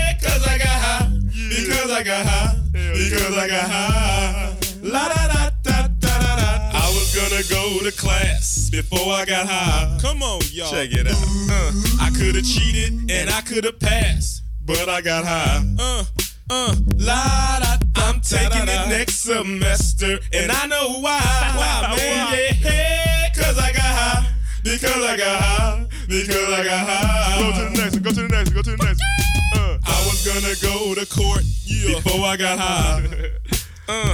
Because 1.67 1.91
I 1.91 2.01
got 2.01 2.25
high. 2.25 2.55
Because 2.71 3.37
I 3.37 3.47
got 3.49 3.69
high. 3.69 4.55
La 4.81 5.09
da 5.09 5.27
da 5.27 5.49
da 5.63 5.87
da 5.99 6.19
da 6.19 6.35
da. 6.37 6.71
I 6.73 6.87
was 6.95 7.13
gonna 7.13 7.43
go 7.49 7.83
to 7.83 7.91
class 7.91 8.69
before 8.71 9.11
I 9.11 9.25
got 9.25 9.47
high. 9.49 9.97
Come 10.01 10.23
on, 10.23 10.39
y'all. 10.53 10.71
Check 10.71 10.91
it 10.93 11.07
out. 11.07 11.17
Uh, 11.51 11.71
I 11.99 12.09
could 12.17 12.35
have 12.35 12.45
cheated 12.45 13.11
and 13.11 13.29
I 13.29 13.41
could 13.41 13.65
have 13.65 13.79
passed, 13.81 14.43
but 14.65 14.87
I 14.87 15.01
got 15.01 15.25
high. 15.25 15.61
Uh, 15.77 16.05
uh, 16.49 16.75
la 16.95 17.59
da. 17.59 17.77
I'm 17.97 18.21
taking 18.21 18.63
it 18.63 18.87
next 18.87 19.19
semester, 19.19 20.19
and 20.31 20.49
I 20.53 20.67
know 20.67 21.01
why. 21.01 21.19
Why, 21.19 21.95
man? 21.97 22.55
Yeah, 22.61 23.29
cause 23.35 23.57
I 23.59 23.73
got 23.73 23.81
high. 23.81 24.33
Because 24.63 25.03
I 25.03 25.17
got 25.17 25.41
high. 25.41 25.85
Because 26.07 26.49
I 26.49 26.63
got 26.63 26.87
high. 26.87 27.39
Go 27.39 27.51
to 27.51 27.69
the 27.69 27.81
next 27.81 27.93
one. 27.95 28.03
Go 28.03 28.09
to 28.11 28.21
the 28.21 28.27
next 28.29 28.49
one. 28.51 28.55
Go 28.55 28.61
to 28.61 28.71
the 28.71 28.85
next 28.85 28.99
one. 28.99 29.16
Uh, 29.55 29.77
I 29.85 30.05
was 30.05 30.25
gonna 30.25 30.55
go 30.61 30.95
to 30.95 31.05
court 31.05 31.43
before 31.67 32.25
I 32.25 32.37
got 32.37 32.59
high. 32.59 33.07
Uh, 33.89 34.13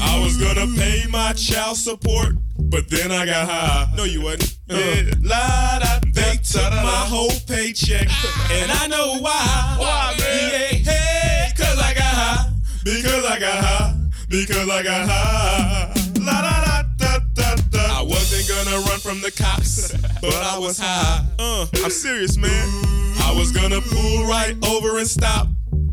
I 0.00 0.18
was 0.24 0.38
gonna 0.38 0.66
pay 0.74 1.04
my 1.10 1.34
child 1.34 1.76
support, 1.76 2.28
but 2.58 2.88
then 2.88 3.12
I 3.12 3.26
got 3.26 3.46
high. 3.46 3.92
No, 3.94 4.04
you 4.04 4.22
wasn't. 4.22 4.56
Yeah. 4.68 5.12
La 5.20 5.78
da, 5.80 6.00
they 6.14 6.38
took 6.42 6.70
my 6.72 7.04
whole 7.06 7.28
paycheck, 7.46 8.08
and 8.50 8.72
I 8.72 8.86
know 8.86 9.18
why. 9.20 9.76
Why, 9.78 10.16
man? 10.18 10.50
Yeah, 10.50 10.92
hey, 10.92 11.52
cause 11.54 11.78
I 11.78 11.92
got 11.92 12.04
high. 12.04 12.52
Because 12.84 13.24
I 13.26 13.38
got 13.38 13.62
high. 13.62 13.94
Because 14.30 14.70
I 14.70 14.82
got 14.82 15.06
high. 15.06 15.92
La 16.18 16.40
da 16.40 16.64
da 16.64 16.82
da 16.96 17.18
da 17.34 17.54
da. 17.70 18.00
I 18.00 18.02
wasn't 18.02 18.48
gonna 18.48 18.78
run 18.88 18.98
from 18.98 19.20
the 19.20 19.30
cops, 19.30 19.92
but 20.22 20.34
I 20.34 20.58
was 20.58 20.78
high. 20.78 21.22
Uh, 21.38 21.66
I'm 21.84 21.90
serious, 21.90 22.38
man. 22.38 23.15
I 23.26 23.34
was 23.36 23.50
gonna 23.50 23.80
pull 23.80 24.24
right 24.26 24.56
over 24.68 24.98
and 24.98 25.06
stop, 25.06 25.48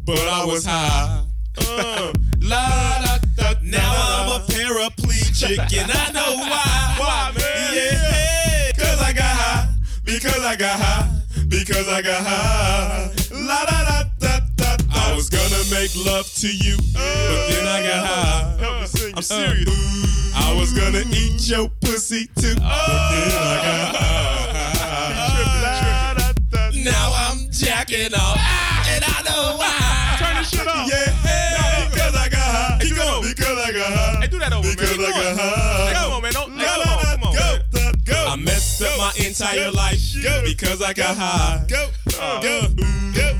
but 0.05 0.19
I 0.19 0.45
was 0.45 0.65
high. 0.65 1.25
Uh, 1.57 2.13
la 2.41 3.01
da 3.03 3.17
da. 3.35 3.53
Now 3.63 3.91
I'm 3.91 4.41
a 4.41 4.45
paraplegic, 4.45 5.57
and 5.81 5.91
I 5.91 6.11
know 6.11 6.37
why. 6.37 6.95
Why, 6.99 7.31
man? 7.35 7.73
Yeah, 7.73 8.71
cause 8.77 9.01
I 9.01 9.13
got 9.13 9.35
high. 9.35 9.67
Because 10.05 10.45
I 10.45 10.55
got 10.55 10.79
high. 10.79 11.09
Because 11.47 11.87
I 11.89 12.03
got 12.03 12.23
high. 12.23 13.11
La 13.31 13.65
da 13.65 13.83
da 13.83 14.03
da 14.19 14.39
da. 14.55 14.77
da. 14.77 14.83
I 14.91 15.15
was 15.15 15.27
gonna 15.29 15.63
make 15.71 15.91
love 16.05 16.31
to 16.35 16.47
you, 16.47 16.77
but 16.93 17.47
then 17.49 17.67
I 17.67 17.81
got 17.81 18.05
high. 18.05 18.57
Help 18.59 18.81
me 18.81 18.87
sing. 18.87 19.13
I'm 19.15 19.23
serious. 19.23 20.33
I 20.35 20.53
was 20.55 20.71
gonna 20.71 21.03
eat 21.11 21.49
your 21.49 21.67
pussy 21.81 22.27
too, 22.39 22.53
but 22.55 23.09
then 23.09 23.31
I 23.41 23.61
got 23.65 24.42
Ah, 28.37 28.89
and 28.89 29.03
I 29.03 29.21
know 29.23 29.57
why. 29.57 30.17
Turn 30.19 30.35
this 30.37 30.49
shit 30.49 30.67
off. 30.67 30.87
Yeah, 30.89 31.89
because 31.89 32.15
I 32.15 32.29
got 32.29 32.39
high. 32.39 32.79
Keep 32.81 32.95
going. 32.95 33.21
Because 33.23 33.57
I 33.57 33.71
got 33.71 33.93
high. 33.93 34.21
Hey, 34.21 34.27
do 34.27 34.39
that 34.39 34.53
over, 34.53 34.69
because 34.69 34.99
I 34.99 35.11
got 35.11 35.37
high. 35.37 35.93
Come 35.93 36.11
on, 36.13 36.21
man. 36.21 36.33
Don't, 36.33 36.49
come 36.57 36.81
on, 36.81 37.05
come 37.05 37.23
on. 37.23 37.33
Go, 37.35 37.91
go. 38.05 38.27
I 38.27 38.35
messed 38.35 38.81
up 38.81 38.97
my 38.97 39.11
entire 39.25 39.71
life 39.71 39.99
go, 40.23 40.41
because 40.43 40.81
I 40.81 40.93
got 40.93 41.17
high. 41.17 41.63
Uh. 41.63 41.67
Go, 41.67 41.89
go, 42.41 42.67
go. 43.15 43.39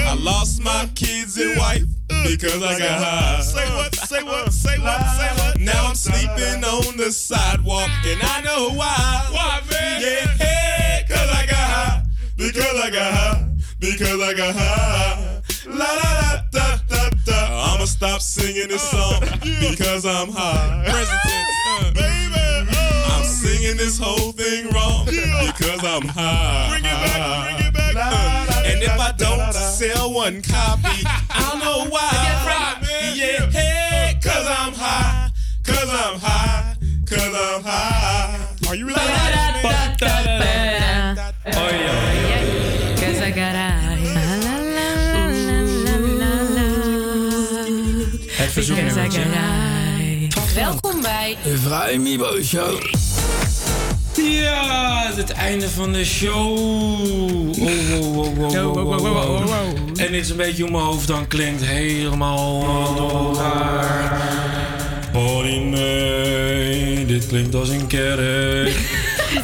I 0.00 0.14
lost 0.14 0.62
my 0.62 0.88
kids 0.94 1.36
and 1.36 1.58
wife 1.58 1.82
uh. 2.10 2.24
because 2.26 2.62
I 2.62 2.78
got 2.78 3.00
uh. 3.00 3.04
high. 3.04 3.40
Say 3.42 3.66
what? 3.76 3.94
Say 3.94 4.22
what? 4.22 4.52
Say 4.52 4.78
what? 4.78 5.00
Say 5.16 5.30
what? 5.36 5.60
Now 5.60 5.86
I'm 5.86 5.94
sleeping 5.94 6.64
on 6.64 6.96
the 6.96 7.10
sidewalk 7.12 7.90
and 8.06 8.20
I 8.22 8.40
know 8.42 8.70
why. 8.70 9.26
Why, 9.30 9.60
man? 9.70 10.00
Yeah, 10.00 10.26
hey, 10.36 11.04
cause 11.08 11.28
I 11.30 11.46
got 11.46 11.56
high. 11.56 12.02
Because 12.36 12.80
I 12.80 12.90
got 12.90 13.12
high. 13.12 13.47
Because 13.80 14.20
I 14.20 14.34
got 14.34 14.54
high. 14.56 15.40
La 15.66 15.86
da 15.86 16.42
da 16.50 16.50
da 16.50 16.78
da 16.88 17.10
da. 17.24 17.74
I'ma 17.74 17.84
stop 17.84 18.20
singing 18.20 18.66
this 18.66 18.92
uh, 18.92 19.20
song 19.20 19.20
because 19.60 20.04
I'm 20.04 20.30
high. 20.32 20.82
Present 20.84 21.20
tense, 21.22 21.56
uh, 21.68 21.92
baby. 21.94 22.70
Uh. 22.74 23.14
I'm 23.14 23.24
singing 23.24 23.76
this 23.76 23.96
whole 23.96 24.32
thing 24.32 24.68
wrong 24.70 25.06
because 25.06 25.84
I'm 25.84 26.08
high. 26.08 26.70
Bring 26.70 26.84
it 26.84 26.90
back, 26.90 27.56
bring 27.56 27.68
it 27.68 27.74
back. 27.74 27.94
Uh, 27.96 28.62
and 28.66 28.82
if 28.82 28.98
I 28.98 29.12
don't 29.16 29.52
sell 29.52 30.12
one 30.12 30.42
copy, 30.42 30.82
I 31.30 31.48
don't 31.50 31.60
know 31.60 31.88
why. 31.88 32.10
Yeah, 33.14 33.46
hey, 33.50 34.18
cause 34.20 34.46
I'm 34.46 34.72
high, 34.72 35.30
cause 35.62 35.88
I'm 35.88 36.18
high, 36.18 36.74
cause 37.06 37.34
I'm 37.34 37.62
high. 37.62 38.46
Are 38.68 38.74
you 38.74 38.88
ready? 38.88 38.98
Cause 38.98 39.08
I 39.08 39.48
Welkom 50.54 51.00
bij 51.02 51.36
De 51.42 51.58
Vrij 51.58 51.98
Mibo 51.98 52.42
Show. 52.42 52.82
Ja, 54.16 55.02
het 55.06 55.16
is 55.16 55.22
het 55.22 55.32
einde 55.32 55.68
van 55.68 55.92
de 55.92 56.04
show. 56.04 56.58
Oh, 57.48 57.56
wow, 57.56 58.14
wow, 58.14 58.36
wow, 58.36 58.74
wow, 58.74 59.00
wow, 59.00 59.46
wow. 59.46 59.76
En 59.96 60.12
dit 60.12 60.24
is 60.24 60.30
een 60.30 60.36
beetje 60.36 60.62
hoe 60.62 60.70
mijn 60.72 60.84
hoofd 60.84 61.06
dan 61.06 61.26
klinkt. 61.26 61.64
Helemaal. 61.64 62.64
Holy 65.12 65.56
nee, 65.56 67.06
dit 67.06 67.26
klinkt 67.26 67.54
als 67.54 67.68
een 67.68 67.86
kerk. 67.86 68.76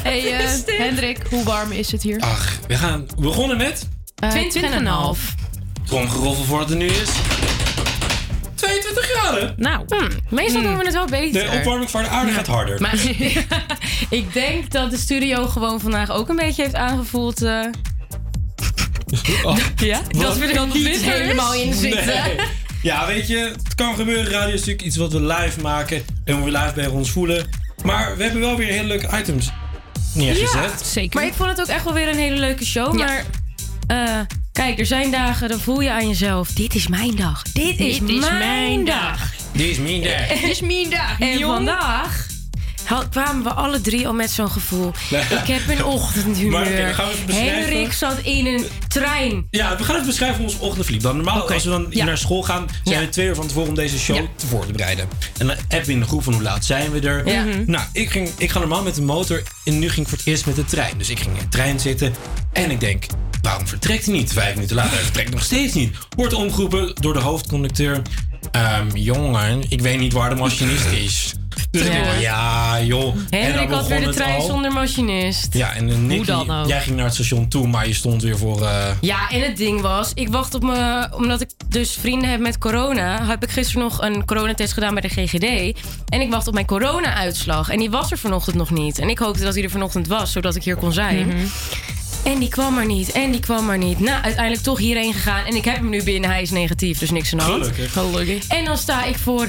Hey 0.03 0.33
eh, 0.33 0.79
Hendrik, 0.79 1.19
hoe 1.31 1.45
warm 1.45 1.73
is 1.73 1.93
het 1.93 2.03
hier? 2.03 2.21
Ach, 2.21 2.59
we 2.67 2.77
gaan 2.77 3.07
we 3.17 3.23
begonnen 3.23 3.57
met... 3.57 3.89
Eh, 4.15 4.33
20,5. 4.33 4.41
Tromgeroffel 5.87 6.45
voor 6.45 6.59
wat 6.59 6.71
er 6.71 6.77
nu 6.77 6.87
is. 6.87 7.11
22 8.95 9.05
graden. 9.05 9.55
Nou, 9.57 9.85
Meestal 10.31 10.63
doen 10.63 10.77
we 10.79 10.85
het 10.85 10.95
wel 10.95 11.07
beter. 11.07 11.51
De 11.51 11.57
opwarming 11.57 11.91
van 11.91 12.03
de 12.03 12.09
aarde 12.09 12.33
gaat 12.33 12.47
harder. 12.47 12.81
Maar 12.81 12.95
ik 14.11 14.33
denk 14.33 14.71
dat 14.71 14.91
de 14.91 14.97
studio 14.99 15.47
gewoon 15.47 15.81
vandaag 15.81 16.11
ook 16.11 16.29
een 16.29 16.37
beetje 16.37 16.63
heeft 16.63 16.75
aangevoeld. 16.75 17.43
eh, 17.43 17.61
Oh, 19.45 19.57
ja, 19.77 20.01
dat 20.19 20.37
we 20.39 20.47
er 20.47 20.55
dat 20.55 20.75
niet 20.75 21.03
helemaal 21.03 21.55
in 21.55 21.75
zitten. 21.75 22.07
Nee. 22.07 22.37
Ja, 22.83 23.07
weet 23.07 23.27
je, 23.29 23.37
het 23.65 23.75
kan 23.75 23.95
gebeuren. 23.97 24.31
Radio 24.33 24.47
is 24.55 24.59
natuurlijk 24.59 24.83
iets 24.83 24.97
wat 24.97 25.13
we 25.13 25.21
live 25.23 25.61
maken. 25.61 26.03
En 26.25 26.35
hoe 26.35 26.45
we 26.45 26.51
live 26.59 26.73
bij 26.75 26.87
ons 26.87 27.11
voelen. 27.11 27.47
Maar 27.85 28.17
we 28.17 28.23
hebben 28.23 28.41
wel 28.41 28.57
weer 28.57 28.73
hele 28.73 28.87
leuke 28.87 29.19
items 29.19 29.51
neergezet. 30.15 30.87
zeker. 30.87 31.21
Maar 31.21 31.29
ik 31.29 31.35
vond 31.35 31.51
het 31.51 31.61
ook 31.61 31.67
echt 31.67 31.85
wel 31.85 31.93
weer 31.93 32.09
een 32.09 32.19
hele 32.19 32.37
leuke 32.37 32.65
show. 32.65 32.93
Maar 32.95 33.25
eh, 33.87 34.21
kijk, 34.55 34.79
er 34.79 34.87
zijn 34.87 35.11
dagen, 35.11 35.49
dan 35.49 35.61
voel 35.61 35.81
je 35.81 35.91
aan 35.91 36.09
jezelf: 36.09 36.49
dit 36.49 36.75
is 36.75 36.89
mijn 36.89 37.15
dag. 37.17 37.43
Dit 37.43 37.81
is, 37.81 37.99
Dit 37.99 38.09
is 38.09 38.21
mijn, 38.21 38.39
mijn 38.39 38.85
dag. 38.85 39.31
Dit 39.53 39.67
is 39.69 39.79
mijn 39.79 40.03
dag. 40.03 40.29
Dit 40.29 40.43
is 40.43 40.61
mijn 40.61 40.91
dag, 40.91 41.21
En 41.21 41.39
jong. 41.39 41.55
vandaag 41.55 42.27
had- 42.85 43.09
kwamen 43.09 43.43
we 43.43 43.51
alle 43.53 43.81
drie 43.81 44.07
al 44.07 44.13
met 44.13 44.31
zo'n 44.31 44.51
gevoel. 44.51 44.93
Ik 45.43 45.47
heb 45.47 45.69
een 45.69 45.85
ochtendhumeur. 45.85 46.51
Maar 46.51 46.67
oké, 46.67 46.83
dan 46.85 46.95
gaan 46.95 47.07
we 47.07 47.13
even 47.13 47.27
beschrijven. 47.27 47.63
Henrik 47.73 47.93
zat 47.93 48.19
in 48.19 48.47
een 48.47 48.65
trein. 48.89 49.47
Ja, 49.51 49.77
we 49.77 49.85
gaan 49.85 49.95
even 49.95 50.07
beschrijven 50.07 50.37
hoe 50.37 50.47
ons 50.53 50.59
ochtend 50.59 50.85
verliep. 50.85 51.03
Dan 51.03 51.17
normaal, 51.17 51.51
als 51.53 51.65
we 51.65 51.71
dan 51.71 51.87
Ja. 51.91 52.05
naar 52.05 52.19
school 52.19 52.43
gaan, 52.43 52.67
zijn 52.85 52.99
Ja. 53.01 53.05
we 53.05 53.09
twee 53.13 53.27
uur 53.27 53.35
van 53.35 53.47
tevoren 53.47 53.69
om 53.69 53.75
deze 53.75 53.99
show 53.99 54.27
te 54.37 54.47
voor 54.47 54.67
te 54.67 54.73
bereiden. 54.73 55.09
En 55.39 55.47
dan 55.47 55.57
appen 55.57 55.85
we 55.87 55.93
in 55.93 56.01
de 56.01 56.07
groep 56.07 56.23
van 56.23 56.33
hoe 56.33 56.43
laat 56.43 56.65
zijn 56.65 56.91
we 56.91 57.01
er. 57.01 57.29
Ja. 57.29 57.43
Mhm. 57.45 57.63
Nou, 57.67 57.85
ik, 57.93 58.11
ging, 58.11 58.29
ik 58.39 58.51
ga 58.51 58.59
normaal 58.59 58.83
met 58.83 58.95
de 58.95 59.03
motor 59.03 59.43
en 59.65 59.79
nu 59.79 59.89
ging 59.91 60.01
ik 60.03 60.09
voor 60.09 60.19
het 60.19 60.27
eerst 60.27 60.47
met 60.47 60.57
de 60.57 60.65
trein. 60.65 60.99
Dus 60.99 61.09
ik 61.11 61.19
ging 61.21 61.37
in 61.37 61.43
de 61.43 61.49
trein 61.49 61.81
zitten 61.81 62.15
en 62.53 62.71
ik 62.71 62.81
denk, 62.81 63.05
waarom 63.45 63.67
vertrekt 63.69 64.05
hij 64.05 64.15
niet? 64.15 64.33
Vijf 64.33 64.55
minuten 64.55 64.77
later, 64.77 64.93
hij 64.93 65.03
vertrekt 65.03 65.31
nog 65.31 65.43
steeds 65.43 65.75
niet. 65.75 65.97
Wordt 66.17 66.35
omgeroepen 66.35 66.95
door 66.95 67.13
de 67.13 67.21
hoofdconducteur. 67.21 68.03
Ehm, 68.53 68.97
jongen, 68.97 69.63
ik 69.69 69.81
weet 69.81 69.99
niet 69.99 70.13
waar 70.13 70.29
de 70.31 70.37
machinist 70.37 70.87
is. 70.87 71.35
Dus 71.71 71.87
Ja. 72.21 72.81
joh. 72.83 73.07
En 73.07 73.15
dan 73.31 73.41
Henrik 73.41 73.71
had 73.71 73.87
weer 73.87 74.05
de 74.05 74.11
trein 74.15 74.41
al. 74.41 74.47
zonder 74.47 74.73
machinist. 74.73 75.55
Ja, 75.55 75.75
en 75.75 75.89
uh, 75.89 75.97
Nicky, 75.97 76.25
dan 76.25 76.51
ook? 76.51 76.67
jij 76.69 76.81
ging 76.81 76.97
naar 76.97 77.05
het 77.05 77.15
station 77.15 77.49
toe, 77.49 77.67
maar 77.67 77.87
je 77.87 77.95
stond 77.95 78.23
weer 78.23 78.39
voor... 78.39 78.63
eh, 78.67 78.87
Ja, 79.01 79.31
en 79.31 79.41
het 79.41 79.57
ding 79.57 79.81
was, 79.81 80.11
ik 80.15 80.29
wacht 80.29 80.55
op 80.55 80.63
me, 80.63 81.09
omdat 81.15 81.41
ik 81.41 81.51
dus 81.69 81.97
vrienden 82.01 82.31
heb 82.31 82.41
met 82.41 82.59
corona, 82.59 83.27
heb 83.27 83.43
ik 83.43 83.51
gisteren 83.51 83.83
nog 83.83 84.03
een 84.03 84.25
coronatest 84.25 84.73
gedaan 84.73 84.95
bij 84.95 85.03
de 85.03 85.09
GGD. 85.09 85.79
En 86.09 86.21
ik 86.21 86.31
wacht 86.31 86.47
op 86.47 86.55
mijn 86.55 86.67
corona-uitslag. 86.67 87.69
En 87.71 87.79
die 87.79 87.91
was 87.91 88.11
er 88.11 88.19
vanochtend 88.19 88.57
nog 88.57 88.71
niet. 88.71 88.99
En 88.99 89.09
ik 89.09 89.19
hoopte 89.19 89.43
dat 89.43 89.55
hij 89.55 89.63
er 89.63 89.71
vanochtend 89.71 90.07
was, 90.07 90.33
zodat 90.33 90.55
ik 90.57 90.65
hier 90.65 90.77
kon 90.77 90.93
zijn. 90.93 91.27
Mhm. 91.27 91.37
En 92.25 92.39
die 92.39 92.49
kwam 92.49 92.75
maar 92.75 92.87
niet. 92.87 93.13
En 93.13 93.31
die 93.31 93.41
kwam 93.41 93.65
maar 93.65 93.79
niet. 93.79 94.01
Nou, 94.01 94.23
uiteindelijk 94.23 94.63
toch 94.63 94.79
hierheen 94.79 95.13
gegaan. 95.13 95.45
En 95.45 95.55
ik 95.57 95.65
heb 95.65 95.75
hem 95.77 95.89
nu 95.89 96.03
binnen. 96.03 96.31
Hij 96.31 96.43
is 96.43 96.51
negatief, 96.51 96.99
dus 96.99 97.11
niks 97.11 97.33
aan 97.33 97.39
de 97.39 97.45
hand. 97.45 97.63
Gelukkig. 97.67 97.93
Gelukkig. 97.93 98.47
En 98.47 98.65
dan 98.65 98.79
sta 98.79 99.05
ik 99.05 99.17
voor, 99.19 99.49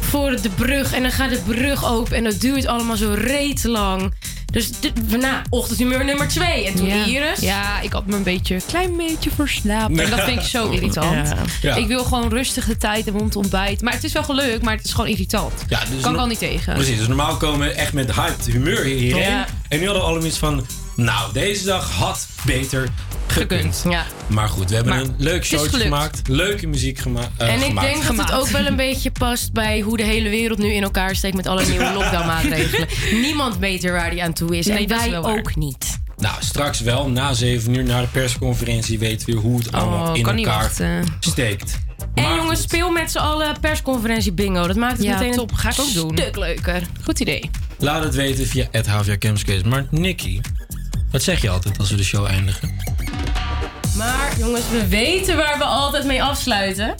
voor 0.00 0.40
de 0.40 0.48
brug. 0.50 0.92
En 0.92 1.02
dan 1.02 1.10
gaat 1.10 1.30
de 1.30 1.40
brug 1.46 1.84
open. 1.90 2.16
En 2.16 2.24
dat 2.24 2.40
duurt 2.40 2.66
allemaal 2.66 2.96
zo 2.96 3.14
reet 3.18 3.64
lang. 3.64 4.14
Dus 4.52 4.70
dit- 4.80 5.20
nou, 5.20 5.36
ochtendhumeur 5.50 6.04
nummer 6.04 6.28
twee. 6.28 6.66
En 6.66 6.74
toen 6.74 6.86
Ja. 6.86 7.04
Iris. 7.04 7.40
Ja, 7.40 7.80
ik 7.80 7.92
had 7.92 8.06
me 8.06 8.16
een 8.16 8.22
beetje, 8.22 8.60
klein 8.66 8.96
beetje 8.96 9.30
verslapen. 9.34 9.98
En 10.00 10.10
dat 10.10 10.20
vind 10.20 10.40
ik 10.40 10.46
zo 10.46 10.68
irritant. 10.76 11.28
Ja. 11.28 11.36
Ja. 11.62 11.74
Ik 11.74 11.86
wil 11.86 12.04
gewoon 12.04 12.28
rustig 12.28 12.64
de 12.66 12.76
tijd 12.76 13.04
hebben 13.04 13.22
om 13.22 13.30
te 13.30 13.38
ontbijten. 13.38 13.84
Maar 13.84 13.94
het 13.94 14.04
is 14.04 14.12
wel 14.12 14.22
gelukt, 14.24 14.62
maar 14.62 14.76
het 14.76 14.84
is 14.84 14.92
gewoon 14.92 15.06
irritant. 15.10 15.52
Ja, 15.68 15.80
dus 15.90 16.00
kan 16.02 16.12
ik 16.14 16.18
al 16.20 16.26
niet 16.26 16.38
tegen. 16.38 16.74
Precies, 16.74 16.98
dus 16.98 17.06
normaal 17.06 17.36
komen 17.36 17.66
we 17.68 17.72
echt 17.72 17.92
met 17.92 18.14
hyped 18.14 18.46
humeur 18.46 18.84
hierheen. 18.84 19.30
Ja. 19.30 19.46
En 19.68 19.78
nu 19.78 19.84
hadden 19.84 20.02
we 20.02 20.08
allemaal 20.08 20.28
iets 20.28 20.38
van... 20.38 20.66
Nou, 20.96 21.32
deze 21.32 21.64
dag 21.64 21.90
had 21.90 22.26
beter 22.44 22.88
gekund. 23.26 23.84
Ja. 23.88 24.04
Maar 24.26 24.48
goed, 24.48 24.68
we 24.68 24.74
hebben 24.74 24.92
Maar 24.94 25.02
een 25.02 25.14
leuk 25.18 25.40
is 25.42 25.46
showtje 25.48 25.78
gemaakt. 25.80 26.28
Leuke 26.28 26.66
muziek 26.66 26.98
gema 26.98 27.20
eh, 27.36 27.48
En 27.52 27.58
ik 27.58 27.64
gemaakt. 27.64 27.86
denk 27.92 28.06
dat 28.06 28.16
het 28.26 28.32
ook 28.32 28.48
wel 28.48 28.66
een 28.66 28.76
beetje 28.76 29.10
past 29.10 29.52
bij 29.52 29.80
hoe 29.80 29.96
de 29.96 30.02
hele 30.02 30.28
wereld 30.28 30.58
nu 30.58 30.72
in 30.72 30.82
elkaar 30.82 31.16
steekt 31.16 31.36
met 31.36 31.46
alle 31.46 31.66
nieuwe 31.66 31.92
lockdown-maatregelen. 31.98 32.88
Niemand 33.12 33.56
weet 33.58 33.84
er 33.84 33.92
waar 33.92 34.10
die 34.10 34.22
aan 34.22 34.32
toe 34.32 34.56
is. 34.58 34.66
Nee, 34.66 34.76
en 34.76 34.86
dat 34.86 34.96
is 34.98 35.02
wij 35.02 35.12
wel 35.12 35.22
waar. 35.22 35.38
ook 35.38 35.56
niet. 35.56 35.98
Nou, 36.16 36.34
straks 36.38 36.80
wel, 36.80 37.08
na 37.10 37.32
7 37.32 37.74
uur, 37.74 37.84
na 37.84 38.00
de 38.00 38.06
persconferentie... 38.06 38.98
weten 38.98 39.26
we 39.26 39.32
weer 39.32 39.40
hoe 39.42 39.58
het 39.58 39.72
allemaal 39.72 40.10
Oh, 40.10 40.16
in 40.16 40.22
kan 40.22 40.34
niet 40.34 40.46
elkaar 40.46 40.70
steekt. 41.20 41.78
En 42.14 42.22
Maar 42.22 42.36
jongens, 42.36 42.60
speel 42.62 42.90
met 42.90 43.10
z'n 43.10 43.18
allen 43.18 43.60
persconferentie 43.60 44.32
bingo. 44.32 44.66
Dat 44.66 44.76
maakt 44.76 44.96
het 44.96 45.06
Ja, 45.06 45.18
meteen 45.18 45.32
top. 45.32 45.50
een 45.50 45.56
Ga 45.56 45.70
ik 45.70 45.80
ook 45.80 45.92
doen. 45.94 46.16
stuk 46.16 46.36
leuker. 46.36 46.82
Goed 47.04 47.20
idee. 47.20 47.50
laat 47.78 48.04
het 48.04 48.14
weten 48.14 48.46
via 48.46 48.66
het 48.70 48.86
HVA 48.86 49.18
Campscase. 49.18 49.68
Maar 49.68 49.86
Nicky, 49.90 50.40
wat 51.10 51.22
zeg 51.22 51.40
je 51.42 51.48
altijd 51.48 51.78
als 51.78 51.90
we 51.90 51.96
de 51.96 52.04
show 52.04 52.26
eindigen? 52.26 52.76
Maar 53.96 54.32
jongens, 54.38 54.64
we 54.70 54.86
weten 54.88 55.36
waar 55.36 55.58
we 55.58 55.64
altijd 55.64 56.04
mee 56.04 56.22
afsluiten. 56.22 56.94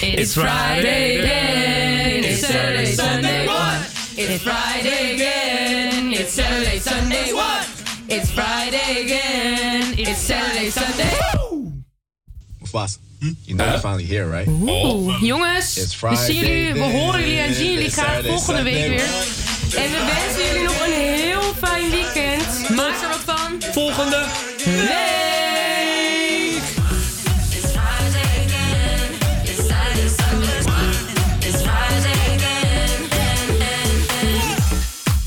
It's 0.00 0.32
Friday 0.32 1.22
again. 1.22 2.24
It's 2.24 2.46
Saturday, 2.46 2.92
Sunday, 2.92 3.44
what? 3.44 3.74
It's 4.14 4.42
Friday 4.42 5.14
again. 5.14 6.12
It's 6.12 6.34
Saturday, 6.34 6.80
Sunday, 6.80 7.32
what? 7.32 7.66
It's 8.06 8.30
Friday 8.30 9.02
again. 9.04 9.98
It's 9.98 10.26
Saturday, 10.26 10.70
Sunday. 10.70 11.10
Mufasa, 12.60 12.98
you 13.44 13.54
know 13.56 13.66
you're 13.66 13.78
finally 13.80 14.04
here, 14.04 14.26
right? 14.30 14.48
Oeh, 14.48 15.20
jongens, 15.22 15.76
It's 15.76 16.00
we 16.00 16.16
zien 16.16 16.34
jullie, 16.36 16.72
we 16.72 16.78
Friday 16.78 17.00
horen 17.00 17.20
jullie 17.20 17.38
en 17.38 17.54
zien 17.54 17.70
jullie 17.72 17.84
It's 17.84 17.94
graag 17.94 18.24
volgende 18.26 18.62
week 18.62 18.74
Sunday, 18.74 18.88
weer. 18.88 19.84
En 19.84 19.90
we 19.90 20.12
wensen 20.14 20.46
jullie 20.46 20.62
nog 20.62 20.86
een 20.86 20.92
heel 20.92 21.54
fijn 21.58 21.90
weekend. 21.90 22.21
Maak 22.68 23.02
er 23.02 23.08
wat 23.08 23.20
van. 23.24 23.62
Volgende 23.72 24.24
week. 24.64 24.90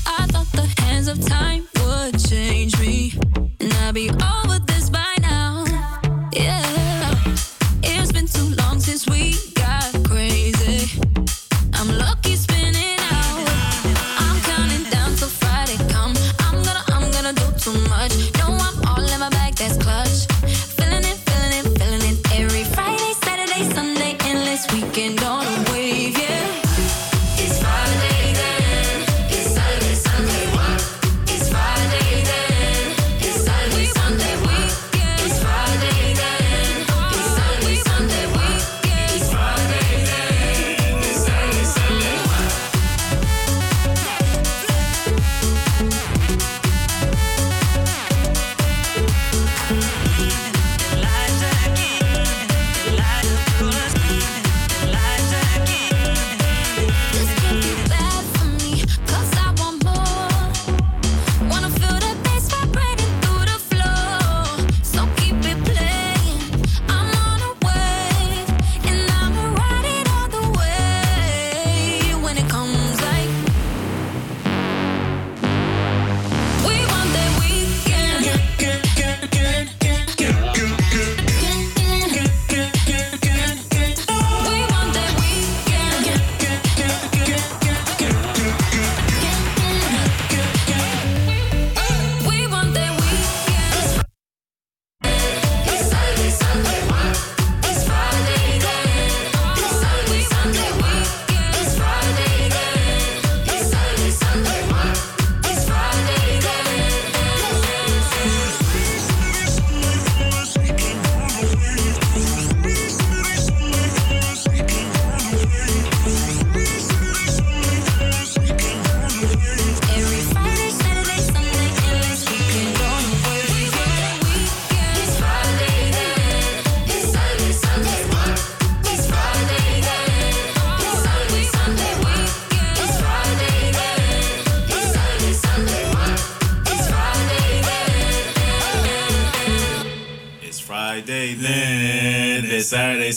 I 0.06 0.26
thought 0.26 0.52
the 0.52 0.82
hands 0.82 1.08
of 1.08 1.18
time 1.28 1.68
would 1.74 2.28
change 2.28 2.78
me, 2.78 3.12